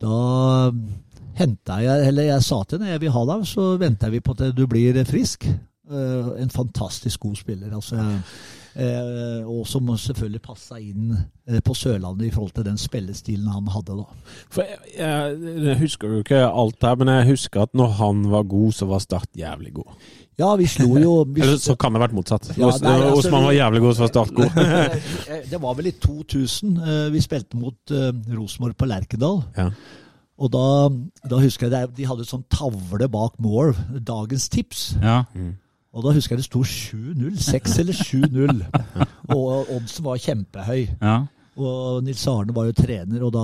da 0.00 0.70
henta 1.38 1.80
jeg 1.82 2.08
Eller 2.08 2.28
jeg 2.30 2.42
sa 2.46 2.62
til 2.64 2.78
henne 2.78 2.94
jeg 2.94 3.04
vil 3.04 3.14
ha 3.14 3.24
deg, 3.34 3.46
så 3.50 3.70
venter 3.80 4.12
vi 4.14 4.20
på 4.24 4.36
at 4.36 4.50
du 4.56 4.66
blir 4.70 5.00
frisk. 5.08 5.46
Eh, 5.90 6.28
en 6.42 6.50
fantastisk 6.50 7.20
god 7.20 7.36
spiller. 7.36 7.74
altså 7.76 7.96
eh, 8.74 9.44
Og 9.44 9.66
som 9.68 9.90
selvfølgelig 9.98 10.40
passa 10.42 10.78
inn 10.80 11.12
eh, 11.12 11.60
på 11.60 11.74
Sørlandet 11.76 12.30
i 12.30 12.32
forhold 12.32 12.54
til 12.56 12.64
den 12.64 12.78
spillestilen 12.80 13.50
han 13.52 13.68
hadde 13.68 13.98
da. 13.98 14.06
For 14.54 14.64
jeg, 14.64 14.78
jeg, 14.96 15.38
jeg 15.68 15.78
husker 15.82 16.14
jo 16.14 16.22
ikke 16.24 16.40
alt 16.48 16.88
her, 16.88 16.96
men 17.00 17.12
jeg 17.12 17.28
husker 17.34 17.66
at 17.66 17.74
når 17.76 17.96
han 18.00 18.22
var 18.32 18.46
god, 18.48 18.72
så 18.72 18.88
var 18.88 19.02
Start 19.04 19.28
jævlig 19.36 19.74
god. 19.76 19.92
Ja, 20.40 20.54
vi 20.58 20.66
slo 20.66 20.96
jo 20.98 21.12
vi, 21.34 21.44
Eller 21.44 21.60
så 21.62 21.76
kan 21.78 21.92
det 21.92 22.00
ha 22.00 22.06
vært 22.06 22.16
motsatt. 22.16 22.48
Ja, 22.56 22.70
Os- 22.70 22.80
nei, 22.82 22.94
altså, 22.96 23.18
Osman 23.20 23.44
var 23.50 23.58
jævlig 23.58 23.82
god, 23.84 23.94
så 23.98 24.06
var 24.06 24.14
Start 24.14 24.32
god. 24.40 24.56
Eh, 24.64 25.44
Det 25.52 25.60
var 25.60 25.76
vel 25.76 25.90
i 25.92 25.94
2000 26.00 26.80
eh, 26.80 27.04
vi 27.12 27.20
spilte 27.22 27.60
mot 27.60 27.92
eh, 27.92 28.08
Rosenborg 28.34 28.76
på 28.80 28.88
Lerkendal. 28.88 29.42
Ja. 29.56 29.68
Og 30.38 30.50
da, 30.50 30.64
da 31.30 31.38
husker 31.38 31.70
jeg 31.70 31.92
de 31.96 32.06
hadde 32.08 32.24
en 32.24 32.30
sånn 32.32 32.46
tavle 32.50 33.06
bak 33.08 33.36
mål, 33.42 33.74
dagens 34.02 34.48
tips. 34.50 34.96
Ja. 35.02 35.20
Og 35.94 36.02
da 36.02 36.14
husker 36.16 36.34
jeg 36.34 36.42
det 36.42 36.48
sto 36.48 36.64
7-0. 36.66 37.36
6 37.38 37.78
eller 37.84 37.94
7-0. 37.94 38.64
Og 39.36 39.70
oddsen 39.76 40.04
var 40.04 40.18
kjempehøy. 40.18 40.88
ja. 41.00 41.20
Og 41.54 42.00
Nils 42.02 42.24
Arne 42.26 42.50
var 42.50 42.66
jo 42.66 42.72
trener, 42.74 43.22
og 43.22 43.30
da 43.30 43.42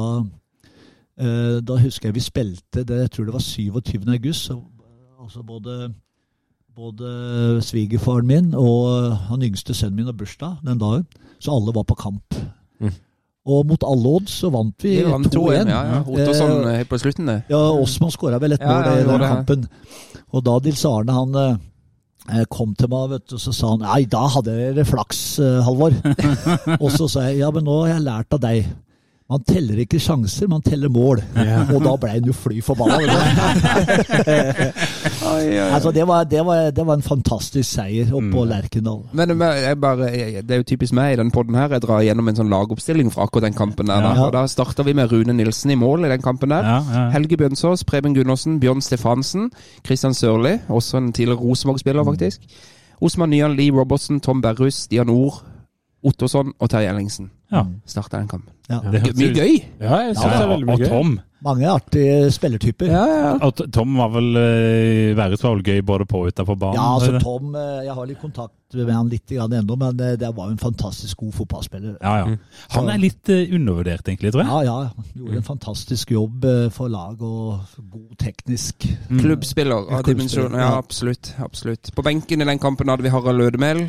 eh, 1.23 1.61
Da 1.63 1.77
husker 1.79 2.09
jeg 2.09 2.17
vi 2.17 2.23
spilte 2.25 2.83
det, 2.83 2.97
Jeg 3.05 3.11
tror 3.15 3.29
det 3.29 3.35
var 3.37 3.45
27. 3.45 4.01
august. 4.11 4.49
Så, 4.49 4.57
altså 5.23 5.45
både, 5.47 5.93
både 6.75 7.63
svigerfaren 7.63 8.27
min 8.27 8.51
og 8.59 9.15
han 9.29 9.47
yngste 9.47 9.75
sønnen 9.79 10.01
min 10.01 10.11
har 10.11 10.19
bursdag 10.19 10.59
den 10.67 10.83
dagen. 10.83 11.07
Så 11.39 11.55
alle 11.55 11.75
var 11.75 11.87
på 11.87 11.95
kamp. 11.95 12.35
Mm. 12.81 12.91
Og 13.51 13.65
mot 13.67 13.87
alle 13.89 14.13
odds 14.21 14.37
så 14.43 14.51
vant 14.53 14.85
vi 14.85 14.99
Vi 15.01 15.07
2-1. 15.07 15.33
2-1. 15.35 15.73
Ja, 15.73 15.81
ja. 15.89 15.99
Ottosson 16.05 16.55
eh, 16.61 16.77
helt 16.81 16.91
på 16.93 17.01
slutten, 17.03 17.31
det. 17.33 17.41
Ja, 17.51 17.65
Osman 17.75 18.15
skåra 18.15 18.39
vel 18.43 18.55
et 18.57 18.63
mål 18.65 18.87
ja, 18.87 18.95
i 19.01 19.09
den 19.09 19.27
kampen. 19.27 19.67
Og 20.31 20.45
da 20.47 20.59
Dils 20.63 20.85
Arne 20.89 21.17
han 21.17 21.41
eh, 21.41 22.45
kom 22.53 22.77
til 22.79 22.91
meg, 22.93 23.09
vet 23.17 23.27
du, 23.33 23.39
så 23.43 23.55
sa 23.57 23.73
han 23.75 23.83
Nei, 23.87 24.05
da 24.11 24.27
hadde 24.37 24.55
dere 24.55 24.87
flaks, 24.87 25.25
eh, 25.43 25.59
Halvor. 25.67 25.97
og 26.83 26.89
så 26.95 27.09
sa 27.11 27.27
jeg 27.29 27.41
ja, 27.43 27.51
men 27.55 27.67
nå 27.67 27.83
har 27.83 27.97
jeg 27.97 28.07
lært 28.07 28.39
av 28.39 28.45
deg. 28.47 28.71
Man 29.31 29.45
teller 29.47 29.79
ikke 29.85 30.01
sjanser, 30.03 30.49
man 30.51 30.63
teller 30.63 30.91
mål. 30.91 31.21
Og 31.71 31.85
da 31.85 31.93
ble 32.03 32.09
han 32.17 32.25
jo 32.27 32.33
fly 32.35 32.57
forbanna. 32.67 32.97
altså, 35.71 35.93
det, 35.95 36.03
var, 36.09 36.25
det, 36.27 36.41
var, 36.47 36.71
det 36.75 36.87
var 36.87 36.99
en 36.99 37.05
fantastisk 37.07 37.69
seier 37.77 38.11
oppe 38.11 38.33
på 38.35 38.45
Lerkendal. 38.51 39.05
Men 39.15 39.37
bare, 39.39 40.11
det 40.43 40.51
er 40.51 40.65
jo 40.65 40.67
typisk 40.73 40.97
meg 40.99 41.15
i 41.15 41.21
den 41.23 41.31
podden 41.31 41.55
her. 41.55 41.71
Jeg 41.77 41.85
drar 41.87 42.03
gjennom 42.03 42.33
en 42.33 42.41
sånn 42.41 42.51
lagoppstilling 42.51 43.13
fra 43.15 43.29
akkurat 43.29 43.47
den 43.47 43.59
kampen 43.59 43.93
der. 43.93 44.03
Ja. 44.03 44.27
Og 44.27 44.35
da 44.35 44.43
starter 44.51 44.89
vi 44.89 44.97
med 44.99 45.15
Rune 45.15 45.39
Nilsen 45.39 45.77
i 45.77 45.79
mål 45.79 46.09
i 46.09 46.13
den 46.17 46.27
kampen 46.27 46.51
der. 46.51 46.67
Ja, 46.67 46.83
ja. 46.91 47.07
Helge 47.15 47.39
Bjønsås, 47.39 47.87
Preben 47.87 48.19
Gundersen, 48.19 48.59
Bjørn 48.59 48.83
Stefansen, 48.83 49.53
Christian 49.87 50.17
Sørli, 50.17 50.57
også 50.67 50.99
en 50.99 51.13
tidligere 51.15 51.39
Rosenborg-spiller, 51.39 52.03
faktisk. 52.05 52.43
Osman 53.01 53.31
Nyan, 53.31 53.55
Lee 53.55 53.71
Robertson, 53.71 54.19
Tom 54.21 54.43
Berrus, 54.43 54.75
Stian 54.89 55.09
Ord, 55.09 55.45
Ottosson 56.03 56.51
og 56.59 56.71
Terje 56.71 56.91
Ellingsen. 56.91 57.31
Ja. 57.53 57.69
Starta 57.87 58.19
den 58.19 58.29
kampen. 58.29 58.60
Ja. 58.71 58.79
Det 58.87 59.01
er 59.03 59.19
Mye 59.19 59.35
gøy! 59.35 59.57
Ja, 59.81 59.97
jeg 60.07 60.17
synes 60.17 60.31
det 60.31 60.45
er 60.45 60.51
veldig 60.55 60.69
og 60.69 60.71
mye 60.71 60.85
gøy. 60.85 60.91
Tom. 60.93 61.19
Mange 61.41 61.69
artige 61.73 62.31
spillertyper. 62.35 62.91
Ja, 62.93 63.05
ja. 63.09 63.29
Og 63.47 63.61
Tom 63.73 63.95
var 63.97 64.11
vel 64.13 64.29
Været 64.37 65.17
Værhus 65.17 65.45
var 65.45 65.55
vel 65.57 65.63
gøy 65.65 65.81
både 65.89 66.07
på 66.07 66.21
og 66.21 66.33
utenfor 66.35 66.59
banen? 66.61 66.77
Ja, 66.77 66.95
altså? 66.95 67.19
Tom, 67.23 67.55
eh, 67.57 67.85
Jeg 67.87 67.95
har 67.97 68.07
litt 68.11 68.21
kontakt 68.21 68.77
med 68.77 68.93
han 68.95 69.09
litt 69.11 69.27
grann 69.27 69.55
ennå, 69.57 69.77
men 69.81 70.01
eh, 70.05 70.17
det 70.21 70.29
var 70.37 70.51
jo 70.51 70.55
en 70.55 70.61
fantastisk 70.61 71.25
god 71.25 71.33
fotballspiller. 71.41 71.97
ja, 72.03 72.13
ja. 72.21 72.37
Han 72.77 72.91
er 72.93 73.01
litt 73.03 73.29
eh, 73.33 73.55
undervurdert, 73.57 74.07
egentlig, 74.07 74.35
tror 74.35 74.45
jeg. 74.45 74.51
Ja, 74.53 74.61
ja. 74.69 74.93
han 74.95 75.11
Gjorde 75.17 75.41
en 75.41 75.49
fantastisk 75.49 76.11
jobb 76.15 76.45
eh, 76.45 76.69
for 76.75 76.93
lag 76.93 77.23
og 77.25 77.81
god 77.81 78.17
teknisk. 78.21 78.87
Klubbspiller 79.09 79.91
av 79.97 80.05
dimensjoner. 80.07 80.61
Ja, 80.61 80.77
absolutt. 80.79 81.35
absolutt. 81.39 81.91
På 81.97 82.05
benken 82.07 82.45
i 82.45 82.51
den 82.53 82.63
kampen 82.63 82.93
hadde 82.93 83.07
vi 83.07 83.11
Harald 83.17 83.41
Lødemel. 83.41 83.89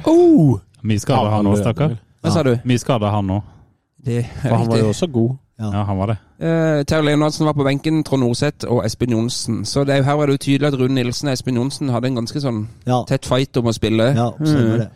Mye 0.82 1.04
skader 1.04 1.30
han 1.30 1.42
han 1.44 1.52
òg, 1.52 1.60
stakkar. 1.62 2.00
Hva 2.22 2.32
sa 2.34 2.44
du? 2.48 2.56
Mye 2.66 2.82
skader 2.82 3.14
han 3.14 3.36
òg. 3.38 3.58
Det 4.06 4.26
For 4.42 4.56
han 4.58 4.68
var 4.72 4.78
jo 4.82 4.88
også 4.92 5.08
god. 5.14 5.32
Ja, 5.62 5.84
han 5.86 5.98
var 6.00 6.08
det. 6.10 6.16
Uh, 6.42 6.82
Terje 6.90 7.06
Leonardsen 7.06 7.46
var 7.46 7.54
på 7.54 7.64
benken, 7.68 8.00
Trond 8.04 8.24
Norseth 8.24 8.66
og 8.66 8.80
Espen 8.86 9.12
Johnsen. 9.14 9.60
Så 9.70 9.84
det 9.86 9.94
er 10.00 10.04
her 10.08 10.18
var 10.18 10.26
det 10.26 10.40
jo 10.40 10.44
tydelig 10.48 10.72
at 10.72 10.78
Rune 10.80 10.96
Nilsen 10.98 11.30
og 11.30 11.34
Espen 11.36 11.60
Johnsen 11.60 11.92
hadde 11.94 12.10
en 12.10 12.18
ganske 12.18 12.42
sånn 12.42 12.64
Ja, 12.90 13.04
tett 13.10 13.28
fight 13.30 13.58
om 13.62 13.70
å 13.70 13.74
spille. 13.78 14.08
ja 14.18 14.32
stemmer 14.40 14.86
det. 14.86 14.90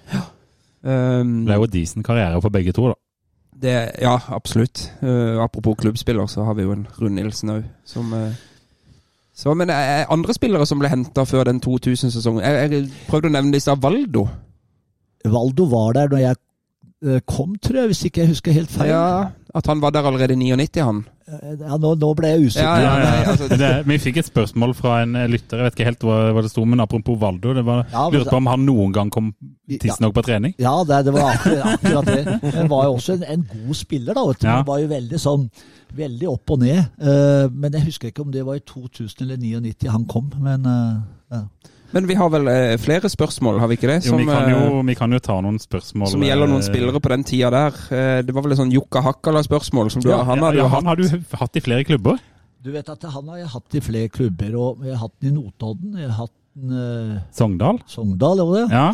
Um, 0.86 1.46
Det 1.46 1.54
er 1.54 1.62
jo 1.62 1.70
decent 1.76 2.06
karriere 2.06 2.42
for 2.42 2.50
begge 2.54 2.74
to, 2.74 2.88
da. 2.90 2.98
det, 3.62 3.76
ja, 4.02 4.16
absolutt. 4.34 4.88
Uh, 5.04 5.38
apropos 5.44 5.78
klubbspiller, 5.84 6.26
så 6.28 6.44
har 6.46 6.58
vi 6.58 6.66
jo 6.66 6.74
en 6.74 6.88
Rune 6.98 7.16
Nilsen 7.22 7.50
òg, 7.60 7.64
som 7.86 8.10
uh, 8.14 8.34
så, 9.36 9.54
Men 9.54 9.68
det 9.68 9.76
er 9.76 10.06
andre 10.10 10.34
spillere 10.34 10.66
som 10.66 10.80
ble 10.80 10.90
henta 10.90 11.26
før 11.28 11.44
den 11.44 11.62
2000-sesongen. 11.62 12.42
Jeg, 12.42 12.72
jeg 12.72 12.90
prøvde 13.10 13.28
å 13.28 13.36
nevne 13.36 13.52
disse. 13.54 13.74
Valdo. 13.84 14.26
Valdo 15.26 15.66
var 15.70 15.94
der 15.98 16.08
da 16.08 16.22
jeg 16.22 16.38
kom, 17.26 17.56
tror 17.62 17.82
jeg, 17.84 17.92
hvis 17.92 18.06
ikke 18.08 18.24
jeg 18.24 18.32
husker 18.34 18.56
helt 18.56 18.72
feil. 18.74 18.90
Ja, 18.90 19.28
at 19.56 19.68
han 19.72 19.82
var 19.82 19.94
der 19.96 20.08
allerede 20.10 20.34
i 20.34 20.40
99, 20.42 20.82
han. 20.84 21.04
Eh, 21.28 21.54
Ja, 21.62 21.78
nå, 21.82 21.96
nå 21.98 22.10
ble 22.18 22.28
jeg 22.34 22.48
usikker. 22.48 22.66
Ja, 22.66 22.76
ja, 22.82 22.98
Ja, 23.00 23.14
ja. 23.22 23.32
altså- 23.32 23.58
det, 23.62 23.70
vi 23.88 23.98
fikk 23.98 24.18
et 24.22 24.28
spørsmål 24.30 24.74
fra 24.78 25.00
en 25.04 25.16
eh, 25.16 25.28
lytter, 25.32 25.58
jeg 25.58 25.66
vet 25.70 25.78
ikke 25.80 25.88
helt 25.90 26.04
hva, 26.06 26.18
hva 26.36 26.44
det 26.46 26.52
sto, 26.52 26.66
men 26.66 26.84
apropos 26.84 27.18
Valdo. 27.22 27.54
Det 27.58 27.64
var, 27.66 27.86
Ja, 27.92 28.04
men 28.10 28.20
lurte 28.20 28.30
på 28.34 28.38
om 28.42 28.50
han 28.52 28.66
noen 28.68 28.94
gang 28.94 29.10
kom 29.14 29.32
tidsnok 29.70 30.14
på 30.14 30.24
trening. 30.28 30.54
Ja, 30.62 30.76
det, 30.88 31.00
det 31.08 31.14
var 31.16 31.32
akkurat, 31.34 31.80
akkurat 31.80 32.06
det. 32.12 32.54
Han 32.60 32.70
var 32.70 32.84
jo 32.90 32.98
også 33.00 33.18
en, 33.18 33.24
en 33.38 33.48
god 33.54 33.76
spiller, 33.80 34.14
da. 34.14 34.26
Vet 34.30 34.42
du. 34.42 34.48
Ja. 34.48 34.58
Han 34.60 34.68
var 34.68 34.84
jo 34.84 34.92
veldig 34.94 35.22
sånn 35.22 35.50
Veldig 35.96 36.28
opp 36.28 36.52
og 36.52 36.60
ned. 36.60 36.82
Uh, 37.00 37.46
men 37.56 37.72
jeg 37.78 37.86
husker 37.86 38.10
ikke 38.10 38.26
om 38.26 38.32
det 38.34 38.42
var 38.44 38.58
i 38.58 38.64
2000 38.68 39.22
eller 39.24 39.38
99 39.40 39.88
han 39.94 40.04
kom. 40.12 40.26
Men 40.44 40.66
uh, 40.68 40.98
ja. 41.32 41.40
Men 41.96 42.08
vi 42.10 42.16
har 42.20 42.28
vel 42.28 42.50
eh, 42.52 42.74
flere 42.82 43.08
spørsmål, 43.08 43.62
har 43.64 43.70
vi 43.72 43.78
ikke 43.80 43.88
det? 43.88 44.02
Jo, 44.04 44.18
vi, 44.20 44.26
kan 44.28 44.50
jo, 44.52 44.64
eh, 44.68 44.80
vi 44.90 44.96
kan 45.00 45.16
jo 45.16 45.20
ta 45.24 45.38
noen 45.40 45.56
spørsmål. 45.64 46.10
som 46.12 46.24
gjelder 46.28 46.50
noen 46.52 46.60
eh, 46.60 46.68
spillere 46.68 47.00
på 47.00 47.12
den 47.14 47.24
tida 47.24 47.52
der. 47.54 47.78
Eh, 47.88 48.18
det 48.28 48.36
var 48.36 48.44
vel 48.44 48.56
et 48.56 48.60
sånn 48.60 48.74
Jukka 48.74 49.00
Hakkala-spørsmål 49.06 49.94
som 49.94 50.04
du 50.04 50.10
Ja, 50.12 50.20
han 50.28 50.44
hadde 50.44 50.60
ja, 50.60 50.66
jo 50.66 50.74
han 50.74 50.90
har 50.92 51.00
du 51.00 51.06
hatt 51.40 51.56
i 51.56 51.64
flere 51.64 51.88
klubber. 51.88 52.20
Du 52.66 52.74
vet 52.74 52.90
at 52.92 53.08
han 53.14 53.30
har 53.32 53.40
jeg 53.40 53.52
hatt 53.54 53.78
i 53.80 53.84
flere 53.86 54.10
klubber. 54.12 54.58
og 54.60 54.84
Jeg 54.84 54.98
har 54.98 55.06
hatt 55.06 55.16
den 55.22 55.32
i 55.32 55.36
Notodden, 55.38 55.96
jeg 56.02 56.10
har 56.10 56.26
hatt 56.26 56.36
den 56.60 56.76
eh, 56.84 57.22
Sogndal. 57.32 57.80
Sogndal. 57.88 58.44
jo 58.44 58.52
det? 58.58 58.66
Ja. 58.76 58.88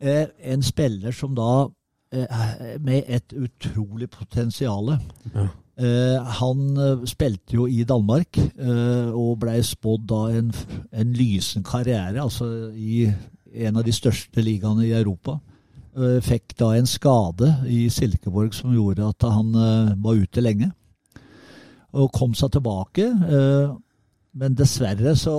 Eh, 0.00 0.24
en 0.54 0.64
spiller 0.64 1.12
som 1.12 1.34
da 1.34 1.68
eh, 2.14 2.78
Med 2.80 3.04
et 3.12 3.36
utrolig 3.36 4.08
potensial. 4.14 4.94
Ja. 5.34 5.50
Eh, 5.78 6.30
han 6.40 6.62
eh, 6.76 7.04
spilte 7.06 7.54
jo 7.54 7.68
i 7.70 7.84
Danmark 7.86 8.34
eh, 8.34 9.10
og 9.14 9.36
blei 9.44 9.60
spådd 9.62 10.08
da 10.10 10.22
en, 10.34 10.48
en 10.90 11.12
lysen 11.14 11.62
karriere, 11.62 12.18
altså 12.18 12.48
i 12.74 13.04
en 13.62 13.78
av 13.78 13.86
de 13.86 13.94
største 13.94 14.42
ligaene 14.42 14.88
i 14.88 14.96
Europa. 14.96 15.38
Fikk 15.98 16.52
da 16.60 16.68
en 16.76 16.86
skade 16.86 17.48
i 17.66 17.88
Silkeborg 17.90 18.52
som 18.54 18.70
gjorde 18.70 19.02
at 19.08 19.24
han 19.34 19.48
var 19.98 20.20
ute 20.20 20.42
lenge. 20.44 20.68
Og 21.90 22.12
kom 22.14 22.36
seg 22.38 22.52
tilbake, 22.54 23.08
men 24.38 24.54
dessverre 24.54 25.16
så 25.18 25.34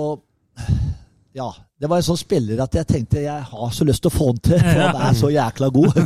ja, 1.32 1.46
det 1.80 1.88
var 1.88 2.02
en 2.02 2.08
sånn 2.10 2.20
spiller 2.20 2.60
at 2.60 2.76
jeg 2.76 2.90
tenkte 2.90 3.24
jeg 3.24 3.46
har 3.54 3.72
så 3.72 3.86
lyst 3.88 4.04
til 4.04 4.12
å 4.12 4.16
få 4.18 4.28
han 4.34 4.42
til, 4.50 4.60
for 4.60 4.82
han 4.82 5.00
er 5.06 5.16
så 5.22 5.32
jækla 5.32 5.72
god. 5.78 5.96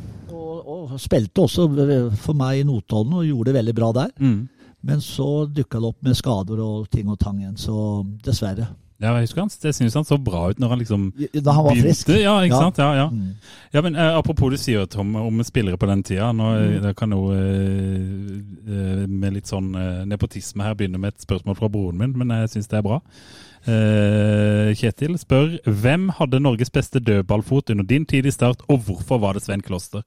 Og, 0.56 0.90
og 0.92 1.00
spilte 1.02 1.44
også 1.44 1.68
for 2.16 2.34
meg 2.38 2.62
i 2.62 2.66
Notodden 2.68 3.12
og 3.20 3.26
gjorde 3.28 3.52
det 3.52 3.58
veldig 3.60 3.74
bra 3.76 3.92
der. 3.92 4.10
Mm. 4.20 4.48
Men 4.86 5.00
så 5.02 5.46
dukka 5.50 5.80
det 5.82 5.88
opp 5.92 6.02
med 6.06 6.16
skader 6.18 6.60
og 6.62 6.90
ting 6.92 7.08
og 7.10 7.18
tang 7.18 7.40
igjen, 7.42 7.56
så 7.58 8.04
dessverre. 8.24 8.68
ja, 9.02 9.10
jeg 9.18 9.26
husker 9.26 9.42
han. 9.42 9.50
Jeg 9.64 9.74
syns 9.76 9.94
han 9.98 10.04
så 10.08 10.16
bra 10.22 10.44
ut 10.52 10.60
når 10.62 10.68
han 10.72 10.78
liksom 10.80 11.08
Da 11.44 11.52
han 11.52 11.64
var 11.66 11.74
frisk. 11.80 12.08
Ja, 12.14 12.36
ikke 12.46 12.54
Ja. 12.54 12.60
sant? 12.62 12.78
Ja, 12.78 12.92
ja. 12.94 13.08
Mm. 13.10 13.34
Ja, 13.74 13.82
men 13.82 13.96
uh, 13.96 14.14
Apropos 14.18 14.50
du 14.50 14.56
sier 14.56 14.86
Tom, 14.86 15.14
om 15.16 15.42
spillere 15.44 15.76
på 15.76 15.86
den 15.90 16.02
tida. 16.06 16.30
Nå, 16.32 16.46
Mm. 16.56 16.84
eh, 16.86 16.92
kan 16.94 17.10
jo 17.10 17.26
eh, 17.32 19.06
med 19.08 19.34
litt 19.34 19.46
sånn 19.50 19.74
uh, 19.76 20.04
nepotisme 20.08 20.62
her 20.64 20.74
begynne 20.78 20.98
med 21.02 21.14
et 21.14 21.26
spørsmål 21.26 21.56
fra 21.58 21.68
broren 21.68 21.98
min, 21.98 22.14
men 22.16 22.28
jeg 22.40 22.48
syns 22.54 22.68
det 22.70 22.78
er 22.78 22.86
bra. 22.86 23.00
Eh, 23.66 24.70
Kjetil 24.78 25.16
spør 25.18 25.56
hvem 25.66 26.08
hadde 26.20 26.40
Norges 26.40 26.70
beste 26.70 27.00
dødballfot 27.02 27.70
under 27.74 27.84
din 27.84 28.06
tid 28.06 28.26
i 28.26 28.30
Start, 28.34 28.62
og 28.70 28.84
hvorfor 28.86 29.18
var 29.20 29.34
det 29.34 29.42
Sven 29.42 29.60
Kloster? 29.66 30.04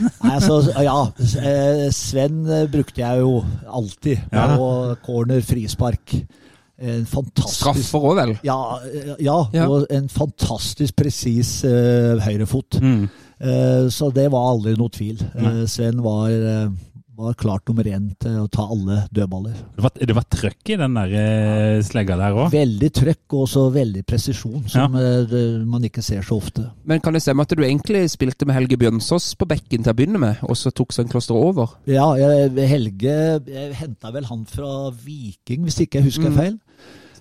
Nei, 0.00 0.34
altså, 0.36 0.58
ja, 0.82 0.98
eh, 1.44 1.86
Sven 1.94 2.42
brukte 2.72 3.02
jeg 3.02 3.20
jo 3.22 3.40
alltid. 3.68 4.22
Ja. 4.32 4.46
Og 4.56 4.96
corner, 5.04 5.40
frispark. 5.44 6.14
En 6.80 7.02
fantastisk 7.04 7.60
Straffer 7.60 8.04
òg, 8.08 8.14
vel? 8.16 8.30
Ja, 8.46 8.56
eh, 8.88 9.10
ja, 9.20 9.36
Ja. 9.52 9.66
og 9.68 9.86
en 9.92 10.08
fantastisk 10.08 10.96
presis 10.96 11.58
uh, 11.68 12.16
høyrefot. 12.24 12.78
Mm. 12.80 13.02
Uh, 13.40 13.88
så 13.92 14.08
det 14.16 14.30
var 14.32 14.48
aldri 14.54 14.72
noe 14.80 14.92
tvil. 14.92 15.20
Uh, 15.36 15.66
Sven 15.68 16.00
var, 16.04 16.32
var 17.20 17.36
klart 17.40 17.68
nummer 17.68 17.86
én 17.86 18.08
til 18.20 18.38
å 18.42 18.46
ta 18.52 18.64
alle 18.70 19.02
dødballer. 19.14 19.56
Det 19.76 19.84
var, 19.84 19.92
det 20.10 20.16
var 20.16 20.26
trøkk 20.32 20.72
i 20.74 20.78
den 20.80 20.96
der 20.98 21.14
eh, 21.20 21.82
slegga 21.86 22.16
der 22.20 22.36
òg. 22.36 22.50
Veldig 22.54 22.90
trøkk 22.96 23.36
og 23.36 23.44
også 23.46 23.64
veldig 23.74 24.02
presisjon, 24.08 24.64
som 24.72 24.96
ja. 24.98 25.12
det, 25.30 25.42
man 25.68 25.84
ikke 25.86 26.04
ser 26.04 26.24
så 26.26 26.38
ofte. 26.40 26.66
Men 26.88 27.02
kan 27.04 27.16
det 27.16 27.22
stemme 27.24 27.44
at 27.46 27.52
du 27.56 27.62
egentlig 27.66 28.06
spilte 28.12 28.48
med 28.48 28.56
Helge 28.58 28.80
Bjønsås 28.80 29.32
på 29.40 29.48
bekken 29.50 29.84
til 29.84 29.92
å 29.92 29.98
begynne 29.98 30.22
med, 30.22 30.40
og 30.48 30.58
så 30.58 30.72
tok 30.74 30.96
Sven 30.96 31.10
Kloster 31.12 31.36
over? 31.38 31.76
Ja, 31.90 32.08
jeg, 32.20 32.52
Helge 32.70 33.16
jeg 33.46 33.76
henta 33.80 34.10
vel 34.14 34.26
han 34.30 34.46
fra 34.48 34.90
Viking, 34.94 35.64
hvis 35.68 35.80
ikke 35.84 36.00
jeg 36.00 36.10
husker 36.10 36.30
Mm. 36.30 36.36
feil. 36.40 36.58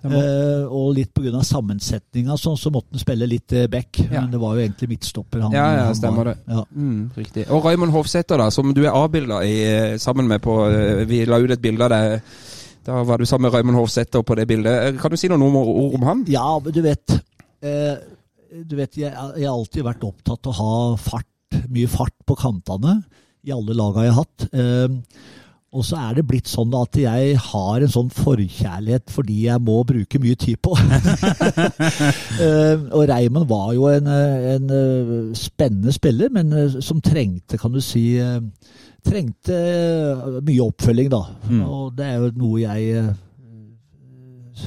Eh, 0.04 0.64
og 0.72 0.93
litt 0.95 1.10
pga. 1.14 1.41
sammensetninga, 1.43 2.38
sånn, 2.39 2.56
så 2.58 2.72
måtte 2.72 2.95
han 2.95 3.02
spille 3.02 3.28
litt 3.28 3.52
eh, 3.52 3.68
back. 3.68 4.00
Ja. 4.06 4.22
Men 4.22 4.32
det 4.32 4.39
var 4.39 4.56
jo 4.56 4.64
egentlig 4.64 4.89
midtstopper. 4.93 5.41
Han, 5.43 5.52
Ja, 5.58 5.66
ja, 5.76 5.82
han 5.89 5.95
stemmer 5.97 6.24
var. 6.24 6.32
det. 6.34 6.54
Ja. 6.56 6.64
Mm, 6.76 7.02
riktig. 7.18 7.47
Og 7.52 7.66
Raymond 7.66 7.91
Hofsæter, 7.91 8.38
da, 8.39 8.50
som 8.54 8.72
du 8.74 8.84
er 8.86 8.95
avbilda 8.95 9.41
sammen 10.00 10.28
med 10.28 10.41
på 10.41 10.56
eh, 10.70 11.04
Vi 11.10 11.26
la 11.28 11.39
ut 11.43 11.52
et 11.52 11.62
bilde 11.62 11.84
av 11.84 11.91
deg. 11.91 12.22
Da 12.88 13.04
var 13.04 13.20
du 13.20 13.26
sammen 13.28 13.50
med 13.50 13.54
Raymond 13.58 13.78
Hofsæter 13.78 14.24
på 14.24 14.36
det 14.39 14.47
bildet. 14.47 14.78
Eh, 14.95 15.02
Kan 15.02 15.12
du 15.12 15.18
si 15.20 15.28
noen 15.28 15.43
ord 15.43 15.97
om 16.00 16.08
han? 16.08 16.24
Ja, 16.32 16.47
men 16.64 16.74
du 16.74 16.82
vet 16.82 17.12
uh, 17.12 17.95
Du 18.66 18.76
vet, 18.80 18.95
jeg, 18.97 19.12
jeg 19.12 19.45
har 19.45 19.52
alltid 19.54 19.84
vært 19.86 20.08
opptatt 20.08 20.47
av 20.47 20.54
å 20.54 20.60
ha 20.62 20.95
fart, 20.97 21.28
mye 21.70 21.88
fart 21.91 22.16
på 22.26 22.38
kantene 22.39 23.02
i 23.45 23.52
alle 23.56 23.76
laga 23.78 24.04
jeg 24.08 24.14
har 24.16 24.24
hatt. 24.24 24.47
Eh, 24.52 24.95
og 25.72 25.84
så 25.86 25.99
er 26.01 26.15
det 26.17 26.24
blitt 26.26 26.47
sånn 26.49 26.72
at 26.74 26.97
jeg 26.97 27.36
har 27.38 27.84
en 27.86 27.91
sånn 27.93 28.07
forkjærlighet 28.09 29.11
fordi 29.13 29.36
jeg 29.45 29.61
må 29.61 29.76
bruke 29.86 30.17
mye 30.24 30.38
tid 30.41 30.57
på. 30.65 30.74
eh, 32.45 32.76
og 32.89 33.03
Raymond 33.11 33.45
var 33.49 33.74
jo 33.78 33.86
en, 33.91 34.07
en 34.09 34.74
eh, 34.74 35.11
spennende 35.38 35.93
spiller, 35.93 36.32
men 36.34 36.49
eh, 36.57 36.80
som 36.82 37.01
trengte, 37.05 37.59
kan 37.61 37.72
du 37.76 37.82
si 37.86 38.07
Trengte 38.99 39.55
mye 40.43 40.59
oppfølging, 40.65 41.07
da. 41.13 41.22
Mm. 41.47 41.61
Og 41.63 41.93
det 41.95 42.03
er 42.03 42.17
jo 42.20 42.32
noe 42.36 42.57
jeg 42.59 43.13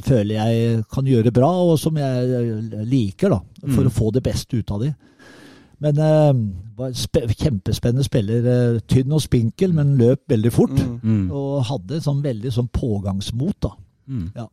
føler 0.07 0.39
jeg 0.39 0.85
kan 0.89 1.05
gjøre 1.05 1.33
bra, 1.37 1.51
og 1.69 1.75
som 1.79 1.99
jeg 2.01 2.47
liker, 2.89 3.29
da, 3.35 3.43
for 3.67 3.83
Mm. 3.85 3.91
å 3.91 3.93
få 3.93 4.09
det 4.17 4.23
beste 4.25 4.57
ut 4.57 4.71
av 4.73 4.81
de. 4.81 4.89
Men 5.83 5.99
uh, 5.99 6.33
var 6.79 6.97
spe 6.97 7.25
kjempespennende 7.33 8.07
spiller. 8.07 8.47
Uh, 8.47 8.81
tynn 8.91 9.15
og 9.15 9.23
spinkel, 9.25 9.75
men 9.77 9.97
løp 10.01 10.25
veldig 10.31 10.55
fort. 10.55 10.75
Mm. 11.03 11.29
Og 11.29 11.63
hadde 11.71 12.03
sånn 12.05 12.23
veldig 12.25 12.55
sånn 12.55 12.71
pågangsmot, 12.73 13.59
da. 13.67 13.75
Mm. 14.11 14.27
Ja. 14.37 14.49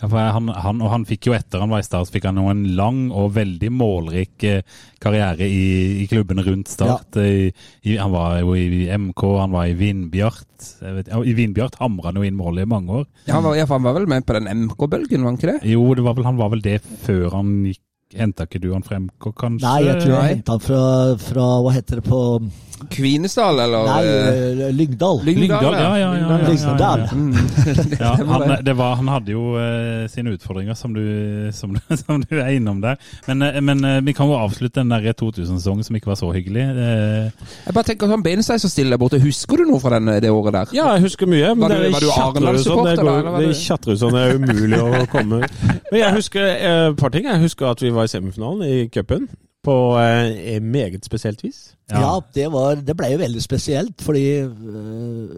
Ja, 0.00 0.08
for 0.08 0.18
han, 0.18 0.48
han, 0.50 0.80
og 0.82 0.90
han 0.90 1.04
fikk 1.06 1.28
jo 1.28 1.34
etter 1.36 1.62
han 1.62 1.70
var 1.70 1.82
i 1.82 1.86
Start, 1.86 2.10
fikk 2.10 2.24
han 2.26 2.40
jo 2.40 2.48
en 2.50 2.64
lang 2.74 3.04
og 3.14 3.36
veldig 3.36 3.68
målrik 3.70 4.42
eh, 4.48 4.64
karriere 5.02 5.46
i, 5.46 6.02
i 6.02 6.08
klubbene 6.10 6.42
rundt 6.46 6.72
Start. 6.72 7.20
I, 7.22 7.52
i, 7.86 7.94
han 8.00 8.10
var 8.10 8.40
jo 8.40 8.56
i 8.58 8.88
MK, 8.90 9.22
han 9.38 9.54
var 9.54 9.70
i 9.70 9.76
Vindbjart. 9.78 10.48
Jeg 10.82 10.98
vet, 10.98 11.12
I 11.14 11.36
Vindbjart 11.38 11.78
hamra 11.78 12.10
han 12.10 12.18
jo 12.18 12.26
inn 12.26 12.38
mål 12.38 12.64
i 12.64 12.66
mange 12.68 13.02
år. 13.02 13.06
Ja, 13.28 13.36
han, 13.36 13.46
var, 13.46 13.56
ja, 13.60 13.68
han 13.70 13.86
var 13.86 13.96
vel 14.00 14.10
med 14.10 14.26
på 14.26 14.36
den 14.38 14.50
MK-bølgen, 14.64 15.22
var 15.22 15.30
han 15.30 15.38
ikke 15.38 15.54
det? 15.54 15.72
Jo, 15.76 15.86
det 15.94 16.06
var 16.08 16.18
vel, 16.18 16.28
han 16.32 16.42
var 16.42 16.52
vel 16.56 16.66
det 16.66 16.80
før 17.06 17.38
han 17.38 17.54
gikk 17.70 17.84
Henta 18.18 18.46
ikke 18.48 18.60
du 18.62 18.72
han 18.74 18.84
frem, 18.86 19.08
kanskje? 19.22 19.64
Nei, 19.64 19.86
jeg 19.88 20.02
tror 20.02 20.14
jeg 20.14 20.36
henta 20.36 20.56
han 20.56 20.64
fra, 20.64 20.82
fra 21.22 21.46
Hva 21.64 21.74
heter 21.76 22.00
det 22.00 22.06
på 22.08 22.20
Kvinesdal, 22.90 23.58
eller? 23.60 23.86
Nei, 23.86 24.02
eh, 24.06 24.66
eh, 24.66 24.72
Lyngdal. 24.74 25.20
Lyngdal, 25.24 25.74
ja, 25.74 25.98
ja, 25.98 26.38
Lyngdal. 26.48 27.04
Mm. 27.12 27.34
Han, 28.32 28.40
det. 28.48 28.58
det 28.62 28.74
var, 28.76 28.94
han 28.96 29.08
hadde 29.08 29.32
jo 29.34 29.54
uh, 29.56 30.08
sine 30.10 30.32
utfordringer, 30.34 30.74
som 30.74 30.94
du, 30.94 31.02
som, 31.52 31.74
du, 31.74 31.96
som 32.02 32.22
du 32.22 32.34
er 32.38 32.54
innom 32.56 32.80
der. 32.82 32.98
Men, 33.26 33.42
uh, 33.42 33.60
men 33.64 33.84
uh, 33.84 33.98
vi 34.04 34.14
kan 34.16 34.30
jo 34.30 34.38
avslutte 34.38 34.80
den 34.80 34.92
der 34.92 35.12
2000-sesongen 35.18 35.86
som 35.86 35.98
ikke 35.98 36.12
var 36.12 36.18
så 36.20 36.30
hyggelig. 36.34 36.64
Jeg 36.72 37.76
bare 37.76 37.86
tenker 37.88 38.10
sånn 38.10 38.24
Benestein 38.24 38.62
så 38.62 38.70
stille 38.72 38.94
der 38.94 39.00
borte. 39.02 39.20
Husker 39.22 39.62
du 39.62 39.66
noe 39.68 39.82
fra 39.82 39.98
den, 39.98 40.10
det 40.22 40.32
året 40.32 40.56
der? 40.56 40.74
Ja, 40.76 40.90
jeg 40.96 41.06
husker 41.08 41.30
mye. 41.30 41.54
Men 41.54 41.68
Var 41.68 41.76
du- 41.76 41.82
det 41.82 41.92
var 41.92 42.06
du 42.06 42.10
tjatrer 42.10 42.58
sånn, 42.62 42.82
Arendal-supporter, 42.82 43.92
det 43.92 43.98
sånn, 44.02 44.18
det 44.18 44.26
er 44.26 44.36
umulig 44.40 44.82
å 44.82 45.06
komme 45.12 45.42
Men 45.92 45.98
jeg 46.00 46.18
husker 46.18 46.52
et 46.52 47.00
par 47.00 47.14
ting. 47.14 47.26
Jeg 47.28 47.46
husker 47.46 47.72
at 47.72 47.82
vi 47.82 47.94
var 47.94 48.08
i 48.08 48.12
semifinalen 48.12 48.66
i 48.66 48.88
cupen. 48.92 49.28
På 49.62 49.74
eh, 50.02 50.58
meget 50.62 51.04
spesielt 51.06 51.44
vis. 51.44 51.76
Ja, 51.92 52.16
det, 52.34 52.48
var, 52.50 52.80
det 52.82 52.96
ble 52.98 53.12
jo 53.12 53.18
veldig 53.20 53.42
spesielt, 53.44 54.00
fordi 54.02 54.24
eh, 54.42 55.34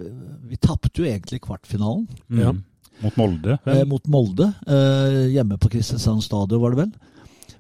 vi 0.48 0.56
tapte 0.62 1.02
jo 1.02 1.08
egentlig 1.08 1.42
kvartfinalen 1.44 2.06
mm, 2.28 2.40
Ja. 2.40 2.54
Mot 3.02 3.16
Molde. 3.18 3.58
eh, 3.66 3.82
mot 3.90 4.06
Molde. 4.08 4.52
eh, 4.70 5.26
hjemme 5.34 5.58
på 5.58 5.68
Kristiansand 5.72 6.22
stadion, 6.24 6.60
var 6.62 6.70
det 6.72 6.78
vel. 6.84 6.92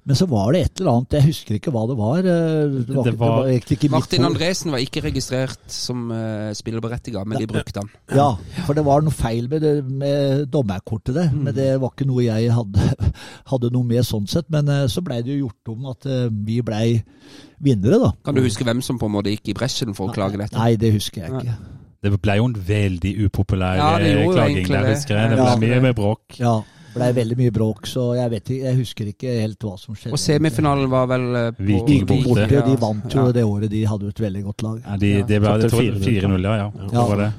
Men 0.06 0.16
så 0.20 0.26
var 0.28 0.52
det 0.52 0.60
et 0.66 0.80
eller 0.82 0.90
annet, 0.98 1.14
jeg 1.16 1.24
husker 1.30 1.54
ikke 1.56 1.72
hva 1.72 1.86
det 1.88 1.94
var. 1.96 2.18
eh, 2.18 2.24
det, 2.28 2.94
var, 2.94 3.04
Det 3.06 3.12
var- 3.18 3.46
det 3.46 3.54
var 3.64 3.76
ikke 3.76 3.88
Martin. 3.90 4.24
Andresen 4.28 4.70
var 4.74 4.82
ikke 4.84 5.00
registrert 5.06 5.56
som 5.72 6.10
uh, 6.12 6.50
spillerberettiga, 6.52 7.22
men 7.24 7.38
de 7.40 7.46
brukte 7.48 7.80
han. 7.80 7.88
Ja, 8.12 8.26
for 8.66 8.74
det 8.76 8.84
var 8.84 9.00
noe 9.00 9.10
feil 9.16 9.48
med, 9.48 9.62
det, 9.64 9.72
med 9.88 10.44
dommerkortet 10.52 11.14
der. 11.16 11.30
Men 11.32 11.54
det 11.56 11.70
var 11.80 11.94
ikke 11.94 12.06
noe 12.10 12.20
jeg 12.26 12.52
hadde, 12.52 12.84
hadde 13.54 13.70
noe 13.72 13.88
med 13.94 14.04
sånn 14.04 14.28
sett. 14.28 14.50
Men 14.52 14.68
uh, 14.68 14.84
så 14.92 15.00
blei 15.00 15.22
det 15.24 15.38
jo 15.38 15.46
gjort 15.46 15.72
om 15.72 15.86
at 15.94 16.04
uh, 16.04 16.28
vi 16.28 16.60
blei 16.60 17.00
vinnere, 17.64 17.96
da. 18.02 18.12
Kan 18.28 18.36
du 18.36 18.42
huske 18.44 18.64
hvem 18.68 18.82
som 18.84 18.98
på 19.00 19.08
en 19.08 19.16
måte 19.16 19.32
gikk 19.32 19.54
i 19.54 19.56
bresjen 19.56 19.96
for 19.96 20.10
å 20.10 20.14
klage 20.14 20.36
dette? 20.36 20.58
Nei, 20.60 20.74
det 20.76 20.92
husker 20.98 21.24
jeg 21.24 21.32
ikke. 21.40 21.56
Det 22.04 22.12
ble 22.20 22.34
jo 22.36 22.44
en 22.50 22.54
veldig 22.68 23.10
upopulær 23.24 23.78
Ja, 23.80 23.86
eh, 23.96 24.26
klaging 24.28 24.66
der, 24.68 24.82
det. 24.84 24.96
husker 24.98 25.16
jeg. 25.16 25.30
Det 25.32 25.38
Ja. 25.40 25.54
ble 25.56 25.68
mye 25.70 25.80
med 25.80 25.94
bråk. 25.96 26.36
Ja, 26.36 26.58
blei 26.94 27.10
veldig 27.16 27.36
mye 27.38 27.52
bråk, 27.54 27.86
så 27.90 28.04
jeg, 28.18 28.30
vet 28.32 28.50
ikke, 28.54 28.64
jeg 28.68 28.78
husker 28.78 29.10
ikke 29.10 29.34
helt 29.42 29.66
hva 29.66 29.74
som 29.80 29.96
skjedde. 29.98 30.14
Og 30.14 30.20
semifinalen 30.22 30.90
var 30.92 31.08
vel 31.10 31.26
eh, 31.40 31.48
på 31.58 31.66
Viking 31.68 32.06
borte. 32.10 32.60
de 32.68 32.76
vant 32.80 33.16
jo 33.18 33.24
Ja. 33.26 33.32
det 33.34 33.44
året. 33.44 33.70
De 33.72 33.84
hadde 33.90 34.08
et 34.12 34.20
veldig 34.24 34.42
godt 34.48 34.62
lag. 34.66 34.78
Ja, 34.84 34.96
de, 35.02 35.12
Ja. 35.18 35.26
det 35.26 35.40
var 35.42 35.58
Tapte 35.58 35.82
jeg 35.82 35.94
tror 35.94 36.00
4-0, 36.00 36.38
4-0, 36.38 36.44
ja. 36.44 36.54
ja. 36.56 36.88
Ja. 36.92 37.06
Var 37.10 37.22
det. 37.24 37.30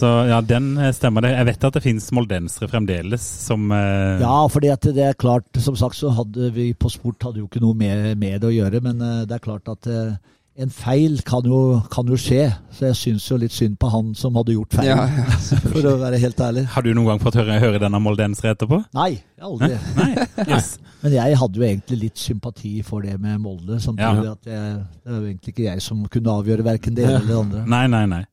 Så 0.00 0.10
ja, 0.28 0.40
den 0.40 0.76
eh, 0.78 0.92
stemmer 0.92 1.24
det. 1.26 1.30
Jeg 1.36 1.46
vet 1.52 1.64
at 1.70 1.78
det 1.78 1.82
finnes 1.86 2.10
moldensere 2.12 2.68
fremdeles 2.68 3.22
som 3.46 3.70
uh... 3.70 4.20
Ja, 4.20 4.34
fordi 4.50 4.68
at 4.74 4.82
det 4.82 5.06
er 5.10 5.14
klart, 5.18 5.46
som 5.58 5.76
sagt 5.78 5.96
så 5.96 6.10
hadde 6.16 6.50
vi 6.54 6.72
på 6.74 6.90
sport 6.92 7.22
hadde 7.28 7.40
jo 7.42 7.48
ikke 7.48 7.62
noe 7.62 7.74
med, 7.78 8.18
med 8.20 8.40
det 8.42 8.50
å 8.50 8.54
gjøre, 8.54 8.82
men 8.84 9.00
uh, 9.00 9.22
det 9.28 9.38
er 9.38 9.44
klart 9.44 9.68
at 9.72 9.86
eh, 9.90 10.18
en 10.60 10.70
feil 10.74 11.20
kan 11.26 11.46
jo, 11.46 11.80
kan 11.92 12.08
jo 12.10 12.16
skje. 12.18 12.48
Så 12.74 12.88
jeg 12.90 12.96
syns 12.98 13.26
jo 13.30 13.38
litt 13.40 13.54
synd 13.54 13.76
på 13.80 13.88
han 13.92 14.10
som 14.18 14.34
hadde 14.38 14.54
gjort 14.56 14.74
feil, 14.80 14.88
Ja, 14.90 15.04
ja, 15.06 15.24
for 15.72 15.88
å 15.92 15.94
være 16.00 16.18
helt 16.22 16.40
ærlig. 16.42 16.64
Har 16.74 16.84
du 16.84 16.90
noen 16.94 17.12
gang 17.12 17.22
fått 17.22 17.38
høre, 17.40 17.58
høre 17.62 17.80
denne 17.82 18.00
moldensere 18.02 18.54
etterpå? 18.54 18.82
Nei, 18.96 19.12
aldri. 19.40 19.72
Nei? 19.96 20.10
Yes. 20.48 20.74
Men 21.04 21.16
jeg 21.16 21.38
hadde 21.40 21.60
jo 21.60 21.66
egentlig 21.66 22.00
litt 22.02 22.20
sympati 22.20 22.74
for 22.84 23.06
det 23.06 23.16
med 23.20 23.40
Molde, 23.40 23.78
samtidig 23.80 24.34
at 24.34 24.50
jeg, 24.50 24.74
det 25.04 25.14
var 25.14 25.22
egentlig 25.30 25.54
ikke 25.54 25.68
jeg 25.68 25.84
som 25.86 26.02
kunne 26.12 26.36
avgjøre 26.42 26.66
verken 26.66 26.98
det 26.98 27.06
ene 27.06 27.20
eller 27.22 27.30
det 27.30 27.40
andre. 27.44 27.64
Nei, 27.70 27.86
nei, 27.94 28.04
nei. 28.10 28.24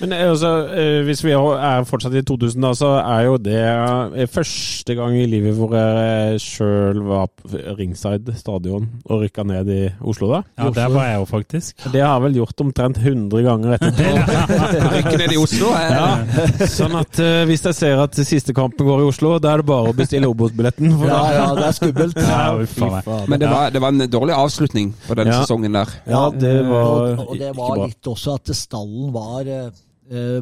Men 0.00 0.12
eh, 0.16 0.30
altså, 0.30 0.50
eh, 0.72 1.02
hvis 1.04 1.20
vi 1.24 1.32
er 1.36 1.84
fortsatt 1.88 2.14
i 2.16 2.22
2000, 2.24 2.62
da, 2.64 2.70
så 2.76 2.90
er 3.02 3.26
jo 3.26 3.34
det 3.42 3.58
eh, 3.60 4.26
første 4.32 4.94
gang 4.96 5.16
i 5.18 5.26
livet 5.28 5.54
hvor 5.58 5.74
jeg 5.76 6.40
sjøl 6.40 7.02
var 7.04 7.28
på 7.34 7.50
Ringside 7.78 8.32
stadion 8.38 8.86
og 9.04 9.22
rykka 9.24 9.44
ned 9.44 9.68
i 9.74 9.80
Oslo, 10.00 10.30
da. 10.32 10.40
Ja, 10.60 10.70
der 10.80 10.88
var 10.94 11.08
jeg 11.10 11.18
jo 11.20 11.26
faktisk. 11.28 11.84
Det 11.92 12.00
har 12.00 12.14
jeg 12.16 12.24
vel 12.28 12.38
gjort 12.40 12.64
omtrent 12.64 13.00
100 13.02 13.44
ganger 13.44 13.76
etterpå. 13.76 14.08
Rykke 14.96 15.16
ned 15.20 15.34
i 15.36 15.40
Oslo. 15.40 15.72
Jeg. 15.76 15.92
Ja, 16.00 16.66
sånn 16.70 16.96
at 17.00 17.20
hvis 17.50 17.64
jeg 17.68 17.76
ser 17.76 18.00
at 18.06 18.16
siste 18.24 18.54
kampen 18.56 18.88
går 18.88 19.04
i 19.04 19.08
Oslo, 19.10 19.34
da 19.42 19.52
er 19.56 19.62
det 19.62 19.68
bare 19.68 19.92
å 19.92 19.96
bestille 19.96 20.28
Obos-billetten. 20.30 20.96
Ja, 21.04 21.20
ja, 21.36 21.44
det 21.58 21.66
er 21.68 21.76
skummelt. 21.76 22.20
Ja. 22.20 23.20
Men 23.30 23.40
det 23.42 23.50
var, 23.50 23.70
det 23.74 23.82
var 23.84 23.92
en 23.94 24.06
dårlig 24.10 24.34
avslutning 24.36 24.92
på 25.06 25.16
den 25.18 25.28
Ja. 25.30 25.40
sesongen 25.42 25.76
der. 25.76 25.92
Ja, 26.08 26.24
det 26.32 26.54
var 26.68 26.88
og, 26.88 27.22
og 27.28 27.36
det 27.36 27.50
ikke 27.50 27.58
var 27.60 27.74
bra. 27.76 27.86
litt 27.90 28.08
også 28.10 28.34
at 28.40 28.50
stallen 28.56 29.12
var, 29.14 29.44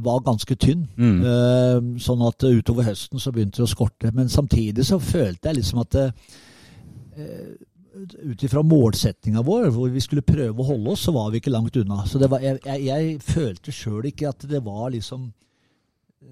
var 0.01 0.23
ganske 0.25 0.55
tynn. 0.57 0.87
Mm. 0.97 1.19
Eh, 1.29 1.79
sånn 2.01 2.23
at 2.25 2.45
eh, 2.47 2.57
utover 2.57 2.87
høsten 2.89 3.21
så 3.21 3.33
begynte 3.35 3.61
det 3.61 3.67
å 3.67 3.73
skorte. 3.73 4.13
Men 4.17 4.31
samtidig 4.33 4.87
så 4.89 4.97
følte 5.03 5.51
jeg 5.51 5.59
liksom 5.61 5.83
at 5.83 5.99
eh, 5.99 7.51
ut 7.99 8.45
ifra 8.47 8.63
målsettinga 8.63 9.43
vår, 9.45 9.69
hvor 9.75 9.91
vi 9.93 10.03
skulle 10.03 10.27
prøve 10.27 10.63
å 10.63 10.69
holde 10.71 10.95
oss, 10.95 11.05
så 11.09 11.15
var 11.17 11.33
vi 11.33 11.43
ikke 11.43 11.53
langt 11.53 11.77
unna. 11.81 12.05
Så 12.07 12.21
det 12.23 12.31
var, 12.31 12.45
jeg, 12.45 12.61
jeg, 12.65 12.87
jeg 12.89 13.19
følte 13.27 13.75
sjøl 13.75 14.09
ikke 14.11 14.31
at 14.31 14.47
det 14.51 14.63
var 14.65 14.89
liksom 14.95 15.29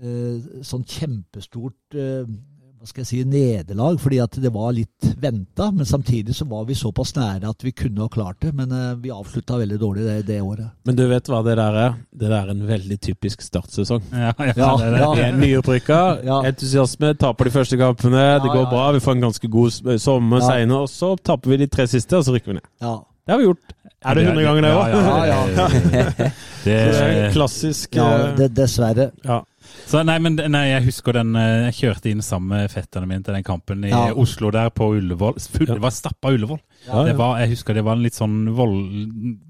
eh, 0.01 0.63
sånn 0.67 0.87
kjempestort 0.89 1.99
eh, 1.99 2.29
hva 2.77 2.87
skal 2.91 3.03
jeg 3.03 3.09
si, 3.09 3.19
nederlag, 3.27 3.97
fordi 4.03 4.19
at 4.23 4.37
det 4.43 4.51
var 4.55 4.73
litt 4.77 5.07
venta. 5.21 5.71
Men 5.73 5.87
samtidig 5.89 6.35
så 6.37 6.45
var 6.49 6.67
vi 6.69 6.75
såpass 6.77 7.15
nære 7.17 7.49
at 7.51 7.65
vi 7.65 7.73
kunne 7.73 8.05
ha 8.05 8.09
klart 8.13 8.39
det. 8.45 8.53
Men 8.55 8.73
eh, 8.73 8.95
vi 9.03 9.11
avslutta 9.15 9.57
veldig 9.59 9.79
dårlig 9.81 10.05
det, 10.07 10.17
det 10.29 10.41
året. 10.45 10.69
Men 10.87 10.99
du 10.99 11.05
vet 11.11 11.31
hva 11.33 11.41
det 11.47 11.57
der 11.59 11.79
er? 11.87 11.97
Det 12.13 12.29
der 12.31 12.37
er 12.43 12.53
en 12.53 12.63
veldig 12.69 12.99
typisk 13.09 13.43
startsesong. 13.47 14.03
Ja, 14.13 14.33
ja, 14.39 14.53
Ja, 14.57 14.71
det 14.83 14.91
det. 14.93 15.01
ja. 15.25 15.31
Nyopprykka, 15.41 16.01
Ja. 16.31 16.43
entusiasme, 16.53 17.15
taper 17.19 17.49
de 17.51 17.55
første 17.57 17.77
kampene, 17.81 18.27
det 18.45 18.53
går 18.53 18.65
ja, 18.67 18.71
bra, 18.71 18.85
vi 18.97 19.01
får 19.05 19.17
en 19.19 19.27
ganske 19.29 19.49
god 19.51 19.99
sommer 20.03 20.41
Ja. 20.45 20.49
seinere, 20.53 20.85
og 20.85 20.93
så 20.93 21.15
taper 21.19 21.51
vi 21.55 21.63
de 21.65 21.67
tre 21.73 21.87
siste, 21.91 22.17
og 22.21 22.25
så 22.29 22.37
rykker 22.37 22.53
vi 22.53 22.59
ned. 22.61 22.69
Ja. 22.85 22.99
Det 23.27 23.35
har 23.35 23.41
vi 23.43 23.49
gjort. 23.49 23.73
Er 24.07 24.15
det 24.15 24.23
100 24.29 24.43
ganger, 24.47 24.63
det 24.63 24.71
òg? 24.71 24.89
Ja, 24.93 25.25
ja, 25.27 25.39
ja. 25.57 25.67
Det, 26.67 26.75
Det 26.77 26.77
er 27.01 27.33
klassisk 27.35 27.95
ja 27.99 28.07
eh, 28.29 28.37
det, 28.39 28.49
dessverre. 28.55 29.11
ja. 29.25 29.41
Så 29.87 30.01
nei, 30.03 30.17
men 30.19 30.35
nei, 30.51 30.65
jeg 30.73 30.83
husker 30.89 31.15
den 31.15 31.37
eh, 31.39 31.69
Jeg 31.69 31.75
kjørte 31.79 32.11
inn 32.11 32.23
sammen 32.25 32.49
med 32.57 32.73
fetterne 32.73 33.07
mine 33.07 33.23
til 33.23 33.37
den 33.37 33.45
kampen 33.47 33.85
i 33.87 33.93
Ja. 33.93 34.09
Oslo 34.19 34.51
der 34.51 34.73
på 34.75 34.89
Ullevål. 34.97 35.37
Full, 35.39 35.69
Det 35.71 35.77
var 35.83 35.95
stappa 35.95 36.33
Ullevål. 36.35 36.59
Ja, 36.89 37.05
Det 37.07 37.13
ja. 37.13 37.19
var, 37.21 37.39
jeg 37.39 37.53
husker 37.55 37.75
det 37.79 37.85
var 37.87 37.95
en 37.99 38.03
litt 38.03 38.19
sånn 38.19 38.35
vold... 38.57 38.81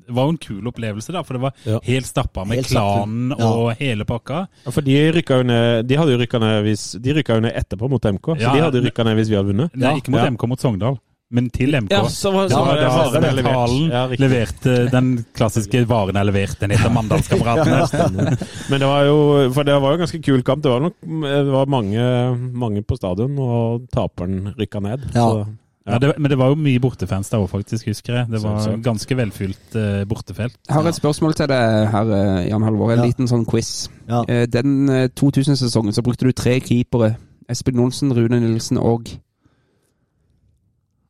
Det 0.07 0.15
var 0.15 0.29
jo 0.29 0.35
en 0.37 0.39
kul 0.39 0.69
opplevelse, 0.71 1.11
da. 1.17 1.23
For 1.27 1.35
det 1.39 1.43
var 1.47 1.81
helt 1.89 2.07
stappa 2.07 2.45
med 2.47 2.61
Helt 2.61 2.69
klanen 2.71 3.33
og 3.33 3.73
hele 3.81 4.05
pakka. 4.07 4.45
Ja, 4.67 4.75
For 4.77 4.85
de 4.87 4.99
rykka 5.17 5.41
jo 5.41 5.47
ned 5.49 5.89
De 5.89 5.97
hadde 5.99 6.15
jo 6.15 6.21
rykka 6.21 6.39
ned 6.45 6.61
hvis 6.69 6.85
De 7.03 7.17
rykka 7.17 7.41
jo 7.41 7.47
ned 7.49 7.57
etterpå 7.59 7.89
mot 7.91 8.05
MK, 8.13 8.29
så 8.37 8.53
de 8.53 8.63
hadde 8.69 8.85
rykka 8.85 9.09
ned 9.09 9.17
hvis 9.19 9.33
vi 9.33 9.39
hadde 9.41 9.51
vunnet. 9.55 9.75
Nei, 9.75 9.97
ikke 10.03 10.13
mot. 10.15 10.29
MK, 10.37 10.47
mot 10.53 10.63
Sogndal, 10.63 11.01
men 11.31 11.51
til 11.51 11.75
MK. 11.75 11.91
Ja, 11.91 12.05
så 12.09 12.31
var, 12.31 12.49
så 12.49 12.61
var 12.63 12.77
ja, 12.79 12.83
da 12.87 12.91
varene 12.97 13.11
Sven 13.27 13.37
levert. 13.37 13.57
Talen 13.57 13.91
Ja, 13.91 14.03
leverte 14.23 14.75
den 14.93 15.25
klassiske 15.35 15.85
'varen 15.87 16.17
er 16.17 16.25
levert'. 16.29 16.59
Den 16.61 16.71
heter 16.71 16.91
Mandalskameratene. 16.95 18.37
Men 18.71 18.81
det 18.81 18.87
var 18.89 19.05
jo 19.09 19.51
For 19.53 19.63
det 19.67 19.75
var 19.83 19.91
jo 19.91 19.99
en 19.99 20.05
ganske 20.07 20.23
kul 20.23 20.43
kamp. 20.47 20.63
Det 20.63 20.71
var 20.71 20.81
nok 20.81 20.95
det 21.03 21.53
var 21.53 21.67
mange, 21.67 22.37
mange 22.55 22.83
på 22.83 22.97
stadion, 22.97 23.39
og 23.39 23.89
taperen 23.93 24.53
rykka 24.59 24.81
ned. 24.81 25.09
Ja. 25.15 25.21
Så, 25.31 25.47
Ja, 25.87 25.99
det, 26.03 26.15
men 26.19 26.29
det 26.31 26.37
var 26.39 26.49
jo 26.51 26.57
mye 26.59 26.81
bortefans 26.83 27.29
der 27.31 27.39
òg, 27.39 27.47
faktisk, 27.49 27.87
husker 27.87 28.15
jeg. 28.17 28.27
Det 28.31 28.41
var 28.43 28.57
Selvsagt. 28.59 28.83
ganske 28.83 29.17
velfylt 29.17 29.77
uh, 29.79 30.03
bortefelt. 30.05 30.57
Jeg 30.67 30.75
har 30.75 30.89
et 30.89 30.95
spørsmål 30.99 31.35
til 31.39 31.47
deg 31.47 31.87
her, 31.93 32.11
eh, 32.11 32.49
Jan 32.49 32.63
Halvor. 32.67 32.91
En 32.91 32.99
Ja. 32.99 33.05
liten 33.07 33.29
sånn 33.31 33.45
quiz. 33.47 33.89
Ja. 34.09 34.25
Eh, 34.29 34.47
Den 34.51 34.89
eh, 34.89 35.07
2000-sesongen 35.15 35.93
så 35.95 36.03
brukte 36.03 36.27
du 36.27 36.33
tre 36.33 36.59
keepere. 36.59 37.17
Espen 37.49 37.79
Olsen, 37.79 38.11
Rune 38.13 38.41
Nilsen 38.41 38.79
og 38.79 39.07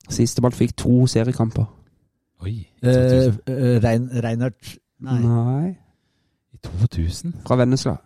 Sistemann 0.08 0.52
fikk 0.52 0.76
to 0.76 1.06
seriekamper. 1.06 1.66
Oi, 2.42 2.66
Eh, 2.82 2.92
2000. 2.92 3.40
eh, 3.48 3.78
Rein, 3.84 4.10
Reinert 4.24 4.76
Nei. 5.00 5.18
Nei. 5.20 5.68
I 6.54 6.58
2000? 6.62 7.34
Fra 7.46 7.56
Vennesla. 7.56 7.96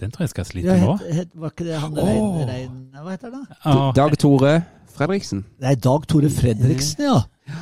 Den 0.00 0.10
tror 0.10 0.22
jeg 0.24 0.28
skal 0.30 0.44
slite 0.44 0.66
med 0.66 1.12
het, 1.12 1.28
var 1.34 1.50
ikke 1.50 1.64
det 1.64 1.74
han 1.80 1.92
oh. 1.98 2.38
Rein, 2.40 2.48
Rein 2.48 2.70
Hva 3.02 3.10
heter 3.10 3.30
det? 3.30 3.40
da? 3.64 3.70
Ja. 3.70 3.92
Dag 3.96 4.18
Tore 4.18 4.64
Fredriksen. 4.94 5.44
Nei, 5.60 5.74
Dag 5.74 6.06
Tore 6.08 6.30
Fredriksen, 6.30 7.04
ja. 7.04 7.20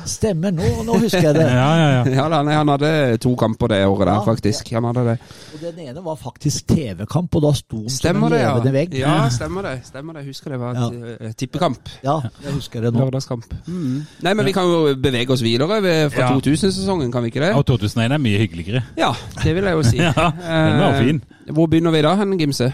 Stemmer, 0.09 0.51
nå, 0.55 0.67
nå 0.87 0.95
husker 1.03 1.21
jeg 1.29 1.35
det. 1.37 1.45
Ja, 1.59 1.69
ja, 1.77 1.87
ja. 1.93 2.03
Ja, 2.15 2.25
da, 2.31 2.39
nei, 2.47 2.53
han 2.57 2.67
hadde 2.73 2.89
to 3.21 3.33
kamper 3.39 3.71
det 3.73 3.79
året 3.87 4.07
der, 4.07 4.13
Ja, 4.19 4.23
faktisk. 4.25 4.71
Han 4.75 4.87
hadde 4.89 5.03
det. 5.11 5.15
Og 5.53 5.61
den 5.63 5.79
ene 5.87 6.03
var 6.05 6.15
faktisk 6.19 6.67
TV-kamp, 6.73 7.35
og 7.39 7.43
da 7.45 7.51
sto 7.57 7.81
han 7.81 7.89
som 7.89 7.97
Stemmer 7.99 8.27
en 8.29 8.35
det, 8.35 8.41
ja. 8.41 8.51
levende 8.55 8.73
vegg. 8.75 8.97
Ja, 8.99 9.15
stemmer 9.33 9.67
det. 9.69 9.75
Stemmer 9.87 10.19
det. 10.19 10.25
Husker 10.27 10.55
det 10.55 10.59
var 10.61 10.79
et 10.79 11.17
eh, 11.29 11.33
tippekamp. 11.39 11.89
Ja, 12.05 12.17
jeg 12.45 12.55
husker 12.57 12.81
det 12.87 12.93
nå. 12.95 13.03
Lørdagskamp. 13.05 13.45
Mm. 13.67 14.01
Nei, 14.25 14.33
men 14.33 14.45
vi 14.49 14.55
kan 14.55 14.67
jo 14.69 14.95
bevege 14.99 15.33
oss 15.35 15.43
videre 15.45 15.69
fra 16.13 16.25
Ja. 16.25 16.29
2000-sesongen, 16.35 17.11
kan 17.13 17.23
vi 17.25 17.31
ikke 17.33 17.43
det? 17.45 17.53
Og 17.55 17.65
2001 17.69 18.11
er 18.17 18.21
mye 18.21 18.39
hyggeligere. 18.43 18.83
Ja, 18.99 19.13
det 19.43 19.55
vil 19.55 19.63
jeg 19.69 19.73
jo 19.79 19.83
si. 19.87 19.97
Ja, 20.09 20.29
den 20.35 20.79
var 20.81 20.93
Eh, 20.99 21.03
fin. 21.05 21.21
Hvor 21.53 21.65
begynner 21.71 21.91
vi 21.95 22.01
da, 22.05 22.15
hen, 22.19 22.37
Gimse? 22.39 22.71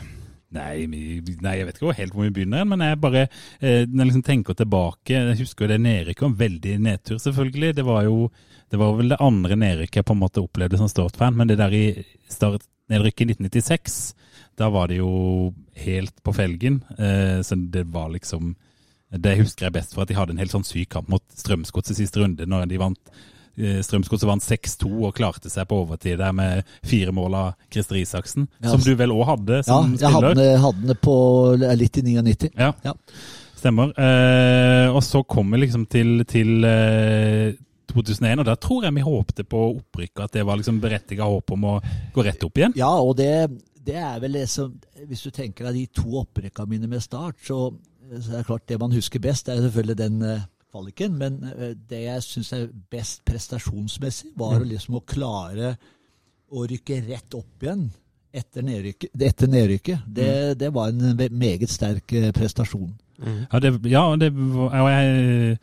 Nei, 0.55 0.85
nei, 0.87 1.55
jeg 1.59 1.67
vet 1.67 1.79
ikke 1.79 1.95
helt 1.97 2.15
hvor 2.15 2.27
vi 2.27 2.33
begynner, 2.37 2.65
men 2.67 2.83
jeg 2.85 2.99
bare 3.03 3.25
eh, 3.25 3.83
når 3.85 4.01
jeg 4.01 4.09
liksom 4.09 4.25
tenker 4.25 4.57
tilbake 4.57 5.15
Jeg 5.15 5.39
husker 5.41 5.69
det 5.69 5.81
nedrykket 5.83 6.27
var 6.27 6.37
veldig 6.45 6.75
nedtur, 6.85 7.19
selvfølgelig. 7.21 7.73
Det 7.75 7.85
var 7.87 8.05
jo 8.07 8.29
det 8.71 8.79
var 8.81 8.95
vel 8.97 9.11
det 9.13 9.21
andre 9.21 9.55
nedrykket 9.59 10.01
jeg 10.01 10.07
på 10.07 10.15
en 10.15 10.23
måte 10.23 10.41
opplevde 10.41 10.79
som 10.79 10.89
Start-fan, 10.89 11.35
men 11.37 11.47
det 11.47 11.59
der 11.59 11.73
i 11.75 11.85
start 12.31 12.65
nedrykket 12.91 13.27
i 13.27 13.35
1996, 13.35 13.99
da 14.57 14.69
var 14.73 14.89
det 14.89 14.99
jo 14.99 15.53
helt 15.85 16.15
på 16.25 16.33
felgen. 16.35 16.81
Eh, 16.97 17.41
så 17.45 17.55
det 17.55 17.85
var 17.93 18.09
liksom 18.13 18.55
Det 19.15 19.37
husker 19.37 19.67
jeg 19.67 19.73
best 19.73 19.93
for 19.93 20.01
at 20.01 20.09
de 20.09 20.15
hadde 20.17 20.33
en 20.33 20.41
helt 20.41 20.51
sånn 20.51 20.65
syk 20.65 20.89
kamp 20.91 21.07
mot 21.07 21.23
Strømsgodset 21.37 21.95
siste 21.95 22.19
runde, 22.19 22.47
når 22.49 22.65
de 22.67 22.79
vant 22.81 23.11
Strømsgodset 23.55 24.27
vant 24.27 24.43
6-2 24.43 24.89
og 25.07 25.13
klarte 25.15 25.49
seg 25.49 25.67
på 25.69 25.77
overtid 25.85 26.17
der 26.19 26.33
med 26.35 26.63
fire 26.83 27.13
mål 27.15 27.35
av 27.39 27.53
Christer 27.71 27.95
Isaksen, 28.01 28.47
Ja, 28.63 28.69
som 28.73 28.81
du 28.83 28.91
vel 28.99 29.13
òg 29.15 29.25
hadde 29.29 29.61
Ja, 29.61 29.67
som 29.69 29.93
jeg 29.95 29.99
spiller. 30.11 30.41
Ja, 30.43 30.57
hadde 30.65 30.87
den 30.89 30.99
på 31.01 31.15
litt 31.79 31.97
i 31.97 32.01
99. 32.03 32.49
Ja, 32.57 32.73
Ja. 32.83 32.93
stemmer. 33.55 33.93
Eh, 33.97 34.89
og 34.93 35.01
så 35.03 35.23
kom 35.27 35.51
vi 35.55 35.57
liksom 35.63 35.85
til, 35.89 36.23
til 36.29 36.65
eh, 36.67 37.53
2001, 37.93 38.39
og 38.39 38.45
der 38.45 38.55
tror 38.59 38.83
jeg 38.83 38.93
vi 38.97 39.01
håpte 39.05 39.43
på 39.47 39.61
opprykk, 39.77 40.19
at 40.25 40.33
det 40.35 40.43
var 40.45 40.57
liksom 40.59 40.81
berettiget 40.83 41.23
håp 41.23 41.51
om 41.55 41.63
å 41.63 41.75
gå 42.13 42.23
rett 42.27 42.43
opp 42.43 42.57
igjen. 42.59 42.73
Ja, 42.75 42.91
og 42.99 43.15
det, 43.17 43.31
det 43.85 43.95
er 43.95 44.19
vel 44.19 44.33
det 44.41 44.49
som 44.51 44.73
Hvis 45.07 45.21
du 45.23 45.29
tenker 45.31 45.69
deg 45.69 45.75
de 45.79 45.85
to 46.01 46.19
opprykka 46.25 46.65
mine 46.67 46.87
med 46.91 47.01
start, 47.01 47.37
så, 47.45 47.71
så 48.19 48.33
er 48.33 48.37
det 48.41 48.45
klart 48.49 48.67
det 48.67 48.79
man 48.81 48.91
husker 48.91 49.19
best, 49.23 49.47
er 49.49 49.61
selvfølgelig 49.63 49.97
den 49.97 50.21
eh, 50.21 50.43
kvaliken. 50.75 51.15
Men 51.17 51.39
eh, 51.55 51.73
det 51.89 52.03
jeg 52.05 52.25
syns 52.27 52.51
er 52.59 52.67
best 52.91 53.23
prestasjonsmessig, 53.27 54.33
var 54.37 54.59
å 54.59 54.67
liksom 54.67 54.99
å 54.99 55.05
klare 55.07 55.75
å 56.55 56.67
rykke 56.69 57.01
rett 57.07 57.33
opp 57.39 57.63
igjen 57.65 57.87
etter 58.35 58.65
nedrykket. 58.67 59.15
Etter 59.23 59.47
nedrykket. 59.47 60.03
Det, 60.11 60.29
det 60.59 60.69
var 60.75 60.91
en 60.91 61.15
meget 61.39 61.71
sterk 61.71 62.05
prestasjon. 62.35 62.35
prestasjon. 62.35 62.93
Ja, 63.47 63.59
det, 63.63 63.69
ja, 63.87 64.01
det 64.19 64.27
og 64.35 64.73
jeg, 64.91 65.57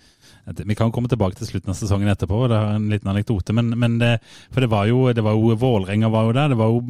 Vi 0.65 0.75
kan 0.79 0.89
komme 0.91 1.11
tilbake 1.13 1.37
til 1.37 1.51
slutten 1.51 1.69
av 1.75 1.77
sesongen 1.77 2.09
etterpå, 2.09 2.39
det 2.49 2.57
er 2.57 2.79
en 2.79 2.89
liten 2.89 3.11
anekdote. 3.13 3.53
Men, 3.53 3.69
men 3.79 3.99
det, 4.01 4.15
for 4.51 4.65
det 4.65 4.71
var 4.73 4.89
jo, 4.89 5.03
det 5.13 5.23
var 5.27 5.37
jo 5.37 5.53
Vålerenga 5.61 6.09
var 6.11 6.31
jo 6.31 6.35
der, 6.39 6.49
det 6.55 6.59
var 6.63 6.73
jo 6.73 6.81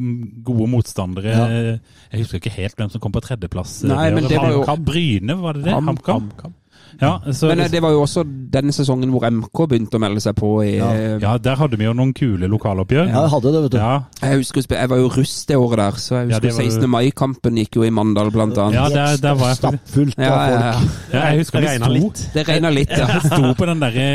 gode 0.47 0.69
motstandere. 0.71 1.35
Ja. 1.35 1.77
Jeg 2.13 2.23
husker 2.23 2.39
ikke 2.39 2.55
helt 2.55 2.79
hvem 2.79 2.93
som 2.95 3.03
kom 3.03 3.11
på 3.13 3.21
tredjeplass. 3.27 3.81
Nei, 3.91 4.07
men 4.15 4.23
det 4.31 4.39
var 4.39 4.55
jo- 4.55 4.63
Bryne, 4.87 5.35
var 5.43 5.59
det 5.59 5.67
det? 5.67 5.75
Ham- 5.75 5.91
HamKam? 5.91 6.55
Ja, 7.01 7.13
så, 7.31 7.47
Men 7.49 7.63
eh, 7.65 7.69
det 7.73 7.81
var 7.83 7.93
jo 7.95 8.03
også 8.03 8.23
denne 8.25 8.73
sesongen 8.75 9.11
hvor 9.13 9.25
MK 9.29 9.63
begynte 9.71 9.97
å 9.97 10.01
melde 10.03 10.21
seg 10.23 10.35
på 10.37 10.49
i 10.65 10.75
ja. 10.77 10.89
ja, 11.21 11.33
der 11.41 11.57
hadde 11.59 11.79
vi 11.79 11.87
jo 11.87 11.93
noen 11.97 12.13
kule 12.17 12.49
lokaloppgjør. 12.51 13.07
Ja, 13.09 13.23
jeg 13.25 13.33
hadde 13.33 13.53
det, 13.55 13.61
vet 13.65 13.75
du. 13.75 13.79
Ja, 13.81 13.93
Jeg 14.21 14.41
husker 14.43 14.67
jeg 14.73 14.89
var 14.91 15.01
jo 15.01 15.09
russ 15.13 15.35
det 15.49 15.57
året 15.59 15.81
der, 15.81 15.99
så 16.01 16.19
jeg 16.21 16.29
husker 16.31 16.47
det 16.47 16.53
var 16.53 16.63
jo- 16.67 16.75
16. 16.77 16.89
mai-kampen 16.93 17.57
gikk 17.63 17.79
jo 17.79 17.87
i 17.87 17.91
Mandal, 17.93 18.31
blant 18.33 18.57
annet. 18.57 18.77
Ja, 18.77 18.85
der, 18.93 19.17
der 19.23 19.39
var 19.39 19.53
jeg. 19.53 19.59
Stappfullt 19.61 20.19
av 20.19 20.25
Ja, 20.25 20.33
ja, 20.33 20.59
ja. 20.59 20.73
folk. 20.77 21.13
Ja, 21.13 21.23
jeg 21.29 21.43
husker 21.43 21.59
det 21.59 21.69
Regnet 21.73 21.93
litt. 21.97 22.23
Det 22.33 22.45
regna 22.47 22.69
litt, 22.73 22.93
ja. 22.93 23.07
det 23.13 23.21
sto 23.31 23.53
på 23.57 23.69
den 23.69 23.83
derre 23.83 24.07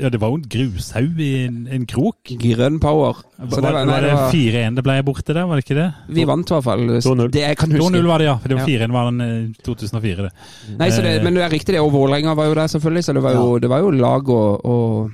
Ja, 0.00 0.10
det 0.12 0.20
var 0.20 0.32
jo 0.32 0.40
en 0.40 0.48
grushaug 0.56 1.20
i 1.22 1.30
en, 1.46 1.62
en 1.72 1.86
krok. 1.88 2.34
Grønn 2.42 2.80
power. 2.82 3.22
Så 3.36 3.60
det 3.60 3.62
var, 3.66 3.76
var, 3.76 3.84
nei, 3.84 3.92
var 3.92 4.04
det 4.04 4.10
det 4.10 4.16
var, 4.16 4.30
4-1 4.32 4.76
det 4.78 4.84
ble 4.86 4.94
borte 5.04 5.34
der, 5.36 5.44
var 5.44 5.58
det 5.60 5.64
ikke 5.66 5.76
det? 5.76 5.88
vi 6.16 6.24
vant 6.28 6.48
i 6.50 6.54
hvert 6.56 6.64
fall. 6.64 6.84
2-0. 7.04 7.30
Det 7.34 7.42
jeg 7.42 7.58
kan 7.60 7.74
huske. 7.76 7.90
2-0 7.92 8.08
var 8.08 8.22
det, 8.22 8.28
ja. 8.30 8.36
Det 8.42 8.56
var 8.56 8.70
4-1 8.70 8.94
var 8.96 9.10
den 9.10 9.20
eh, 9.26 9.64
2004, 9.66 10.26
det. 10.26 10.30
Nei, 10.80 10.88
så 10.94 11.04
det, 11.04 11.12
men 11.24 11.36
det 11.36 11.44
er 11.44 11.52
riktig 11.52 11.75
det, 11.76 11.84
og 11.84 11.92
Vålerenga 11.94 12.34
var 12.38 12.48
jo 12.50 12.56
der 12.58 12.72
selvfølgelig, 12.72 13.04
så 13.06 13.14
det 13.16 13.22
var 13.24 13.36
jo, 13.36 13.58
det 13.62 13.70
var 13.70 13.84
jo 13.84 13.92
lag 13.94 14.28
og, 14.32 14.64
og, 14.64 15.10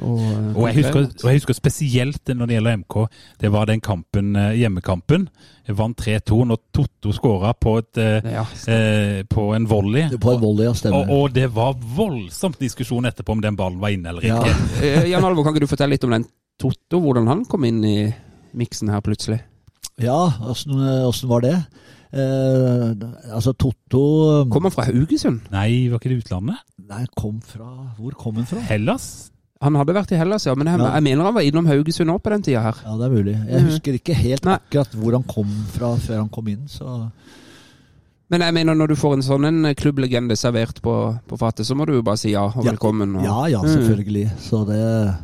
og, 0.00 0.20
Og 0.56 0.64
jeg, 0.68 0.74
husker, 0.80 1.06
og 1.22 1.28
jeg 1.30 1.38
husker 1.40 1.54
spesielt 1.54 2.30
når 2.34 2.48
det 2.50 2.56
gjelder 2.56 2.78
MK, 2.80 2.96
det 3.40 3.50
var 3.54 3.68
den 3.70 3.82
kampen, 3.84 4.34
eh, 4.36 4.54
hjemmekampen. 4.58 5.28
Jeg 5.68 5.78
vant 5.78 6.00
3-2 6.00 6.40
når 6.50 6.60
Totto 6.74 7.12
skåra 7.14 7.52
på, 7.56 7.76
eh, 8.02 8.26
ja. 8.34 8.42
eh, 8.68 9.22
på 9.30 9.46
en 9.56 9.68
volley. 9.70 10.08
På 10.20 10.34
en 10.34 10.42
volley, 10.42 10.66
ja, 10.66 10.90
Og, 10.90 11.12
og 11.14 11.34
det 11.34 11.46
var 11.54 11.76
voldsomt 11.96 12.58
diskusjon 12.60 13.06
etterpå 13.08 13.36
om 13.36 13.44
den 13.44 13.56
ballen 13.56 13.80
var 13.80 13.94
inne 13.94 14.12
eller 14.12 14.26
Ja. 14.26 14.40
ikke. 14.42 14.60
Eh, 14.84 15.08
Jan 15.10 15.24
Alvor, 15.24 15.44
kan 15.44 15.54
ikke 15.54 15.64
du 15.64 15.70
fortelle 15.70 15.94
litt 15.94 16.04
om 16.04 16.14
den 16.16 16.26
Totto, 16.60 17.00
hvordan 17.02 17.26
han 17.30 17.44
kom 17.50 17.64
inn 17.66 17.82
i 17.84 17.98
miksen 18.54 18.90
her 18.92 19.00
plutselig? 19.02 19.40
Ja, 20.02 20.32
åssen 20.50 21.28
var 21.30 21.42
det? 21.42 21.56
Eh, 22.14 23.34
altså, 23.34 23.52
Totto 23.58 24.02
Kom 24.52 24.62
han 24.68 24.70
fra 24.74 24.84
Haugesund? 24.86 25.40
Nei, 25.50 25.88
var 25.90 25.98
ikke 25.98 26.12
det 26.12 26.20
utlandet? 26.24 26.60
Nei, 26.88 27.04
kom 27.18 27.40
fra 27.42 27.66
Hvor 27.98 28.14
kom 28.20 28.36
han 28.38 28.46
fra? 28.46 28.60
Hellas? 28.68 29.08
Han 29.64 29.74
hadde 29.80 29.94
vært 29.96 30.12
i 30.12 30.18
Hellas, 30.20 30.44
ja, 30.46 30.52
men 30.54 30.68
jeg, 30.68 30.78
Ja. 30.78 30.92
jeg 30.94 31.02
mener 31.06 31.24
han 31.24 31.34
var 31.34 31.42
innom 31.46 31.66
Haugesund 31.66 32.10
òg 32.12 32.20
på 32.22 32.30
den 32.34 32.42
tida 32.42 32.60
her. 32.62 32.76
Ja, 32.84 32.96
det 33.00 33.06
er 33.06 33.14
mulig. 33.16 33.34
Jeg 33.48 33.60
Mhm. 33.62 33.70
husker 33.70 33.92
ikke 33.98 34.14
helt 34.14 34.44
Nei. 34.44 34.54
akkurat 34.58 34.92
hvor 34.94 35.12
han 35.12 35.22
kom 35.24 35.48
fra 35.72 35.94
før 35.96 36.18
han 36.18 36.28
kom 36.28 36.48
inn, 36.48 36.68
så 36.68 37.10
Men 38.30 38.40
jeg 38.40 38.54
mener 38.54 38.74
når 38.74 38.88
du 38.88 38.94
får 38.96 39.12
en 39.14 39.22
sånn 39.22 39.44
en 39.46 39.74
klubblegende 39.74 40.36
servert 40.36 40.80
på, 40.82 41.18
på 41.28 41.36
fatet, 41.38 41.66
så 41.66 41.74
må 41.76 41.86
du 41.86 41.92
jo 41.94 42.02
bare 42.02 42.16
si 42.16 42.30
ja 42.32 42.44
og 42.46 42.64
Ja. 42.64 42.72
velkommen. 42.72 43.16
Og, 43.16 43.22
Ja 43.24 43.46
ja, 43.46 43.60
selvfølgelig. 43.62 44.30
Så 44.38 44.66
det 44.66 45.14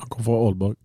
Han 0.00 0.08
kom 0.08 0.22
fra 0.24 0.32
Aalborg. 0.32 0.76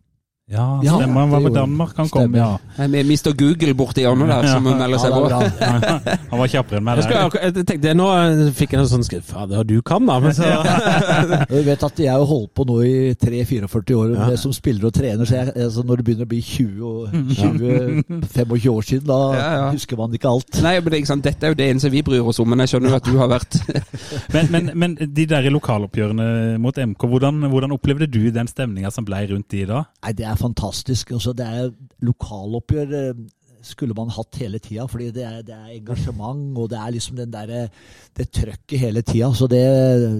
Ja, 0.47 0.79
Ja, 0.85 0.93
stemmer. 0.99 1.21
Han 1.25 1.29
var 1.31 1.39
med. 1.41 1.53
Danmark 1.55 1.95
han 1.97 2.09
kom, 2.09 2.35
ja. 2.37 2.57
Med 2.77 3.05
Mr. 3.09 3.31
Google 3.33 3.73
borti 3.73 4.03
hjørnet 4.03 4.27
der, 4.29 4.45
som 4.51 4.61
melder 4.67 4.99
seg 5.01 5.15
på. 5.15 5.21
Han 6.29 6.37
var 6.37 6.51
kjappere 6.51 6.77
enn 6.77 6.85
meg 6.85 6.99
Jeg, 7.01 7.09
der. 7.09 7.37
jeg 7.47 7.65
tenkte, 7.65 7.93
Nå 7.97 8.09
eh, 8.13 8.41
fikk 8.53 8.75
jeg 8.75 8.83
en 8.83 8.89
sånn 8.91 9.05
skrift 9.07 9.31
Fader, 9.31 9.63
du 9.65 9.79
kan, 9.81 10.05
da. 10.05 10.19
Men 10.21 10.35
så, 10.37 10.45
Du 11.49 11.55
vet 11.65 11.85
at 11.87 11.97
jeg 12.03 12.11
har 12.13 12.25
holdt 12.29 12.51
på 12.53 12.65
nå 12.69 12.75
i 12.85 12.93
3-44 13.17 13.97
år 13.97 14.13
Ja. 14.13 14.27
som 14.37 14.53
spiller 14.53 14.85
og 14.91 14.93
trener, 14.93 15.25
så 15.25 15.39
jeg, 15.39 15.55
altså 15.65 15.81
når 15.87 16.03
det 16.03 16.05
begynner 16.11 16.29
å 16.29 16.31
bli 16.35 16.41
20 16.45 16.85
og 16.85 17.17
20-25 17.41 18.69
år 18.75 18.87
siden, 18.91 19.07
da 19.09 19.19
Ja, 19.39 19.49
ja. 19.57 19.65
husker 19.73 19.97
man 19.97 20.13
ikke 20.13 20.29
alt. 20.29 20.61
Nei, 20.61 20.75
men 20.77 20.91
det 20.91 20.99
er 20.99 21.01
ikke 21.01 21.11
sant, 21.15 21.25
Dette 21.25 21.49
er 21.49 21.55
jo 21.55 21.59
det 21.63 21.69
eneste 21.71 21.89
vi 21.93 22.03
bryr 22.05 22.21
oss 22.29 22.39
om, 22.43 22.49
men 22.53 22.61
jeg 22.61 22.75
skjønner 22.75 22.93
jo 22.93 22.99
at 23.01 23.09
du 23.09 23.17
har 23.17 23.33
vært 23.33 23.57
Men, 24.35 24.51
men, 24.53 24.71
men 24.77 24.95
de 25.01 25.25
der 25.29 25.49
lokaloppgjørene 25.49 26.29
mot 26.61 26.77
MK, 26.77 27.09
hvordan, 27.15 27.41
hvordan 27.49 27.73
opplevde 27.75 28.07
du 28.13 28.21
den 28.35 28.47
stemninga 28.51 28.93
som 28.93 29.05
ble 29.09 29.23
rundt 29.33 29.49
de 29.57 29.65
da? 29.69 29.81
Nei, 30.05 30.13
det 30.17 30.25
er 30.29 30.34
fantastisk. 30.35 31.11
Altså, 31.11 31.33
det 31.33 31.45
er 31.47 31.71
lokaloppgjør 32.05 32.93
eh, 32.99 33.25
skulle 33.65 33.95
man 33.97 34.11
hatt 34.13 34.35
hele 34.37 34.59
tida, 34.61 34.83
fordi 34.85 35.07
det 35.09 35.23
er, 35.25 35.39
det 35.41 35.55
er 35.55 35.71
engasjement, 35.79 36.57
og 36.61 36.67
det 36.69 36.77
er 36.77 36.91
liksom 36.93 37.15
den 37.17 37.31
der, 37.33 37.67
det 38.17 38.27
trøkket 38.31 38.77
hele 38.79 39.01
tida. 39.01 39.31
Så 39.33 39.47
det, 39.49 39.61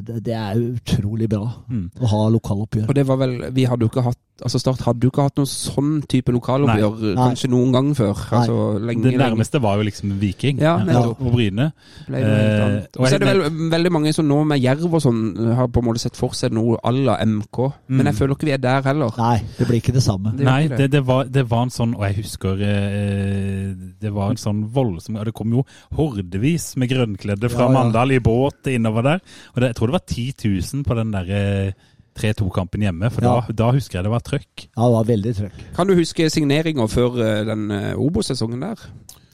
det- 0.07 0.24
det 0.26 0.34
er 0.34 0.55
utrolig 0.57 1.30
bra 1.30 1.43
Mm. 1.70 1.91
å 2.01 2.07
ha 2.09 2.24
lokaloppgjør. 2.34 2.88
Og 2.89 2.95
det 2.95 3.05
var 3.07 3.18
vel 3.22 3.51
Vi 3.53 3.63
hadde 3.70 3.86
jo 3.86 3.89
ikke 3.89 4.01
hatt 4.03 4.18
Altså 4.43 4.59
Start 4.59 4.81
hadde 4.83 4.99
jo 5.05 5.11
ikke 5.13 5.23
hatt 5.29 5.38
noen 5.39 5.47
sånn 5.47 5.91
type 6.11 6.27
lokaloppgjør 6.36 7.15
kanskje 7.15 7.47
noen 7.53 7.71
gang 7.71 7.93
før. 7.95 8.11
Nei. 8.19 8.39
Altså 8.41 8.55
lenge, 8.83 9.03
Det 9.05 9.11
lenge. 9.13 9.21
nærmeste 9.29 9.61
var 9.63 9.77
jo 9.79 9.83
liksom 9.88 10.11
Viking 10.19 10.59
Ja, 10.59 10.73
ja. 10.83 11.03
og 11.07 11.21
Bryne. 11.31 11.69
Eh, 12.11 12.83
og 12.99 13.07
så 13.07 13.15
er 13.15 13.19
det 13.23 13.29
vel 13.29 13.69
veldig 13.71 13.91
mange 13.95 14.11
som 14.13 14.27
nå 14.27 14.41
med 14.45 14.59
Jerv 14.59 14.93
og 14.93 15.01
sånn 15.05 15.21
har 15.55 15.69
på 15.71 15.79
en 15.79 15.88
måte 15.88 16.03
sett 16.03 16.17
for 16.19 16.36
seg 16.36 16.51
noe 16.51 16.75
à 16.83 16.91
la 16.91 17.15
MK. 17.23 17.61
Men 17.88 18.05
jeg 18.07 18.15
Mm. 18.15 18.19
føler 18.19 18.36
ikke 18.36 18.45
vi 18.49 18.51
er 18.51 18.57
der 18.57 18.81
heller. 18.83 19.11
Nei, 19.17 19.41
det 19.57 19.67
blir 19.67 19.79
ikke 19.81 19.93
det 19.93 20.03
samme. 20.03 20.36
Det 20.36 20.45
Nei, 20.45 20.67
det, 20.67 20.91
det, 20.91 21.05
var, 21.05 21.23
det 21.25 21.45
var 21.49 21.63
en 21.63 21.69
sånn 21.69 21.95
Og 21.95 22.01
jeg 22.03 22.15
husker 22.23 22.59
eh, 22.61 23.73
Det 24.01 24.11
var 24.13 24.31
en 24.31 24.38
sånn 24.41 24.65
voldsom 24.71 25.15
og 25.17 25.25
Det 25.25 25.33
kom 25.33 25.51
jo 25.53 25.63
hordevis 25.95 26.75
med 26.77 26.89
grønnkledde 26.91 27.49
fra 27.51 27.65
Ja, 27.67 27.71
ja. 27.71 27.75
Mandal 27.83 28.11
i 28.11 28.19
båt 28.19 28.67
innover 28.67 29.03
der. 29.03 29.21
Og 29.55 29.61
det, 29.61 29.69
jeg 29.71 29.75
tror 29.79 29.88
det 29.88 29.97
var 29.97 30.05
10 30.05 30.33
000 30.75 30.83
på 30.83 30.95
den 30.99 31.11
der 31.15 31.29
eh, 31.29 31.71
3-2-kampen 32.20 32.82
hjemme. 32.86 33.09
For 33.11 33.22
Ja. 33.26 33.34
da, 33.47 33.53
da 33.53 33.72
husker 33.76 33.99
jeg 33.99 34.07
det 34.07 34.11
var 34.13 34.24
trøkk. 34.24 34.68
Ja, 34.70 34.84
det 34.88 34.93
var 34.95 35.07
veldig 35.09 35.34
trøkk. 35.36 35.63
Kan 35.76 35.88
du 35.88 35.95
huske 35.95 36.30
signeringa 36.32 36.88
før 36.88 37.20
eh, 37.22 37.41
den 37.47 37.70
eh, 37.72 37.93
Obo-sesongen 37.99 38.61
der? 38.61 38.86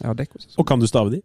Ja, 0.01 0.13
og 0.57 0.65
kan 0.65 0.79
du 0.81 0.87
stave 0.89 1.11
de? 1.13 1.21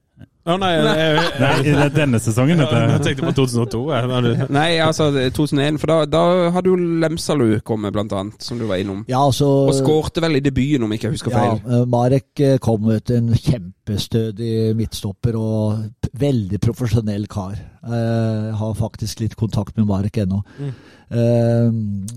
Å 0.47 0.55
nei, 0.63 0.73
Nei, 0.79 1.55
det 1.65 1.73
er 1.75 1.91
denne 1.91 2.21
sesongen, 2.23 2.61
jeg, 2.63 2.99
tenkte 3.03 3.27
på 3.27 3.33
2002. 3.35 3.81
Jeg, 3.91 4.49
Nei, 4.55 4.69
altså 4.83 5.09
2001, 5.35 5.81
for 5.83 5.91
da, 5.91 5.97
da 6.07 6.51
hadde 6.55 6.71
jo 6.71 6.77
Lemsalu 7.03 7.49
kommet, 7.67 7.91
blant 7.97 8.15
annet, 8.15 8.39
som 8.47 8.61
du 8.61 8.67
var 8.69 8.79
innom. 8.79 9.01
Ja, 9.11 9.25
altså 9.27 9.49
Og 9.67 9.75
skårte 9.75 10.23
vel 10.23 10.39
i 10.39 10.45
debuten, 10.45 10.87
om 10.87 10.95
ikke 10.95 11.09
jeg 11.11 11.17
husker 11.17 11.35
ja, 11.35 11.43
feil. 11.43 11.63
Ja, 11.67 11.81
Marek 11.91 12.45
eh, 12.47 12.61
kom 12.63 12.87
ut 12.87 13.11
en 13.17 13.33
kjempestødig 13.35 14.53
midtstopper 14.79 15.39
og 15.41 16.13
veldig 16.23 16.63
profesjonell 16.63 17.27
kar. 17.33 17.59
Eh, 17.83 17.97
Jeg 18.47 18.55
har 18.63 18.79
faktisk 18.79 19.25
litt 19.25 19.35
kontakt 19.39 19.75
med 19.81 19.91
Marek 19.91 20.23
ennå. 20.23 20.45
Mm. 20.63 20.77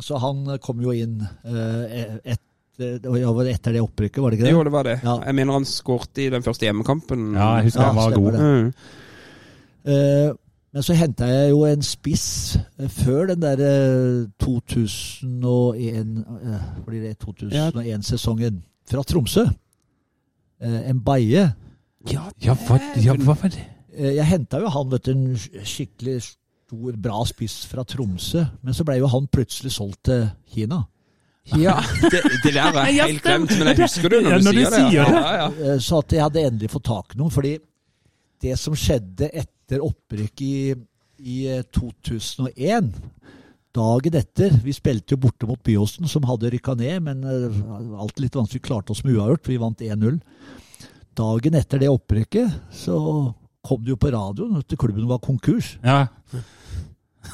Så 0.01 0.17
han 0.21 0.47
kom 0.65 0.79
jo 0.81 0.93
inn 0.97 1.19
eh, 1.45 2.37
etter, 2.79 3.17
ja, 3.19 3.31
det 3.43 3.53
etter 3.53 3.75
det 3.75 3.81
opprykket, 3.83 4.21
var 4.23 4.31
det 4.31 4.37
ikke 4.39 4.47
det? 4.47 4.53
Jo, 4.55 4.63
det 4.63 4.71
var 4.73 4.83
det. 4.87 4.97
Ja. 5.03 5.15
Jeg 5.25 5.35
mener 5.35 5.53
han 5.59 5.65
skårte 5.67 6.23
i 6.25 6.29
den 6.33 6.43
første 6.45 6.65
hjemmekampen. 6.67 7.33
Ja, 7.35 7.49
jeg 7.59 7.69
husker 7.69 7.81
Ja, 7.81 7.87
han 7.91 7.99
var 7.99 8.15
god. 8.17 8.39
Mm. 8.39 8.69
Eh, 9.89 10.29
Men 10.71 10.83
så 10.85 10.93
henta 10.93 11.25
jeg 11.25 11.49
jo 11.49 11.63
en 11.65 11.81
spiss 11.81 12.25
eh, 12.77 12.89
før 12.93 13.31
den 13.31 13.41
der 13.41 13.57
eh, 13.65 14.27
2001 14.37 16.25
eh, 16.45 17.15
2001-sesongen 17.25 18.59
fra 18.89 19.03
Tromsø. 19.03 19.47
Eh, 20.61 20.89
En 20.89 20.99
Baie. 21.01 21.47
Ja, 22.09 22.27
Ja, 22.41 22.53
hva, 22.67 22.77
ja, 23.01 23.13
hva 23.17 23.35
var 23.41 23.49
det? 23.49 23.65
Eh, 23.97 24.13
Jeg 24.15 24.25
henta 24.29 24.59
jo 24.61 24.69
han, 24.69 24.91
vet 24.91 25.05
du, 25.05 25.11
en 25.11 25.65
skikkelig 25.65 26.19
stor, 26.23 26.93
bra 27.01 27.23
spiss 27.25 27.63
fra 27.67 27.83
Tromsø. 27.83 28.45
Men 28.61 28.73
så 28.77 28.85
ble 28.85 28.99
jo 29.01 29.07
han 29.09 29.27
plutselig 29.27 29.71
solgt 29.75 30.03
til 30.05 30.27
Kina. 30.53 30.83
Ja 31.57 31.77
det, 32.11 32.21
det 32.43 32.53
der 32.53 32.77
er 32.77 32.91
helt 32.93 33.23
glemt, 33.25 33.53
men 33.57 33.67
jeg 33.71 33.79
husker 33.81 34.09
det 34.13 34.19
når 34.25 34.31
Ja, 34.31 34.37
du 34.37 34.45
når 34.49 34.53
du 34.53 34.59
sier 34.59 34.69
det. 34.69 34.81
sier 34.91 35.09
det. 35.09 35.21
Ja, 35.23 35.31
ja. 35.39 35.47
Eh, 35.73 35.79
Så 35.81 35.99
at 36.03 36.13
jeg 36.15 36.21
hadde 36.25 36.43
endelig 36.49 36.69
fått 36.75 36.85
tak 36.89 37.15
i 37.15 37.19
noen. 37.21 37.31
Fordi 37.33 37.53
det 38.43 38.57
som 38.59 38.75
skjedde 38.77 39.29
etter 39.33 39.81
opprykket 39.83 40.41
i, 40.45 40.75
i 41.19 41.39
eh, 41.57 41.63
2001 41.75 42.93
Dagen 43.75 44.15
etter 44.17 44.55
Vi 44.65 44.73
spilte 44.73 45.13
jo 45.13 45.19
borte 45.21 45.45
mot 45.45 45.59
Byåsen, 45.63 46.07
som 46.09 46.23
hadde 46.25 46.49
rykka 46.55 46.73
ned, 46.79 47.03
men 47.05 47.19
eh, 47.23 47.59
alt 48.01 48.17
litt 48.19 48.33
vanskelig. 48.35 48.63
Vi 48.63 48.67
klarte 48.69 48.91
oss 48.95 49.03
med 49.05 49.13
uavgjort. 49.17 49.45
Vi 49.51 49.59
vant 49.61 49.83
1-0. 49.85 50.17
Dagen 51.19 51.57
etter 51.59 51.81
det 51.83 51.89
opprykket 51.91 52.49
så 52.73 52.95
kom 53.65 53.81
det 53.83 53.91
jo 53.91 53.99
på 53.99 54.09
radioen 54.15 54.57
at 54.61 54.73
klubben 54.79 55.05
var 55.09 55.19
konkurs. 55.21 55.73
Ja, 55.83 56.07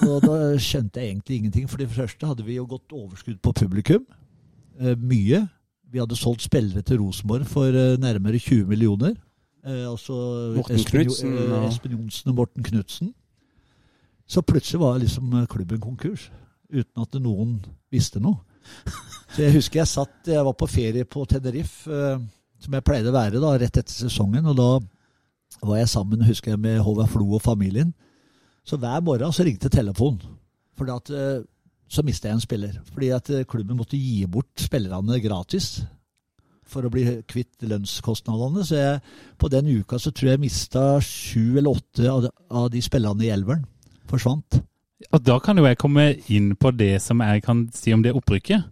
Og 0.03 0.21
da 0.23 0.37
skjønte 0.61 1.01
jeg 1.01 1.13
egentlig 1.13 1.39
ingenting. 1.39 1.67
For 1.69 1.81
det 1.81 1.89
første 1.93 2.27
hadde 2.27 2.45
vi 2.45 2.57
jo 2.57 2.67
gått 2.69 2.95
overskudd 2.95 3.39
på 3.43 3.53
publikum. 3.55 4.05
Eh, 4.79 4.95
mye. 4.99 5.45
Vi 5.91 6.01
hadde 6.01 6.17
solgt 6.19 6.43
spillere 6.43 6.81
til 6.81 6.99
Rosenborg 6.99 7.45
for 7.47 7.71
eh, 7.71 7.97
nærmere 8.01 8.39
20 8.39 8.65
millioner. 8.67 9.13
Eh, 9.65 9.85
altså 9.89 10.15
Espen, 10.69 11.11
Espen 11.67 11.95
Johnsen 11.95 12.29
og 12.29 12.35
Morten 12.35 12.63
Knutsen. 12.63 13.13
Så 14.27 14.41
plutselig 14.41 14.81
var 14.81 14.97
liksom 14.97 15.45
klubben 15.47 15.79
konkurs. 15.79 16.31
Uten 16.73 17.01
at 17.01 17.21
noen 17.21 17.59
visste 17.93 18.19
noe. 18.19 18.41
Så 19.35 19.43
jeg 19.43 19.53
husker 19.53 19.79
jeg 19.79 19.87
satt 19.87 20.27
Jeg 20.31 20.45
var 20.45 20.55
på 20.57 20.65
ferie 20.65 21.05
på 21.05 21.21
Tenerife, 21.29 21.91
som 22.61 22.73
jeg 22.73 22.85
pleide 22.87 23.11
å 23.11 23.13
være 23.13 23.41
da, 23.41 23.51
rett 23.59 23.77
etter 23.77 23.93
sesongen. 23.93 24.47
Og 24.49 24.55
da 24.57 24.69
var 25.61 25.77
jeg 25.77 25.91
sammen 25.91 26.23
husker 26.25 26.53
jeg, 26.53 26.61
med 26.61 26.79
Håvard 26.81 27.11
Flo 27.13 27.27
og 27.37 27.43
familien. 27.43 27.93
Så 28.65 28.79
hver 28.81 29.03
morgen 29.05 29.33
så 29.33 29.45
ringte 29.45 29.69
telefonen. 29.69 30.21
For 30.75 30.89
at, 30.91 31.09
eh, 31.13 31.43
så 31.87 32.03
mista 32.03 32.27
jeg 32.29 32.39
en 32.39 32.43
spiller. 32.43 32.79
Fordi 32.93 33.11
at 33.15 33.29
eh, 33.29 33.45
klubben 33.47 33.77
måtte 33.77 33.99
gi 33.99 34.25
bort 34.25 34.53
spillerne 34.59 35.21
gratis 35.23 35.83
for 36.65 36.85
å 36.85 36.89
bli 36.89 37.05
kvitt 37.29 37.61
lønnskostnadene. 37.61 38.65
Så 38.65 38.79
jeg, 38.79 39.03
på 39.37 39.49
den 39.53 39.69
uka 39.69 39.99
så 40.01 40.11
tror 40.11 40.33
jeg 40.33 40.43
mista 40.43 40.85
sju 41.03 41.59
eller 41.59 41.75
åtte 41.77 42.09
av 42.09 42.23
de, 42.25 42.31
av 42.49 42.71
de 42.73 42.81
spillerne 42.83 43.27
i 43.27 43.31
elveren. 43.33 43.67
Forsvant. 44.09 44.59
Og 45.13 45.21
da 45.21 45.37
kan 45.43 45.59
jo 45.59 45.67
jeg 45.67 45.77
komme 45.77 46.07
inn 46.33 46.53
på 46.57 46.71
det 46.73 46.97
som 47.03 47.21
jeg 47.21 47.43
kan 47.45 47.67
si 47.75 47.93
om 47.93 48.01
det 48.01 48.15
opprykket. 48.17 48.65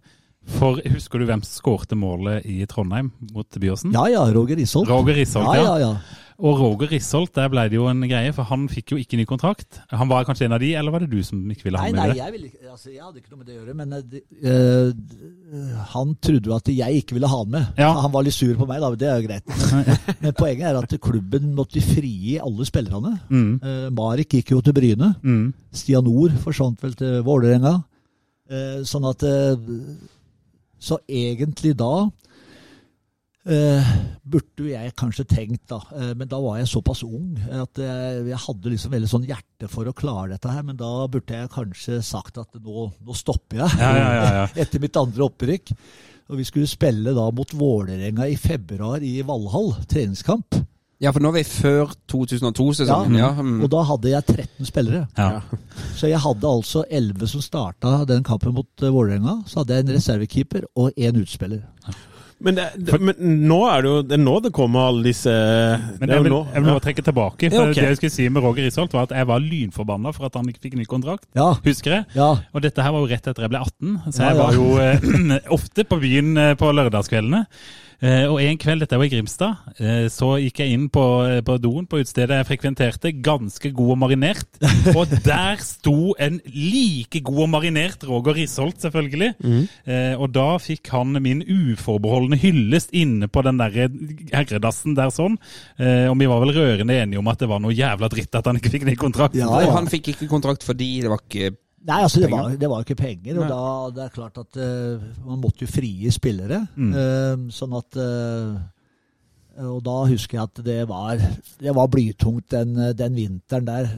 For 0.58 0.80
husker 0.92 1.22
du 1.22 1.28
hvem 1.28 1.40
som 1.44 1.56
skårte 1.62 1.96
målet 1.96 2.44
i 2.44 2.66
Trondheim 2.68 3.12
mot 3.32 3.48
Byåsen? 3.48 3.94
Ja 3.96 4.04
ja, 4.12 4.26
Roger 4.34 4.58
Risholt. 4.60 4.90
Roger 4.90 5.16
Risholt, 5.16 5.54
ja. 5.56 5.62
Ja, 5.64 5.76
ja. 5.80 6.23
Og 6.42 6.58
Roger 6.58 6.90
Risholt, 6.90 7.30
der 7.36 7.50
ble 7.52 7.62
det 7.70 7.76
jo 7.78 7.84
en 7.86 8.00
greie, 8.10 8.32
for 8.34 8.48
han 8.48 8.64
fikk 8.70 8.94
jo 8.94 8.98
ikke 8.98 9.18
ny 9.20 9.26
kontrakt. 9.28 9.78
Han 9.94 10.10
var 10.10 10.26
kanskje 10.26 10.48
en 10.48 10.56
av 10.56 10.62
de, 10.62 10.72
eller 10.74 10.90
var 10.90 11.04
det 11.04 11.10
du 11.12 11.20
som 11.22 11.38
ikke 11.52 11.68
ville 11.68 11.78
ha 11.78 11.86
Nei, 11.86 11.92
med 11.94 12.00
nei, 12.00 12.08
det? 12.10 12.18
jeg, 12.18 12.34
ville 12.34 12.48
ikke, 12.50 12.70
altså, 12.72 12.90
jeg 12.90 13.04
hadde 13.04 13.20
ikke 13.20 13.30
noe 13.30 13.38
med 13.38 13.46
det 13.46 13.54
å 13.54 13.58
gjøre, 13.60 13.76
men 13.78 13.94
eh, 13.94 14.16
eh, 14.50 15.84
han 15.92 16.16
trodde 16.18 16.50
jo 16.50 16.56
at 16.56 16.72
jeg 16.74 17.04
ikke 17.04 17.18
ville 17.18 17.30
ha 17.30 17.38
han 17.44 17.52
med. 17.54 17.78
Ja. 17.78 17.92
Han 18.02 18.14
var 18.16 18.26
litt 18.26 18.34
sur 18.34 18.50
på 18.58 18.66
meg, 18.70 18.82
da, 18.82 18.90
det 18.98 19.10
er 19.12 19.22
jo 19.22 19.28
greit. 19.28 19.54
Men, 19.62 19.92
men 20.24 20.36
poenget 20.40 20.68
er 20.72 20.80
at 20.80 20.96
klubben 21.06 21.54
måtte 21.54 21.84
frigi 21.86 22.34
alle 22.42 22.66
spillerne. 22.66 23.14
Mm. 23.30 23.52
Uh, 23.62 23.88
Marek 23.94 24.34
gikk 24.40 24.56
jo 24.56 24.62
til 24.64 24.74
Bryne. 24.74 25.14
Mm. 25.22 25.46
Stian 25.74 26.06
Nord 26.08 26.34
forsvant 26.42 26.82
vel 26.82 26.98
til 26.98 27.20
Vålerenga. 27.26 27.76
Uh, 28.50 28.82
sånn 28.84 29.06
at 29.08 29.22
eh, 29.24 29.54
Så 30.84 30.98
egentlig 31.08 31.70
da 31.80 32.04
eh, 33.46 33.92
burde 34.24 34.64
jo 34.64 34.70
jeg 34.70 34.94
kanskje 34.98 35.26
tenkt, 35.28 35.64
da. 35.70 35.80
Eh, 35.96 36.12
men 36.18 36.28
da 36.30 36.40
var 36.42 36.58
jeg 36.60 36.70
såpass 36.70 37.04
ung 37.06 37.36
at 37.52 37.80
jeg, 37.80 38.24
jeg 38.30 38.40
hadde 38.46 38.72
liksom 38.72 38.94
veldig 38.96 39.10
sånn 39.10 39.28
hjerte 39.28 39.70
for 39.72 39.88
å 39.88 39.96
klare 39.96 40.34
dette 40.34 40.52
her. 40.52 40.64
Men 40.66 40.78
da 40.80 40.92
burde 41.10 41.38
jeg 41.42 41.52
kanskje 41.54 42.00
sagt 42.04 42.40
at 42.42 42.58
nå, 42.60 42.88
nå 43.04 43.16
stopper 43.18 43.64
jeg. 43.64 43.80
Ja, 43.80 43.92
ja, 43.98 44.10
ja, 44.18 44.26
ja. 44.40 44.50
Etter 44.64 44.82
mitt 44.82 44.96
andre 45.00 45.28
opprykk. 45.28 45.74
Og 46.32 46.38
vi 46.40 46.46
skulle 46.48 46.68
spille 46.70 47.12
da 47.12 47.26
mot 47.36 47.50
Vålerenga 47.52 48.30
i 48.32 48.38
februar 48.40 49.02
i 49.04 49.18
Valhall, 49.28 49.74
treningskamp. 49.90 50.56
ja, 51.02 51.10
for 51.12 51.20
nå 51.20 51.28
er 51.34 51.42
vi 51.42 51.44
før 51.44 51.92
2002-sesongen. 52.08 53.18
Ja. 53.20 53.28
mm. 53.36 53.58
Og 53.60 53.68
da 53.74 53.82
hadde 53.90 54.08
jeg 54.08 54.24
13 54.32 54.70
spillere. 54.70 55.02
Ja. 55.18 55.42
Så 55.98 56.08
jeg 56.08 56.22
hadde 56.24 56.48
altså 56.48 56.86
11 56.88 57.28
som 57.34 57.44
starta 57.44 57.92
den 58.08 58.24
kampen 58.24 58.56
mot 58.56 58.72
uh, 58.80 58.88
Vålerenga. 58.88 59.42
Så 59.44 59.60
hadde 59.60 59.76
jeg 59.76 59.84
en 59.84 59.94
reservekeeper 59.98 60.64
og 60.80 60.96
én 60.96 61.20
utspiller. 61.20 61.60
Men, 62.42 62.58
det, 62.58 62.64
det, 62.76 62.98
men 62.98 63.44
nå 63.46 63.58
er 63.70 63.84
det 63.84 63.90
jo 63.90 63.98
det 64.04 64.16
er 64.16 64.22
nå 64.22 64.34
det 64.44 64.50
kommer 64.54 64.88
alle 64.90 65.04
disse 65.06 65.30
Men 65.30 66.02
det 66.02 66.08
er 66.08 66.16
jeg 66.16 66.18
jo 66.18 66.24
vil, 66.26 66.34
jeg 66.50 66.64
vil 66.64 66.72
bare 66.72 66.84
trekke 66.88 67.04
tilbake. 67.06 67.50
For 67.50 67.56
Ja, 67.56 67.68
okay. 67.68 67.78
Det 67.78 67.92
jeg 67.92 68.00
skulle 68.00 68.16
si 68.16 68.26
med 68.32 68.44
Roger 68.44 68.66
Risholt, 68.66 68.96
var 68.96 69.08
at 69.08 69.14
jeg 69.16 69.28
var 69.30 69.44
lynforbanna 69.44 70.12
for 70.16 70.28
at 70.28 70.36
han 70.40 70.50
ikke 70.50 70.66
fikk 70.66 70.76
ny 70.80 70.88
kontrakt. 70.90 71.28
Ja. 71.38 71.52
Husker 71.64 71.98
jeg? 71.98 72.08
Ja. 72.18 72.30
Og 72.52 72.64
dette 72.64 72.84
her 72.84 72.94
var 72.94 73.04
jo 73.04 73.10
rett 73.12 73.30
etter 73.30 73.46
jeg 73.46 73.54
ble 73.54 73.62
18, 73.62 73.96
så 74.10 74.26
jeg 74.26 74.36
ja. 74.36 74.42
var 74.42 74.58
jo 74.58 74.68
eh, 74.82 75.48
ofte 75.58 75.86
på 75.88 76.00
byen 76.02 76.34
eh, 76.40 76.52
på 76.58 76.70
lørdagskveldene. 76.74 77.44
Eh, 78.04 78.26
og 78.28 78.36
en 78.42 78.58
kveld, 78.60 78.82
dette 78.84 78.98
var 79.00 79.06
i 79.06 79.12
Grimstad, 79.12 79.62
eh, 79.78 80.06
så 80.12 80.34
gikk 80.42 80.60
jeg 80.60 80.74
inn 80.76 80.88
på, 80.92 81.04
eh, 81.24 81.40
på 81.44 81.56
doen 81.62 81.86
på 81.88 82.02
utestedet 82.02 82.36
jeg 82.36 82.48
frekventerte, 82.50 83.14
ganske 83.24 83.70
god 83.72 83.94
og 83.94 83.98
marinert. 84.02 84.60
Og 84.98 85.08
der 85.24 85.62
sto 85.64 86.12
en 86.20 86.36
like 86.44 87.22
god 87.24 87.40
og 87.46 87.50
marinert 87.54 88.04
Roger 88.06 88.36
Risholt, 88.36 88.82
selvfølgelig. 88.82 89.30
Eh, 89.88 90.14
og 90.20 90.28
da 90.34 90.58
fikk 90.62 90.90
han 90.92 91.16
min 91.22 91.40
uforbeholdne 91.42 92.38
hyllest 92.40 92.92
inne 92.96 93.28
på 93.32 93.42
den 93.46 93.58
der 93.60 93.72
herredassen 94.32 94.96
der 94.98 95.12
sånn. 95.14 95.38
Eh, 95.78 96.06
og 96.10 96.18
vi 96.20 96.28
var 96.30 96.42
vel 96.44 96.54
rørende 96.56 96.96
enige 97.00 97.20
om 97.22 97.30
at 97.32 97.42
det 97.42 97.50
var 97.50 97.62
noe 97.62 97.74
jævla 97.74 98.10
dritt 98.12 98.36
at 98.36 98.48
han 98.50 98.60
ikke 98.60 98.74
fikk 98.76 98.88
ny 98.88 98.96
kontrakt. 99.00 99.38
Ja, 99.38 99.48
ja. 99.64 99.72
han 99.74 99.90
fikk 99.90 100.12
ikke 100.14 100.30
kontrakt 100.30 100.66
fordi 100.66 100.96
det 101.04 101.12
var 101.12 101.24
ikke 101.24 101.54
Nei, 101.84 101.98
altså 102.00 102.22
det 102.22 102.30
var, 102.32 102.52
det 102.56 102.68
var 102.70 102.80
jo 102.80 102.86
ikke 102.86 103.00
penger. 103.02 103.40
Og 103.40 103.50
da 103.50 103.64
det 103.96 104.04
er 104.06 104.14
klart 104.14 104.38
at 104.40 104.60
uh, 104.60 105.02
man 105.26 105.42
måtte 105.42 105.66
jo 105.66 105.70
frie 105.70 106.12
spillere. 106.14 106.62
Eh, 106.80 107.42
sånn 107.52 107.74
at 107.76 107.98
uh, 108.00 108.54
Og 109.68 109.82
da 109.84 109.96
husker 110.08 110.38
jeg 110.38 110.48
at 110.48 110.62
det 110.66 110.78
var, 110.90 111.20
det 111.60 111.74
var 111.76 111.90
blytungt 111.92 112.48
den, 112.56 112.72
den 112.96 113.18
vinteren 113.18 113.68
der. 113.68 113.90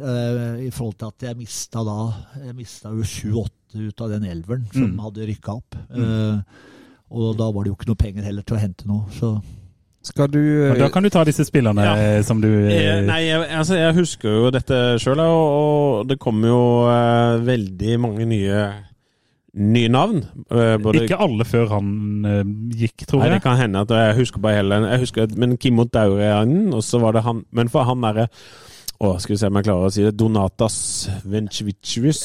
I 0.67 0.73
forhold 0.75 0.99
til 0.99 1.13
at 1.13 1.29
jeg 1.31 1.39
mista 1.39 1.85
da 1.87 2.01
Jeg 2.43 2.57
mista 2.59 2.91
jo 2.93 3.07
sju-åtte 3.07 3.87
ut 3.87 4.03
av 4.03 4.13
den 4.15 4.27
elveren 4.29 4.67
som 4.73 4.99
hadde 5.05 5.29
rykka 5.31 5.57
opp. 5.61 5.79
Eh, 5.95 6.65
og 7.17 7.37
da 7.39 7.49
var 7.53 7.65
det 7.65 7.71
jo 7.71 7.79
ikke 7.79 7.91
noe 7.93 8.03
penger 8.03 8.27
heller 8.27 8.47
til 8.47 8.57
å 8.57 8.63
hente 8.63 8.89
noe. 8.91 9.07
Så 9.15 9.37
Skal 10.07 10.29
du 10.31 10.39
Men 10.71 10.79
da 10.79 10.89
kan 10.95 11.03
du 11.03 11.11
ta 11.11 11.25
disse 11.27 11.45
spillerne 11.49 11.83
Ja. 11.83 11.95
eh, 11.99 12.21
som 12.27 12.39
du 12.43 12.47
eh, 12.47 12.75
Eh, 12.77 13.01
Nei, 13.09 13.21
jeg, 13.27 13.47
altså, 13.59 13.75
jeg 13.81 13.95
husker 13.99 14.37
jo 14.41 14.51
dette 14.55 14.83
sjøl, 15.03 15.19
og, 15.25 15.47
og 15.57 16.11
det 16.11 16.19
kommer 16.23 16.53
jo 16.53 16.61
uh, 16.87 17.41
veldig 17.47 17.97
mange 18.05 18.27
nye 18.31 18.61
nye 19.57 19.89
navn. 19.89 20.19
Uh, 20.53 20.77
både, 20.85 21.07
Ikke 21.07 21.17
alle 21.25 21.47
før 21.49 21.71
han 21.79 21.87
uh, 22.29 22.43
gikk, 22.77 23.07
tror 23.09 23.23
jeg. 23.25 23.31
Nei, 23.31 23.39
det 23.39 23.43
kan 23.47 23.57
hende 23.57 23.81
at 23.87 23.95
jeg 23.97 24.19
husker 24.19 24.43
bare 24.45 24.59
hele 24.61 24.83
Jeg 24.85 25.01
husker, 25.07 25.23
at- 25.25 25.37
Men 25.41 25.57
Kimmo 25.57 25.85
Daurianen, 25.89 26.75
og 26.77 26.85
så 26.85 27.01
var 27.01 27.17
det 27.17 27.23
han 27.25 27.45
Men 27.57 27.71
for 27.73 27.89
han 27.89 28.05
derre 28.05 28.27
Å, 29.01 29.15
skal 29.21 29.35
vi 29.35 29.39
se 29.41 29.49
om 29.51 29.57
jeg 29.59 29.67
klarer 29.67 29.89
å 29.89 29.93
si 29.93 30.05
det 30.05 30.13
Donatas 30.17 30.77
Vencvicius. 31.25 32.21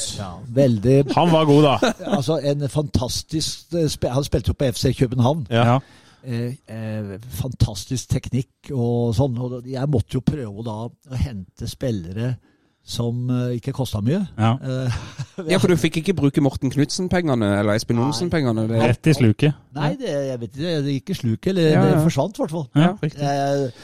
veldig 0.56 1.00
Han 1.16 1.32
var 1.32 1.48
god, 1.50 1.64
da. 1.68 1.94
Altså 2.18 2.38
en 2.44 2.68
fantastisk 2.72 3.74
eh, 3.76 4.12
Han 4.12 4.24
spilte 4.28 4.54
jo 4.54 4.60
på 4.60 4.70
FC 4.72 4.94
København. 5.00 5.48
Ja. 5.52 5.80
Eh, 6.24 6.54
eh, 6.70 7.18
fantastisk 7.40 8.12
teknikk 8.14 8.72
og 8.76 9.16
sånn. 9.18 9.38
Og 9.42 9.68
jeg 9.68 9.90
måtte 9.92 10.20
jo 10.20 10.24
prøve 10.26 10.66
da 10.66 10.78
å 10.86 11.20
hente 11.22 11.70
spillere 11.70 12.36
som 12.82 13.28
eh, 13.30 13.58
ikke 13.58 13.74
kosta 13.78 14.02
mye. 14.06 14.22
Ja. 14.38 14.54
Eh, 14.58 15.02
Ja, 15.52 15.58
for 15.62 15.72
du 15.72 15.78
fikk 15.80 16.02
ikke 16.02 16.14
bruke 16.18 16.42
Morten 16.44 16.70
Knutsen-pengene 16.74 17.48
eller 17.60 17.78
Espen 17.80 18.02
Olsen-pengene. 18.04 18.68
Rett 18.70 19.10
i 19.10 19.18
sluket. 19.18 19.58
nei, 19.78 19.94
det, 19.98 20.10
jeg 20.30 20.42
vet 20.42 20.56
ikke, 20.56 20.80
det 20.86 20.96
gikk 20.98 21.14
i 21.14 21.20
sluket. 21.22 21.52
eller 21.54 21.70
Ja, 21.70 21.84
ja. 21.86 21.94
det 21.96 22.02
forsvant 22.06 22.38
i 22.38 22.44
hvert 22.44 22.58
fall. 22.58 22.68
Ja, 22.78 22.92
riktig. 23.02 23.78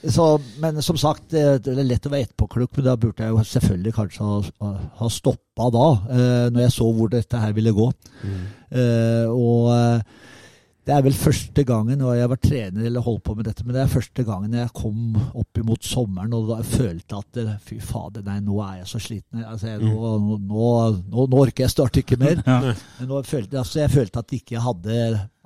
Så, 0.00 0.24
men 0.60 0.80
som 0.80 0.96
sagt, 0.96 1.26
det, 1.34 1.68
er 1.68 1.84
lett 1.84 2.06
å 2.08 2.12
være 2.12 2.24
etterpåklok, 2.24 2.72
men 2.78 2.86
da 2.86 2.94
burde 3.00 3.24
jeg 3.24 3.34
jo 3.34 3.42
selvfølgelig 3.44 3.92
kanskje 3.98 4.28
ha, 4.28 4.70
ha 4.96 5.08
stoppa 5.12 5.66
da, 5.74 5.88
eh, 6.08 6.46
når 6.54 6.62
jeg 6.64 6.74
så 6.78 6.86
hvor 6.96 7.10
dette 7.12 7.40
her 7.42 7.52
ville 7.56 7.74
gå. 7.76 7.90
Eh, 8.24 9.28
og 9.28 9.68
det 10.88 10.94
er 10.96 11.02
vel 11.04 11.12
første 11.14 11.62
gangen, 11.68 12.00
og 12.02 12.14
jeg 12.16 12.24
har 12.24 12.30
vært 12.32 12.46
trener 12.48 12.86
eller 12.88 13.04
holdt 13.04 13.22
på 13.26 13.34
med 13.36 13.44
dette, 13.46 13.64
men 13.66 13.76
det 13.76 13.82
er 13.82 13.90
første 13.92 14.24
gangen 14.26 14.54
jeg 14.56 14.72
kom 14.74 15.16
opp 15.38 15.60
imot 15.60 15.84
sommeren 15.86 16.32
og 16.34 16.48
da 16.48 16.56
jeg 16.62 16.70
følte 16.72 17.18
at 17.20 17.40
fy 17.66 17.76
fader, 17.84 18.24
nei, 18.26 18.38
nå 18.46 18.56
er 18.64 18.78
jeg 18.80 18.88
så 18.94 19.00
sliten. 19.04 19.42
Altså, 19.44 19.74
jeg, 19.74 19.82
nå, 19.84 20.14
nå, 20.24 20.38
nå, 20.48 20.70
nå, 21.12 21.26
nå 21.30 21.42
orker 21.44 21.66
jeg 21.66 21.74
snart 21.74 22.00
ikke 22.02 22.18
mer. 22.20 22.40
Ja. 22.50 22.74
Følte, 23.26 23.60
altså, 23.60 23.82
jeg 23.84 23.92
følte 23.92 24.22
at 24.24 24.32
ikke 24.34 24.60
hadde 24.64 24.96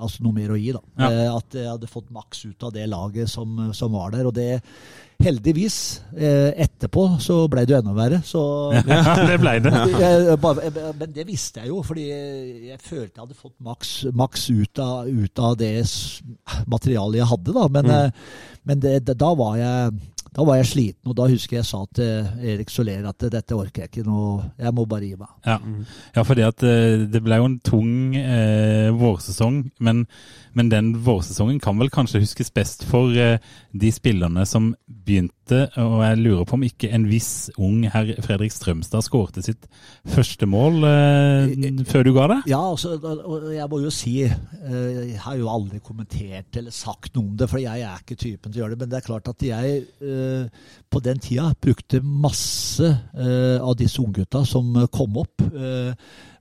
altså 0.01 0.24
noe 0.24 0.35
mer 0.36 0.55
å 0.55 0.59
gi. 0.59 0.70
da. 0.74 0.81
Ja. 0.98 1.09
Eh, 1.11 1.28
At 1.35 1.55
jeg 1.59 1.69
hadde 1.69 1.90
fått 1.90 2.09
maks 2.15 2.44
ut 2.48 2.65
av 2.66 2.73
det 2.74 2.86
laget 2.90 3.31
som, 3.31 3.59
som 3.77 3.93
var 3.94 4.15
der. 4.15 4.27
Og 4.31 4.35
det 4.35 4.48
heldigvis, 5.24 5.76
eh, 6.16 6.51
etterpå 6.64 7.06
så 7.22 7.36
ble 7.51 7.64
det 7.64 7.74
jo 7.74 7.80
enda 7.80 7.94
verre. 7.96 8.20
Så 8.26 8.42
Ja, 8.76 9.16
det 9.30 9.38
ble 9.42 9.56
det. 9.64 9.72
jeg, 10.02 10.38
bare, 10.42 10.70
men 11.01 11.14
det 11.14 11.26
visste 11.28 11.64
jeg 11.64 11.72
jo, 11.72 11.82
fordi 11.86 12.06
jeg 12.70 12.80
følte 12.80 13.12
jeg 13.14 13.22
hadde 13.22 13.38
fått 13.38 13.56
maks, 13.64 13.92
maks 14.12 14.48
ut, 14.52 14.82
av, 14.82 15.09
ut 15.09 15.44
av 15.48 15.56
det 15.60 15.72
materialet 16.70 17.22
jeg 17.22 17.30
hadde. 17.34 17.56
Da. 17.56 17.68
Men, 17.78 17.90
mm. 17.90 18.26
men 18.70 18.84
det, 18.84 18.94
det, 19.09 19.18
da, 19.20 19.32
var 19.38 19.59
jeg, 19.60 19.94
da 20.35 20.44
var 20.47 20.59
jeg 20.59 20.70
sliten, 20.70 21.11
og 21.11 21.15
da 21.19 21.28
husker 21.31 21.61
jeg 21.61 21.66
sa 21.69 21.85
til 21.94 22.48
Erik 22.51 22.73
Soler 22.73 23.06
at 23.06 23.27
dette 23.31 23.55
orker 23.55 23.85
jeg 23.85 23.93
ikke 23.93 24.06
nå, 24.06 24.23
jeg 24.59 24.74
må 24.74 24.86
bare 24.90 25.06
gi 25.06 25.19
meg. 25.20 25.31
Ja, 25.47 25.59
ja 26.16 26.24
det 26.35 26.47
at 26.48 26.65
eh, 26.66 27.05
det 27.06 27.23
ble 27.23 27.39
jo 27.39 27.47
en 27.47 27.61
tung 27.62 28.16
eh, 28.19 28.90
vårsesong, 28.98 29.61
men, 29.86 30.05
men 30.59 30.73
den 30.73 30.90
vårsesongen 31.06 31.61
kan 31.62 31.78
vel 31.78 31.93
kanskje 31.94 32.24
huskes 32.24 32.51
best 32.55 32.82
for 32.89 33.15
eh, 33.15 33.39
de 33.70 33.93
spillerne 33.94 34.43
som 34.48 34.73
begynte, 34.86 35.32
og 35.52 35.98
jeg 36.04 36.18
lurer 36.22 36.46
på 36.48 36.56
om 36.56 36.64
ikke 36.64 36.88
en 36.94 37.04
viss 37.10 37.50
ung 37.60 37.82
herr 37.92 38.14
Fredrik 38.24 38.54
Strømstad 38.54 39.04
skårte 39.04 39.42
sitt 39.44 39.66
første 40.08 40.48
mål 40.48 40.86
eh, 40.88 41.82
før 41.88 42.06
du 42.06 42.12
ga 42.16 42.28
det? 42.32 42.38
Ja, 42.50 42.60
altså, 42.70 42.96
og 42.96 43.50
jeg 43.52 43.68
må 43.70 43.80
jo 43.82 43.92
si 43.92 44.14
eh, 44.24 44.34
Jeg 45.10 45.20
har 45.24 45.36
jo 45.40 45.50
aldri 45.52 45.80
kommentert 45.84 46.56
eller 46.60 46.74
sagt 46.74 47.14
noe 47.16 47.32
om 47.32 47.38
det, 47.38 47.48
for 47.50 47.62
jeg 47.62 47.84
er 47.84 48.00
ikke 48.00 48.18
typen 48.20 48.52
til 48.52 48.60
å 48.60 48.64
gjøre 48.64 48.74
det. 48.74 48.80
Men 48.84 48.92
det 48.92 49.00
er 49.00 49.08
klart 49.08 49.30
at 49.32 49.44
jeg 49.44 49.80
eh, 50.00 50.68
på 50.90 51.02
den 51.04 51.22
tida 51.22 51.50
brukte 51.60 52.00
masse 52.04 52.86
eh, 52.88 53.58
av 53.58 53.74
disse 53.80 54.02
unggutta 54.02 54.44
som 54.48 54.72
kom 54.94 55.20
opp. 55.24 55.44
Eh, 55.50 55.92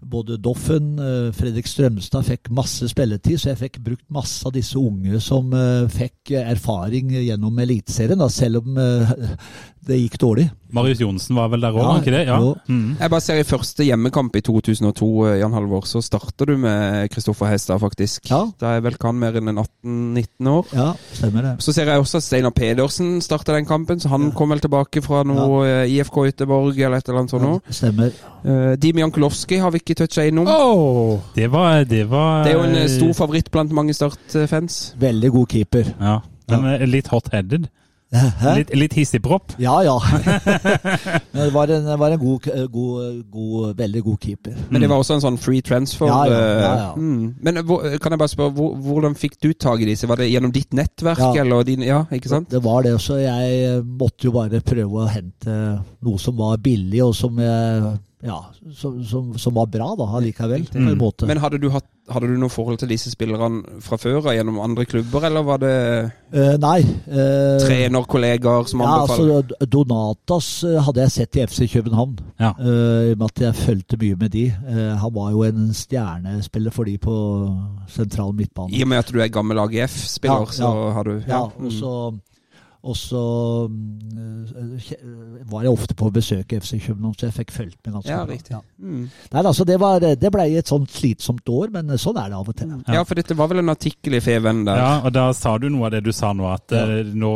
både 0.10 0.38
Doffen, 0.42 0.94
eh, 1.00 1.32
Fredrik 1.36 1.68
Strømstad 1.68 2.26
fikk 2.28 2.50
masse 2.56 2.88
spilletid, 2.92 3.38
så 3.40 3.52
jeg 3.52 3.62
fikk 3.62 3.80
brukt 3.86 4.06
masse 4.14 4.46
av 4.48 4.54
disse 4.56 4.78
unge 4.80 5.20
som 5.24 5.54
eh, 5.58 5.86
fikk 5.92 6.34
erfaring 6.44 7.14
gjennom 7.16 7.60
Eliteserien, 7.64 8.24
selv 8.30 8.64
om 8.64 8.78
eh, 8.78 9.14
det 9.88 10.02
gikk 10.02 10.20
dårlig. 10.22 10.50
Marius 10.74 11.02
Johnsen 11.04 11.38
var 11.38 11.52
vel 11.54 11.62
der 11.62 11.76
òg, 11.76 11.82
Ja, 11.84 11.88
var 11.92 12.02
ikke 12.02 12.14
det? 12.16 12.24
Ja. 12.28 12.40
jo. 12.42 12.56
Mm. 12.68 12.98
Jeg 13.00 13.14
bare 13.14 13.22
ser 13.22 13.40
i 13.40 13.46
første 13.48 13.86
hjemmekamp 13.86 14.36
i 14.36 14.42
2002, 14.42 15.10
eh, 15.28 15.38
Jan 15.40 15.54
Halvor, 15.54 15.86
så 15.90 16.02
starter 16.02 16.50
du 16.50 16.58
med 16.58 17.10
Kristoffer 17.14 17.52
Hestad, 17.52 17.80
faktisk. 17.84 18.30
Ja. 18.32 18.42
Da 18.60 18.76
er 18.78 18.84
vel 18.86 18.98
han 19.02 19.20
mer 19.20 19.38
enn 19.38 19.54
18-19 19.54 20.50
år. 20.50 20.68
Ja, 20.74 20.90
stemmer 21.14 21.42
det. 21.48 21.54
Så 21.64 21.74
ser 21.76 21.92
jeg 21.92 22.02
også 22.02 22.18
at 22.22 22.28
Steinar 22.28 22.56
Pedersen 22.58 23.22
starta 23.22 23.54
den 23.54 23.70
kampen, 23.70 24.00
så 24.00 24.10
han 24.10 24.32
kom 24.32 24.50
vel 24.50 24.64
tilbake 24.64 25.04
fra 25.06 25.24
noe 25.28 25.64
ja. 25.68 25.84
IFK 25.86 26.24
Göteborg 26.32 26.80
eller 26.80 26.98
et 26.98 27.10
eller 27.10 27.24
annet 27.24 27.36
sånt. 27.36 27.44
Ja, 27.44 27.74
Stemmer. 27.74 28.12
Uh, 28.44 28.74
Dimi 28.76 29.00
Jankulovskij 29.04 29.62
har 29.64 29.72
vi 29.72 29.80
ikke 29.80 29.96
toucha 30.02 30.26
innom. 30.28 30.50
Det 31.36 31.48
var, 31.52 31.84
det 31.88 32.10
var 32.10 32.44
Det 32.44 32.52
er 32.52 32.58
jo 32.58 32.66
en 32.68 32.76
eh, 32.76 32.90
stor 32.92 33.14
favoritt 33.14 33.52
blant 33.52 33.72
mange 33.72 33.94
Start-fans. 33.94 34.96
Veldig 35.00 35.32
god 35.32 35.48
keeper. 35.48 35.94
Ja, 36.00 36.20
men 36.52 36.66
eh, 36.74 36.86
litt 36.90 37.08
hot-headed. 37.14 37.70
Litt, 38.14 38.74
litt 38.78 38.94
hissigpropp. 38.94 39.56
Ja, 39.62 39.80
ja. 39.86 39.96
Men 41.34 41.40
det 41.48 41.50
var 41.54 41.72
en, 41.74 41.86
det 41.88 41.96
var 42.00 42.14
en 42.14 42.22
god, 42.22 42.48
god, 42.72 43.24
god, 43.34 43.74
veldig 43.80 44.04
god 44.06 44.20
keeper. 44.28 44.58
Men 44.70 44.84
det 44.84 44.90
var 44.92 45.02
også 45.02 45.18
en 45.18 45.24
sånn 45.24 45.40
free 45.42 45.64
transfer. 45.66 46.10
Ja, 46.12 46.20
ja, 46.30 46.38
eh, 46.38 46.62
ja, 46.62 46.74
ja. 46.84 46.92
Mm. 46.94 47.26
Men 47.42 47.62
eh, 47.64 47.98
kan 48.04 48.14
jeg 48.14 48.22
bare 48.22 48.34
spørre, 48.34 48.70
hvordan 48.86 49.18
fikk 49.18 49.40
du 49.42 49.50
tak 49.54 49.82
i 49.82 49.90
disse? 49.90 50.10
Var 50.10 50.22
det 50.22 50.30
gjennom 50.30 50.54
ditt 50.54 50.74
nettverk, 50.78 51.24
Ja. 51.24 51.34
eller 51.42 51.66
din 51.68 51.82
Ja, 51.88 52.04
ikke 52.14 52.30
sant? 52.32 52.50
Det 52.54 52.62
var 52.64 52.86
det 52.86 52.94
også. 53.00 53.18
Jeg 53.24 53.82
måtte 53.84 54.30
jo 54.30 54.36
bare 54.36 54.62
prøve 54.62 55.04
å 55.04 55.10
hente 55.10 55.58
noe 56.04 56.22
som 56.22 56.38
var 56.38 56.62
billig, 56.64 57.02
og 57.04 57.16
som, 57.18 57.40
jeg, 57.42 57.98
ja, 58.24 58.38
som, 58.72 59.02
som, 59.04 59.34
som 59.38 59.54
var 59.58 59.68
bra 59.68 59.90
da, 60.00 60.06
allikevel. 60.18 60.64
På 60.72 60.80
en 60.80 60.98
måte. 60.98 61.28
Men 61.28 61.42
hadde 61.44 61.60
du, 61.60 61.68
hatt, 61.74 61.86
hadde 62.10 62.30
du 62.32 62.38
noe 62.40 62.50
forhold 62.52 62.80
til 62.80 62.88
disse 62.94 63.12
spillerne 63.12 63.82
fra 63.84 63.98
før 64.00 64.22
av 64.30 64.38
gjennom 64.38 64.62
andre 64.64 64.86
klubber, 64.88 65.26
eller 65.28 65.44
var 65.44 65.60
det 65.64 65.74
Eh, 66.34 66.56
nei. 66.58 66.80
eh, 67.12 67.60
trenerkollegaer 67.62 68.66
som 68.72 68.82
ja, 68.82 68.88
anbefaler? 69.04 69.44
altså, 69.44 69.68
Donatas 69.76 70.48
eh, 70.66 70.80
hadde 70.88 71.04
jeg 71.04 71.12
sett 71.18 71.36
i 71.38 71.44
FC 71.46 71.68
København. 71.76 72.16
Ja. 72.42 72.54
Eh, 72.58 73.12
I 73.12 73.14
og 73.14 73.20
med 73.22 73.28
at 73.30 73.44
jeg 73.46 73.60
fulgte 73.60 74.00
mye 74.02 74.16
med 74.24 74.32
de. 74.34 74.46
Eh, 74.50 74.96
han 75.04 75.14
var 75.14 75.32
jo 75.36 75.44
en 75.46 75.68
stjernespiller 75.78 76.74
for 76.74 76.90
de 76.90 76.98
på 77.04 77.16
sentral 77.92 78.34
midtbane. 78.34 78.72
I 78.74 78.82
og 78.86 78.88
med 78.94 79.04
at 79.04 79.12
du 79.14 79.20
er 79.22 79.28
gammel 79.34 79.60
AGF-spiller, 79.68 80.48
Ja, 80.48 80.58
så 80.58 80.72
ja. 80.72 80.92
har 80.98 81.04
du 81.12 81.14
Ja, 81.28 81.44
mm. 81.54 81.66
og 81.68 81.72
så 81.72 81.94
og 82.84 82.96
så 83.00 83.20
mm, 83.72 85.46
var 85.52 85.64
jeg 85.64 85.72
ofte 85.72 85.96
på 85.96 86.10
besøk 86.14 86.52
i 86.52 86.60
FC 86.60 86.80
København, 86.86 87.14
så 87.18 87.30
jeg 87.30 87.36
fikk 87.38 87.54
fulgt 87.56 87.78
med 87.86 87.94
ganske 87.96 88.12
Ja, 88.12 88.26
bra. 88.28 88.38
Ja. 88.52 88.60
Mm. 88.80 89.06
Nei, 89.32 89.44
altså, 89.44 89.64
det, 89.70 89.78
var, 89.80 90.00
det 90.04 90.32
ble 90.36 90.48
et 90.60 90.68
sånt 90.72 90.92
slitsomt 90.92 91.48
år, 91.50 91.72
men 91.74 91.94
sånn 92.02 92.20
er 92.20 92.34
det 92.34 92.40
av 92.42 92.50
og 92.52 92.58
til. 92.60 92.74
Ja, 92.92 93.06
for 93.08 93.20
dette 93.20 93.38
var 93.40 93.48
vel 93.54 93.64
en 93.64 93.72
artikkel 93.74 94.18
i 94.20 94.24
Feven 94.24 94.66
der. 94.68 94.82
Ja, 94.84 94.92
og 95.06 95.14
da 95.16 95.30
sa 95.38 95.56
du 95.58 95.70
noe 95.72 95.88
av 95.88 95.96
det 95.96 96.04
du 96.04 96.12
sa 96.16 96.34
nå, 96.36 96.50
at 96.52 96.76
Ja. 96.76 96.84
eh, 97.00 97.14
nå 97.16 97.34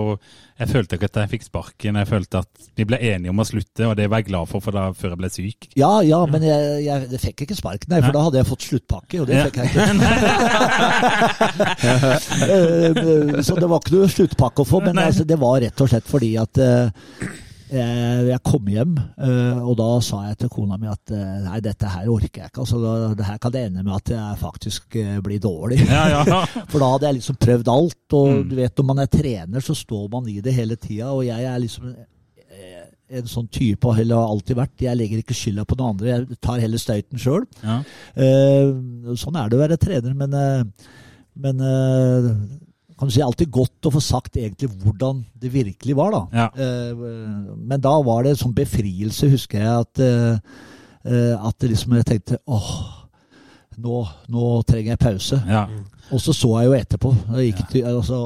Jeg 0.58 0.70
følte 0.72 0.96
ikke 0.98 1.06
at 1.12 1.18
jeg 1.22 1.30
fikk 1.36 1.44
sparken. 1.46 1.96
Jeg 2.02 2.08
følte 2.10 2.40
at 2.42 2.50
vi 2.80 2.86
ble 2.90 2.98
enige 2.98 3.30
om 3.30 3.38
å 3.42 3.46
slutte, 3.46 3.86
og 3.86 3.94
det 4.00 4.08
var 4.10 4.24
jeg 4.24 4.30
glad 4.32 4.50
for, 4.50 4.60
for 4.66 4.74
da, 4.74 4.88
før 4.98 5.14
jeg 5.14 5.20
ble 5.22 5.30
syk. 5.30 5.68
Ja, 5.78 5.92
ja, 6.02 6.20
men 6.30 6.42
jeg, 6.48 6.58
jeg, 6.88 7.08
jeg 7.14 7.22
fikk 7.22 7.44
ikke 7.46 7.58
sparken, 7.60 7.92
nei, 7.94 8.00
for 8.02 8.10
Nei. 8.10 8.16
da 8.18 8.24
hadde 8.26 8.40
jeg 8.42 8.50
fått 8.50 8.66
sluttpakke, 8.66 9.22
og 9.22 9.28
det 9.30 9.38
Ja. 9.38 9.44
fikk 9.46 9.58
jeg 9.62 9.68
ikke. 9.70 9.86
Eh, 12.48 13.42
Så 13.44 13.56
det 13.60 13.68
var 13.70 13.80
ikke 13.82 13.96
noe 13.98 14.10
sluttpakke 14.12 14.64
å 14.64 14.68
få, 14.68 14.80
men 14.86 14.98
altså, 15.02 15.24
det 15.28 15.38
var 15.42 15.60
rett 15.62 15.82
og 15.84 15.90
slett 15.92 16.08
fordi 16.10 16.34
at 16.42 16.58
eh, 16.62 16.90
jeg 17.72 18.27
jeg 18.27 18.41
kom 18.48 18.68
hjem, 18.72 18.94
eh, 19.19 19.57
og 19.60 19.73
da 19.80 19.88
sa 20.06 20.22
jeg 20.30 20.38
til 20.41 20.49
kona 20.53 20.77
mi 20.80 20.88
at 20.88 21.11
eh, 21.11 21.38
nei, 21.45 21.60
dette 21.65 21.89
her 21.91 22.07
orker 22.11 22.41
jeg 22.44 22.52
ikke. 22.52 22.64
Altså, 22.64 22.80
det 23.19 23.26
her 23.27 23.39
kan 23.44 23.52
det 23.56 23.64
ende 23.68 23.84
med 23.84 23.95
at 23.98 24.11
jeg 24.14 24.39
faktisk 24.41 24.95
eh, 25.02 25.18
blir 25.26 25.39
dårlig. 25.44 25.80
Ja, 25.88 26.06
ja. 26.14 26.44
For 26.72 26.80
da 26.80 26.91
hadde 26.94 27.10
jeg 27.10 27.18
liksom 27.19 27.39
prøvd 27.44 27.72
alt, 27.73 27.98
og 28.14 28.27
Mm. 28.38 28.44
du 28.49 28.56
vet 28.60 28.77
når 28.77 28.85
man 28.91 28.99
er 29.03 29.10
trener, 29.11 29.60
så 29.64 29.76
står 29.76 30.07
man 30.11 30.27
i 30.31 30.39
det 30.44 30.53
hele 30.53 30.76
tida. 30.76 31.10
Og 31.11 31.26
jeg 31.27 31.44
er 31.44 31.60
liksom 31.64 31.89
eh, 31.95 32.85
en 33.19 33.27
sånn 33.31 33.48
type, 33.52 33.88
og 33.88 33.95
har 33.99 34.11
alltid 34.19 34.56
vært. 34.60 34.81
Jeg 34.84 34.98
legger 34.99 35.22
ikke 35.23 35.35
skylda 35.38 35.64
på 35.68 35.77
noen 35.80 35.95
andre, 35.95 36.07
jeg 36.11 36.39
tar 36.44 36.60
heller 36.64 36.81
støyten 36.81 37.19
sjøl. 37.19 37.45
ja. 37.64 37.81
sånn 39.15 39.38
er 39.39 39.49
det 39.49 39.57
å 39.57 39.61
være 39.64 39.77
trener, 39.80 40.14
men, 40.18 40.34
eh, 40.34 40.64
men 41.39 41.61
eh, 41.64 42.31
kan 42.98 43.10
du 43.10 43.14
si 43.14 43.22
alltid 43.22 43.52
godt 43.53 43.88
å 43.88 43.94
få 43.94 44.02
sagt 44.02 44.40
egentlig 44.41 44.72
hvordan 44.82 45.19
det 45.38 45.52
virkelig 45.53 45.95
var, 45.98 46.15
da. 46.15 46.22
Ja. 46.34 46.48
Eh, 46.65 47.03
men 47.57 47.82
da 47.84 47.94
var 48.06 48.26
det 48.26 48.34
en 48.34 48.40
sånn 48.41 48.56
befrielse, 48.57 49.30
husker 49.30 49.61
jeg, 49.61 49.84
at, 49.86 50.02
eh, 50.02 50.64
eh, 51.06 51.36
at 51.38 51.68
liksom 51.69 51.94
jeg 51.99 52.07
tenkte 52.10 52.40
åh, 52.49 52.72
nå, 53.78 54.02
nå 54.34 54.49
trenger 54.65 54.95
jeg 54.95 55.03
pause. 55.06 55.41
ja. 55.45 55.68
Og 56.07 56.22
så 56.24 56.32
så 56.32 56.53
jeg 56.61 56.69
jo 56.69 56.76
etterpå. 56.78 57.10
Jeg 57.36 57.49
gikk 57.49 57.65
til, 57.68 57.88
altså, 57.90 58.18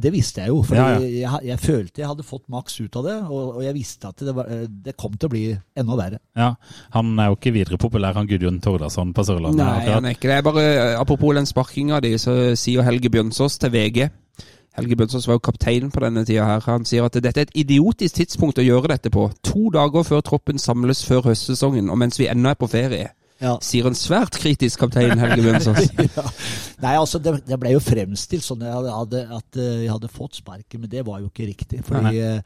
det 0.00 0.12
visste 0.14 0.44
jeg 0.44 0.52
jo. 0.52 0.60
For 0.66 0.78
Ja, 0.78 0.86
ja. 0.96 1.08
jeg, 1.08 1.48
jeg 1.50 1.60
følte 1.62 2.02
jeg 2.02 2.10
hadde 2.10 2.26
fått 2.26 2.44
maks 2.52 2.78
ut 2.80 2.98
av 3.00 3.08
det, 3.08 3.16
og, 3.26 3.56
og 3.58 3.64
jeg 3.66 3.76
visste 3.76 4.10
at 4.12 4.24
det, 4.24 4.34
var, 4.36 4.50
eh, 4.52 4.66
det 4.68 4.96
kom 5.00 5.16
til 5.16 5.30
å 5.30 5.34
bli 5.34 5.44
enda 5.78 5.98
verre. 5.98 6.22
ja. 6.38 6.52
Han 6.94 7.12
er 7.18 7.32
jo 7.32 7.36
ikke 7.38 7.52
videre 7.54 7.80
populær, 7.80 8.16
han 8.16 8.28
Gudjon 8.30 8.60
Tordarsson 8.64 9.12
på 9.16 9.24
Sørlandet. 9.26 9.60
Nei, 9.60 9.74
akkurat. 9.82 9.94
han 9.98 10.08
er 10.08 10.16
ikke 10.16 10.28
det. 10.30 10.38
Jeg 10.38 10.46
bare, 10.48 10.64
eh, 10.70 11.00
apropos 11.00 11.34
den 11.36 11.46
sparkinga 11.46 12.00
di, 12.04 12.14
så 12.18 12.38
sier 12.56 12.86
Helge 12.86 13.10
Bjønsås 13.12 13.58
til 13.58 13.74
VG 13.74 14.08
Helge 14.78 14.96
Bjønsås 14.96 15.26
var 15.26 15.38
jo 15.38 15.42
kaptein 15.42 15.90
på 15.90 16.02
denne 16.04 16.22
tida 16.26 16.44
her. 16.46 16.62
Han 16.70 16.84
sier 16.86 17.06
at 17.08 17.16
dette 17.18 17.40
er 17.40 17.48
et 17.48 17.56
idiotisk 17.58 18.20
tidspunkt 18.20 18.60
å 18.62 18.66
gjøre 18.66 18.92
dette 18.94 19.10
på. 19.10 19.24
To 19.50 19.70
dager 19.74 20.06
før 20.06 20.22
troppen 20.22 20.60
samles 20.62 21.02
før 21.06 21.32
høstsesongen, 21.32 21.90
og 21.90 21.98
mens 21.98 22.20
vi 22.20 22.28
ennå 22.30 22.52
er 22.52 22.58
på 22.60 22.68
ferie. 22.70 23.10
Ja. 23.38 23.54
Sier 23.62 23.86
en 23.86 23.94
svært 23.94 24.34
kritisk 24.42 24.80
kaptein 24.82 25.20
Helge 25.20 25.44
Mønsås. 25.44 25.92
ja. 26.16 26.24
Nei, 26.82 26.94
altså 26.98 27.20
det, 27.22 27.36
det 27.46 27.58
ble 27.60 27.76
jo 27.76 27.82
fremstilt 27.82 28.46
sånn 28.46 28.64
jeg 28.66 28.74
hadde, 28.74 29.22
at 29.36 29.60
eh, 29.60 29.84
jeg 29.84 29.92
hadde 29.94 30.10
fått 30.10 30.40
sparken, 30.40 30.82
men 30.82 30.90
det 30.90 31.04
var 31.06 31.22
jo 31.22 31.30
ikke 31.30 31.46
riktig. 31.52 31.84
Fordi 31.86 32.18
eh, 32.18 32.40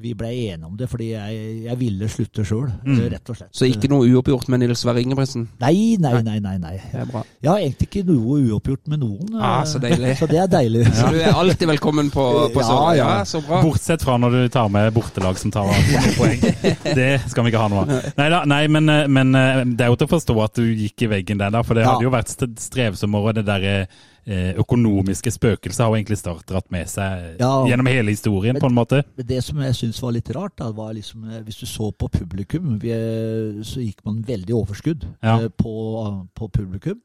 vi 0.00 0.12
ble 0.18 0.28
enige 0.32 0.66
om 0.66 0.76
det 0.76 0.88
fordi 0.90 1.10
jeg, 1.12 1.42
jeg 1.66 1.78
ville 1.80 2.08
slutte 2.10 2.44
sjøl, 2.46 2.66
rett 3.12 3.30
og 3.30 3.36
slett. 3.38 3.50
Så 3.54 3.68
ikke 3.70 3.88
noe 3.92 4.06
uoppgjort 4.10 4.48
med 4.52 4.60
Nils 4.64 4.80
Sverre 4.84 5.02
Ingebrigtsen. 5.04 5.46
Nei, 5.62 5.96
nei, 6.02 6.12
nei. 6.26 6.38
nei, 6.42 6.54
nei. 6.58 6.72
Det 6.92 7.00
er 7.04 7.08
bra. 7.10 7.22
Jeg 7.44 7.50
har 7.52 7.62
egentlig 7.62 7.88
ikke 7.90 8.02
noe 8.08 8.38
uoppgjort 8.50 8.90
med 8.92 9.02
noen. 9.04 9.34
Ah, 9.38 9.60
eh, 9.60 9.68
så 9.70 9.80
deilig. 9.82 10.14
Så 10.20 10.28
det 10.30 10.40
er 10.42 10.50
deilig. 10.52 10.84
Så 10.98 11.10
du 11.14 11.18
er 11.20 11.32
alltid 11.32 11.68
velkommen 11.74 12.10
på, 12.14 12.24
på 12.54 12.64
Ja, 12.64 12.78
ja. 12.98 13.08
Ja, 13.18 13.24
så 13.28 13.40
bra. 13.44 13.60
Bortsett 13.64 14.02
fra 14.04 14.16
når 14.20 14.36
du 14.38 14.48
tar 14.54 14.68
med 14.72 14.90
bortelag 14.96 15.38
som 15.40 15.52
tar 15.54 15.70
poeng. 16.18 16.40
Det 16.98 17.10
skal 17.30 17.44
vi 17.46 17.52
ikke 17.52 17.62
ha 17.62 17.68
noe 17.72 17.84
av. 17.84 18.10
Neida, 18.18 18.42
nei, 18.50 18.62
men, 18.72 18.88
eh, 18.92 19.06
men 19.08 19.34
eh, 19.38 19.62
det 19.74 19.86
er 19.86 19.92
jo 19.92 20.00
til 20.00 20.08
å 20.08 20.14
forstå 20.16 20.36
at 20.44 20.58
du 20.60 20.64
gikk 20.68 21.06
i 21.06 21.10
veggen 21.18 21.40
der, 21.40 21.52
da, 21.54 21.62
for 21.66 21.74
det 21.78 21.84
Ja. 21.86 21.92
hadde 21.94 22.06
jo 22.08 22.12
vært 22.14 22.32
st- 22.32 22.50
strevsomme 22.60 23.20
år. 23.20 23.30
og 23.32 23.38
Det 23.40 23.46
der 23.48 23.68
eh, 23.70 24.02
økonomiske 24.26 25.30
spøkelset 25.30 25.84
har 25.84 25.90
jo 25.90 25.96
egentlig 25.98 26.18
Start 26.18 26.46
dratt 26.46 26.70
med 26.70 26.86
seg 26.88 27.36
Ja. 27.40 27.64
gjennom 27.68 27.86
hele 27.86 28.10
historien, 28.10 28.54
Men- 28.54 28.62
på 28.62 28.66
en 28.70 28.74
måte. 28.74 29.02
Men 29.16 29.26
det 29.26 29.42
som 29.44 29.58
jeg 29.60 29.74
syns 29.74 30.00
var 30.02 30.12
litt 30.12 30.30
rart, 30.34 30.56
da, 30.56 30.70
var 30.72 30.92
liksom 30.94 31.24
eh, 31.30 31.42
Hvis 31.42 31.60
du 31.60 31.66
så 31.66 31.92
på 31.92 32.08
publikum, 32.10 32.78
vi, 32.80 32.90
eh, 32.90 33.62
så 33.62 33.80
gikk 33.84 34.04
man 34.04 34.22
veldig 34.22 34.54
overskudd 34.54 35.04
Ja. 35.22 35.40
eh, 35.40 35.48
på, 35.48 36.26
på 36.34 36.48
publikum. 36.52 37.00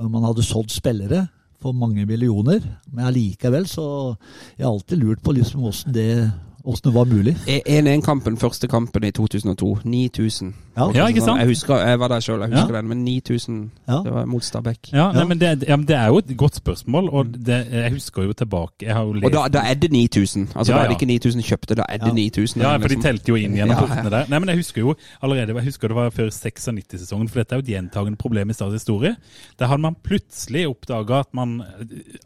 Man 0.00 0.22
hadde 0.22 0.42
sådd 0.42 0.70
spillere 0.70 1.28
for 1.60 1.72
mange 1.72 2.06
millioner, 2.06 2.60
men 2.92 3.04
allikevel 3.06 3.64
så 3.66 4.16
Jeg 4.56 4.64
har 4.66 4.72
alltid 4.72 4.98
lurt 5.02 5.22
på 5.22 5.34
liksom 5.34 5.62
åssen 5.64 5.92
det 5.92 6.32
åssen 6.68 6.90
det 6.90 6.94
var 6.94 7.04
mulig. 7.08 7.32
1-1-kampen, 7.48 8.36
første 8.40 8.68
kampen 8.68 9.04
i 9.04 9.10
2002. 9.16 9.68
9000. 9.84 10.52
Ja. 10.76 10.86
Ja, 10.94 11.06
ikke 11.10 11.22
sant? 11.24 11.40
Jeg 11.40 11.48
husker, 11.50 11.80
jeg 11.82 11.98
var 11.98 12.08
der 12.12 12.20
sjøl, 12.22 12.40
jeg 12.44 12.52
husker 12.52 12.74
Ja. 12.74 12.80
den. 12.80 12.88
Men 12.88 13.04
9000, 13.04 13.70
Ja. 13.88 14.00
det 14.04 14.12
var 14.14 14.24
mot 14.26 14.42
Stabæk. 14.44 14.92
Ja, 14.92 15.10
nei, 15.12 15.24
men 15.24 15.38
det, 15.40 15.64
ja, 15.68 15.76
men 15.76 15.86
det 15.88 15.96
er 15.96 16.06
jo 16.12 16.18
et 16.18 16.36
godt 16.36 16.54
spørsmål, 16.60 17.08
og 17.12 17.32
det, 17.46 17.66
jeg 17.72 17.92
husker 17.92 18.22
jo 18.28 18.32
tilbake 18.32 18.82
Jeg 18.86 18.94
har 18.94 19.02
jo 19.04 19.12
lest 19.12 19.24
Og 19.24 19.32
da, 19.32 19.48
da 19.48 19.64
er 19.70 19.74
det 19.74 19.90
9000. 19.92 20.48
Altså 20.54 20.72
Ja, 20.72 20.78
Da 20.78 20.84
er 20.84 20.88
det 20.88 20.96
ikke 21.00 21.06
9000 21.12 21.42
kjøpte, 21.42 21.74
da 21.74 21.84
er 21.88 21.98
det 21.98 22.06
Ja. 22.08 22.12
9000. 22.14 22.60
Ja, 22.62 22.76
for 22.76 22.88
de 22.88 22.94
liksom. 22.94 23.02
telte 23.02 23.28
jo 23.28 23.34
inn 23.36 23.54
gjennom 23.56 23.76
portene 23.76 24.10
der. 24.10 24.26
Nei, 24.28 24.38
men 24.38 24.48
Jeg 24.48 24.56
husker 24.58 24.80
jo 24.80 24.94
allerede, 25.22 25.54
jeg 25.54 25.64
husker 25.64 25.88
det 25.88 25.96
var 25.96 26.10
før 26.10 26.30
96-sesongen, 26.30 27.28
for 27.28 27.40
dette 27.40 27.52
er 27.54 27.56
jo 27.60 27.64
et 27.66 27.74
gjentagende 27.90 28.16
problem 28.18 28.50
i 28.50 28.52
Stads 28.52 28.72
historie. 28.72 29.16
Der 29.58 29.66
hadde 29.66 29.80
man 29.82 29.96
plutselig 30.04 30.66
oppdaga 30.68 31.20
at 31.20 31.34
man 31.34 31.62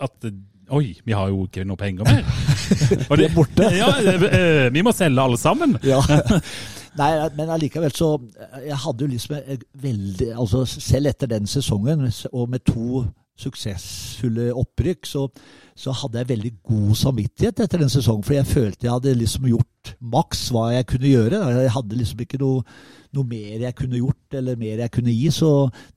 at 0.01 0.11
Oi, 0.73 0.95
vi 1.05 1.13
har 1.13 1.29
jo 1.29 1.43
ikke 1.47 1.65
noe 1.69 1.77
penger 1.77 2.07
mer. 2.09 2.23
Og 3.11 3.19
det, 3.21 3.27
borte. 3.35 3.67
Ja, 3.77 3.91
eh, 4.01 4.69
vi 4.73 4.83
må 4.87 4.93
selge 4.97 5.21
alle 5.21 5.37
sammen. 5.41 5.77
Ja. 5.85 5.99
Nei, 7.01 7.09
men 7.39 7.49
allikevel 7.49 7.93
så 7.97 8.11
Jeg 8.67 8.77
hadde 8.83 9.07
jo 9.07 9.09
liksom 9.15 9.37
veldig 9.81 10.27
Altså 10.37 10.67
selv 10.69 11.09
etter 11.09 11.31
den 11.31 11.47
sesongen, 11.49 12.03
og 12.37 12.51
med 12.53 12.61
to 12.69 13.05
suksessfulle 13.43 14.51
opprykk, 14.55 15.07
så, 15.09 15.23
så 15.75 15.95
hadde 16.03 16.21
jeg 16.21 16.29
veldig 16.35 16.51
god 16.69 16.91
samvittighet 17.01 17.63
etter 17.65 17.81
den 17.81 17.91
sesongen. 17.93 18.25
For 18.27 18.37
jeg 18.37 18.47
følte 18.49 18.87
jeg 18.87 18.93
hadde 18.93 19.15
liksom 19.19 19.49
gjort 19.51 19.93
maks 20.15 20.45
hva 20.55 20.67
jeg 20.77 20.87
kunne 20.93 21.11
gjøre. 21.11 21.41
Jeg 21.65 21.73
hadde 21.75 21.99
liksom 22.01 22.21
ikke 22.27 22.41
noe, 22.43 22.61
noe 23.17 23.29
mer 23.29 23.65
jeg 23.67 23.77
kunne 23.81 23.99
gjort, 24.03 24.37
eller 24.41 24.61
mer 24.61 24.85
jeg 24.85 24.95
kunne 24.95 25.17
gi. 25.17 25.31
Så 25.35 25.51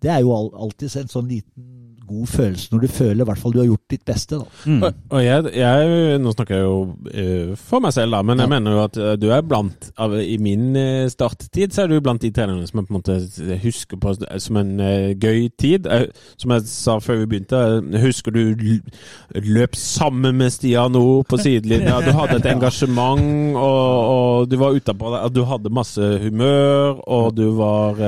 det 0.04 0.14
er 0.16 0.24
jo 0.26 0.32
al- 0.36 0.54
alltid 0.68 0.96
en 1.04 1.12
sånn 1.12 1.30
liten 1.32 1.95
god 2.08 2.28
følelse 2.30 2.72
når 2.72 2.84
du 2.84 2.88
føler 2.92 3.24
i 3.24 3.28
hvert 3.30 3.42
fall 3.42 3.54
du 3.56 3.60
har 3.62 3.70
gjort 3.70 3.92
ditt 3.92 4.06
beste. 4.08 4.40
da. 4.40 4.46
Mm. 4.66 4.84
Og, 4.84 5.00
og 5.16 5.24
jeg, 5.24 5.52
jeg, 5.60 6.20
nå 6.22 6.34
snakker 6.36 6.56
jeg 6.56 6.66
jo 6.66 6.78
uh, 6.92 7.54
for 7.60 7.84
meg 7.84 7.96
selv, 7.96 8.16
da, 8.16 8.22
men 8.26 8.42
jeg 8.44 8.52
mener 8.52 8.76
jo 8.76 8.84
at 8.84 9.00
uh, 9.02 9.12
du 9.20 9.28
er 9.34 9.46
blant 9.46 9.90
av, 10.02 10.16
I 10.20 10.38
min 10.42 10.72
uh, 10.78 11.06
starttid 11.12 11.76
så 11.76 11.86
er 11.86 11.92
du 11.92 12.00
blant 12.04 12.22
de 12.22 12.32
trenerne 12.36 12.68
som 12.70 12.82
jeg 12.82 12.90
på 12.90 12.96
en 12.96 13.00
måte 13.00 13.58
husker 13.64 14.02
på 14.02 14.16
som 14.42 14.60
en 14.60 14.74
gøy 15.22 15.48
tid. 15.60 15.88
Som 16.42 16.54
jeg 16.56 16.66
sa 16.70 16.98
før 17.04 17.22
vi 17.22 17.30
begynte, 17.34 17.62
husker 18.04 18.34
du 18.36 18.56
løp 19.46 19.78
sammen 19.80 20.38
med 20.40 20.54
Stian 20.54 20.98
O 21.00 21.22
på 21.28 21.40
sidelinja. 21.42 22.02
Du 22.06 22.12
hadde 22.16 22.40
et 22.40 22.50
engasjement, 22.52 23.56
og, 23.60 24.12
og 24.16 24.50
du 24.52 24.58
var 24.62 24.76
utapå 24.76 25.14
deg. 25.14 25.36
Du 25.36 25.44
hadde 25.48 25.74
masse 25.74 26.12
humør, 26.24 27.02
og 27.06 27.34
du 27.38 27.48
var 27.58 28.02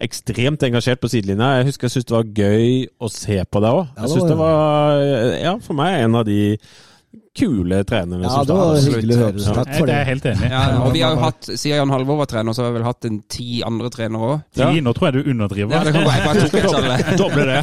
ekstremt 0.00 0.62
engasjert 0.66 1.00
på 1.02 1.10
sidelinja. 1.12 1.58
Jeg 1.60 1.70
husker 1.70 1.88
jeg 1.88 1.96
syntes 1.98 2.10
det 2.10 2.16
var 2.18 2.30
gøy 2.42 2.86
å 3.00 3.10
se 3.12 3.40
på 3.44 3.60
deg 3.64 3.80
òg. 3.80 3.88
Ja, 3.90 3.96
Jeg 3.96 4.06
det 4.06 4.12
synes 4.16 4.30
det 4.30 4.38
var- 4.38 5.40
ja, 5.44 5.56
for 5.66 5.74
meg 5.74 6.00
en 6.04 6.14
av 6.20 6.24
de 6.24 6.40
kule 7.36 7.84
trenerne 7.86 8.22
Ja, 8.26 8.28
som 8.28 8.46
det 8.46 8.54
var 8.58 8.74
hyggelig 8.76 9.14
å 9.14 9.20
høre. 9.20 9.54
Takk 9.54 9.70
for 9.78 9.86
det. 9.86 9.94
Jeg 9.94 10.00
er 10.00 10.08
helt 10.08 10.24
enig. 10.32 10.50
Ja, 10.50 10.62
og 10.84 10.92
vi 10.92 11.00
har 11.04 11.14
jo 11.14 11.20
hatt, 11.22 11.42
Siden 11.46 11.76
Jan 11.78 11.90
Halvor 11.94 12.16
var 12.18 12.26
trener, 12.26 12.52
så 12.56 12.64
har 12.64 12.72
vi 12.72 12.78
vel 12.78 12.86
hatt 12.88 13.04
en 13.04 13.20
ti 13.30 13.62
andre 13.66 13.90
trenere 13.90 14.30
òg. 14.34 14.42
Ti, 14.56 14.80
nå 14.82 14.92
tror 14.96 15.10
jeg 15.12 15.14
du 15.24 15.30
underdriver. 15.30 15.72
Ja, 15.72 15.84
det 15.84 15.92
kan. 15.94 16.08
Jeg 16.10 16.24
bare 16.26 16.40
tok 16.42 16.54
et 16.54 16.74
alle. 16.74 16.96
Doble 17.22 17.44
det. 17.46 17.60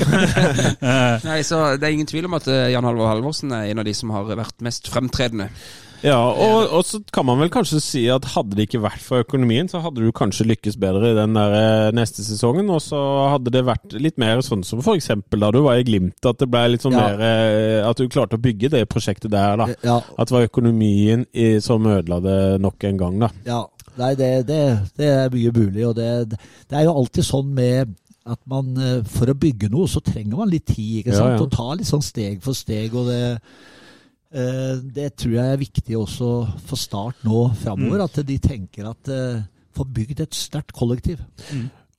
Nei, 1.27 1.41
så 1.47 1.61
Det 1.79 1.83
er 1.89 1.93
ingen 1.97 2.07
tvil 2.09 2.25
om 2.29 2.37
at 2.39 2.47
eh, 2.47 2.69
Jan 2.73 2.83
Halvor 2.87 3.11
Halvorsen 3.11 3.51
er 3.51 3.71
en 3.71 3.79
av 3.83 3.85
de 3.85 3.93
som 3.97 4.09
har 4.15 4.23
vært 4.29 4.61
mest 4.65 4.87
fremtredende. 4.93 5.49
Ja, 6.05 6.17
og, 6.29 6.67
og 6.77 6.83
så 6.85 6.99
kan 7.13 7.25
man 7.25 7.39
vel 7.41 7.49
kanskje 7.53 7.79
si 7.81 8.03
at 8.13 8.27
hadde 8.35 8.57
det 8.57 8.67
ikke 8.67 8.81
vært 8.83 9.01
for 9.03 9.23
økonomien, 9.25 9.69
så 9.71 9.81
hadde 9.81 10.03
du 10.03 10.11
kanskje 10.15 10.45
lykkes 10.47 10.77
bedre 10.81 11.11
i 11.11 11.17
den 11.17 11.33
der 11.37 11.55
eh, 11.57 11.89
neste 11.97 12.25
sesongen. 12.25 12.69
Og 12.73 12.81
så 12.85 12.99
hadde 13.33 13.53
det 13.53 13.63
vært 13.67 13.95
litt 13.97 14.19
mer 14.21 14.43
sånn 14.45 14.65
som 14.67 14.83
eksempel 14.93 15.41
da 15.43 15.51
du 15.53 15.61
var 15.65 15.79
i 15.79 15.85
Glimt, 15.87 16.19
at 16.25 16.39
det 16.41 16.49
ble 16.51 16.65
litt 16.73 16.85
sånn 16.85 16.95
Ja. 16.97 17.07
mer 17.07 17.23
eh, 17.23 17.87
At 17.87 17.97
du 17.99 18.07
klarte 18.11 18.37
å 18.37 18.41
bygge 18.41 18.69
det 18.73 18.85
prosjektet 18.91 19.31
der, 19.33 19.57
da. 19.59 19.67
Ja, 19.85 19.97
At 20.17 20.29
det 20.29 20.37
var 20.37 20.47
økonomien 20.47 21.25
i, 21.33 21.57
som 21.63 21.85
ødela 21.85 22.19
det 22.23 22.39
nok 22.63 22.83
en 22.89 22.97
gang, 23.01 23.19
da. 23.25 23.31
Ja, 23.47 23.61
nei, 23.97 24.13
det, 24.19 24.31
det, 24.49 24.61
det 24.97 25.09
er 25.13 25.33
mye 25.33 25.53
mulig. 25.55 25.87
Og 25.87 25.95
det, 25.97 26.11
det 26.69 26.77
er 26.77 26.85
jo 26.87 26.97
alltid 26.97 27.25
sånn 27.27 27.49
med 27.57 27.95
at 28.27 28.39
man 28.49 28.73
eh, 28.77 28.99
for 29.07 29.31
å 29.31 29.37
bygge 29.39 29.69
noe, 29.71 29.87
så 29.89 30.01
trenger 30.03 30.37
man 30.39 30.51
litt 30.51 30.67
tid. 30.69 31.01
ikke 31.01 31.15
sant? 31.15 31.37
ja. 31.37 31.41
Og 31.43 31.51
ta 31.53 31.71
litt 31.77 31.89
sånn 31.89 32.05
steg 32.05 32.41
for 32.43 32.57
steg. 32.57 32.95
og 32.95 33.09
det 33.11 33.21
det 34.93 35.11
tror 35.17 35.33
jeg 35.37 35.53
er 35.53 35.61
viktig 35.61 35.97
også 35.97 36.31
for 36.67 36.79
Start 36.79 37.23
nå 37.25 37.47
framover. 37.57 38.03
At 38.05 38.19
de 38.27 38.37
tenker 38.43 38.89
at 38.91 39.11
eh, 39.13 39.45
få 39.77 39.85
bygd 39.93 40.23
et 40.25 40.37
sterkt 40.37 40.73
kollektiv. 40.77 41.21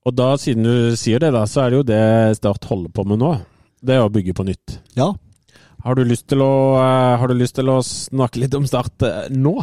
Og 0.07 0.15
da, 0.17 0.33
siden 0.41 0.67
du 0.67 0.97
sier 0.99 1.23
det, 1.23 1.33
da, 1.35 1.45
så 1.51 1.65
er 1.65 1.71
det 1.73 1.81
jo 1.81 1.87
det 1.89 2.03
Start 2.39 2.69
holder 2.71 2.93
på 2.95 3.05
med 3.09 3.21
nå. 3.23 3.33
Det 3.85 3.97
er 3.97 4.05
å 4.05 4.13
bygge 4.13 4.35
på 4.35 4.47
nytt. 4.49 4.79
Ja, 4.99 5.13
Har 5.85 5.95
du 5.95 6.03
lyst 6.03 6.27
til 6.27 6.43
å, 6.43 6.75
eh, 6.81 7.17
har 7.21 7.31
du 7.31 7.37
lyst 7.39 7.55
til 7.55 7.71
å 7.71 7.79
snakke 7.87 8.41
litt 8.43 8.55
om 8.59 8.67
Start 8.67 9.05
eh, 9.07 9.29
nå? 9.31 9.55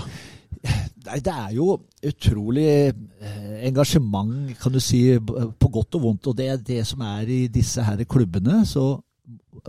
Nei, 1.06 1.20
det 1.22 1.34
er 1.34 1.52
jo 1.54 1.76
utrolig 2.02 2.70
eh, 2.90 3.66
engasjement, 3.68 4.56
kan 4.58 4.74
du 4.74 4.80
si, 4.82 5.04
på 5.20 5.70
godt 5.74 6.00
og 6.00 6.06
vondt. 6.08 6.30
Og 6.32 6.38
det 6.40 6.48
er 6.50 6.64
det 6.66 6.80
som 6.88 7.04
er 7.06 7.30
i 7.30 7.42
disse 7.52 7.84
her 7.84 8.02
klubbene. 8.10 8.64
Så 8.66 8.88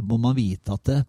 må 0.00 0.20
man 0.22 0.36
vite 0.38 0.76
at 0.78 0.86
det, 0.88 1.00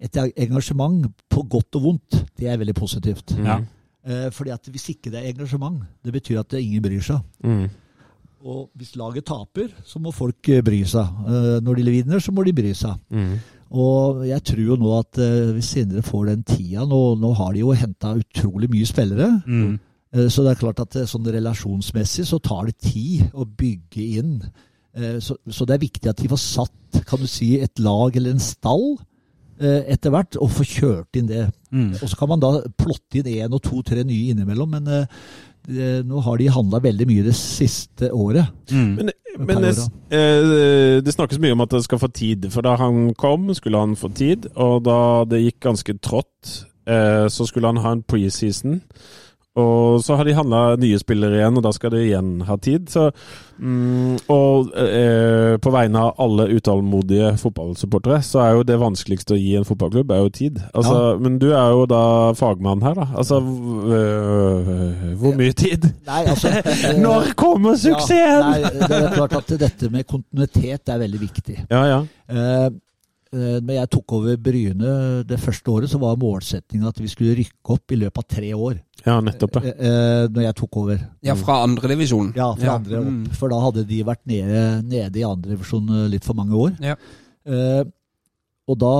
et 0.00 0.16
engasjement 0.16 1.04
på 1.30 1.42
godt 1.52 1.76
og 1.76 1.82
vondt, 1.84 2.18
det 2.38 2.48
er 2.48 2.56
veldig 2.60 2.74
positivt. 2.74 3.34
Ja. 3.44 3.58
Eh, 4.06 4.30
fordi 4.32 4.50
at 4.54 4.64
hvis 4.72 4.88
ikke 4.94 5.10
det 5.12 5.20
er 5.20 5.30
engasjement, 5.34 5.82
det 6.04 6.12
betyr 6.14 6.40
at 6.40 6.56
ingen 6.56 6.82
bryr 6.82 7.02
seg. 7.04 7.20
Mm. 7.44 7.66
Og 8.48 8.70
hvis 8.80 8.94
laget 8.96 9.26
taper, 9.28 9.68
så 9.84 10.00
må 10.00 10.12
folk 10.16 10.48
eh, 10.48 10.62
bry 10.64 10.78
seg. 10.88 11.04
Eh, 11.28 11.58
når 11.60 11.74
de 11.82 11.90
vinner, 11.98 12.22
så 12.24 12.32
må 12.32 12.44
de 12.46 12.54
bry 12.56 12.72
seg. 12.72 12.96
Mm. 13.12 13.34
Og 13.70 14.24
jeg 14.26 14.42
tror 14.48 14.62
jo 14.64 14.78
nå 14.80 14.94
at 14.98 15.20
eh, 15.22 15.52
hvis 15.54 15.68
Sindre 15.76 16.02
får 16.02 16.24
den 16.32 16.40
tida 16.48 16.82
Nå, 16.88 17.02
nå 17.20 17.28
har 17.38 17.52
de 17.54 17.60
jo 17.62 17.76
henta 17.76 18.16
utrolig 18.18 18.70
mye 18.72 18.88
spillere. 18.88 19.28
Mm. 19.46 19.76
Eh, 20.16 20.26
Så 20.32 20.42
det 20.42 20.54
er 20.56 20.62
klart 20.64 20.80
at 20.82 20.96
sånn 21.06 21.28
relasjonsmessig 21.36 22.24
så 22.26 22.40
tar 22.42 22.66
det 22.72 22.78
tid 22.82 23.28
å 23.36 23.44
bygge 23.44 24.08
inn. 24.18 24.32
Eh, 24.96 25.20
Så, 25.20 25.36
så 25.46 25.68
det 25.68 25.76
er 25.76 25.84
viktig 25.84 26.10
at 26.10 26.24
de 26.24 26.32
får 26.32 26.40
satt 26.40 27.04
kan 27.06 27.20
du 27.22 27.28
si, 27.30 27.52
et 27.62 27.78
lag 27.78 28.16
eller 28.16 28.32
en 28.34 28.42
stall 28.42 28.96
etter 29.60 30.12
hvert, 30.14 30.38
og 30.40 30.52
få 30.56 30.64
kjørt 30.64 31.18
inn 31.20 31.28
det. 31.28 31.44
Mm. 31.70 31.92
Og 32.00 32.08
så 32.08 32.16
kan 32.16 32.30
man 32.32 32.42
da 32.42 32.54
plotte 32.80 33.20
inn 33.20 33.28
én 33.28 33.52
og 33.54 33.62
to, 33.66 33.82
tre 33.86 34.04
nye 34.06 34.32
innimellom. 34.32 34.72
Men 34.72 34.88
eh, 35.68 36.00
nå 36.06 36.22
har 36.24 36.40
de 36.40 36.48
handla 36.52 36.80
veldig 36.82 37.06
mye 37.10 37.26
det 37.26 37.36
siste 37.36 38.10
året. 38.12 38.48
Mm. 38.72 38.90
Men, 38.96 39.12
men 39.38 39.62
det, 39.64 39.74
eh, 40.16 40.98
det 41.04 41.14
snakkes 41.14 41.40
mye 41.42 41.56
om 41.56 41.64
at 41.64 41.76
det 41.76 41.84
skal 41.84 42.00
få 42.02 42.10
tid. 42.14 42.48
For 42.52 42.66
da 42.66 42.76
han 42.80 43.12
kom, 43.18 43.50
skulle 43.54 43.80
han 43.80 43.96
få 44.00 44.12
tid. 44.16 44.50
Og 44.56 44.84
da 44.88 44.98
det 45.30 45.44
gikk 45.44 45.60
ganske 45.68 45.96
trått, 46.02 46.54
eh, 46.88 47.26
så 47.28 47.48
skulle 47.48 47.72
han 47.72 47.82
ha 47.84 47.94
en 47.96 48.04
preseason. 48.06 48.80
Og 49.58 49.98
så 50.04 50.14
har 50.14 50.28
de 50.28 50.34
handla 50.36 50.76
nye 50.78 50.98
spillere 51.00 51.40
igjen, 51.40 51.56
og 51.58 51.64
da 51.64 51.72
skal 51.74 51.90
de 51.90 52.04
igjen 52.04 52.28
ha 52.46 52.54
tid. 52.62 52.86
Så, 52.92 53.08
mm, 53.58 54.20
og 54.30 54.68
eh, 54.78 55.56
på 55.58 55.72
vegne 55.74 56.04
av 56.06 56.20
alle 56.22 56.46
utålmodige 56.54 57.32
fotballsupportere, 57.40 58.20
så 58.22 58.44
er 58.44 58.52
jo 58.54 58.66
det 58.68 58.76
vanskeligste 58.78 59.34
å 59.34 59.40
gi 59.40 59.56
en 59.58 59.66
fotballklubb, 59.66 60.12
er 60.14 60.20
jo 60.22 60.30
tid. 60.36 60.60
Altså, 60.70 61.16
Men 61.18 61.40
du 61.42 61.48
er 61.50 61.72
jo 61.74 61.88
da 61.90 62.02
fagmann 62.38 62.84
her, 62.86 62.94
da. 63.00 63.08
Altså 63.18 63.40
øh, 63.40 65.16
hvor 65.18 65.34
mye 65.40 65.56
tid? 65.58 65.88
Nei, 66.06 66.20
altså 66.30 66.52
eh, 66.60 67.00
Når 67.00 67.32
kommer 67.40 67.74
suksessen? 67.74 68.20
Ja, 68.20 68.52
nei, 68.52 68.86
det 68.86 69.00
er 69.00 69.16
klart 69.16 69.34
at 69.40 69.50
dette 69.64 69.90
med 69.90 70.06
kontinuitet 70.06 70.94
er 70.94 71.02
veldig 71.02 71.20
viktig. 71.24 71.56
Ja, 71.72 71.82
ja. 71.90 71.98
Uh, 72.30 72.70
når 73.30 73.76
jeg 73.76 73.90
tok 73.94 74.12
over 74.16 74.38
Bryne 74.42 74.92
det 75.22 75.36
første 75.38 75.70
året, 75.70 75.90
så 75.90 76.00
var 76.02 76.16
målsettinga 76.18 76.90
at 76.90 76.98
vi 76.98 77.10
skulle 77.10 77.36
rykke 77.38 77.76
opp 77.76 77.94
i 77.94 77.98
løpet 78.00 78.24
av 78.24 78.26
tre 78.34 78.48
år. 78.54 78.80
Ja, 79.06 79.20
nettopp. 79.24 79.54
ja. 79.60 79.70
Eh, 79.72 79.86
eh, 79.88 80.26
når 80.28 80.42
jeg 80.48 80.54
tok 80.60 80.76
over. 80.76 80.98
Ja, 81.24 81.34
fra 81.34 81.62
andredivisjon. 81.64 82.32
Ja, 82.36 82.50
fra 82.54 82.74
andre 82.78 83.00
Mm. 83.00 83.24
opp. 83.26 83.34
For 83.38 83.48
da 83.48 83.60
hadde 83.60 83.86
de 83.88 84.02
vært 84.04 84.26
nede, 84.26 84.82
nede 84.84 85.16
i 85.20 85.24
andre 85.24 85.54
divisjon 85.56 85.88
eh, 85.88 86.08
litt 86.12 86.24
for 86.24 86.34
mange 86.34 86.52
år. 86.52 86.76
Ja. 86.84 86.96
Eh, 87.46 87.84
og 88.68 88.78
da 88.78 88.94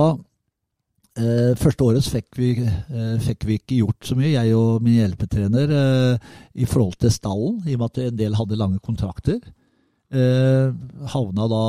eh, 1.17 1.53
Første 1.59 1.83
året 1.83 2.03
så 2.05 2.13
fikk 2.17 2.37
vi, 2.39 2.51
eh, 2.63 3.17
fikk 3.19 3.43
vi 3.45 3.57
ikke 3.59 3.77
gjort 3.81 4.07
så 4.07 4.15
mye, 4.15 4.31
jeg 4.31 4.53
og 4.55 4.81
min 4.81 4.95
hjelpetrener, 5.01 5.69
eh, 5.75 6.17
i 6.55 6.65
forhold 6.65 6.95
til 6.97 7.11
stallen, 7.11 7.61
i 7.67 7.73
og 7.75 7.79
med 7.83 7.89
at 7.91 7.97
en 8.07 8.15
del 8.17 8.33
hadde 8.39 8.57
lange 8.57 8.79
kontrakter. 8.79 9.39
Eh, 10.11 10.71
havna 11.13 11.47
da 11.51 11.63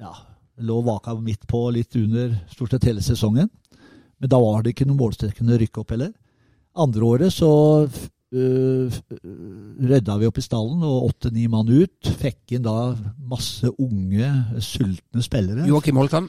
ja, 0.00 0.12
lå 0.60 0.82
vaka 0.84 1.14
midt 1.20 1.46
på, 1.48 1.72
litt 1.72 1.96
under 1.96 2.36
stort 2.52 2.70
sett 2.70 2.84
hele 2.84 3.00
sesongen. 3.04 3.48
Men 4.20 4.28
da 4.30 4.38
var 4.40 4.62
det 4.62 4.74
ikke 4.74 4.86
noen 4.86 5.00
målstreken 5.00 5.48
å 5.50 5.58
rykke 5.58 5.80
opp 5.82 5.90
heller. 5.90 6.12
Andre 6.74 7.04
året 7.06 7.32
så 7.34 7.48
uh, 7.86 8.94
rydda 9.84 10.16
vi 10.20 10.26
opp 10.28 10.38
i 10.40 10.44
stallen, 10.44 10.82
og 10.82 11.10
åtte-ni 11.10 11.46
mann 11.50 11.68
ut. 11.70 12.10
Fikk 12.20 12.56
inn 12.56 12.64
da 12.66 12.94
masse 13.30 13.70
unge, 13.78 14.30
sultne 14.64 15.22
spillere. 15.24 15.68
Joakim 15.70 16.00
Holkan? 16.00 16.26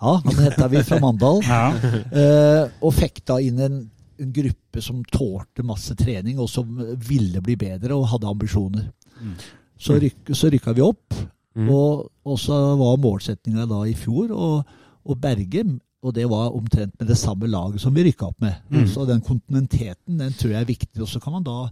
Ja, 0.00 0.18
han 0.24 0.40
henta 0.44 0.68
vi 0.72 0.82
fra 0.84 0.98
Mandal. 1.00 1.42
Ja. 1.48 1.68
uh, 1.72 2.64
og 2.84 2.92
fikk 2.96 3.22
da 3.28 3.38
inn 3.44 3.60
en, 3.64 3.78
en 4.20 4.32
gruppe 4.32 4.82
som 4.84 5.02
tålte 5.12 5.64
masse 5.64 5.96
trening, 5.96 6.38
og 6.40 6.48
som 6.52 6.76
ville 7.08 7.40
bli 7.44 7.56
bedre 7.60 7.96
og 7.96 8.08
hadde 8.14 8.28
ambisjoner. 8.32 8.90
Så, 9.76 9.96
ryk, 10.00 10.32
så 10.36 10.52
rykka 10.52 10.76
vi 10.76 10.84
opp, 10.86 11.22
Mm. 11.56 11.70
og, 11.72 12.02
og 12.28 12.34
så 12.36 12.52
var 12.76 12.98
målsettinga 13.00 13.62
da 13.64 13.78
i 13.88 13.94
fjor 13.96 14.28
å 14.36 15.14
berge 15.16 15.62
og 16.06 16.14
det 16.14 16.28
var 16.30 16.54
omtrent 16.54 16.94
med 17.00 17.10
det 17.10 17.18
samme 17.18 17.48
laget 17.50 17.82
som 17.82 17.94
vi 17.94 18.06
rykka 18.06 18.30
opp 18.30 18.40
med. 18.44 18.54
Så 18.92 19.04
den 19.08 19.20
kontinenteten 19.26 20.20
den 20.22 20.34
tror 20.38 20.54
jeg 20.54 20.62
er 20.62 20.68
viktig. 20.68 21.02
Og 21.02 21.10
så 21.10 21.20
kan 21.22 21.34
man 21.34 21.46
da 21.46 21.66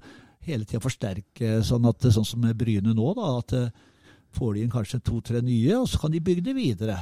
hele 0.45 0.67
tida 0.69 0.83
forsterke, 0.83 1.61
sånn 1.65 1.89
at 1.89 2.05
sånn 2.13 2.27
som 2.27 2.45
med 2.45 2.59
Bryne 2.59 2.95
nå, 2.95 3.15
da, 3.17 3.31
at 3.41 3.57
eh, 3.57 3.73
får 4.35 4.55
de 4.55 4.65
inn 4.65 4.73
kanskje 4.73 5.03
to-tre 5.05 5.43
nye, 5.45 5.79
og 5.79 5.89
så 5.89 6.03
kan 6.03 6.13
de 6.13 6.23
bygge 6.25 6.45
det 6.51 6.57
videre. 6.57 6.99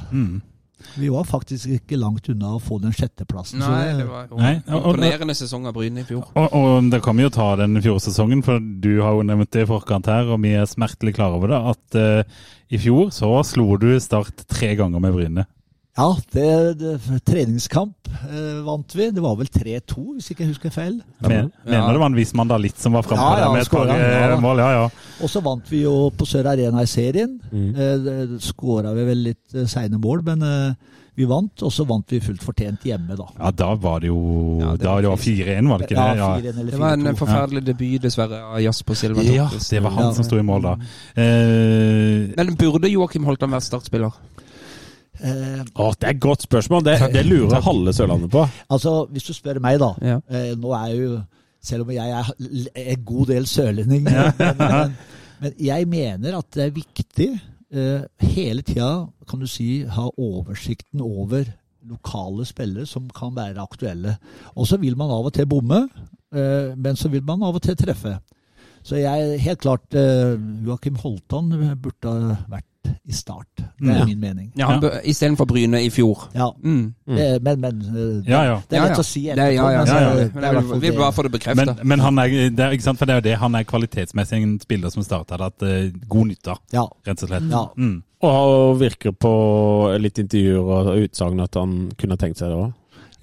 Vi 0.99 1.09
var 1.09 1.23
faktisk 1.23 1.69
ikke 1.77 1.97
langt 1.99 2.27
unna 2.29 2.55
å 2.57 2.61
få 2.61 2.77
den 2.83 2.93
sjetteplassen. 2.95 3.61
så 3.61 3.71
Nei, 3.71 3.93
det 3.97 4.07
var 4.09 4.31
imponerende 4.33 5.35
sesong 5.37 5.67
av 5.69 5.75
Bryne 5.77 6.03
i 6.03 6.07
fjor. 6.07 6.25
Og, 6.35 6.55
og 6.59 6.89
det 6.91 6.99
kan 7.05 7.17
vi 7.17 7.25
jo 7.25 7.33
ta 7.33 7.53
den 7.59 7.79
fjorårssesongen, 7.79 8.43
for 8.45 8.59
du 8.59 8.91
har 9.01 9.15
jo 9.15 9.25
nevnt 9.27 9.51
det 9.55 9.65
i 9.65 9.69
forkant 9.69 10.09
her, 10.11 10.27
og 10.33 10.41
vi 10.43 10.55
er 10.59 10.69
smertelig 10.69 11.15
klar 11.17 11.37
over 11.37 11.53
det, 11.53 11.61
at 11.73 11.99
uh, 11.99 12.47
i 12.73 12.81
fjor 12.81 13.13
så 13.15 13.31
slo 13.47 13.77
du 13.79 13.91
Start 14.03 14.45
tre 14.49 14.73
ganger 14.79 15.03
med 15.03 15.15
Bryne. 15.15 15.47
Ja, 15.93 16.07
det, 16.33 16.45
det, 16.79 16.93
treningskamp 17.21 18.07
eh, 18.09 18.61
vant 18.65 18.95
vi. 18.97 19.11
Det 19.13 19.21
var 19.21 19.35
vel 19.37 19.49
3-2, 19.53 20.05
hvis 20.15 20.31
ikke 20.33 20.41
jeg 20.41 20.53
husker 20.55 20.73
feil. 20.73 20.95
Men, 21.21 21.51
Mener 21.67 21.93
det 21.93 22.01
var 22.01 22.09
en 22.09 22.17
viss 22.17 22.33
mandalitt 22.33 22.79
som 22.81 22.95
var 22.97 23.05
framme 23.05 23.27
Ja, 23.27 23.35
der 23.35 23.43
ja, 23.45 23.51
med 23.53 23.61
et 23.61 23.69
par 23.75 23.91
eh, 23.93 24.31
ja. 24.31 24.39
mål? 24.41 24.63
Ja, 24.63 24.71
ja. 24.79 24.87
Og 25.21 25.29
så 25.29 25.43
vant 25.45 25.69
vi 25.69 25.83
jo 25.83 25.93
på 26.17 26.25
Sør 26.25 26.49
Arena 26.55 26.81
i 26.81 26.89
serien. 26.89 27.37
Mm. 27.51 28.39
Skåra 28.41 28.95
vi 28.97 29.05
vel 29.11 29.21
litt 29.29 29.53
eh, 29.53 29.69
seine 29.69 30.01
mål, 30.01 30.25
men 30.31 30.41
eh, 30.49 30.97
vi 31.13 31.27
vant. 31.29 31.61
Og 31.61 31.69
så 31.77 31.85
vant 31.85 32.09
vi 32.09 32.23
fullt 32.25 32.41
fortjent 32.41 32.89
hjemme, 32.89 33.13
da. 33.19 33.29
Ja, 33.37 33.51
da 33.53 33.69
var 33.77 34.01
det 34.01 34.09
jo 34.09 34.17
Ja, 34.63 34.71
det 34.73 34.87
da 34.87 34.95
var 34.97 35.05
det 35.05 35.13
4-1, 35.27 35.69
var 35.69 35.83
det 35.83 35.91
ikke 35.91 35.99
det? 35.99 36.19
Ja, 36.23 36.31
4-1 36.41 36.49
eller 36.57 36.71
Det 36.73 36.81
var 36.81 36.97
en 36.97 37.19
forferdelig 37.21 37.65
debut, 37.69 37.99
dessverre, 38.01 38.41
av 38.49 38.57
Jasper 38.65 38.97
Silva 38.97 39.29
Ja, 39.29 39.45
det 39.53 39.83
var 39.85 39.93
han 39.99 40.09
Ja. 40.09 40.13
som 40.17 40.25
sto 40.25 40.41
i 40.41 40.47
mål 40.49 40.65
da. 40.71 40.73
Eh, 41.21 42.33
Men 42.33 42.55
burde 42.57 42.89
Joakim 42.89 43.29
Holtan 43.29 43.53
vært 43.53 43.69
startspiller? 43.69 44.17
Eh, 45.21 45.61
Å, 45.61 45.91
det 45.93 46.07
er 46.09 46.15
et 46.15 46.21
godt 46.23 46.45
spørsmål. 46.47 46.83
Det, 46.87 46.97
det 47.13 47.25
lurer 47.27 47.61
halve 47.61 47.93
Sørlandet 47.93 48.31
på. 48.33 48.47
altså, 48.73 49.05
hvis 49.13 49.27
du 49.29 49.33
spør 49.37 49.59
meg, 49.63 49.79
da. 49.81 49.91
Ja. 50.01 50.19
Eh, 50.29 50.53
nå 50.59 50.73
er 50.77 50.91
jeg 50.93 51.05
jo 51.05 51.21
Selv 51.63 51.85
om 51.85 51.91
jeg 51.95 52.11
er 52.11 52.31
en 52.75 53.03
god 53.07 53.29
del 53.29 53.45
sørlending. 53.47 54.03
men, 54.09 54.57
men, 54.59 54.95
men 55.39 55.53
jeg 55.63 55.85
mener 55.87 56.35
at 56.35 56.49
det 56.57 56.65
er 56.65 56.73
viktig 56.75 57.27
eh, 57.71 58.01
hele 58.33 58.65
tida, 58.67 58.89
kan 59.29 59.39
du 59.39 59.47
si, 59.47 59.85
ha 59.87 60.09
oversikten 60.19 60.99
over 60.99 61.45
lokale 61.87 62.43
spillere 62.49 62.83
som 62.85 63.07
kan 63.15 63.31
være 63.35 63.63
aktuelle. 63.63 64.17
Og 64.59 64.67
så 64.67 64.75
vil 64.81 64.97
man 64.99 65.11
av 65.15 65.29
og 65.31 65.33
til 65.37 65.47
bomme, 65.47 65.85
eh, 66.35 66.75
men 66.75 66.99
så 66.99 67.07
vil 67.13 67.23
man 67.23 67.47
av 67.47 67.55
og 67.55 67.63
til 67.63 67.79
treffe. 67.79 68.17
Så 68.83 68.99
jeg 68.99 69.39
helt 69.45 69.63
klart 69.63 69.95
eh, 69.95 70.35
Joakim 70.67 70.99
Holtan 70.99 71.47
burde 71.79 72.11
ha 72.11 72.37
vært 72.51 72.67
i 73.05 73.11
start. 73.13 73.47
Det 73.57 73.89
er 73.89 73.97
Ja. 73.99 74.05
min 74.05 74.19
mening. 74.19 74.51
Ja, 74.57 74.65
han 74.67 74.81
bør- 74.81 74.99
Istedenfor 75.03 75.45
Bryne 75.45 75.81
i 75.83 75.89
fjor. 75.89 76.29
Ja. 76.35 76.49
Mm. 76.63 76.93
Eh, 77.07 77.39
men, 77.41 77.59
men 77.61 77.81
eh, 77.81 78.29
Ja, 78.31 78.43
ja. 78.43 78.61
det 78.69 78.77
er 78.79 78.81
lett 78.87 78.97
ja. 78.97 79.01
å 79.01 79.03
si 79.05 79.23
Det, 79.23 79.35
ja, 79.37 79.45
ja, 79.53 79.83
men, 79.83 79.87
ja, 79.87 79.99
ja. 79.99 80.13
det 80.13 80.23
i 80.23 80.53
vil, 80.55 80.69
fall 80.69 80.79
vil 80.79 80.91
det. 80.91 80.99
bare 80.99 81.11
få 81.13 81.23
det 81.23 81.31
bekreftet. 81.31 81.65
men, 81.77 81.87
men 81.87 81.99
han 81.99 82.19
er, 82.19 82.27
det 82.49 82.59
er, 82.59 82.71
ikke 82.71 82.83
sant, 82.87 82.99
for 82.99 83.05
det 83.05 83.15
er 83.15 83.21
jo 83.21 83.27
det, 83.29 83.37
han 83.39 83.55
er 83.55 83.63
kvalitetsmessig 83.63 84.41
en 84.43 84.59
spiller 84.59 84.89
som 84.89 85.03
starter 85.03 85.37
hatt 85.43 85.61
uh, 85.63 85.91
god 86.07 86.27
nytte 86.27 86.51
av, 86.55 86.59
Ja. 86.73 86.85
rett 87.07 87.23
og 87.23 87.29
slett. 87.29 87.49
Ja. 87.51 87.65
Mm. 87.77 88.03
Og 88.23 88.79
virker 88.79 89.11
på 89.11 89.33
litt 89.99 90.19
intervjuer 90.19 90.87
og 90.93 91.03
utsagn 91.03 91.41
at 91.43 91.53
han 91.59 91.91
kunne 91.99 92.15
tenkt 92.17 92.37
seg 92.39 92.49
det 92.53 92.55
òg. 92.61 92.73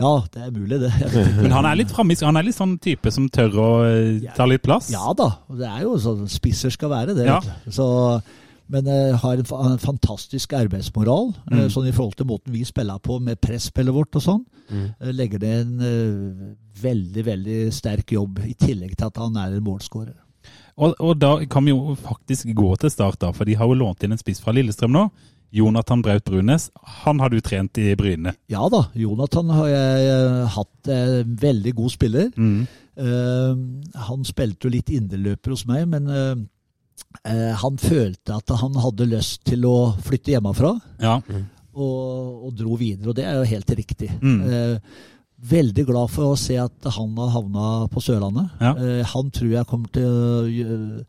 ja, 0.01 0.13
det 0.33 0.43
er 0.43 0.51
mulig, 0.51 0.81
det. 0.81 0.93
Men 1.43 1.51
han 1.53 1.65
er 1.67 1.77
litt 1.77 1.91
framisk, 1.93 2.23
han 2.25 2.37
er 2.37 2.43
litt 2.43 2.57
sånn 2.57 2.79
type 2.81 3.11
som 3.13 3.29
tør 3.29 3.57
å 3.61 3.71
eh, 3.85 4.29
ta 4.37 4.45
litt 4.49 4.63
plass. 4.63 4.91
Ja 4.93 5.13
da, 5.17 5.31
det 5.53 5.67
er 5.69 5.83
jo 5.83 5.97
sånn 6.01 6.29
spisser 6.29 6.71
skal 6.73 6.89
være 6.91 7.15
det. 7.17 7.27
Ja. 7.27 7.41
Så, 7.69 8.21
men 8.71 8.87
eh, 8.91 9.17
har 9.19 9.41
en, 9.43 9.79
fantastisk 9.83 10.55
arbeidsmoral, 10.57 11.33
eh, 11.51 11.59
Mm. 11.61 11.71
sånn 11.75 11.89
i 11.91 11.93
forhold 11.93 12.17
til 12.17 12.27
måten 12.31 12.55
vi 12.55 12.65
spiller 12.65 12.99
på 13.03 13.19
med 13.21 13.41
presspillet 13.43 13.95
vårt 13.95 14.17
og 14.17 14.23
sånn. 14.23 14.45
Mm. 14.71 14.95
legger 15.19 15.41
det 15.43 15.49
en 15.51 15.81
eh, 15.83 16.55
veldig, 16.81 17.25
veldig 17.27 17.73
sterk 17.75 18.13
jobb, 18.13 18.39
i 18.47 18.55
tillegg 18.55 18.95
til 18.97 19.09
at 19.09 19.17
han 19.19 19.37
er 19.37 19.57
en 19.57 19.65
målskårer. 19.67 20.15
Og, 20.79 20.95
og 21.01 21.19
da 21.19 21.33
kan 21.51 21.67
vi 21.67 21.75
jo 21.75 21.97
faktisk 21.99 22.55
gå 22.55 22.71
til 22.79 22.91
start, 22.91 23.19
da, 23.21 23.33
for 23.33 23.45
de 23.45 23.57
har 23.59 23.67
jo 23.67 23.75
lånt 23.75 24.05
inn 24.05 24.15
en 24.15 24.21
spiss 24.21 24.41
fra 24.41 24.55
Lillestrøm 24.55 24.95
nå. 24.95 25.09
Jonathan 25.51 26.03
Braut 26.03 26.25
Brunes. 26.25 26.71
Han 27.03 27.21
har 27.21 27.29
du 27.29 27.41
trent 27.43 27.79
i 27.79 27.97
Bryne. 27.99 28.37
Ja 28.51 28.69
da, 28.71 28.85
Jonathan 28.95 29.51
har 29.51 29.67
jeg 29.67 30.13
eh, 30.13 30.45
hatt 30.55 30.93
en 30.95 31.35
veldig 31.43 31.75
god 31.75 31.91
spiller. 31.91 32.31
Mm. 32.37 32.63
Uh, 33.01 33.57
han 34.07 34.25
spilte 34.29 34.67
jo 34.69 34.75
litt 34.75 34.91
indreløper 34.93 35.55
hos 35.55 35.65
meg, 35.69 35.87
men 35.89 36.09
eh, 36.11 36.33
eh, 36.35 36.43
han 37.61 37.79
følte 37.81 38.37
at 38.37 38.53
han 38.61 38.77
hadde 38.81 39.09
lyst 39.11 39.43
til 39.49 39.65
å 39.69 39.93
flytte 40.07 40.33
hjemmefra. 40.33 40.71
Ja. 41.03 41.19
og, 41.75 42.45
og 42.47 42.55
dro 42.59 42.77
videre, 42.81 43.11
og 43.11 43.19
det 43.19 43.27
er 43.27 43.39
jo 43.39 43.49
helt 43.51 43.73
riktig. 43.79 44.11
Mm. 44.23 44.39
Eh, 44.47 45.01
veldig 45.51 45.85
glad 45.89 46.13
for 46.13 46.33
å 46.35 46.39
se 46.39 46.59
at 46.61 46.89
han 46.97 47.15
har 47.17 47.35
havna 47.37 47.67
på 47.93 48.03
Sørlandet. 48.05 48.51
Ja. 48.61 48.75
Eh, 48.77 49.03
han 49.13 49.31
tror 49.35 49.53
jeg 49.55 49.69
kommer 49.71 49.93
til 49.95 50.09
å 50.09 51.05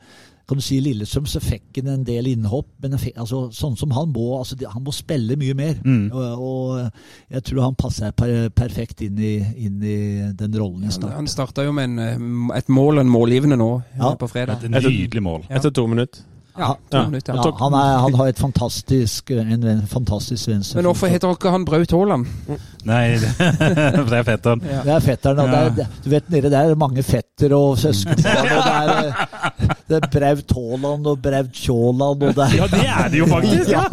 Kan 0.52 0.60
du 0.60 0.64
si 0.66 0.82
Lillestrøm 0.84 1.28
så 1.32 1.40
fikk 1.40 1.78
han 1.80 1.88
en 1.94 2.02
del 2.04 2.28
innhopp, 2.28 2.68
men 2.84 2.98
fikk, 3.00 3.16
altså, 3.24 3.46
sånn 3.56 3.78
som 3.80 3.94
han 3.96 4.10
må 4.12 4.26
altså, 4.42 4.58
Han 4.74 4.84
må 4.84 4.92
spille 4.92 5.38
mye 5.40 5.56
mer. 5.56 5.78
Mm. 5.86 6.10
Og, 6.12 6.42
og 6.44 7.32
jeg 7.32 7.46
tror 7.48 7.62
han 7.70 7.78
passer 7.80 8.12
per, 8.12 8.50
perfekt 8.52 9.06
inn 9.06 9.22
i, 9.24 9.38
inn 9.64 9.78
i 9.80 9.96
den 10.36 10.58
rollen 10.60 10.84
i 10.84 10.92
start. 10.92 11.16
Han 11.16 11.30
starta 11.32 11.64
jo 11.64 11.72
med 11.78 11.94
en, 11.94 12.52
et 12.58 12.68
mål 12.68 13.00
og 13.00 13.06
en 13.06 13.14
målgivende 13.14 13.56
nå 13.62 13.70
Ja. 13.96 14.12
på 14.20 14.28
fredag. 14.28 14.66
Et 14.68 14.76
nydelig 14.76 15.24
mål. 15.24 15.46
Ja. 15.48 15.62
Etter 15.62 15.72
to 15.72 15.88
minutter. 15.88 16.28
Ja, 16.58 16.74
to 16.92 16.98
Ja. 16.98 17.04
minutter. 17.08 17.34
Ja, 17.36 17.52
han, 17.60 17.74
er, 17.74 17.98
han 18.04 18.14
har 18.20 18.28
et 18.28 18.40
fantastisk, 18.40 19.32
en, 19.32 19.64
en 19.64 19.82
fantastisk 19.88 20.50
venstre. 20.52 20.78
Men 20.82 20.90
hvorfor 20.90 21.08
heter 21.08 21.32
dere 21.32 21.52
han 21.54 21.66
Braut 21.66 21.92
Haaland? 21.96 22.26
Nei, 22.84 23.04
det, 23.22 24.18
er 24.18 24.24
fetteren. 24.26 24.62
Ja. 24.66 24.82
Det 24.84 24.94
er 24.98 25.04
fetteren. 25.06 25.40
Og 25.44 25.52
det 25.54 25.86
er, 25.86 25.94
du 26.04 26.10
vet, 26.12 26.30
nede 26.34 26.50
der 26.52 26.72
er 26.74 26.76
mange 26.76 27.04
fetter 27.06 27.54
og 27.56 27.78
søsken. 27.80 28.18
Og 28.22 28.26
det 28.26 28.74
er, 28.74 28.92
eh, 29.08 29.76
det 29.92 29.98
er 30.00 30.08
Braut 30.12 30.52
Haaland 30.56 31.08
og 31.12 31.22
Braut 31.24 31.52
Tjåland 31.56 32.24
og 32.28 32.36
det 32.36 32.46
er 32.46 32.56
Ja, 32.58 32.68
det 32.72 32.84
er 32.88 33.10
det 33.12 33.20
jo 33.22 33.28
faktisk! 33.32 33.72
Ja, 33.76 33.86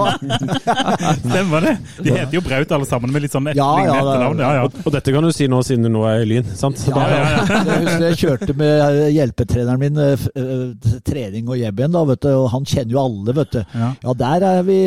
Stemmer 1.18 1.60
det. 1.64 1.74
De 2.04 2.10
heter 2.14 2.34
jo 2.38 2.42
Braut 2.44 2.72
alle 2.74 2.86
sammen 2.88 3.12
med 3.14 3.24
litt 3.24 3.34
sånn 3.34 3.48
Ja, 3.50 3.54
ja, 3.54 3.94
etterlignende 3.94 3.98
er- 3.98 4.08
etternavn. 4.08 4.42
Ja, 4.42 4.50
ja. 4.58 4.66
Og, 4.84 4.90
dette 4.94 5.14
kan 5.14 5.26
du 5.26 5.32
si 5.34 5.48
nå 5.50 5.60
siden 5.66 5.86
du 5.86 5.90
nå 5.94 6.04
er 6.08 6.22
i 6.24 6.28
Lyn, 6.30 6.48
sant? 6.58 6.82
Ja, 6.88 7.04
ja. 7.12 7.22
Jeg 7.28 7.82
husker 7.84 8.06
jeg 8.08 8.18
kjørte 8.22 8.56
med 8.58 8.98
hjelpetreneren 9.14 9.82
min 9.82 10.00
eh, 10.02 10.26
eh, 10.38 10.96
trening 11.06 11.48
og 11.50 11.58
hjem 11.60 11.82
igjen, 11.82 11.94
da, 11.94 12.04
vet 12.08 12.22
du, 12.24 12.30
og 12.34 12.47
han 12.52 12.64
kjenner 12.68 12.92
jo 12.94 13.00
alle, 13.04 13.34
vet 13.36 13.52
du. 13.54 13.60
Ja. 13.74 13.90
Ja, 14.02 14.14
der, 14.22 14.46
er 14.48 14.62
vi, 14.66 14.78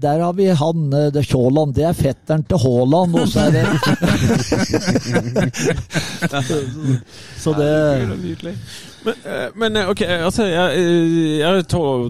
der 0.00 0.18
har 0.24 0.32
vi 0.38 0.46
han, 0.62 0.92
eh, 0.92 1.10
det 1.14 1.24
Tjåland, 1.28 1.74
det 1.76 1.84
er 1.88 1.96
fetteren 1.98 2.44
til 2.48 2.58
Haaland, 2.64 3.14
og 3.18 3.28
så 3.28 3.38
er 3.46 3.50
det 3.58 3.66
Så 7.42 7.50
det 7.58 7.72
Men, 9.54 9.76
eh, 9.76 9.82
eh, 9.82 9.90
ok, 9.90 10.02
altså, 10.26 10.46
jeg, 10.48 10.78
eh, 10.78 11.38
jeg 11.40 11.64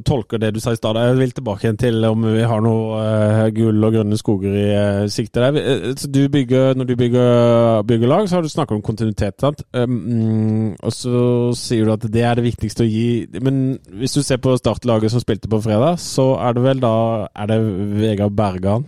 tolker 0.07 0.41
det 0.43 0.53
du 0.55 0.61
sa 0.61 0.73
i 0.73 0.79
stad. 0.79 0.99
Jeg 1.01 1.19
vil 1.19 1.35
tilbake 1.37 1.66
igjen 1.66 1.81
til 1.81 2.05
om 2.09 2.27
vi 2.27 2.45
har 2.49 2.62
noe 2.65 2.99
uh, 2.99 3.45
gull 3.55 3.87
og 3.87 3.95
grønne 3.97 4.19
skoger 4.20 4.57
i 4.59 4.66
uh, 4.73 5.07
sikte 5.12 5.45
der. 5.45 5.59
Eh, 5.61 6.05
du 6.09 6.20
bygger, 6.33 6.75
når 6.79 6.91
du 6.91 6.95
bygger, 6.99 7.83
bygger 7.89 8.12
lag, 8.12 8.29
så 8.29 8.39
har 8.39 8.47
du 8.47 8.53
snakket 8.53 8.79
om 8.79 8.85
kontinuitet. 8.85 9.47
Um, 9.73 10.75
og 10.83 10.93
så 10.95 11.23
sier 11.59 11.87
du 11.87 11.95
at 11.95 12.07
det 12.12 12.25
er 12.27 12.39
det 12.39 12.47
viktigste 12.49 12.85
å 12.85 12.89
gi 12.89 13.27
Men 13.43 13.79
hvis 14.01 14.16
du 14.16 14.23
ser 14.25 14.41
på 14.43 14.57
startlaget 14.59 15.12
som 15.12 15.23
spilte 15.23 15.51
på 15.51 15.61
fredag, 15.62 16.01
så 16.03 16.33
er 16.43 16.57
det 16.57 16.65
vel 16.65 16.83
da 16.83 16.95
Er 17.33 17.51
det 17.51 17.59
Vegard 17.99 18.37
Bergan? 18.37 18.87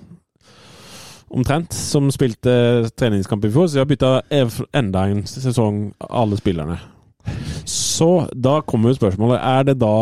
Omtrent, 1.31 1.74
som 1.77 2.09
spilte 2.11 2.91
treningskamp 2.99 3.45
i 3.47 3.53
fjor, 3.55 3.69
så 3.69 3.78
de 3.78 3.85
har 3.85 3.91
bytta 3.91 4.15
enda 4.74 5.05
en 5.07 5.23
sesong, 5.31 5.85
alle 6.11 6.39
spillerne. 6.41 6.81
Så 7.71 8.07
da 8.35 8.57
kommer 8.67 8.91
jo 8.91 8.97
spørsmålet 8.99 9.39
Er 9.39 9.67
det 9.69 9.77
da 9.79 9.93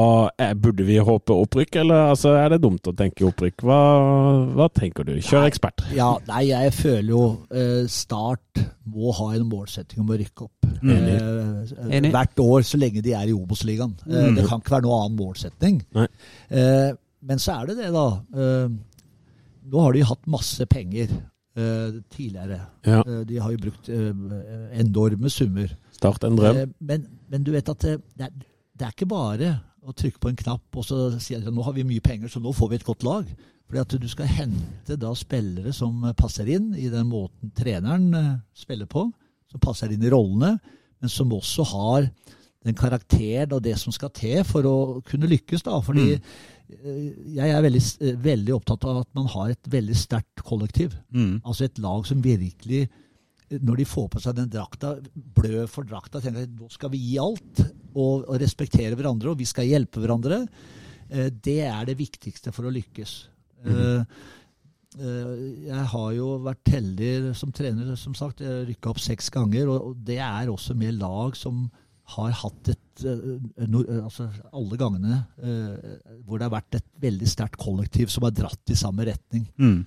eh, 0.40 0.55
Burde 0.57 0.86
vi 0.86 0.97
håpe 1.05 1.35
opprykk, 1.35 1.81
eller 1.82 2.12
altså, 2.15 2.32
er 2.39 2.55
det 2.55 2.61
dumt 2.62 2.89
å 2.89 2.95
tenke 2.97 3.27
opprykk? 3.28 3.65
Hva, 3.66 3.78
hva 4.57 4.69
tenker 4.73 5.05
du? 5.09 5.15
Kjør 5.24 5.49
ekspert. 5.49 5.85
Ja, 5.97 6.11
nei, 6.31 6.47
jeg 6.53 6.74
føler 6.78 7.11
jo 7.12 7.23
eh, 7.53 7.85
Start 7.93 8.62
må 8.89 9.12
ha 9.19 9.28
en 9.36 9.45
målsetting 9.51 10.01
om 10.01 10.12
å 10.15 10.16
rykke 10.16 10.47
opp. 10.47 10.69
Mm. 10.81 10.93
Eh, 10.95 11.97
Enig. 11.99 12.12
hvert 12.15 12.40
år 12.40 12.65
så 12.65 12.81
lenge 12.81 13.03
de 13.05 13.12
er 13.19 13.28
i 13.28 13.35
Obos-ligaen. 13.36 13.93
Eh, 14.09 14.31
det 14.39 14.47
kan 14.49 14.62
ikke 14.62 14.78
være 14.78 14.86
noen 14.86 15.03
annen 15.05 15.19
målsetting. 15.19 15.82
Nei. 15.99 16.07
Eh, 16.49 16.93
men 17.28 17.43
så 17.43 17.59
er 17.59 17.69
det 17.69 17.77
det, 17.82 17.90
da. 17.93 18.07
Eh, 18.32 18.70
nå 19.69 19.85
har 19.85 19.93
de 19.93 20.07
hatt 20.09 20.31
masse 20.31 20.65
penger 20.70 21.12
tidligere. 22.12 22.60
Ja. 22.86 23.02
Eh, 23.02 23.22
de 23.28 23.39
har 23.43 23.55
jo 23.55 23.62
brukt 23.62 23.90
eh, 23.93 24.10
enorme 24.80 25.30
summer. 25.32 25.72
Start 25.98 26.24
en 26.24 26.39
drøm. 26.39 26.62
Eh, 26.62 26.72
men, 26.78 27.06
men 27.28 27.44
du 27.47 27.52
vet 27.55 27.68
at 27.72 27.85
det, 27.85 27.98
er, 28.28 28.35
det 28.78 28.86
er 28.86 28.94
ikke 28.94 29.10
bare 29.10 29.52
å 29.89 29.94
trykke 29.97 30.20
på 30.20 30.32
en 30.32 30.39
knapp 30.39 30.78
og 30.78 30.85
så 30.85 30.98
si 31.22 31.36
at 31.36 31.47
nå 31.48 31.64
har 31.64 31.76
vi 31.76 31.86
mye 31.89 32.05
penger, 32.05 32.30
så 32.30 32.43
nå 32.43 32.52
får 32.55 32.72
vi 32.72 32.80
et 32.80 32.86
godt 32.86 33.06
lag. 33.06 33.30
Fordi 33.68 33.82
at 33.82 33.94
du 34.01 34.09
skal 34.09 34.30
hente 34.32 34.97
da 34.97 35.12
spillere 35.16 35.74
som 35.76 36.01
passer 36.16 36.48
inn 36.55 36.70
i 36.76 36.89
den 36.93 37.09
måten 37.10 37.52
treneren 37.56 38.09
eh, 38.16 38.35
spiller 38.56 38.89
på, 38.89 39.09
som 39.48 39.62
passer 39.64 39.93
inn 39.93 40.05
i 40.05 40.12
rollene, 40.12 40.56
men 40.98 41.12
som 41.12 41.32
også 41.32 41.66
har 41.72 42.09
den 42.66 42.76
karakteren 42.76 43.55
og 43.55 43.62
det 43.64 43.76
som 43.80 43.94
skal 43.94 44.10
til 44.16 44.40
for 44.47 44.66
å 44.66 44.78
kunne 45.06 45.28
lykkes. 45.30 45.62
da, 45.66 45.78
fordi 45.85 46.14
eh, 46.16 46.39
jeg 46.69 47.49
er 47.51 47.62
veldig, 47.65 47.82
eh, 48.05 48.16
veldig 48.23 48.55
opptatt 48.55 48.85
av 48.85 49.03
at 49.03 49.09
man 49.16 49.27
har 49.32 49.51
et 49.55 49.69
veldig 49.73 49.97
sterkt 49.97 50.43
kollektiv. 50.45 50.95
Mm. 51.15 51.40
Altså 51.45 51.65
et 51.65 51.78
lag 51.78 52.07
som 52.07 52.20
virkelig, 52.23 52.89
eh, 53.51 53.59
når 53.59 53.77
de 53.81 53.85
får 53.89 54.09
på 54.12 54.20
seg 54.20 54.36
den 54.36 54.51
drakta, 54.53 54.97
blør 55.16 55.69
for 55.69 55.85
drakta, 55.89 56.20
tenker 56.20 56.43
at 56.45 56.57
nå 56.59 56.70
skal 56.70 56.90
vi 56.93 56.99
gi 56.99 57.19
alt 57.23 57.62
og, 57.95 58.27
og 58.28 58.35
respektere 58.40 58.95
hverandre, 58.99 59.31
og 59.32 59.39
vi 59.39 59.49
skal 59.49 59.65
hjelpe 59.70 60.03
hverandre. 60.05 60.43
Eh, 61.11 61.31
Det 61.31 61.61
er 61.65 61.85
det 61.89 61.97
viktigste 61.99 62.53
for 62.53 62.69
å 62.69 62.74
lykkes. 62.74 63.15
Eh, 63.65 64.05
Jeg 64.99 65.85
har 65.93 66.12
jo 66.16 66.39
vært 66.43 66.65
heldig 66.73 67.35
som 67.36 67.53
trener, 67.53 67.95
som 67.97 68.15
sagt. 68.16 68.40
Jeg 68.40 68.66
rykka 68.70 68.90
opp 68.90 68.99
seks 68.99 69.28
ganger, 69.31 69.69
og 69.69 69.97
det 70.03 70.16
er 70.19 70.49
også 70.49 70.74
med 70.74 70.99
lag 70.99 71.36
som 71.36 71.70
har 72.16 72.32
hatt 72.32 72.70
et 72.73 72.81
no- 73.04 73.84
eh, 73.88 74.02
altså 74.04 74.28
Alle 74.52 74.76
gangene 74.80 75.18
eh, 75.42 75.96
hvor 76.26 76.38
det 76.38 76.46
har 76.48 76.54
vært 76.60 76.74
et 76.80 76.86
veldig 77.00 77.28
sterkt 77.28 77.56
kollektiv 77.60 78.08
som 78.12 78.24
har 78.26 78.30
dratt 78.36 78.70
i 78.70 78.76
samme 78.78 79.04
retning. 79.08 79.46
Mm. 79.58 79.84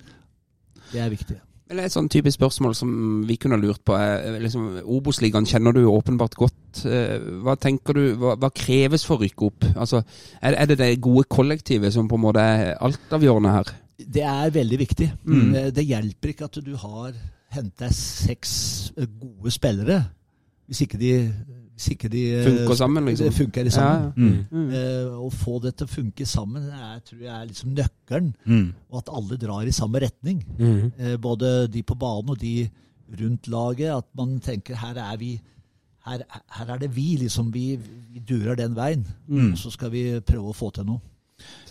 Det 0.92 1.00
er 1.00 1.10
viktig. 1.12 1.38
Eller 1.72 1.86
er 1.86 1.88
et 1.88 1.94
sånn 1.94 2.08
typisk 2.12 2.36
spørsmål 2.36 2.74
som 2.76 2.90
vi 3.24 3.36
kunne 3.40 3.56
lurt 3.56 3.80
på. 3.86 3.94
er, 3.96 4.38
Liksom, 4.44 4.82
Obos-ligaen 4.84 5.46
kjenner 5.48 5.72
du 5.72 5.86
åpenbart 5.88 6.34
godt. 6.36 6.82
Eh, 6.84 7.18
Hva 7.44 7.54
tenker 7.56 7.96
du, 7.96 8.02
hva, 8.20 8.34
hva 8.36 8.50
kreves 8.52 9.06
for 9.08 9.16
å 9.16 9.22
rykke 9.24 9.46
opp? 9.46 9.64
Altså, 9.76 10.02
er, 10.42 10.52
er 10.58 10.66
det 10.68 10.78
det 10.82 10.90
gode 11.00 11.24
kollektivet 11.32 11.94
som 11.94 12.08
på 12.10 12.18
en 12.20 12.26
måte 12.26 12.44
er 12.44 12.74
altavgjørende 12.76 13.54
her? 13.54 13.72
Det 14.02 14.24
er 14.26 14.50
veldig 14.52 14.78
viktig. 14.82 15.08
Mm. 15.24 15.54
Eh, 15.54 15.70
Det 15.72 15.86
hjelper 15.86 16.34
ikke 16.34 16.44
at 16.50 16.60
du 16.66 16.74
har 16.76 17.14
hentet 17.52 17.94
seks 17.96 18.92
eh, 18.98 19.06
gode 19.06 19.50
spillere, 19.54 20.02
hvis 20.68 20.84
ikke 20.84 20.98
de, 21.00 21.14
hvis 21.82 21.96
ikke 21.96 22.10
de 22.12 22.22
eh, 22.36 22.44
Funker 22.46 22.76
sammen, 22.78 23.06
liksom? 23.10 23.26
det 23.26 23.34
Funker 23.34 23.70
sammen. 23.74 24.12
Mm. 24.16 24.44
Mm. 24.50 24.68
Uh, 24.70 25.26
Å 25.26 25.30
få 25.34 25.58
det 25.64 25.74
til 25.76 25.88
å 25.88 25.90
funke 25.90 26.26
sammen 26.28 26.68
er, 26.70 27.00
tror 27.02 27.24
jeg 27.24 27.32
er 27.34 27.48
liksom 27.48 27.74
nøkkelen. 27.74 28.32
Mm. 28.46 28.68
Og 28.92 29.00
at 29.00 29.10
alle 29.18 29.38
drar 29.40 29.66
i 29.66 29.74
samme 29.74 30.02
retning. 30.04 30.42
Mm. 30.58 30.92
Uh, 31.00 31.16
Både 31.22 31.52
de 31.72 31.82
på 31.82 31.98
banen 31.98 32.34
og 32.34 32.38
de 32.38 32.68
rundt 33.18 33.50
laget. 33.50 33.90
At 33.96 34.06
man 34.18 34.38
tenker 34.44 34.78
her 34.78 35.00
er 35.02 35.18
vi 35.18 35.34
her, 36.06 36.22
her 36.58 36.70
er 36.74 36.78
det 36.82 36.92
vi, 36.94 37.16
liksom. 37.18 37.50
Vi, 37.54 37.78
vi 38.12 38.22
durer 38.26 38.58
den 38.58 38.78
veien. 38.78 39.06
Mm. 39.26 39.52
Og 39.52 39.58
så 39.58 39.74
skal 39.74 39.90
vi 39.90 40.06
prøve 40.20 40.54
å 40.54 40.56
få 40.56 40.70
til 40.74 40.86
noe. 40.86 41.02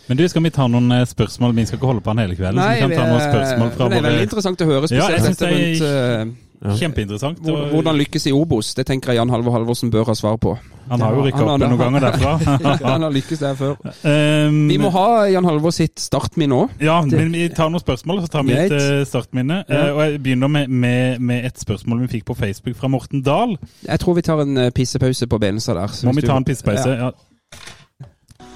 Men 0.10 0.20
du, 0.20 0.28
skal 0.28 0.44
vi 0.44 0.52
ta 0.52 0.66
noen 0.68 0.92
spørsmål? 1.08 1.54
Vi 1.56 1.70
skal 1.70 1.80
ikke 1.80 1.88
holde 1.88 2.04
på 2.04 2.12
den 2.12 2.26
hele 2.26 2.36
kvelden. 2.36 2.60
så 2.60 2.68
Nei, 2.68 2.76
vi 2.76 2.84
kan 2.84 2.96
ta 3.00 3.04
noen 3.08 3.28
spørsmål 3.30 3.76
fra 3.76 3.88
det 3.88 4.00
er 4.00 4.02
veldig 4.02 4.18
våre 4.18 4.28
interessant 4.28 4.64
å 4.64 4.72
høre, 4.74 4.90
Ja, 4.92 5.12
jeg 5.14 5.24
spesielt 5.24 5.46
er 5.48 6.26
rundt 6.26 6.50
eh, 6.66 6.76
Kjempeinteressant. 6.80 7.40
hvordan 7.42 7.98
lykkes 7.98 8.28
i 8.28 8.32
Obos. 8.36 8.74
Det 8.78 8.86
tenker 8.88 9.12
jeg 9.14 9.18
Jan 9.22 9.30
Halvor 9.34 9.56
Halvorsen 9.58 9.92
bør 9.92 10.06
ha 10.12 10.16
svar 10.18 10.38
på. 10.42 10.58
Han 10.92 11.00
har 11.00 11.14
jo 11.16 11.22
rykka 11.24 11.44
opp 11.46 11.62
noen 11.62 11.78
ganger 11.80 12.04
derfra. 12.04 12.32
Han 12.92 13.06
har 13.06 13.14
lykkes 13.16 13.40
der 13.40 13.54
før. 13.56 13.76
Um, 14.04 14.58
Vi 14.68 14.78
må 14.82 14.90
ha 14.92 15.06
Jan 15.32 15.46
Halvor 15.48 15.72
sitt 15.72 16.02
startminne 16.04 16.58
òg. 16.66 16.74
Ja, 16.84 16.98
men 17.06 17.32
vi 17.32 17.46
tar 17.56 17.70
noen 17.72 17.80
spørsmål, 17.80 18.20
så 18.26 18.32
tar 18.34 18.44
vi 18.50 18.58
et 18.58 18.76
eh, 18.76 19.04
startminne. 19.08 19.62
Ja. 19.70 19.86
Eh, 19.88 19.94
og 19.96 20.02
Jeg 20.04 20.24
begynner 20.26 20.52
med, 20.52 20.68
med, 20.68 21.22
med 21.22 21.46
et 21.48 21.62
spørsmål 21.62 22.02
vi 22.08 22.12
fikk 22.18 22.26
på 22.34 22.36
Facebook 22.36 22.76
fra 22.82 22.90
Morten 22.92 23.24
Dahl. 23.24 23.56
Jeg 23.88 24.04
tror 24.04 24.20
vi 24.20 24.26
tar 24.28 24.44
en 24.44 24.58
eh, 24.66 24.72
pissepause 24.76 25.28
på 25.32 25.40
Benestad 25.40 25.80
der. 25.80 25.88
så 25.96 26.10
Må 26.10 26.18
vi 26.18 26.26
ta 26.28 26.36
en 26.42 26.50
pissepause? 26.50 26.90
Ja. 26.90 27.12
Ja. 27.12 27.12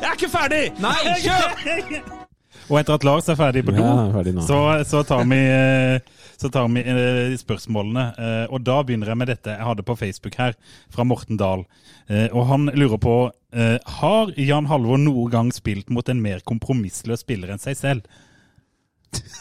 Jeg 0.02 0.10
er 0.11 0.18
ikke 0.19 0.30
ferdig! 0.34 0.64
Nei, 0.84 0.95
kjør! 1.23 2.03
Og 2.65 2.80
etter 2.80 2.95
at 2.98 3.03
Lars 3.06 3.27
er 3.30 3.38
ferdig 3.38 3.61
på 3.65 3.73
do, 3.76 3.84
Ja, 3.84 4.07
ferdig 4.11 4.34
så, 4.44 4.60
så 4.90 5.03
tar 5.07 5.23
vi, 5.30 5.38
eh, 5.38 5.99
så 6.41 6.49
tar 6.51 6.67
vi 6.73 6.81
eh, 6.83 7.35
spørsmålene. 7.39 8.05
Eh, 8.19 8.45
Og 8.53 8.63
da 8.67 8.81
begynner 8.83 9.07
jeg 9.13 9.17
med 9.21 9.27
dette 9.31 9.53
jeg 9.55 9.65
hadde 9.67 9.83
på 9.87 9.95
Facebook 9.99 10.35
her, 10.39 10.53
fra 10.91 11.03
Morten 11.07 11.37
Dahl. 11.39 11.65
Eh, 12.09 12.27
Og 12.33 12.45
han 12.51 12.69
lurer 12.75 12.97
på 13.01 13.15
eh, 13.53 13.77
Har 14.01 14.31
Jan 14.37 14.67
Halvor 14.69 14.97
noen 15.01 15.31
gang 15.31 15.51
spilt 15.55 15.89
mot 15.89 16.07
en 16.11 16.21
mer 16.21 16.43
kompromissløs 16.45 17.23
spiller 17.25 17.53
enn 17.55 17.61
seg 17.63 17.77
selv? 17.79 18.07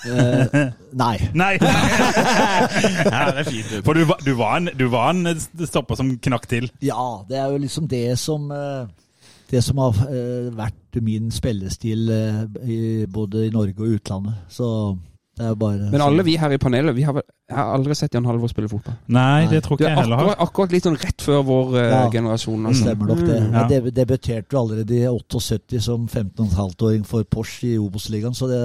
Uh, 0.07 0.71
nei. 0.95 1.17
Nei! 1.41 1.55
ja, 1.59 3.23
det 3.33 3.41
er 3.43 3.49
fint. 3.49 3.73
For 3.83 3.97
du, 3.99 4.05
var- 4.07 4.21
du, 4.23 4.31
var 4.39 4.61
en, 4.61 4.69
du 4.79 4.85
var 4.93 5.11
en 5.11 5.33
stopper 5.67 5.99
som 5.99 6.13
knakk 6.23 6.47
til. 6.51 6.69
Ja, 6.85 7.25
det 7.27 7.41
er 7.41 7.51
jo 7.51 7.59
liksom 7.65 7.89
det 7.91 8.05
som 8.23 8.47
Det 9.51 9.61
som 9.67 9.79
har 9.83 9.99
vært 10.55 11.01
min 11.03 11.27
spillestil 11.35 12.07
både 13.13 13.49
i 13.49 13.51
Norge 13.55 13.75
og 13.83 13.97
utlandet. 13.99 14.39
Så 14.53 14.69
bare 15.37 15.91
Men 15.91 16.01
alle 16.01 16.23
vi 16.23 16.37
her 16.39 16.53
i 16.55 16.59
panelet, 16.63 16.95
vi 16.95 17.03
har, 17.03 17.17
jeg 17.51 17.57
har 17.57 17.73
aldri 17.75 17.95
sett 17.99 18.15
Jan 18.15 18.25
Halvor 18.29 18.49
spille 18.53 18.69
fotball. 18.71 18.95
Nei, 19.11 19.47
det 19.51 19.63
tror 19.65 19.77
ikke 19.79 19.89
jeg 19.89 19.97
heller 19.99 20.17
har. 20.21 20.29
akkurat, 20.31 20.45
akkurat 20.49 20.73
litt 20.77 20.85
sånn 20.87 20.99
rett 21.03 21.25
før 21.27 21.43
vår 21.49 21.75
eh, 21.81 21.89
Ja. 21.91 22.03
generasjon. 22.13 22.63
Det 22.63 22.69
Altså. 22.71 22.85
stemmer 22.85 23.07
nok 23.11 23.23
det. 23.27 23.41
Mm, 23.43 23.53
ja. 23.55 23.65
Jeg 23.75 23.95
debuterte 23.97 24.55
jo 24.55 24.61
allerede 24.61 24.95
i 24.95 25.03
78 25.11 25.81
som 25.83 26.07
15,5-åring 26.09 27.05
for 27.05 27.25
Porsche 27.25 27.73
i 27.75 27.79
Obos-ligaen, 27.79 28.35
så 28.35 28.47
det, 28.49 28.61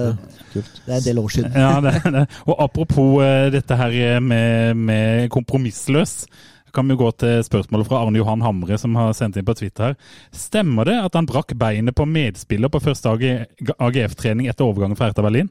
det 0.54 0.62
er 0.94 0.96
en 1.00 1.08
del 1.08 1.18
år 1.18 1.28
siden. 1.34 1.52
Ja, 1.58 1.80
det, 1.80 1.96
er 2.04 2.10
det. 2.20 2.24
Og 2.46 2.56
apropos 2.62 3.20
eh, 3.24 3.50
dette 3.50 3.76
her 3.76 4.20
med, 4.20 4.76
med 4.76 5.28
kompromissløs, 5.34 6.26
kan 6.70 6.86
vi 6.86 6.94
gå 6.94 7.10
til 7.18 7.40
spørsmålet 7.42 7.88
fra 7.88 8.04
Arne 8.06 8.20
Johan 8.20 8.42
Hamre, 8.46 8.76
som 8.78 8.94
har 8.94 9.10
sendt 9.18 9.34
inn 9.40 9.44
på 9.44 9.56
Twitter 9.58 9.88
her. 9.90 9.96
Stemmer 10.30 10.86
det 10.86 10.94
at 11.02 11.16
han 11.18 11.26
brakk 11.26 11.50
beinet 11.58 11.96
på 11.98 12.06
medspiller 12.06 12.70
på 12.70 12.78
første 12.78 13.10
AGF-trening 13.10 14.46
etter 14.46 14.64
overgangen 14.68 14.94
fra 14.94 15.08
Erta 15.10 15.24
Berlin? 15.26 15.50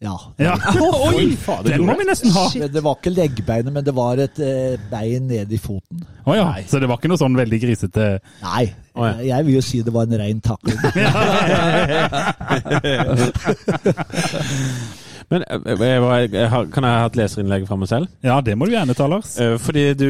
Ja. 0.00 0.14
Ja. 0.38 0.54
Oi! 1.10 1.32
Den 1.66 1.82
må 1.86 1.96
vi 1.98 2.04
nesten 2.06 2.30
ha! 2.36 2.44
Shit. 2.52 2.68
Det 2.70 2.82
var 2.86 2.94
ikke 3.00 3.10
leggbeinet, 3.16 3.72
men 3.74 3.82
det 3.86 3.94
var 3.96 4.20
et 4.22 4.38
eh, 4.38 4.76
bein 4.92 5.26
ned 5.26 5.50
i 5.50 5.58
foten. 5.58 6.04
Oh, 6.22 6.36
ja. 6.38 6.52
Så 6.70 6.78
det 6.78 6.86
var 6.90 7.00
ikke 7.00 7.10
noe 7.10 7.18
sånn 7.18 7.34
veldig 7.38 7.58
grisete 7.62 8.18
Nei, 8.44 8.68
Oh, 8.98 9.06
ja. 9.06 9.14
jeg 9.38 9.46
vil 9.46 9.54
jo 9.58 9.62
si 9.62 9.78
det 9.86 9.92
var 9.94 10.08
en 10.08 10.18
rein 10.18 10.40
takling. 10.42 10.78
Men 15.30 15.42
jeg 15.44 15.78
eh, 15.80 16.28
jeg 16.32 16.48
har- 16.48 16.66
kan 16.72 16.84
jeg 16.84 16.92
ha 17.00 17.06
et 17.06 17.16
leserinnlegg 17.20 17.66
fra 17.68 17.76
meg 17.76 17.88
selv? 17.90 18.08
Ja, 18.24 18.40
det 18.40 18.54
må 18.56 18.64
du 18.66 18.72
gjerne 18.72 18.94
ta, 18.96 19.06
Lars. 19.06 19.34
Eh, 19.40 19.58
Fordi 19.60 19.82
du 19.94 20.06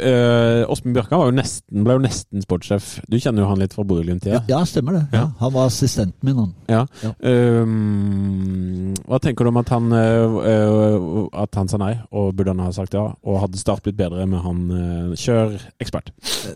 eh, 0.00 0.64
Åsmund 0.68 0.96
Bjørkan 0.96 1.18
var 1.20 1.30
jo 1.30 1.36
nesten, 1.38 1.84
ble 1.86 1.94
jo 1.98 2.02
nesten 2.02 2.42
sportssjef. 2.42 2.88
Du 3.08 3.16
kjenner 3.18 3.44
jo 3.44 3.50
han 3.52 3.58
litt 3.62 3.72
fra 3.76 3.84
Bodø-Glimt-tida. 3.86 4.42
Ja, 4.50 4.64
stemmer 4.66 4.98
det. 4.98 5.04
Ja. 5.14 5.28
Han 5.38 5.52
var 5.54 5.66
assistenten 5.70 6.26
min, 6.26 6.36
han. 6.36 6.54
Ja. 6.68 6.82
Ja. 7.04 7.12
Um, 7.22 8.94
hva 9.06 9.18
tenker 9.22 9.46
du 9.46 9.50
om 9.52 9.60
at 9.60 9.70
han, 9.72 9.90
eh, 9.92 10.36
eh, 10.50 11.06
at 11.42 11.54
han 11.58 11.68
sa 11.70 11.78
nei, 11.80 11.92
og 12.10 12.34
burde 12.36 12.52
han 12.54 12.62
ha 12.64 12.72
sagt 12.74 12.94
ja? 12.96 13.06
Og 13.26 13.40
hadde 13.42 13.58
Start 13.60 13.82
blitt 13.86 13.96
bedre 13.98 14.26
med 14.28 14.42
han 14.44 14.60
uh, 14.70 15.14
Kjør 15.16 15.56
ekspert. 15.82 16.10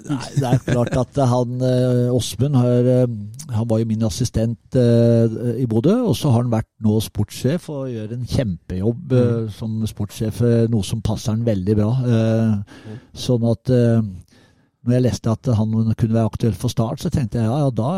Nei, 0.09 0.21
det 0.37 0.47
er 0.51 0.61
klart 0.67 0.97
at 1.01 1.21
han 1.31 1.61
eh, 1.65 2.11
Åsmund 2.15 2.59
har, 2.59 2.91
eh, 2.95 3.07
Han 3.57 3.69
var 3.71 3.81
jo 3.83 3.89
min 3.91 4.03
assistent 4.07 4.77
eh, 4.79 5.39
i 5.63 5.67
Bodø, 5.71 5.97
og 6.11 6.15
så 6.19 6.31
har 6.35 6.43
han 6.45 6.53
vært 6.53 6.69
nå 6.85 6.99
sportssjef 7.05 7.69
og 7.73 7.89
gjør 8.01 8.17
en 8.17 8.27
kjempejobb 8.29 9.15
eh, 9.17 9.45
som 9.55 9.79
sportssjef, 9.89 10.41
eh, 10.47 10.65
noe 10.73 10.87
som 10.87 11.03
passer 11.05 11.35
han 11.35 11.47
veldig 11.47 11.77
bra. 11.79 11.91
Mm. 12.01 12.99
Sånn 13.27 13.47
at 13.51 13.73
eh, 13.77 14.03
når 14.81 14.97
jeg 14.97 15.05
leste 15.07 15.33
at 15.35 15.51
han 15.59 15.75
kunne 15.93 16.17
være 16.17 16.31
aktuell 16.33 16.57
for 16.59 16.73
Start, 16.73 17.03
så 17.03 17.13
tenkte 17.13 17.41
jeg 17.41 17.49
ja, 17.49 17.59
ja, 17.67 17.71
da, 17.71 17.91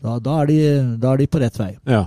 da, 0.00 0.18
da, 0.22 0.38
er, 0.42 0.50
de, 0.52 0.60
da 1.02 1.14
er 1.14 1.22
de 1.22 1.28
på 1.30 1.42
rett 1.42 1.58
vei. 1.60 1.72
Ja. 1.90 2.06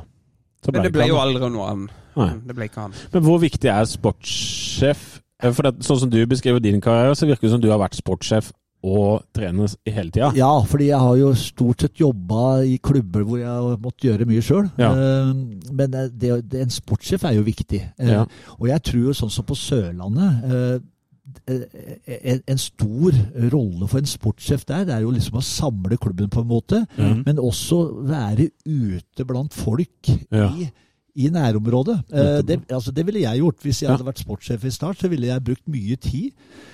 Så 0.64 0.72
Men 0.72 0.86
det 0.88 0.94
ble 0.96 1.10
jo 1.10 1.20
aldri 1.20 1.52
noe 1.52 1.68
annet. 1.74 2.00
Nei. 2.14 2.30
Det 2.48 2.56
ble 2.56 2.68
ikke 2.70 2.86
han. 2.86 2.94
Men 3.14 3.26
hvor 3.26 3.40
viktig 3.42 3.70
er 3.74 3.88
sportssjef? 3.90 5.06
Eh, 5.44 5.52
For 5.52 5.68
det, 5.68 5.84
sånn 5.86 6.04
som 6.06 6.12
du 6.14 6.20
beskriver 6.30 6.64
din 6.64 6.82
karriere, 6.84 7.16
så 7.18 7.28
virker 7.28 7.48
det 7.48 7.56
som 7.56 7.64
du 7.64 7.72
har 7.72 7.82
vært 7.82 7.98
sportssjef 8.00 8.52
og 8.84 9.24
trene 9.36 9.68
hele 9.88 10.12
tida. 10.12 10.32
Ja, 10.36 10.52
fordi 10.68 10.90
jeg 10.90 11.00
har 11.00 11.16
jo 11.16 11.30
stort 11.40 11.86
sett 11.86 12.02
jobba 12.02 12.64
i 12.68 12.76
klubber 12.84 13.24
hvor 13.24 13.40
jeg 13.40 13.48
har 13.48 13.78
måttet 13.80 14.10
gjøre 14.10 14.28
mye 14.28 14.44
sjøl. 14.44 14.66
Ja. 14.78 14.90
Men 15.72 15.94
det, 15.96 16.10
det, 16.20 16.64
en 16.66 16.74
sportssjef 16.74 17.24
er 17.30 17.38
jo 17.38 17.46
viktig. 17.48 17.80
Eh, 17.98 18.12
Ja. 18.12 18.26
Og 18.60 18.68
jeg 18.68 18.84
tror 18.84 19.06
jo 19.08 19.16
sånn 19.16 19.32
som 19.32 19.48
på 19.48 19.56
Sørlandet 19.56 20.44
eh, 20.50 20.82
en, 21.48 22.42
en 22.52 22.60
stor 22.60 23.16
rolle 23.54 23.88
for 23.88 24.02
en 24.02 24.10
sportssjef 24.10 24.66
der 24.68 24.84
det 24.88 24.96
er 24.98 25.06
jo 25.06 25.14
liksom 25.16 25.40
å 25.40 25.44
samle 25.46 25.98
klubben 26.02 26.30
på 26.32 26.44
en 26.44 26.50
måte, 26.50 26.82
mm. 26.98 27.24
men 27.26 27.40
også 27.40 27.80
være 28.10 28.50
ute 28.68 29.26
blant 29.28 29.56
folk 29.56 30.12
Ja. 30.34 30.50
i, 30.60 30.68
i 31.24 31.30
nærområdet. 31.32 31.98
Eh, 32.12 32.42
det, 32.44 32.60
altså, 32.68 32.92
det 32.92 33.06
ville 33.08 33.24
jeg 33.24 33.40
gjort. 33.40 33.64
Hvis 33.64 33.82
jeg 33.84 33.92
hadde 33.94 34.08
vært 34.08 34.24
sportssjef 34.26 34.68
i 34.68 34.76
Start, 34.76 35.00
så 35.00 35.08
ville 35.12 35.32
jeg 35.32 35.46
brukt 35.48 35.66
mye 35.72 35.96
tid 35.96 36.32
eh, 36.34 36.73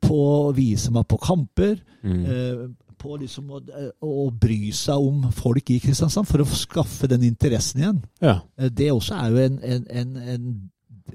på 0.00 0.16
å 0.16 0.52
vise 0.56 0.90
meg 0.94 1.06
på 1.08 1.18
kamper. 1.22 1.78
Mm. 2.02 2.24
Eh, 2.24 2.66
på 2.96 3.16
liksom 3.20 3.50
å, 3.52 3.58
å 4.00 4.30
bry 4.32 4.70
seg 4.74 5.04
om 5.04 5.26
folk 5.36 5.68
i 5.70 5.76
Kristiansand 5.84 6.26
for 6.26 6.40
å 6.42 6.46
skaffe 6.48 7.06
den 7.10 7.26
interessen 7.28 7.82
igjen. 7.82 7.98
Ja. 8.24 8.38
Eh, 8.58 8.70
Det 8.72 8.88
også 8.92 9.18
er 9.20 9.34
jo 9.34 9.42
en, 9.44 9.58
en, 9.62 9.84
en, 9.90 10.16
en 10.16 10.46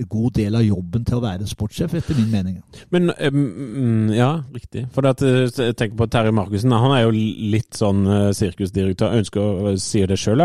god 0.10 0.34
del 0.34 0.56
av 0.56 0.64
jobben 0.64 1.04
til 1.06 1.18
å 1.18 1.22
være 1.24 1.48
sportssjef, 1.48 1.94
etter 2.00 2.16
min 2.16 2.32
mening. 2.32 2.62
Men 2.92 3.12
um, 3.12 4.10
Ja, 4.14 4.42
riktig. 4.54 4.86
For 4.96 5.06
at, 5.08 5.22
eh, 5.22 5.50
jeg 5.50 5.76
tenker 5.76 5.98
på 5.98 6.08
Terje 6.10 6.32
Markussen. 6.34 6.72
Han 6.72 6.92
er 6.96 7.04
jo 7.04 7.12
litt 7.12 7.74
sånn 7.78 8.06
eh, 8.08 8.32
sirkusdirektør. 8.38 9.18
Ønsker 9.20 9.42
å 9.42 9.74
si 9.80 10.06
det 10.06 10.18
sjøl, 10.18 10.42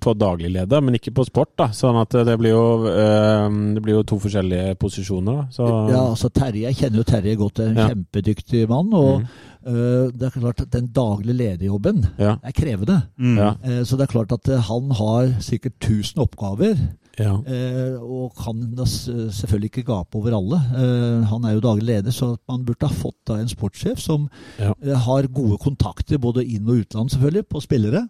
på 0.00 0.14
daglig 0.18 0.50
leder, 0.52 0.80
men 0.82 0.94
ikke 0.98 1.14
på 1.14 1.26
sport. 1.28 1.52
da. 1.56 1.68
Sånn 1.76 2.00
at 2.00 2.10
det 2.10 2.38
blir 2.40 2.50
jo, 2.56 2.64
eh, 2.88 3.48
det 3.74 3.82
blir 3.84 3.98
jo 4.00 4.02
to 4.08 4.18
forskjellige 4.18 4.76
posisjoner. 4.80 5.42
da. 5.42 5.46
Så, 5.52 5.68
Ja, 5.90 6.02
altså 6.10 6.28
Terje, 6.30 6.62
Jeg 6.68 6.76
kjenner 6.76 6.96
jo 6.98 7.04
Terje 7.04 7.36
godt, 7.36 7.60
en 7.60 7.76
Ja. 7.76 7.88
kjempedyktig 7.88 8.68
mann. 8.68 8.92
og 8.94 9.22
øh, 9.66 10.10
det 10.12 10.22
er 10.22 10.30
klart 10.40 10.60
at 10.62 10.70
Den 10.70 10.86
daglige 10.88 11.36
lederjobben 11.36 12.06
Ja. 12.18 12.36
er 12.42 12.52
krevende. 12.52 13.02
Mm. 13.18 13.38
Eh, 13.38 13.84
Så 13.84 13.96
det 13.96 14.08
er 14.08 14.12
klart 14.12 14.32
at 14.32 14.48
eh, 14.48 14.60
han 14.60 14.90
har 14.90 15.40
sikkert 15.40 15.78
1000 15.80 16.18
oppgaver. 16.22 16.76
Ja. 17.18 17.34
Eh, 17.46 17.96
og 18.00 18.32
kan 18.38 18.60
selvfølgelig 18.78 19.70
ikke 19.72 19.86
gape 19.88 20.18
over 20.18 20.36
alle. 20.38 20.58
Eh, 20.78 21.24
han 21.26 21.44
er 21.44 21.56
jo 21.56 21.60
daglig 21.64 21.86
leder, 21.88 22.10
så 22.14 22.36
man 22.48 22.64
burde 22.64 22.86
ha 22.86 22.94
fått 22.94 23.16
da 23.26 23.38
en 23.42 23.48
sportssjef 23.50 23.98
som 23.98 24.28
Ja. 24.58 24.72
eh, 24.82 24.94
har 24.94 25.26
gode 25.26 25.58
kontakter, 25.58 26.18
både 26.18 26.44
inn- 26.46 26.68
og 26.68 26.84
utland 26.84 27.10
selvfølgelig, 27.10 27.48
på 27.48 27.60
spillere. 27.60 28.08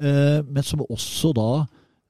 Eh, 0.00 0.42
men 0.48 0.62
som 0.62 0.80
også 0.80 1.32
da 1.34 1.66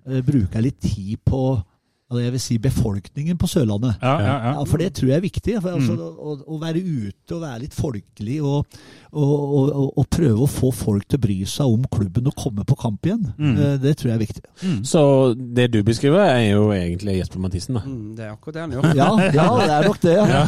eh, 0.06 0.22
bruker 0.22 0.62
litt 0.62 0.80
tid 0.80 1.18
på 1.26 1.62
altså 2.10 2.22
jeg 2.24 2.32
vil 2.34 2.42
si 2.42 2.56
befolkningen 2.58 3.38
på 3.38 3.46
Sørlandet. 3.46 3.94
Ja, 4.02 4.14
ja, 4.18 4.26
ja. 4.26 4.52
Ja, 4.58 4.64
For 4.66 4.82
det 4.82 4.92
tror 4.98 5.12
jeg 5.12 5.16
er 5.16 5.24
viktig. 5.24 5.54
For, 5.62 5.76
altså, 5.76 5.94
å, 5.94 6.34
å 6.42 6.58
være 6.60 6.82
ute 6.82 7.36
og 7.36 7.44
være 7.44 7.62
litt 7.62 7.76
folkelig 7.76 8.40
og, 8.42 8.66
og, 9.12 9.30
og, 9.30 9.92
og, 9.94 10.08
prøve 10.10 10.42
å 10.44 10.50
få 10.50 10.72
folk 10.74 11.06
til 11.06 11.20
å 11.20 11.22
bry 11.22 11.36
seg 11.48 11.70
om 11.70 11.84
klubben 11.90 12.26
og 12.26 12.36
komme 12.38 12.66
på 12.66 12.78
kamp 12.80 13.06
igjen, 13.06 13.28
Mm. 13.40 13.56
det 13.80 13.94
tror 13.96 14.10
jeg 14.10 14.14
er 14.16 14.20
viktig. 14.20 14.42
Så 14.86 15.00
det 15.38 15.68
du 15.72 15.78
beskriver, 15.86 16.20
er 16.24 16.50
jo 16.50 16.70
egentlig 16.74 17.18
Jesper 17.20 17.40
Mathisen, 17.40 17.78
da. 17.78 17.82
Mm, 17.86 18.16
det 18.16 18.24
er 18.26 18.32
akkurat 18.34 18.54
det 18.54 18.62
han 18.64 18.74
gjør. 18.74 18.88
Ja, 18.98 19.08
ja 19.38 19.46
det 19.60 19.74
er 19.76 19.86
nok 19.86 20.00
det. 20.02 20.16
Ja. 20.18 20.40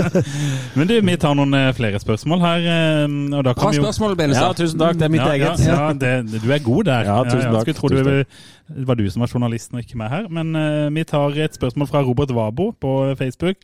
Men 0.78 0.90
du, 0.90 0.94
vi 1.06 1.16
tar 1.20 1.36
noen 1.38 1.54
eh, 1.58 1.70
flere 1.76 2.00
spørsmål 2.02 2.42
her. 2.44 2.66
eh, 2.72 3.04
Og 3.06 3.44
da 3.44 3.52
Bra 3.52 3.56
kan 3.60 3.76
vi 3.76 3.82
jo 3.82 4.14
Benestad. 4.16 4.46
Ja, 4.48 4.56
tusen 4.56 4.80
takk. 4.80 4.98
Det 4.98 5.06
er 5.06 5.12
mitt 5.12 5.22
ja, 5.24 5.34
eget. 5.34 5.64
Ja, 5.66 5.76
ja 5.76 5.92
det, 5.92 6.42
du 6.42 6.50
er 6.50 6.64
god 6.64 6.88
der. 6.90 7.10
Ja, 7.10 7.20
tusen 7.28 7.46
takk. 7.54 7.70
Jeg 7.70 7.76
skulle 7.76 7.80
tro 7.80 7.88
du, 7.88 8.24
det 8.70 8.86
var 8.86 8.98
du 8.98 9.04
som 9.10 9.24
var 9.24 9.32
journalisten 9.32 9.78
og 9.78 9.84
ikke 9.84 9.98
meg 10.00 10.12
her. 10.12 10.26
Men 10.32 10.54
uh, 10.56 10.88
vi 10.94 11.04
tar 11.08 11.36
et 11.42 11.56
spørsmål 11.56 11.90
fra 11.90 12.02
Robert 12.06 12.32
Wabo 12.36 12.70
på 12.72 12.96
Facebook. 13.18 13.62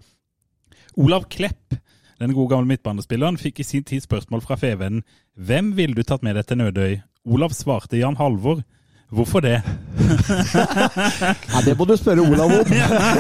Olav 0.97 1.29
Klepp, 1.31 1.77
den 2.21 2.33
gode 2.33 2.55
gamle 2.55 2.71
midtbanespilleren, 2.71 3.37
fikk 3.39 3.61
i 3.61 3.69
sin 3.69 3.85
tid 3.85 4.05
spørsmål 4.05 4.43
fra 4.45 4.57
Fevennen. 4.57 5.05
Hvem 5.37 5.75
ville 5.77 5.95
du 5.95 6.03
tatt 6.03 6.25
med 6.25 6.39
deg 6.39 6.49
til 6.49 6.63
Nødøy? 6.63 6.97
Olav 7.27 7.53
svarte 7.57 8.01
Jan 8.01 8.17
Halvor. 8.17 8.63
Hvorfor 9.13 9.41
det? 9.45 9.61
ja, 11.53 11.61
Det 11.63 11.77
må 11.79 11.85
du 11.87 11.95
spørre 11.99 12.25
Olav 12.25 12.51
om. 12.51 12.73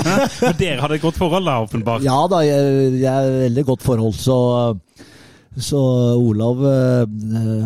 Dere 0.58 0.80
hadde 0.80 0.96
et 0.96 1.04
godt 1.04 1.20
forhold 1.20 1.46
da, 1.46 1.60
åpenbart. 1.62 2.02
Ja 2.02 2.16
da, 2.30 2.40
jeg, 2.42 2.96
jeg 2.98 3.12
er 3.12 3.38
veldig 3.44 3.64
godt 3.68 3.84
forhold, 3.86 4.16
så 4.18 4.38
så 5.56 5.78
Olav 6.20 6.58
eh, 6.68 7.06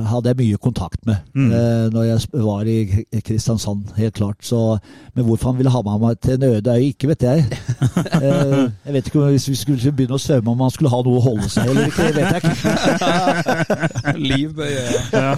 hadde 0.06 0.30
jeg 0.30 0.36
mye 0.38 0.58
kontakt 0.62 1.00
med 1.06 1.16
Mm. 1.34 1.52
eh, 1.52 1.86
når 1.90 2.02
jeg 2.06 2.20
var 2.44 2.62
i 2.70 3.20
Kristiansand, 3.26 3.92
helt 3.96 4.14
klart. 4.14 4.36
Så, 4.46 4.78
men 5.14 5.24
hvorfor 5.24 5.50
han 5.50 5.58
ville 5.58 5.70
ha 5.74 5.82
med 5.82 6.00
meg 6.00 6.20
til 6.20 6.34
en 6.36 6.42
øde 6.50 6.70
øy, 6.76 6.84
ikke 6.92 7.08
vet 7.08 7.22
jeg. 7.22 7.44
Eh, 8.20 8.70
jeg 8.86 8.92
vet 8.94 9.06
ikke 9.06 9.20
om 9.22 9.28
Hvis 9.30 9.48
vi 9.48 9.54
skulle 9.54 9.92
begynne 9.92 10.14
å 10.14 10.20
svømme, 10.20 10.50
om 10.50 10.60
han 10.60 10.70
skulle 10.70 10.90
ha 10.92 11.00
noe 11.02 11.18
å 11.18 11.24
holde 11.24 11.48
seg 11.50 11.70
eller 11.70 11.86
ikke. 11.90 12.08
Det 12.12 12.14
vet 12.16 12.32
jeg 12.34 12.42
ikke. 12.52 14.18
Livbøye. 14.30 14.84
Ja. 15.12 15.34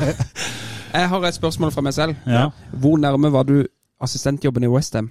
Jeg 0.93 1.09
har 1.09 1.27
et 1.29 1.35
spørsmål 1.39 1.70
fra 1.73 1.81
meg 1.87 1.95
selv. 1.97 2.15
Ja. 2.27 2.49
Hvor 2.73 2.99
nærme 3.01 3.31
var 3.33 3.43
du 3.49 3.62
assistentjobben 4.03 4.65
i 4.66 4.70
Westham? 4.73 5.11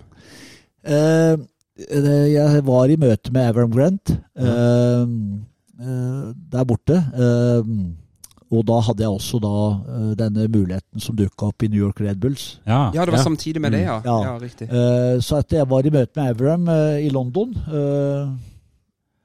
Eh, 0.85 1.37
eh, 1.89 2.27
jeg 2.33 2.65
var 2.67 2.89
i 2.91 2.97
møte 3.01 3.31
med 3.33 3.47
Avram 3.51 3.71
Grant 3.73 4.11
eh, 4.11 4.45
eh, 4.45 5.05
der 5.81 6.65
borte. 6.65 6.97
eh, 7.13 7.73
og 8.51 8.65
da 8.67 8.81
hadde 8.83 8.99
jeg 9.05 9.07
også 9.15 9.39
da 9.39 9.49
eh, 9.95 10.07
denne 10.19 10.43
muligheten 10.51 10.99
som 10.99 11.15
dukka 11.15 11.47
opp 11.53 11.63
i 11.63 11.69
New 11.71 11.79
York 11.85 12.01
Red 12.03 12.19
Bulls. 12.19 12.59
Ja, 12.67 12.91
Ja, 12.93 13.05
det 13.07 13.13
var 13.15 13.23
samtidig 13.23 13.61
med 13.63 13.71
det, 13.71 13.85
ja. 13.85 14.01
Ja. 14.03 14.17
Ja, 14.25 14.33
riktig. 14.41 14.67
Eh, 14.67 15.19
så 15.23 15.37
etter 15.39 15.61
jeg 15.61 15.69
var 15.71 15.87
i 15.87 15.93
møte 15.95 16.19
med 16.19 16.33
Avram 16.33 16.67
eh, 16.67 17.05
i 17.05 17.09
London. 17.15 17.53
eh, 17.55 18.33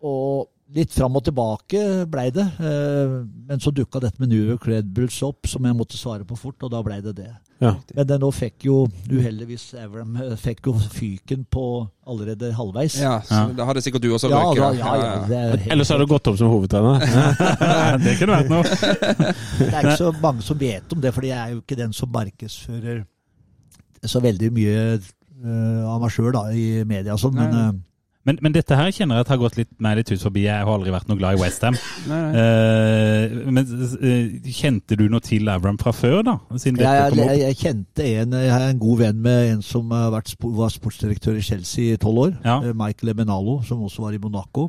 og 0.06 0.46
litt 0.76 0.92
fram 0.94 1.16
og 1.18 1.24
tilbake 1.26 1.80
blei 2.10 2.28
det. 2.30 2.46
eh, 2.60 3.16
men 3.48 3.58
så 3.62 3.72
dukka 3.74 4.00
dette 4.02 4.20
med 4.22 4.28
New 4.30 4.46
York 4.52 4.66
Red 4.70 4.94
Bulls 4.94 5.18
opp, 5.26 5.46
som 5.50 5.64
jeg 5.66 5.74
måtte 5.74 5.98
svare 5.98 6.24
på 6.24 6.38
fort, 6.38 6.62
og 6.62 6.70
da 6.70 6.82
blei 6.86 7.00
det 7.02 7.16
det. 7.16 7.32
Ja. 7.58 7.72
Men 7.96 8.10
nå 8.20 8.28
fikk 8.36 8.66
jo 8.68 8.82
uheldigvis 9.08 9.70
Avram 9.80 10.18
fikk 10.40 10.68
jo 10.68 10.74
fyken 10.76 11.46
på 11.48 11.64
allerede 12.06 12.50
halvveis. 12.54 12.98
Ja, 13.00 13.14
så 13.24 13.46
da 13.56 13.64
hadde 13.68 13.82
sikkert 13.84 14.04
du 14.04 14.10
også 14.12 14.28
Ja, 14.28 14.42
da, 14.52 14.68
ja, 14.76 14.92
ja, 15.00 15.10
det 15.24 15.38
er 15.38 15.54
helt 15.54 15.72
Ellers 15.72 15.92
har 15.94 16.02
du 16.02 16.06
gått 16.10 16.28
opp 16.28 16.36
som 16.36 16.52
hovedtrener. 16.52 17.00
det 18.04 18.16
kunne 18.20 18.36
vært 18.36 18.52
noe. 18.52 18.62
Det 18.66 19.72
er 19.72 19.80
ikke 19.80 19.98
så 20.02 20.12
mange 20.20 20.44
som 20.44 20.60
vet 20.60 20.92
om 20.92 21.00
det, 21.02 21.14
for 21.16 21.26
jeg 21.26 21.36
er 21.38 21.54
jo 21.54 21.62
ikke 21.62 21.80
den 21.80 21.96
som 21.96 22.12
markedsfører 22.12 23.04
så 24.06 24.20
veldig 24.22 24.52
mye 24.54 24.80
uh, 25.00 25.82
av 25.90 26.02
meg 26.02 26.12
sjøl 26.14 26.36
i 26.54 26.66
media 26.86 27.16
sånn, 27.18 27.38
men 27.40 27.54
Nei. 27.56 27.70
Eh, 28.26 28.28
Men, 28.28 28.38
men 28.42 28.52
dette 28.52 28.74
her 28.76 28.90
kjenner 28.90 29.16
jeg 29.20 29.26
at 29.26 29.28
har 29.32 29.38
gått 29.38 29.56
litt 29.56 29.70
meg 29.78 29.96
litt 30.00 30.10
ut 30.10 30.22
forbi. 30.22 30.42
Jeg 30.48 30.64
har 30.66 30.72
aldri 30.72 30.90
vært 30.90 31.06
noe 31.08 31.16
glad 31.20 31.36
i 31.38 31.40
Westham. 31.40 31.76
Uh, 32.06 33.46
men 33.54 33.62
eh, 34.02 34.50
kjente 34.52 34.96
du 34.98 35.06
noe 35.12 35.22
til 35.24 35.48
Avram 35.52 35.78
fra 35.78 35.92
før, 35.94 36.22
da? 36.26 36.36
Siden 36.58 36.80
dette 36.80 36.94
jeg, 36.96 37.20
jeg, 37.20 37.42
jeg 37.44 37.58
kjente 37.60 38.08
en 38.22 38.32
Jeg 38.36 38.50
er 38.56 38.66
en 38.72 38.80
god 38.82 38.98
venn 39.04 39.20
med 39.22 39.52
en 39.52 39.62
som 39.62 39.90
har 39.94 40.10
vært, 40.14 40.34
var 40.42 40.74
sportsdirektør 40.74 41.38
i 41.38 41.44
Chelsea 41.46 41.94
i 41.94 42.00
tolv 42.02 42.24
år. 42.26 42.34
Ja. 42.44 42.58
eh, 42.66 42.74
Michael 42.76 43.14
Emenalo, 43.14 43.60
som 43.66 43.82
også 43.86 44.02
var 44.08 44.16
i 44.18 44.20
Monaco. 44.22 44.68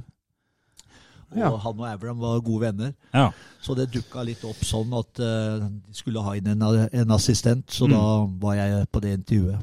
Og 1.27 1.35
Ja. 1.41 1.49
han 1.59 1.79
og 1.81 1.87
Avram 1.89 2.19
var 2.23 2.39
gode 2.39 2.61
venner. 2.69 2.93
Ja. 3.13 3.29
Så 3.61 3.75
det 3.75 3.89
dukka 3.91 4.21
litt 4.23 4.43
opp 4.47 4.61
sånn 4.63 4.93
at 4.95 5.19
uh, 5.19 5.65
de 5.67 5.91
skulle 5.97 6.21
ha 6.23 6.35
inn 6.39 6.47
en, 6.53 6.61
en 6.63 7.11
assistent, 7.11 7.65
så 7.67 7.83
Mm. 7.87 7.91
da 7.91 8.03
var 8.47 8.55
jeg 8.55 8.85
på 8.91 9.01
det 9.03 9.11
intervjuet. 9.19 9.59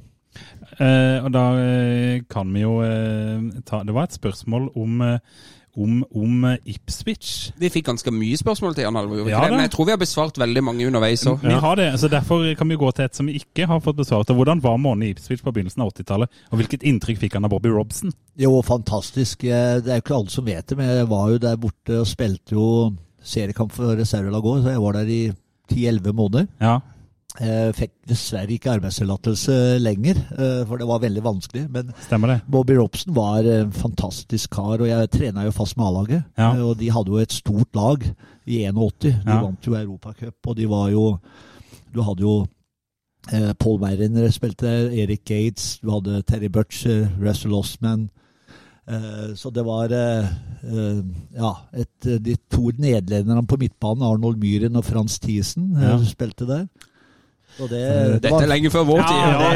Eh, 0.81 1.25
og 1.25 1.33
da 1.35 1.43
eh, 1.61 2.23
kan 2.31 2.49
vi 2.55 2.65
jo 2.65 2.79
eh, 2.83 3.61
ta 3.67 3.83
Det 3.87 3.95
var 3.95 4.09
et 4.09 4.17
spørsmål 4.17 4.71
om, 4.81 5.03
eh, 5.05 5.45
om, 5.77 6.01
om 6.15 6.45
Ipswich. 6.71 7.53
Vi 7.59 7.71
fikk 7.75 7.89
ganske 7.91 8.13
mye 8.15 8.39
spørsmål 8.39 8.77
til 8.77 8.87
Jan 8.87 8.99
Halvor, 8.99 9.29
Ja, 9.31 9.43
men 9.51 9.65
jeg 9.65 9.73
tror 9.75 9.89
vi 9.89 9.95
har 9.95 10.01
besvart 10.03 10.39
veldig 10.39 10.63
mange 10.67 10.87
underveis 10.87 11.25
òg. 11.31 11.43
Vi 11.43 11.57
har 11.67 11.79
det, 11.81 11.89
så 12.01 12.11
Derfor 12.11 12.47
kan 12.59 12.71
vi 12.71 12.79
gå 12.79 12.91
til 12.95 13.05
et 13.09 13.19
som 13.19 13.31
vi 13.31 13.39
ikke 13.41 13.67
har 13.71 13.83
fått 13.83 13.99
besvart. 13.99 14.31
Og 14.31 14.39
Hvordan 14.39 14.63
var 14.63 14.79
månen 14.79 15.07
i 15.09 15.13
Ipswich 15.15 15.43
på 15.43 15.53
begynnelsen 15.55 15.83
av 15.83 15.91
80-tallet? 15.95 16.43
Og 16.51 16.63
hvilket 16.63 16.87
inntrykk 16.87 17.23
fikk 17.27 17.39
han 17.39 17.47
av 17.47 17.55
Bobby 17.55 17.75
Robson? 17.75 18.15
Jo, 18.39 18.55
fantastisk. 18.63 19.43
Det 19.47 19.91
er 19.91 19.99
jo 19.99 20.03
ikke 20.05 20.19
alle 20.19 20.35
som 20.35 20.47
vet 20.47 20.67
det, 20.71 20.79
men 20.79 20.91
jeg 20.91 21.11
var 21.11 21.31
jo 21.35 21.43
der 21.43 21.59
borte 21.61 22.03
og 22.03 22.11
spilte 22.11 22.55
jo 22.59 22.69
seriekamp 23.25 23.73
for 23.75 23.97
reservelaget 23.99 24.51
òg, 24.51 24.63
så 24.63 24.75
jeg 24.75 24.83
var 24.85 24.99
der 24.99 25.11
i 25.11 25.23
10-11 25.73 26.13
måneder. 26.13 26.51
Ja, 26.61 26.79
fikk 27.35 27.91
dessverre 28.07 28.53
ikke 28.55 28.71
arbeidstillatelse 28.77 29.55
lenger, 29.83 30.21
eh, 30.39 30.65
for 30.69 30.79
det 30.79 30.87
var 30.87 31.01
veldig 31.03 31.23
vanskelig. 31.25 31.65
Men? 31.71 31.91
Bobby 32.49 32.77
Robson 32.79 33.15
var 33.17 33.43
en 33.43 33.73
fantastisk 33.73 34.51
kar, 34.55 34.79
og 34.81 34.87
jeg 34.87 35.11
trena 35.11 35.43
jo 35.45 35.51
fast 35.51 35.77
med 35.77 35.87
A-laget. 35.87 36.25
Ja. 36.39 36.53
Eh, 36.55 36.63
Og 36.63 36.79
de 36.79 36.91
hadde 36.91 37.11
jo 37.11 37.17
et 37.19 37.33
stort 37.33 37.75
lag 37.75 38.03
i 38.47 38.61
81. 38.67 39.01
De 39.25 39.31
Ja. 39.33 39.41
vant 39.43 39.67
jo 39.67 39.75
Europacup, 39.75 40.35
og 40.47 40.57
de 40.57 40.67
var 40.69 40.91
jo 40.91 41.19
Du 41.95 42.03
hadde 42.03 42.21
jo 42.23 42.47
eh, 43.33 43.53
Paul 43.59 43.81
Werner 43.81 44.29
spilte 44.31 44.67
der, 44.67 44.91
Erik 44.91 45.25
Gates, 45.25 45.79
du 45.81 45.91
hadde 45.91 46.23
Terry 46.23 46.49
Butcher, 46.49 47.09
Russell 47.21 47.55
Osman. 47.55 48.11
Eh, 48.89 49.35
så 49.35 49.51
det 49.53 49.65
var 49.65 49.85
eh, 49.93 50.27
eh, 50.65 51.03
ja, 51.37 51.53
et, 51.73 52.01
de 52.25 52.37
to 52.51 52.71
nederlenderne 52.79 53.47
på 53.47 53.57
midtbanen, 53.57 54.03
Arnold 54.03 54.37
Myhren 54.39 54.77
og 54.77 54.85
Frans 54.85 55.19
Thiesen, 55.21 55.77
eh, 55.77 55.83
Ja. 55.83 55.99
spilte 56.05 56.47
der. 56.47 56.67
Og 57.63 57.69
det, 57.71 57.81
det 57.87 58.15
Dette 58.25 58.31
var, 58.35 58.43
er 58.43 58.51
lenge 58.51 58.71
før 58.75 58.83
vår 58.89 59.01
tid. 59.07 59.15
Ja, 59.15 59.27
ja, 59.31 59.51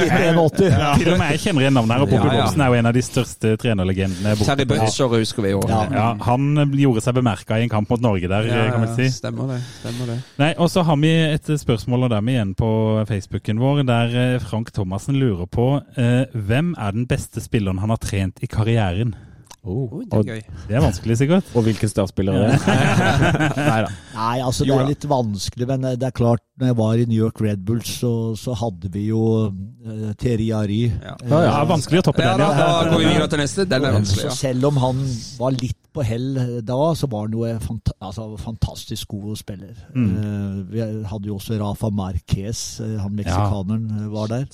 det 0.00 0.06
var 0.08 0.38
1981. 0.40 1.02
Til 1.02 1.10
og 1.12 1.18
med 1.20 1.32
jeg 1.34 1.40
kjenner 1.42 1.64
igjen 1.66 1.74
navnet 1.76 1.92
her, 1.92 2.04
og 2.06 2.08
Bobby 2.08 2.30
Ja, 2.30 2.32
ja. 2.32 2.44
Robson 2.46 2.62
er 2.64 2.70
jo 2.72 2.78
en 2.80 2.88
av 2.90 2.94
de 2.96 3.02
største 3.04 3.52
trenerlegendene. 3.60 4.32
Terry 4.40 4.66
Butcher 4.70 5.12
husker 5.12 5.44
vi. 5.44 5.52
Ja. 5.68 5.80
Ja, 5.92 6.06
han 6.24 6.48
gjorde 6.80 7.04
seg 7.04 7.18
bemerka 7.20 7.58
i 7.60 7.66
en 7.66 7.72
kamp 7.72 7.92
mot 7.92 8.00
Norge 8.04 8.30
der, 8.32 8.48
Ja, 8.48 8.64
kan 8.72 8.86
vi 8.86 8.90
si. 8.96 9.10
Stemmer 9.20 9.52
det. 9.52 9.60
stemmer 9.82 10.14
det. 10.14 10.18
Nei, 10.40 10.50
Og 10.56 10.70
så 10.72 10.82
har 10.88 10.96
vi 10.96 11.12
et 11.28 11.52
spørsmål 11.60 12.08
og 12.08 12.14
dermed 12.16 12.34
igjen 12.38 12.54
på 12.56 12.70
Facebooken 13.08 13.60
vår, 13.60 13.82
der 13.90 14.16
eh, 14.24 14.38
Frank 14.40 14.72
Thomassen 14.72 15.20
lurer 15.20 15.44
på 15.50 15.68
eh, 16.00 16.24
hvem 16.32 16.72
er 16.78 16.96
den 16.96 17.04
beste 17.10 17.44
spilleren 17.44 17.78
han 17.84 17.92
har 17.92 18.00
trent 18.00 18.40
i 18.40 18.48
karrieren? 18.48 19.12
Oi, 19.60 20.06
det 20.08 20.16
er 20.16 20.28
gøy. 20.30 20.60
Det 20.70 20.76
er 20.78 20.80
vanskelig, 20.80 21.16
sikkert. 21.20 21.48
og 21.52 21.66
hvilken 21.66 21.90
startspiller 21.92 22.32
er 22.32 22.54
det? 22.54 22.76
Nei 23.70 23.80
da. 23.84 23.90
Nei, 24.14 24.36
altså 24.40 24.64
det 24.64 24.72
er 24.72 24.88
litt 24.88 25.04
vanskelig, 25.10 25.66
men 25.68 25.84
det 26.00 26.06
er 26.08 26.14
klart, 26.16 26.40
når 26.60 26.70
jeg 26.70 26.78
var 26.78 27.02
i 27.02 27.04
New 27.10 27.18
York 27.20 27.42
Red 27.44 27.66
Bulls, 27.68 27.90
så, 28.00 28.12
så 28.40 28.56
hadde 28.56 28.88
vi 28.94 29.06
jo 29.10 29.20
uh, 29.50 30.14
Thierry 30.20 30.48
Ari. 30.56 30.80
Ja. 30.88 31.12
Eh, 31.18 31.28
Ja, 31.28 31.42
ja, 31.44 31.58
vanskelig 31.68 32.00
å 32.00 32.06
toppe 32.08 32.24
Ja, 32.24 32.32
den, 32.40 32.46
ja. 32.46 32.56
da 32.56 32.88
går 32.94 33.02
vi 33.04 33.10
videre 33.10 33.28
til 33.34 33.42
neste. 33.44 33.68
Den 33.68 33.84
er 33.90 33.98
vanskelig. 33.98 34.30
Så 34.30 34.38
selv 34.48 34.70
om 34.70 34.80
han 34.80 35.04
var 35.40 35.54
litt 35.60 35.76
på 35.92 36.04
hell 36.06 36.32
da, 36.64 36.78
så 36.96 37.08
var 37.10 37.26
han 37.26 37.34
jo 37.34 37.44
en 37.48 37.60
fanta 37.62 37.94
altså, 37.98 38.30
fantastisk 38.40 39.12
god 39.12 39.36
spiller. 39.40 39.76
Mm. 39.92 40.08
Uh, 40.16 40.58
vi 40.72 40.84
hadde 41.10 41.28
jo 41.30 41.36
også 41.36 41.58
Rafa 41.60 41.90
Marquez, 41.90 42.64
eh, 42.84 42.96
han 43.02 43.12
meksikaneren, 43.18 43.86
eh, 43.98 44.08
var 44.12 44.30
der. 44.30 44.48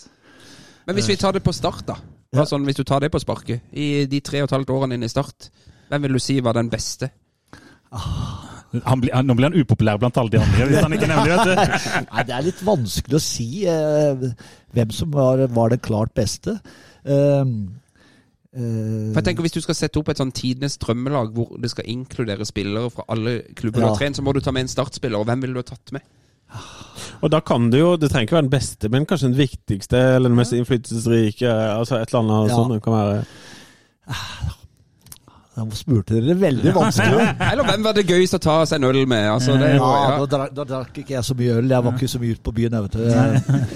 Men 0.87 0.99
hvis 0.99 1.09
vi 1.11 1.17
tar 1.21 1.35
det 1.37 1.43
på 1.47 1.53
start, 1.55 1.85
da. 1.89 1.97
Bare 2.37 2.51
sånn, 2.51 2.65
Hvis 2.69 2.77
du 2.79 2.85
tar 2.85 3.01
det 3.01 3.11
på 3.15 3.21
sparket, 3.23 3.61
i 3.73 4.07
de 4.11 4.21
tre 4.21 4.43
og 4.43 4.49
et 4.51 4.57
halvt 4.57 4.71
årene 4.75 4.97
dine 4.97 5.09
i 5.09 5.13
Start, 5.13 5.49
hvem 5.91 6.03
vil 6.07 6.13
du 6.19 6.23
si 6.23 6.39
var 6.45 6.57
den 6.59 6.71
beste? 6.73 7.11
Han 8.85 9.01
blir, 9.01 9.13
han, 9.15 9.25
nå 9.29 9.35
blir 9.39 9.47
han 9.49 9.57
upopulær 9.63 9.97
blant 10.03 10.17
alle 10.21 10.33
de 10.35 10.41
andre, 10.43 10.67
hvis 10.69 10.83
han 10.85 10.93
ikke 10.97 11.09
nevner 11.09 11.43
det. 11.49 11.57
Nei, 12.13 12.25
Det 12.29 12.35
er 12.37 12.45
litt 12.49 12.63
vanskelig 12.67 13.17
å 13.17 13.23
si 13.23 13.47
eh, 13.71 14.27
hvem 14.77 14.91
som 14.93 15.13
var, 15.15 15.45
var 15.55 15.73
den 15.73 15.81
klart 15.85 16.13
beste. 16.19 16.59
Eh, 17.07 17.47
eh, 17.47 19.07
For 19.15 19.21
jeg 19.23 19.29
tenker 19.31 19.47
Hvis 19.47 19.55
du 19.57 19.63
skal 19.65 19.79
sette 19.79 20.03
opp 20.03 20.11
et 20.13 20.21
sånn 20.21 20.35
tidenes 20.35 20.77
drømmelag 20.83 21.33
hvor 21.39 21.55
det 21.63 21.71
skal 21.73 21.89
inkludere 21.95 22.45
spillere 22.49 22.91
fra 22.93 23.07
alle 23.15 23.39
klubber 23.55 23.81
du 23.81 23.87
Ja. 23.87 23.93
har 23.95 24.03
trent, 24.03 24.19
så 24.19 24.27
må 24.27 24.35
du 24.35 24.43
ta 24.45 24.53
med 24.53 24.67
en 24.67 24.75
startspiller. 24.75 25.19
og 25.23 25.31
Hvem 25.31 25.47
ville 25.47 25.55
du 25.57 25.63
ha 25.63 25.71
tatt 25.71 25.95
med? 25.97 26.03
Og 27.27 27.33
da 27.35 27.41
kan 27.43 27.67
det 27.73 27.81
jo 27.81 27.95
Det 27.99 28.09
trenger 28.13 28.29
ikke 28.29 28.37
være 28.39 28.47
den 28.47 28.53
beste, 28.55 28.89
men 28.93 29.07
kanskje 29.09 29.31
den 29.33 29.39
viktigste 29.41 29.99
eller 30.17 30.31
den 30.31 30.39
mest 30.39 30.55
innflytelsesrike. 30.55 31.51
Altså 31.51 31.99
et 31.99 32.13
eller 32.15 32.23
annet 32.23 32.51
Ja. 32.53 32.57
sånt. 32.61 32.75
Det 32.77 32.83
kan 32.87 32.93
være 32.97 33.25
Da 35.57 35.65
spurte 35.73 36.19
dere 36.21 36.35
veldig 36.37 36.73
vanskelig. 36.77 37.29
Eller 37.51 37.65
hvem 37.65 37.85
var 37.87 37.95
det 37.97 38.03
gøyest 38.11 38.37
å 38.37 38.41
ta 38.45 38.57
seg 38.69 38.77
en 38.83 38.91
øl 38.91 38.99
med? 39.09 39.25
Altså, 39.33 39.55
det, 39.57 39.71
Ja, 39.79 39.87
ja. 40.03 40.19
da, 40.21 40.27
dra- 40.35 40.51
da 40.53 40.67
drakk 40.69 40.99
ikke 41.01 41.15
jeg 41.15 41.25
så 41.25 41.37
mye 41.39 41.55
øl. 41.63 41.71
Jeg 41.73 41.85
var 41.87 41.95
ikke 41.97 42.11
så 42.13 42.21
mye 42.21 42.35
ute 42.37 42.45
på 42.45 42.53
byen. 42.59 42.77
Vet 42.85 42.93
du. 42.93 43.07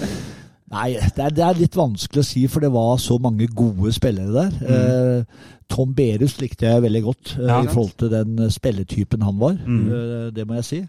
Nei, 0.75 0.91
det 0.93 1.23
er, 1.25 1.33
det 1.35 1.43
er 1.47 1.57
litt 1.57 1.73
vanskelig 1.75 2.21
å 2.21 2.27
si, 2.29 2.43
for 2.53 2.61
det 2.63 2.69
var 2.71 2.93
så 3.01 3.17
mange 3.19 3.47
gode 3.49 3.91
spillere 3.97 4.29
der. 4.29 4.53
Mm. 4.61 5.25
Tom 5.73 5.95
Berus 5.97 6.37
likte 6.39 6.69
jeg 6.69 6.83
veldig 6.85 7.01
godt 7.09 7.33
eh, 7.39 7.47
Ja. 7.49 7.57
i 7.65 7.73
forhold 7.73 7.97
til 7.97 8.13
den 8.13 8.37
eh, 8.45 8.53
spilletypen 8.53 9.25
han 9.25 9.41
var. 9.41 9.57
Mm. 9.65 9.81
Eh, 9.89 10.29
det 10.37 10.45
må 10.47 10.59
jeg 10.61 10.67
si. 10.69 10.79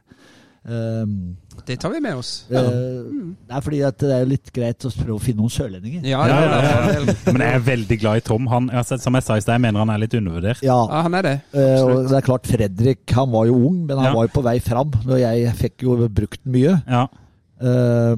Eh, 0.68 1.06
Det 1.66 1.76
tar 1.80 1.90
vi 1.92 2.00
med 2.02 2.16
oss. 2.18 2.30
eh, 2.50 2.58
det 2.58 3.54
er 3.56 3.60
fordi 3.64 3.80
at 3.86 3.98
det 4.02 4.10
er 4.16 4.24
litt 4.26 4.50
greit 4.52 4.84
å 4.88 4.90
prøve 4.90 5.14
å 5.18 5.22
finne 5.22 5.42
noen 5.44 5.52
sørlendinger. 5.52 6.02
Ja, 6.08 6.22
Ja, 6.26 6.38
ja, 6.40 6.40
ja, 6.40 6.60
ja, 6.62 6.92
ja. 6.92 7.04
ja. 7.06 7.32
Men 7.32 7.44
jeg 7.46 7.54
er 7.54 7.64
veldig 7.66 7.98
glad 8.00 8.16
i 8.16 8.24
Tom. 8.26 8.46
Han, 8.50 8.70
altså, 8.70 8.98
som 8.98 9.14
jeg 9.14 9.22
sa 9.28 9.36
i 9.36 9.40
sted, 9.44 9.52
jeg 9.54 9.60
mener 9.66 9.78
han 9.84 9.90
er 9.94 10.02
litt 10.02 10.14
undervurdert. 10.18 10.62
Ja, 10.66 10.78
Ja, 10.88 11.02
han 11.06 11.14
er 11.14 11.22
det. 11.22 11.34
eh, 11.54 11.82
og 11.84 12.08
det 12.08 12.16
er 12.18 12.26
klart 12.26 12.46
Fredrik 12.50 13.10
han 13.14 13.30
var 13.30 13.46
jo 13.46 13.54
ung, 13.68 13.86
men 13.86 13.96
han 13.98 14.06
Ja. 14.10 14.14
var 14.14 14.26
jo 14.26 14.32
på 14.40 14.42
vei 14.42 14.58
fram. 14.60 14.90
Og 15.06 15.18
jeg 15.20 15.54
fikk 15.60 15.82
jo 15.86 16.08
brukt 16.08 16.40
den 16.44 16.52
mye. 16.56 16.82
Ja. 16.88 17.06
Eh, 17.62 18.16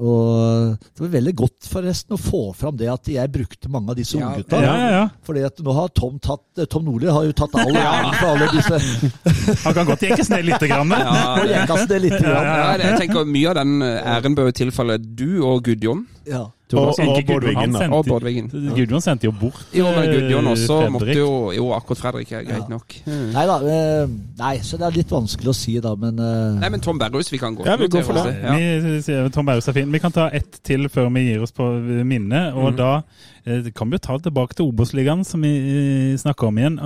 og 0.00 0.76
det 0.80 1.02
var 1.04 1.10
veldig 1.12 1.32
godt 1.36 1.68
forresten 1.68 2.16
å 2.16 2.20
få 2.20 2.40
fram 2.56 2.76
det 2.80 2.88
at 2.88 3.10
jeg 3.12 3.32
brukte 3.32 3.70
mange 3.72 3.92
av 3.92 3.98
disse 3.98 4.16
Ja, 4.16 4.30
unggutta. 4.30 4.60
Ja, 4.64 4.76
ja, 4.80 4.90
ja. 4.94 5.02
Fordi 5.26 5.42
at 5.46 5.60
nå 5.64 5.74
har 5.76 5.90
Tom 5.96 6.16
tatt 6.22 6.62
eh, 6.62 6.68
Tom 6.70 6.86
Nordli 6.88 7.10
har 7.12 7.26
jo 7.28 7.34
tatt 7.36 7.56
all 7.60 7.76
æren 7.76 8.14
for 8.20 8.30
alle 8.32 8.48
disse 8.54 8.78
Han 9.66 9.76
kan 9.76 9.90
godt 9.90 10.06
jekkes 10.08 10.32
ned 10.32 10.48
litt. 10.48 10.64
Grann. 10.70 10.94
Ja, 10.94 11.34
jekkes 11.50 11.84
det 11.90 12.00
litt. 12.06 12.16
Grann. 12.16 12.48
Ja, 12.48 12.70
jeg 12.80 13.02
tenker 13.04 13.28
Mye 13.28 13.52
av 13.52 13.60
den 13.60 13.76
æren 13.84 14.38
bør 14.38 14.50
jo 14.50 14.56
tilfalle 14.62 14.96
du 15.00 15.42
og 15.44 15.62
Gudjon. 15.68 16.06
Ja. 16.28 16.46
Og, 16.76 16.94
Bård 17.26 17.44
Wiggen, 17.44 17.72
da. 17.72 17.86
Og 17.88 18.04
sendte- 18.04 18.08
Bård 18.08 18.22
Wiggen. 18.22 18.48
Gudjon 18.76 19.00
sendte 19.02 19.26
jo 19.26 19.32
bort 19.32 19.64
Jo, 19.74 19.86
men 19.96 20.10
Gudjon 20.10 20.46
også 20.52 20.76
Fredrik. 20.80 20.92
måtte 20.92 21.16
jo 21.16 21.30
Jo, 21.56 21.72
akkurat 21.74 21.98
Fredrik 21.98 22.32
er 22.32 22.44
greit 22.46 22.68
nok. 22.68 22.94
Mm. 23.06 23.32
Nei 23.34 23.46
da. 23.46 23.56
eh, 23.60 24.06
nei, 24.38 24.52
så 24.58 24.78
det 24.78 24.86
er 24.86 24.98
litt 25.00 25.10
vanskelig 25.10 25.50
å 25.50 25.56
si, 25.56 25.78
da, 25.80 25.94
men 25.96 26.18
uh... 26.18 26.60
Nei, 26.60 26.68
men 26.70 26.80
Tom 26.80 26.98
Berrhus, 26.98 27.32
vi 27.32 27.38
kan 27.38 27.56
gå. 27.56 27.66
Ja, 27.66 27.76
vi 27.76 27.88
går 27.88 28.04
for 28.06 28.14
det. 28.14 28.36
Ja. 28.42 28.54
Vi 28.54 29.30
Tom 29.34 29.46
Berus 29.46 29.68
er 29.68 29.72
fin. 29.72 29.90
Vi 29.92 29.98
kan 29.98 30.12
ta 30.12 30.28
ett 30.32 30.60
til 30.62 30.88
før 30.88 31.10
vi 31.14 31.26
gir 31.32 31.42
oss 31.42 31.52
på 31.56 31.66
minnet. 32.06 32.54
Og 32.54 32.76
da 32.78 33.02
eh, 33.46 33.70
kan 33.74 33.90
vi 33.90 33.98
jo 33.98 34.04
ta 34.06 34.16
det 34.18 34.28
tilbake 34.30 34.54
til 34.54 34.70
Obos-ligaen, 34.70 35.24
som 35.26 35.42
vi 35.42 35.52
eh, 36.12 36.16
snakker 36.20 36.48
om 36.50 36.58
igjen. 36.58 36.78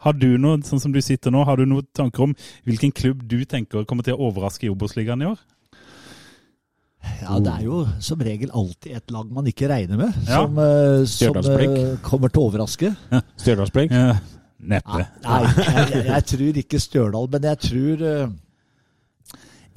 Har 0.00 0.16
du 0.16 0.38
noe, 0.40 0.62
sånn 0.64 0.80
som 0.80 0.92
du 0.92 1.00
sitter 1.04 1.30
nå, 1.34 1.44
har 1.44 1.60
du 1.60 1.66
noen 1.68 1.84
tanker 1.96 2.22
om 2.24 2.34
hvilken 2.64 2.92
klubb 2.96 3.26
du 3.28 3.44
tenker 3.44 3.84
kommer 3.84 4.06
til 4.06 4.16
å 4.16 4.30
overraske 4.30 4.64
i 4.64 4.70
Obos-ligaen 4.72 5.20
i 5.22 5.28
år? 5.28 5.40
Ja, 7.20 7.38
det 7.44 7.52
er 7.52 7.64
jo 7.66 7.80
som 8.02 8.20
regel 8.24 8.50
alltid 8.56 8.96
et 8.96 9.12
lag 9.14 9.30
man 9.32 9.46
ikke 9.50 9.68
regner 9.70 9.96
med, 10.00 10.14
Ja. 10.26 10.40
som, 10.42 10.58
uh, 10.58 11.04
som 11.06 11.36
eh, 11.54 11.96
kommer 12.06 12.28
til 12.32 12.40
å 12.42 12.46
overraske. 12.50 12.92
Stjørdalsblink. 13.40 13.92
Ja, 13.92 14.16
neppe. 14.60 15.02
Nei, 15.24 15.40
jeg, 15.46 15.88
jeg, 15.94 16.04
jeg 16.10 16.28
tror 16.34 16.60
ikke 16.64 16.80
Stjørdal, 16.84 17.28
men 17.32 17.48
jeg 17.50 17.58
tror 17.66 18.04
uh, 18.06 18.36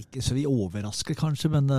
Ikke 0.04 0.24
så 0.26 0.34
vi 0.38 0.46
overrasker, 0.50 1.16
kanskje, 1.20 1.52
men 1.54 1.70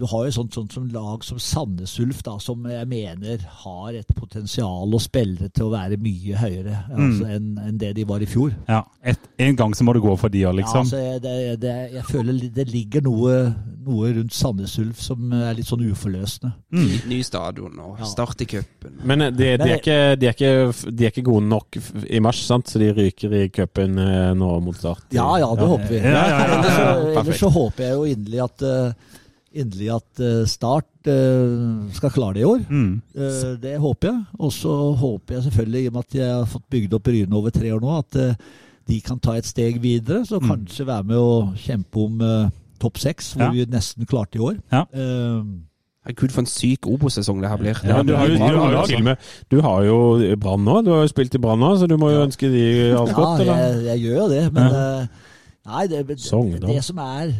du 0.00 0.06
har 0.08 0.24
jo 0.26 0.32
sånt, 0.32 0.54
sånt 0.56 0.72
som 0.72 0.86
lag 0.94 1.22
som 1.26 1.38
Sandnes 1.38 1.92
Ulf, 2.00 2.22
da, 2.24 2.38
som 2.40 2.64
jeg 2.70 2.88
mener 2.88 3.42
har 3.62 3.92
et 4.00 4.14
potensial 4.16 4.88
og 4.96 5.02
spillere 5.04 5.50
til 5.52 5.66
å 5.68 5.72
være 5.74 5.98
mye 6.00 6.38
høyere 6.40 6.78
altså, 6.88 7.26
enn 7.36 7.50
en 7.60 7.76
det 7.80 7.92
de 7.98 8.06
var 8.08 8.24
i 8.24 8.28
fjor. 8.30 8.54
Ja, 8.68 8.82
et, 9.04 9.18
En 9.40 9.56
gang 9.56 9.74
så 9.76 9.84
må 9.84 9.92
det 9.96 10.02
gå 10.04 10.14
for 10.20 10.32
de 10.32 10.42
òg, 10.46 10.50
Ja, 10.50 10.56
liksom. 10.62 10.86
altså, 10.86 10.96
jeg- 11.04 11.22
det, 11.22 11.60
det, 11.60 11.74
jeg 11.98 12.04
føler 12.08 12.40
det 12.56 12.66
ligger 12.72 13.02
noe, 13.04 13.54
noe 13.86 14.12
rundt 14.16 14.32
Sandnes 14.36 14.78
Ulf 14.80 15.00
som 15.04 15.32
er 15.36 15.54
litt 15.58 15.66
sånn 15.68 15.84
uforløsende. 15.90 16.52
Mm. 16.72 17.08
ny 17.10 17.20
stadion 17.22 17.78
og 17.80 17.98
Ja. 18.00 18.04
start 18.04 18.40
i 18.40 18.46
cupen. 18.46 18.98
Men 19.04 19.22
eh, 19.22 19.30
de, 19.30 19.56
de, 19.58 19.68
er 19.70 19.78
ikke, 19.78 19.98
de, 20.20 20.26
er 20.26 20.32
ikke, 20.36 20.90
de 20.96 21.04
er 21.04 21.10
ikke 21.12 21.24
gode 21.28 21.46
nok 21.48 21.76
i 22.08 22.20
mars, 22.20 22.40
sant? 22.46 22.68
så 22.72 22.78
de 22.80 22.92
ryker 22.96 23.32
i 23.44 23.48
cupen 23.48 23.98
eh, 23.98 24.32
nå 24.34 24.50
mot 24.64 24.76
start. 24.76 25.04
Ja 25.12 25.28
ja, 25.38 25.48
det 25.54 25.66
håper 25.68 25.88
vi. 25.92 25.96
Ja, 26.00 26.10
ja, 26.10 26.26
ja, 26.28 26.38
ja, 26.38 26.58
Ellers, 26.60 26.76
så, 26.76 27.20
ellers 27.20 27.40
så 27.44 27.50
håper 27.54 27.84
jeg 27.84 27.94
jo 27.98 28.04
inderlig 28.14 28.42
at 28.44 28.62
eh, 28.62 28.92
Inderlig 29.52 29.88
at 29.96 30.20
eh, 30.22 30.44
Start 30.46 31.08
eh, 31.10 31.92
skal 31.96 32.12
klare 32.14 32.34
det 32.38 32.42
i 32.44 32.48
år. 32.48 32.60
Mm. 32.70 32.90
Eh, 33.16 33.56
det 33.62 33.72
håper 33.82 34.08
jeg. 34.12 34.20
Og 34.38 34.52
så 34.54 34.74
håper 35.00 35.34
jeg 35.38 35.46
selvfølgelig, 35.48 35.82
i 35.82 35.86
og 35.90 35.92
med 35.96 36.04
at 36.06 36.18
jeg 36.20 36.30
har 36.36 36.44
fått 36.52 36.68
bygd 36.70 36.94
opp 36.94 37.02
Bryne 37.08 37.34
over 37.40 37.50
tre 37.50 37.72
år 37.74 37.80
nå, 37.82 37.96
at 37.98 38.20
de 38.90 39.00
kan 39.06 39.18
ta 39.22 39.34
et 39.38 39.46
steg 39.46 39.80
videre. 39.82 40.22
Så 40.26 40.38
Mm. 40.40 40.48
kanskje 40.52 40.86
være 40.86 41.04
med 41.04 41.16
å 41.16 41.54
kjempe 41.56 41.96
om 42.04 42.22
topp 42.80 42.98
seks, 42.98 43.34
hvor 43.34 43.42
Ja. 43.44 43.50
vi 43.50 43.66
nesten 43.66 44.06
klarte 44.06 44.36
i 44.36 44.40
år. 44.40 44.56
Ja. 44.72 44.84
Um, 44.94 45.64
Herregud, 46.06 46.30
for 46.32 46.40
en 46.40 46.46
syk 46.48 46.86
Obos-sesong 46.88 47.42
det 47.42 47.50
her 47.50 47.58
blir. 47.60 47.76
Ja, 47.84 47.96
Ja, 47.98 48.02
du 48.02 48.14
har 48.16 48.26
jo, 48.26 48.34
du 49.50 49.60
har 49.60 49.82
jo 49.84 50.18
jo 50.18 50.36
Brann 50.36 50.64
nå. 50.64 50.82
Du 50.82 50.90
har 50.94 51.02
jo 51.04 51.08
spilt 51.12 51.34
i 51.34 51.38
Brann 51.38 51.58
nå, 51.60 51.74
så 51.76 51.86
du 51.86 51.96
må 52.00 52.08
jo 52.10 52.22
ønske 52.24 52.48
de 52.50 52.94
alt 52.96 53.10
ja, 53.10 53.14
godt, 53.14 53.44
Ja, 53.44 53.56
jeg, 53.56 53.84
jeg 53.84 54.00
gjør 54.06 54.16
jo 54.22 54.28
det, 54.28 54.52
men 54.54 54.72
eh, 54.72 55.06
Nei, 55.66 55.82
det, 55.92 55.98
det, 56.08 56.14
det, 56.16 56.78
som 56.82 56.98
er, 57.04 57.32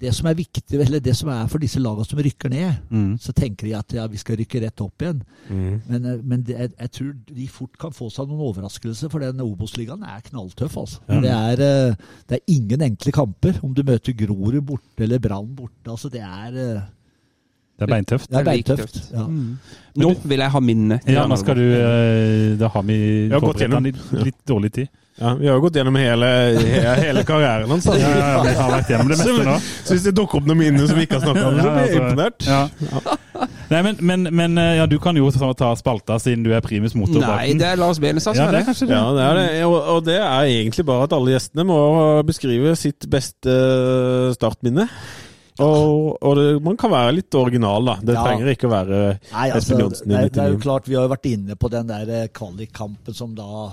det 0.00 0.12
som 0.14 0.28
er 0.30 0.34
viktig, 0.38 0.62
eller 0.78 1.00
det 1.02 1.14
som 1.18 1.28
er 1.34 1.48
for 1.50 1.58
disse 1.58 1.80
lagene 1.82 2.06
som 2.06 2.20
rykker 2.22 2.48
ned, 2.52 2.76
Mm. 2.88 3.16
så 3.18 3.32
tenker 3.34 3.66
de 3.66 3.72
at 3.74 3.92
ja, 3.96 4.04
vi 4.06 4.16
skal 4.16 4.36
rykke 4.38 4.60
rett 4.62 4.80
opp 4.84 5.02
igjen. 5.02 5.22
Mm. 5.50 5.80
Men, 5.90 6.06
eh, 6.06 6.20
men 6.22 6.42
det, 6.46 6.54
jeg, 6.60 6.70
jeg 6.78 6.90
tror 6.94 7.12
de 7.34 7.48
fort 7.50 7.76
kan 7.82 7.90
få 7.96 8.08
seg 8.14 8.30
noen 8.30 8.44
overraskelser, 8.46 9.10
for 9.10 9.18
den 9.26 9.42
Obos-ligaen 9.42 10.06
er 10.06 10.22
knalltøff. 10.30 10.76
altså. 10.84 11.00
Det, 11.08 11.34
er, 11.34 11.64
eh, 11.66 11.94
det 12.30 12.38
er 12.38 12.54
ingen 12.54 12.80
enkle 12.92 13.12
kamper. 13.12 13.58
Om 13.66 13.74
du 13.74 13.82
møter 13.82 14.14
Grorud 14.22 14.60
borte 14.70 15.02
eller 15.08 15.18
Brann 15.18 15.50
borte. 15.58 15.90
altså 15.90 16.08
Det 16.14 16.22
er, 16.22 16.54
eh, 16.54 16.82
Det 17.74 17.88
er 17.88 17.90
beintøft. 17.90 18.30
det 18.30 18.36
er 18.36 18.40
er 18.40 18.44
beintøft. 18.52 18.94
tøft. 18.94 19.12
Ja. 19.12 19.26
Nå 19.98 20.14
vil 20.22 20.38
jeg 20.46 20.50
ha 20.54 20.60
minne. 20.60 21.00
Ja, 21.10 21.26
nå 21.26 21.36
skal 21.42 21.56
du 21.58 22.56
Da 22.56 22.68
har 22.68 22.82
vi 22.86 23.28
har 23.34 23.40
forberedt 23.42 23.82
deg 23.82 24.24
litt 24.30 24.44
dårlig 24.46 24.72
tid. 24.72 24.88
Ja, 25.20 25.30
vi 25.38 25.46
har 25.46 25.54
jo 25.54 25.60
gått 25.62 25.76
gjennom 25.78 25.94
hele, 25.94 26.28
he- 26.58 26.94
hele 27.04 27.22
karrieren 27.22 27.70
hans. 27.70 27.84
Ja, 27.86 27.92
altså. 27.94 28.08
ja, 28.10 28.30
ja, 28.34 28.40
vi 28.42 28.54
har 28.58 28.70
vært 28.72 28.88
gjennom 28.90 29.10
det 29.12 29.18
meste 29.20 29.44
nå. 29.46 29.52
Så 29.86 29.94
hvis 29.94 30.06
det 30.08 30.12
dukker 30.18 30.40
opp 30.40 30.48
noen 30.48 30.58
minner 30.58 30.88
som 30.90 30.98
vi 30.98 31.04
ikke 31.06 31.20
har 31.20 31.28
snakka 31.28 31.44
om, 31.52 31.58
så 31.60 31.68
blir 31.68 31.84
jeg 31.84 31.84
altså, 31.84 32.00
imponert. 32.02 32.48
Ja. 32.48 33.18
Nei, 33.70 33.80
men, 33.86 33.96
men, 34.10 34.26
men 34.34 34.58
eh, 34.58 34.72
ja, 34.80 34.86
du 34.90 34.96
kan 35.02 35.16
jo 35.18 35.30
ta 35.34 35.52
ta 35.58 35.70
spalta, 35.78 36.18
siden 36.22 36.42
du 36.46 36.50
er 36.54 36.60
primus 36.66 36.96
motor 36.98 37.22
Nei, 37.22 37.52
det 37.58 37.66
er 37.70 37.78
Lars 37.80 37.98
Benestad 38.02 38.34
Ja, 38.36 38.44
som 38.44 38.50
det 38.50 38.58
er 38.58 38.58
det. 38.58 38.66
kanskje 38.68 38.88
det. 38.90 38.98
Ja, 38.98 39.12
det 39.16 39.22
er 39.28 39.38
det. 39.38 39.46
Og, 39.68 39.76
og 39.94 40.02
det 40.10 40.18
er 40.18 40.50
egentlig 40.50 40.84
bare 40.90 41.06
at 41.06 41.14
alle 41.16 41.32
gjestene 41.36 41.66
må 41.70 41.78
beskrive 42.26 42.74
sitt 42.78 43.06
beste 43.10 43.54
startminne. 44.34 44.88
Og, 45.62 46.16
og 46.18 46.32
det, 46.40 46.46
man 46.66 46.74
kan 46.80 46.90
være 46.90 47.14
litt 47.20 47.34
original, 47.38 47.84
da. 47.86 47.94
Det 48.02 48.16
Ja. 48.16 48.24
trenger 48.26 48.48
ikke 48.50 48.66
å 48.66 48.72
være 48.74 49.00
altså, 49.30 49.58
Espen 49.60 49.82
Johnsen 49.84 50.10
det, 50.10 50.22
det 50.34 50.42
er 50.42 50.50
jo 50.50 50.58
klart, 50.58 50.88
Vi 50.90 50.96
har 50.98 51.06
jo 51.06 51.12
vært 51.14 51.28
inne 51.30 51.54
på 51.54 51.70
den 51.70 51.86
der 51.86 52.10
eh, 52.10 52.24
kvalikkampen 52.34 53.14
som 53.14 53.36
da 53.38 53.68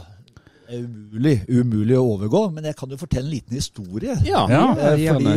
er 0.71 0.83
umulig, 0.85 1.35
umulig 1.49 1.97
å 1.99 2.07
overgå. 2.15 2.43
Men 2.55 2.69
jeg 2.69 2.77
kan 2.79 2.91
jo 2.91 2.99
fortelle 2.99 3.27
en 3.27 3.35
liten 3.35 3.57
historie. 3.59 4.17
Ja. 4.27 4.45
Ja. 4.51 4.65
Eh, 4.75 4.99
gjerne. 5.05 5.33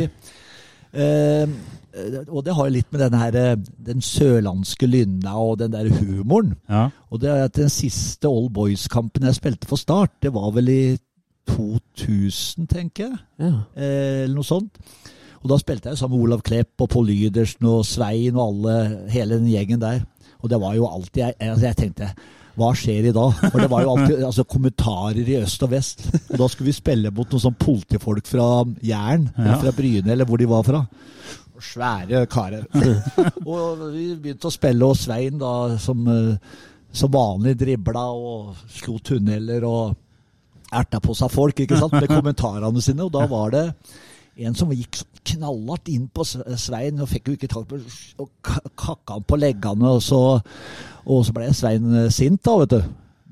fordi 0.92 1.02
eh, 1.04 2.26
Og 2.28 2.44
det 2.46 2.54
har 2.58 2.70
litt 2.74 2.90
med 2.94 3.04
den 3.04 3.16
her 3.18 3.38
eh, 3.38 3.56
den 3.90 4.04
sørlandske 4.04 4.88
lynna 4.90 5.34
og 5.38 5.58
den 5.62 5.74
der 5.74 5.90
humoren. 5.90 6.54
Ja. 6.68 6.88
Og 7.10 7.22
det 7.22 7.32
er 7.32 7.48
at 7.48 7.58
den 7.58 7.72
siste 7.72 8.30
All 8.30 8.48
Boys-kampen 8.54 9.26
jeg 9.28 9.38
spilte 9.40 9.70
for 9.70 9.80
Start, 9.80 10.16
det 10.22 10.34
var 10.34 10.50
vel 10.56 10.70
i 10.72 10.84
2000, 11.50 12.66
tenker 12.70 13.10
jeg. 13.10 13.20
Ja. 13.42 13.52
Eh, 13.76 14.24
eller 14.24 14.38
noe 14.38 14.48
sånt. 14.48 14.80
Og 15.44 15.50
da 15.52 15.58
spilte 15.60 15.90
jeg 15.92 16.00
sammen 16.00 16.16
med 16.16 16.24
Olav 16.24 16.42
Klepp 16.46 16.80
og 16.80 16.88
Pål 16.94 17.10
Lydersen 17.10 17.66
og 17.68 17.82
Svein 17.84 18.38
og 18.38 18.46
alle, 18.46 18.76
hele 19.12 19.36
den 19.36 19.50
gjengen 19.52 19.82
der. 19.82 20.00
Og 20.40 20.48
det 20.52 20.60
var 20.60 20.74
jo 20.76 20.88
alltid 20.88 21.20
Jeg, 21.22 21.34
jeg, 21.40 21.60
jeg 21.62 21.76
tenkte 21.76 22.08
hva 22.56 22.68
skjer 22.78 23.08
i 23.10 23.14
dag? 23.14 23.32
For 23.52 23.58
det 23.62 23.70
var 23.72 23.82
jo 23.82 23.94
alltid 23.96 24.22
altså, 24.28 24.44
kommentarer 24.46 25.22
i 25.26 25.38
øst 25.42 25.62
og 25.66 25.72
vest. 25.72 26.04
Og 26.32 26.36
da 26.38 26.48
skulle 26.52 26.70
vi 26.70 26.76
spille 26.76 27.10
mot 27.14 27.30
noen 27.32 27.42
sånn 27.48 27.56
politifolk 27.58 28.26
fra 28.30 28.48
Jæren, 28.84 29.28
Ja. 29.38 29.56
fra 29.62 29.72
Bryne, 29.74 30.12
eller 30.14 30.28
hvor 30.28 30.38
de 30.42 30.46
var 30.50 30.62
fra. 30.66 30.84
Svære 31.64 32.24
karer. 32.28 32.64
og 33.46 33.84
vi 33.94 34.08
begynte 34.20 34.50
å 34.50 34.52
spille, 34.52 34.84
og 34.84 34.98
Svein 34.98 35.38
da 35.40 35.52
som, 35.80 36.02
eh, 36.10 36.56
som 36.92 37.12
vanlig 37.14 37.54
dribla 37.60 38.02
og 38.12 38.56
slo 38.74 38.98
tunneler 39.02 39.64
og 39.68 39.94
erta 40.74 40.98
på 41.00 41.14
seg 41.16 41.30
folk 41.32 41.62
ikke 41.62 41.78
sant, 41.78 41.94
med 41.94 42.10
kommentarene 42.10 42.82
sine. 42.82 43.06
Og 43.06 43.12
da 43.14 43.24
var 43.30 43.54
det 43.54 43.64
en 44.44 44.56
som 44.58 44.72
gikk 44.74 44.98
sånn 44.98 45.10
knallhardt 45.24 45.88
inn 45.88 46.08
på 46.12 46.24
Svein 46.28 46.98
og 47.00 47.08
fikk 47.08 47.30
jo 47.30 47.36
ikke 47.38 47.48
tak 47.48 47.68
på 47.70 47.78
og 48.20 48.28
ka- 48.44 48.60
kakka 48.76 49.14
han 49.16 49.24
på 49.30 49.38
leggene. 49.40 49.94
Og 49.94 50.02
så, 50.04 50.18
og 51.06 51.24
så 51.26 51.32
ble 51.36 51.50
Svein 51.54 51.94
eh, 52.04 52.10
sint, 52.12 52.42
da, 52.44 52.56
vet 52.62 52.70
du. 52.76 52.82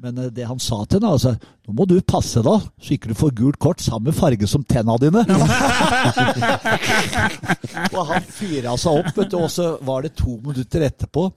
Men 0.03 0.19
eh, 0.19 0.31
det 0.35 0.49
han 0.49 0.59
sa 0.62 0.81
til 0.85 0.99
henne, 0.99 1.12
altså 1.15 1.36
Nå 1.62 1.70
må 1.78 1.85
du 1.86 1.94
passe 2.03 2.40
da, 2.43 2.57
så 2.82 2.90
ikke 2.97 3.12
du 3.12 3.15
får 3.15 3.35
gult 3.39 3.59
kort 3.62 3.81
samme 3.85 4.11
farge 4.16 4.47
som 4.51 4.65
tenna 4.66 4.97
dine. 4.99 5.23
og 7.94 8.03
han 8.09 8.24
fyra 8.27 8.74
seg 8.81 8.99
opp, 8.99 9.12
vet 9.16 9.31
du, 9.31 9.36
og 9.39 9.51
så 9.53 9.77
var 9.86 10.03
det 10.03 10.16
to 10.19 10.35
minutter 10.43 10.82
etterpå. 10.89 11.28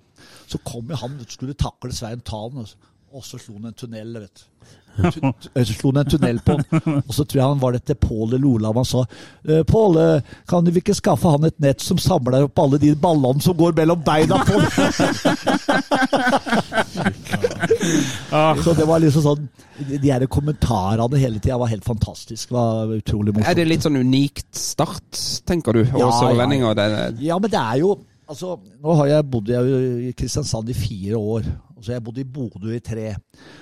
Så 0.50 0.58
kom 0.66 0.90
jo 0.90 0.98
han 0.98 1.20
skulle 1.30 1.54
takle 1.58 1.94
Svein 1.94 2.22
Talen. 2.26 2.58
og 2.64 2.68
så- 2.68 2.78
og 3.16 3.24
så 3.24 3.40
slo 3.40 3.54
han 3.60 3.70
en 3.72 3.78
tunnel, 3.80 4.14
vet 4.20 4.42
du. 4.42 4.44
Tu- 4.96 5.20
tu- 5.44 5.50
Så 5.68 5.74
slo 5.76 5.92
han 5.92 6.02
en 6.06 6.10
tunnel 6.12 6.38
på 6.44 6.56
han, 6.56 7.02
og 7.02 7.12
så 7.16 7.24
tror 7.28 7.40
jeg 7.42 7.48
han 7.50 7.60
var 7.62 7.76
det 7.76 7.82
til 7.90 7.98
Pål 8.00 8.36
eller 8.38 8.48
Olav 8.48 8.78
han 8.80 8.88
sa 8.88 9.02
«Eh, 9.44 9.64
Pål, 9.68 9.98
eh, 10.00 10.30
kan 10.48 10.64
du 10.64 10.72
ikke 10.72 10.96
skaffe 10.96 11.32
han 11.34 11.44
et 11.50 11.58
nett 11.64 11.84
som 11.84 12.00
samler 12.00 12.46
opp 12.48 12.60
alle 12.64 12.80
de 12.80 12.94
ballene 12.96 13.44
som 13.44 13.58
går 13.60 13.76
mellom 13.80 14.00
beina 14.08 14.40
på? 14.48 14.56
Så 18.64 18.74
det 18.78 18.86
var 18.88 19.00
liksom 19.04 19.24
sånn 19.26 19.46
De, 19.76 19.98
de 20.00 20.12
her 20.14 20.24
kommentarene 20.32 21.20
hele 21.20 21.40
tida 21.44 21.58
var 21.60 21.68
helt 21.72 21.84
fantastisk. 21.86 22.52
Var 22.56 22.94
utrolig 22.96 23.34
morsomt. 23.36 23.50
Er 23.52 23.58
det 23.60 23.66
litt 23.68 23.84
sånn 23.86 24.00
unikt 24.00 24.48
start, 24.56 25.20
tenker 25.48 25.76
du? 25.76 25.82
Og 25.90 26.00
Ja, 26.06 26.12
sørlendinger? 26.22 26.80
Ja. 26.80 27.10
Ja, 27.34 27.40
men 27.44 27.52
det 27.52 27.60
er 27.62 27.82
jo 27.84 27.96
Altså, 28.26 28.56
nå 28.82 28.94
har 28.98 29.06
jeg 29.12 29.26
bodd 29.30 29.52
i 29.54 30.10
Kristiansand 30.18 30.72
i 30.72 30.74
fire 30.74 31.20
år. 31.20 31.44
Så 31.82 31.94
jeg 31.94 32.04
bodd 32.06 32.20
i 32.22 32.28
Bodø 32.38 32.74
i 32.76 32.82
tre. 32.84 33.14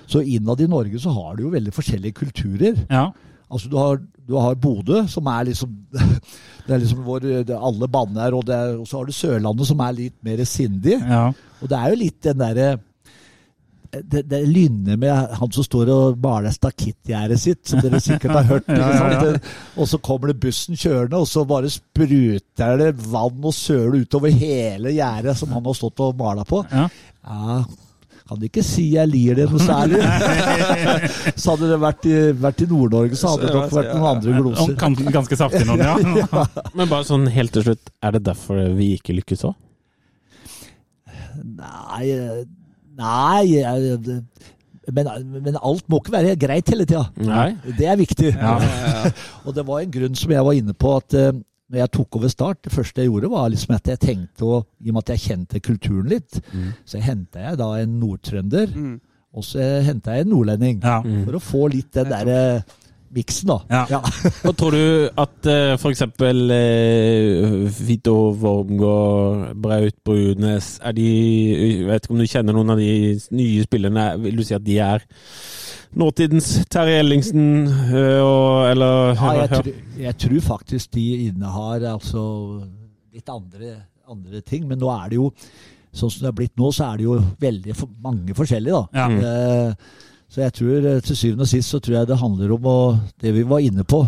Så 0.08 0.22
innad 0.22 0.62
i 0.62 0.70
Norge 0.70 1.00
så 1.02 1.14
har 1.16 1.36
du 1.36 1.48
jo 1.48 1.54
veldig 1.54 1.74
forskjellige 1.74 2.20
kulturer. 2.22 2.84
Ja. 2.90 3.08
Altså 3.54 3.70
du 3.70 3.78
har, 3.78 4.00
du 4.28 4.38
har 4.40 4.56
Bodø, 4.58 5.04
som 5.10 5.28
er 5.30 5.50
liksom 5.50 5.74
Det 6.66 6.72
er 6.72 6.80
liksom 6.80 7.04
hvor 7.04 7.26
alle 7.68 7.88
banner, 7.92 8.36
og, 8.38 8.48
er, 8.48 8.78
og 8.80 8.88
så 8.88 9.02
har 9.02 9.10
du 9.10 9.16
Sørlandet, 9.16 9.68
som 9.68 9.82
er 9.84 9.98
litt 9.98 10.16
mer 10.24 10.46
sindig. 10.48 11.00
ja. 11.02 11.28
Og 11.64 11.70
det 11.72 11.78
er 11.80 11.92
jo 11.92 12.00
litt 12.02 12.18
den 12.26 12.40
derre 12.40 12.72
det, 14.02 14.24
det 14.30 14.40
lynner 14.50 14.98
med 14.98 15.36
han 15.38 15.52
som 15.54 15.66
står 15.66 15.92
og 15.94 16.22
maler 16.24 16.54
stakittgjerdet 16.54 17.40
sitt, 17.40 17.62
som 17.70 17.82
dere 17.84 18.02
sikkert 18.02 18.38
har 18.40 18.48
hørt. 18.50 18.70
ja, 18.74 18.90
ja, 18.90 19.10
ja. 19.14 19.38
Og 19.78 19.90
så 19.90 20.00
kommer 20.04 20.32
det 20.32 20.40
bussen 20.42 20.78
kjørende, 20.80 21.20
og 21.22 21.30
så 21.30 21.46
bare 21.48 21.72
spruter 21.72 22.78
det 22.82 22.92
vann 23.06 23.46
og 23.46 23.56
søle 23.56 24.04
utover 24.04 24.34
hele 24.34 24.96
gjerdet 24.96 25.38
som 25.40 25.54
han 25.54 25.66
har 25.68 25.78
stått 25.78 26.04
og 26.06 26.18
mala 26.20 26.46
på. 26.48 26.64
Ja. 26.74 26.88
Ja, 28.34 28.38
kan 28.38 28.42
du 28.42 28.48
ikke 28.50 28.64
si 28.66 28.88
jeg 28.96 29.10
lir 29.12 29.38
det 29.38 29.46
noe 29.52 29.62
særlig? 29.62 30.00
så 31.42 31.54
hadde 31.54 31.68
det 31.70 31.76
vært 31.84 32.08
i, 32.10 32.16
vært 32.34 32.64
i 32.64 32.68
Nord-Norge, 32.72 33.18
så 33.20 33.34
hadde 33.34 33.46
det 33.46 33.54
nok 33.60 33.76
vært 33.76 33.92
noen 33.94 34.08
andre 34.10 34.38
gloser. 34.40 34.74
Ganske, 34.80 35.14
ganske 35.14 35.38
saftig 35.38 35.68
noen, 35.70 36.18
ja. 36.24 36.46
Men 36.74 36.90
bare 36.90 37.06
sånn 37.06 37.28
helt 37.30 37.54
til 37.54 37.68
slutt, 37.68 37.94
er 38.02 38.18
det 38.18 38.24
derfor 38.26 38.64
vi 38.74 38.96
ikke 38.98 39.14
lykkes 39.20 39.46
òg? 39.52 39.54
Nei, 41.44 42.10
nei 42.98 43.46
men, 44.94 45.08
men 45.38 45.56
alt 45.62 45.86
må 45.88 46.02
ikke 46.02 46.16
være 46.18 46.34
greit 46.42 46.74
hele 46.74 46.88
tida. 46.90 47.06
Det 47.78 47.86
er 47.88 48.00
viktig. 48.02 48.34
Ja. 48.34 48.58
og 49.46 49.54
det 49.56 49.64
var 49.68 49.84
en 49.84 49.94
grunn 49.94 50.18
som 50.18 50.34
jeg 50.34 50.50
var 50.50 50.58
inne 50.58 50.74
på, 50.74 50.98
at 50.98 51.16
eh, 51.16 51.32
når 51.72 51.80
jeg 51.80 51.92
tok 51.96 52.16
over 52.20 52.30
Start, 52.30 52.60
det 52.68 52.74
første 52.76 53.02
jeg 53.02 53.10
gjorde, 53.10 53.30
var 53.32 53.50
liksom 53.50 53.74
at 53.76 53.88
jeg 53.94 54.00
tenkte, 54.04 54.46
å, 54.46 54.60
i 54.84 54.90
og 54.92 54.98
med 54.98 55.04
at 55.06 55.14
jeg 55.16 55.24
kjente 55.30 55.62
kulturen 55.64 56.10
litt, 56.12 56.42
så 56.86 57.00
henta 57.02 57.48
jeg 57.48 57.58
da 57.64 57.72
en 57.82 58.00
nordtrønder, 58.02 58.68
Mm. 58.76 59.00
og 59.34 59.44
så 59.48 59.64
henta 59.88 60.14
jeg 60.18 60.28
en 60.28 60.34
nordlending. 60.36 60.82
Ja. 60.84 61.00
For 61.26 61.40
å 61.40 61.42
få 61.42 61.68
litt 61.74 61.92
den 61.96 62.12
derre 62.12 62.64
miksen, 63.14 63.50
da. 63.50 63.86
Ja. 63.90 64.00
Og 64.50 64.56
tror 64.58 64.74
du 64.74 65.10
at 65.22 65.46
uh, 65.46 65.74
f.eks. 65.78 66.02
Uh, 66.18 67.68
Vito 67.86 68.16
Wormgård, 68.42 69.52
Braut 69.62 69.98
Brunes 70.06 70.80
er 70.82 70.96
de 70.98 71.06
Jeg 71.06 71.86
vet 71.88 72.06
ikke 72.08 72.16
om 72.16 72.22
du 72.24 72.26
kjenner 72.30 72.58
noen 72.58 72.74
av 72.74 72.82
de 72.82 72.88
nye 73.38 73.66
spillerne. 73.68 74.08
Vil 74.24 74.40
du 74.40 74.44
si 74.48 74.56
at 74.58 74.66
de 74.66 74.80
er 74.82 75.06
nåtidens 76.00 76.48
Terje 76.72 77.00
Ellingsen, 77.04 77.68
øh, 77.68 78.22
og, 78.24 78.70
eller 78.72 79.14
Ja, 79.14 79.34
jeg, 79.44 79.50
tror, 79.50 79.70
jeg 80.06 80.18
tror 80.26 80.40
faktisk 80.48 80.96
de 80.98 81.06
innehar 81.28 81.86
altså 81.94 82.24
litt 83.14 83.30
andre, 83.30 83.76
andre 84.10 84.42
ting, 84.42 84.68
men 84.68 84.82
nå 84.82 84.90
er 84.94 85.14
det 85.14 85.22
jo 85.22 85.30
Sånn 85.94 86.10
som 86.10 86.24
det 86.24 86.32
er 86.32 86.38
blitt 86.40 86.56
nå, 86.58 86.72
så 86.74 86.88
er 86.88 86.98
det 86.98 87.04
jo 87.06 87.20
veldig 87.38 87.74
mange 88.02 88.34
forskjellige, 88.34 88.74
da. 88.74 89.04
Ja. 89.04 89.28
Eh, 89.30 90.08
så 90.34 90.42
jeg 90.42 90.56
tror 90.58 90.88
eh, 90.90 91.02
til 91.06 91.20
syvende 91.20 91.46
og 91.46 91.52
sist 91.52 91.70
så 91.70 91.78
tror 91.78 92.00
jeg 92.00 92.10
det 92.10 92.18
handler 92.18 92.54
om 92.56 92.66
å, 92.66 92.78
det 93.22 93.34
vi 93.36 93.44
var 93.46 93.62
inne 93.62 93.86
på. 93.86 94.00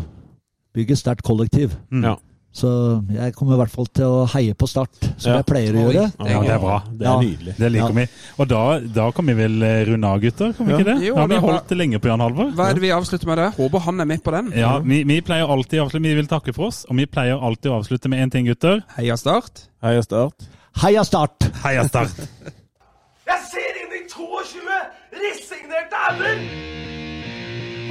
Bygge 0.73 0.97
sterkt 0.97 1.21
kollektiv. 1.27 1.75
Ja. 1.93 2.15
Så 2.55 2.69
jeg 3.11 3.33
kommer 3.35 3.57
i 3.57 3.59
hvert 3.59 3.71
fall 3.73 3.87
til 3.91 4.05
å 4.07 4.19
heie 4.31 4.53
på 4.55 4.67
Start, 4.71 4.93
som 5.19 5.31
Ja. 5.33 5.37
jeg 5.41 5.45
pleier 5.49 5.75
å 5.75 5.81
gjøre. 5.91 6.03
Ja, 6.23 6.39
det 6.39 6.51
er 6.55 6.59
bra. 6.63 6.77
Det 6.87 7.01
er 7.05 7.09
Ja. 7.11 7.15
nydelig. 7.19 7.55
Det 7.57 7.71
liker 7.73 7.87
Ja. 7.91 7.97
vi. 7.97 8.05
Og 8.39 8.47
da, 8.47 8.79
da 8.79 9.11
kan 9.11 9.25
vi 9.27 9.33
vel 9.33 9.61
eh, 9.63 9.83
runde 9.89 10.07
av, 10.07 10.21
gutter? 10.21 10.53
Kan 10.55 10.65
vi 10.67 10.71
Ja. 10.71 10.77
ikke 10.79 10.85
det? 10.93 10.95
Jo, 11.05 11.15
Da 11.15 11.21
har 11.21 11.27
vi 11.27 11.35
holdt 11.35 11.67
det 11.67 11.77
lenge 11.77 11.99
på 11.99 12.07
Jan 12.07 12.19
Halvor. 12.23 12.51
Hva 12.55 12.69
er 12.69 12.73
det 12.73 12.81
vi 12.81 12.91
avslutter 12.95 13.27
med 13.27 13.37
det? 13.37 13.49
Håper 13.57 13.79
han 13.81 13.99
er 13.99 14.05
med 14.05 14.23
på 14.23 14.31
den. 14.31 14.51
Ja, 14.55 14.79
vi, 14.79 15.03
vi 15.03 15.19
pleier 15.21 15.47
alltid 15.51 15.79
å 15.81 15.85
avslutte 15.89 16.01
Vi 16.03 16.15
vil 16.15 16.27
takke 16.27 16.53
for 16.55 16.67
oss, 16.67 16.85
og 16.89 16.95
vi 16.95 17.05
pleier 17.05 17.35
alltid 17.43 17.71
å 17.71 17.81
avslutte 17.83 18.07
med 18.07 18.19
én 18.23 18.31
ting, 18.31 18.45
gutter. 18.47 18.81
Heia 18.95 19.17
Start. 19.17 19.67
Heia 19.83 20.01
Start. 20.01 20.47
Heia 20.77 21.03
Start! 21.03 21.39
Heia 21.63 21.83
Start! 21.87 22.15
Jeg 23.27 23.39
ser 23.51 23.73
inn 23.83 23.91
i 23.99 24.07
22 24.07 24.63
resignerte 25.11 25.97
ender! 26.09 26.37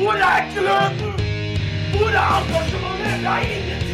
Hvor 0.01 0.17
er 0.17 0.41
gløden? 0.55 1.13
Hvor 1.95 2.09
er 2.09 2.29
engasjementet? 2.41 3.21
Det 3.21 3.29
er 3.29 3.41
ingenting 3.45 3.94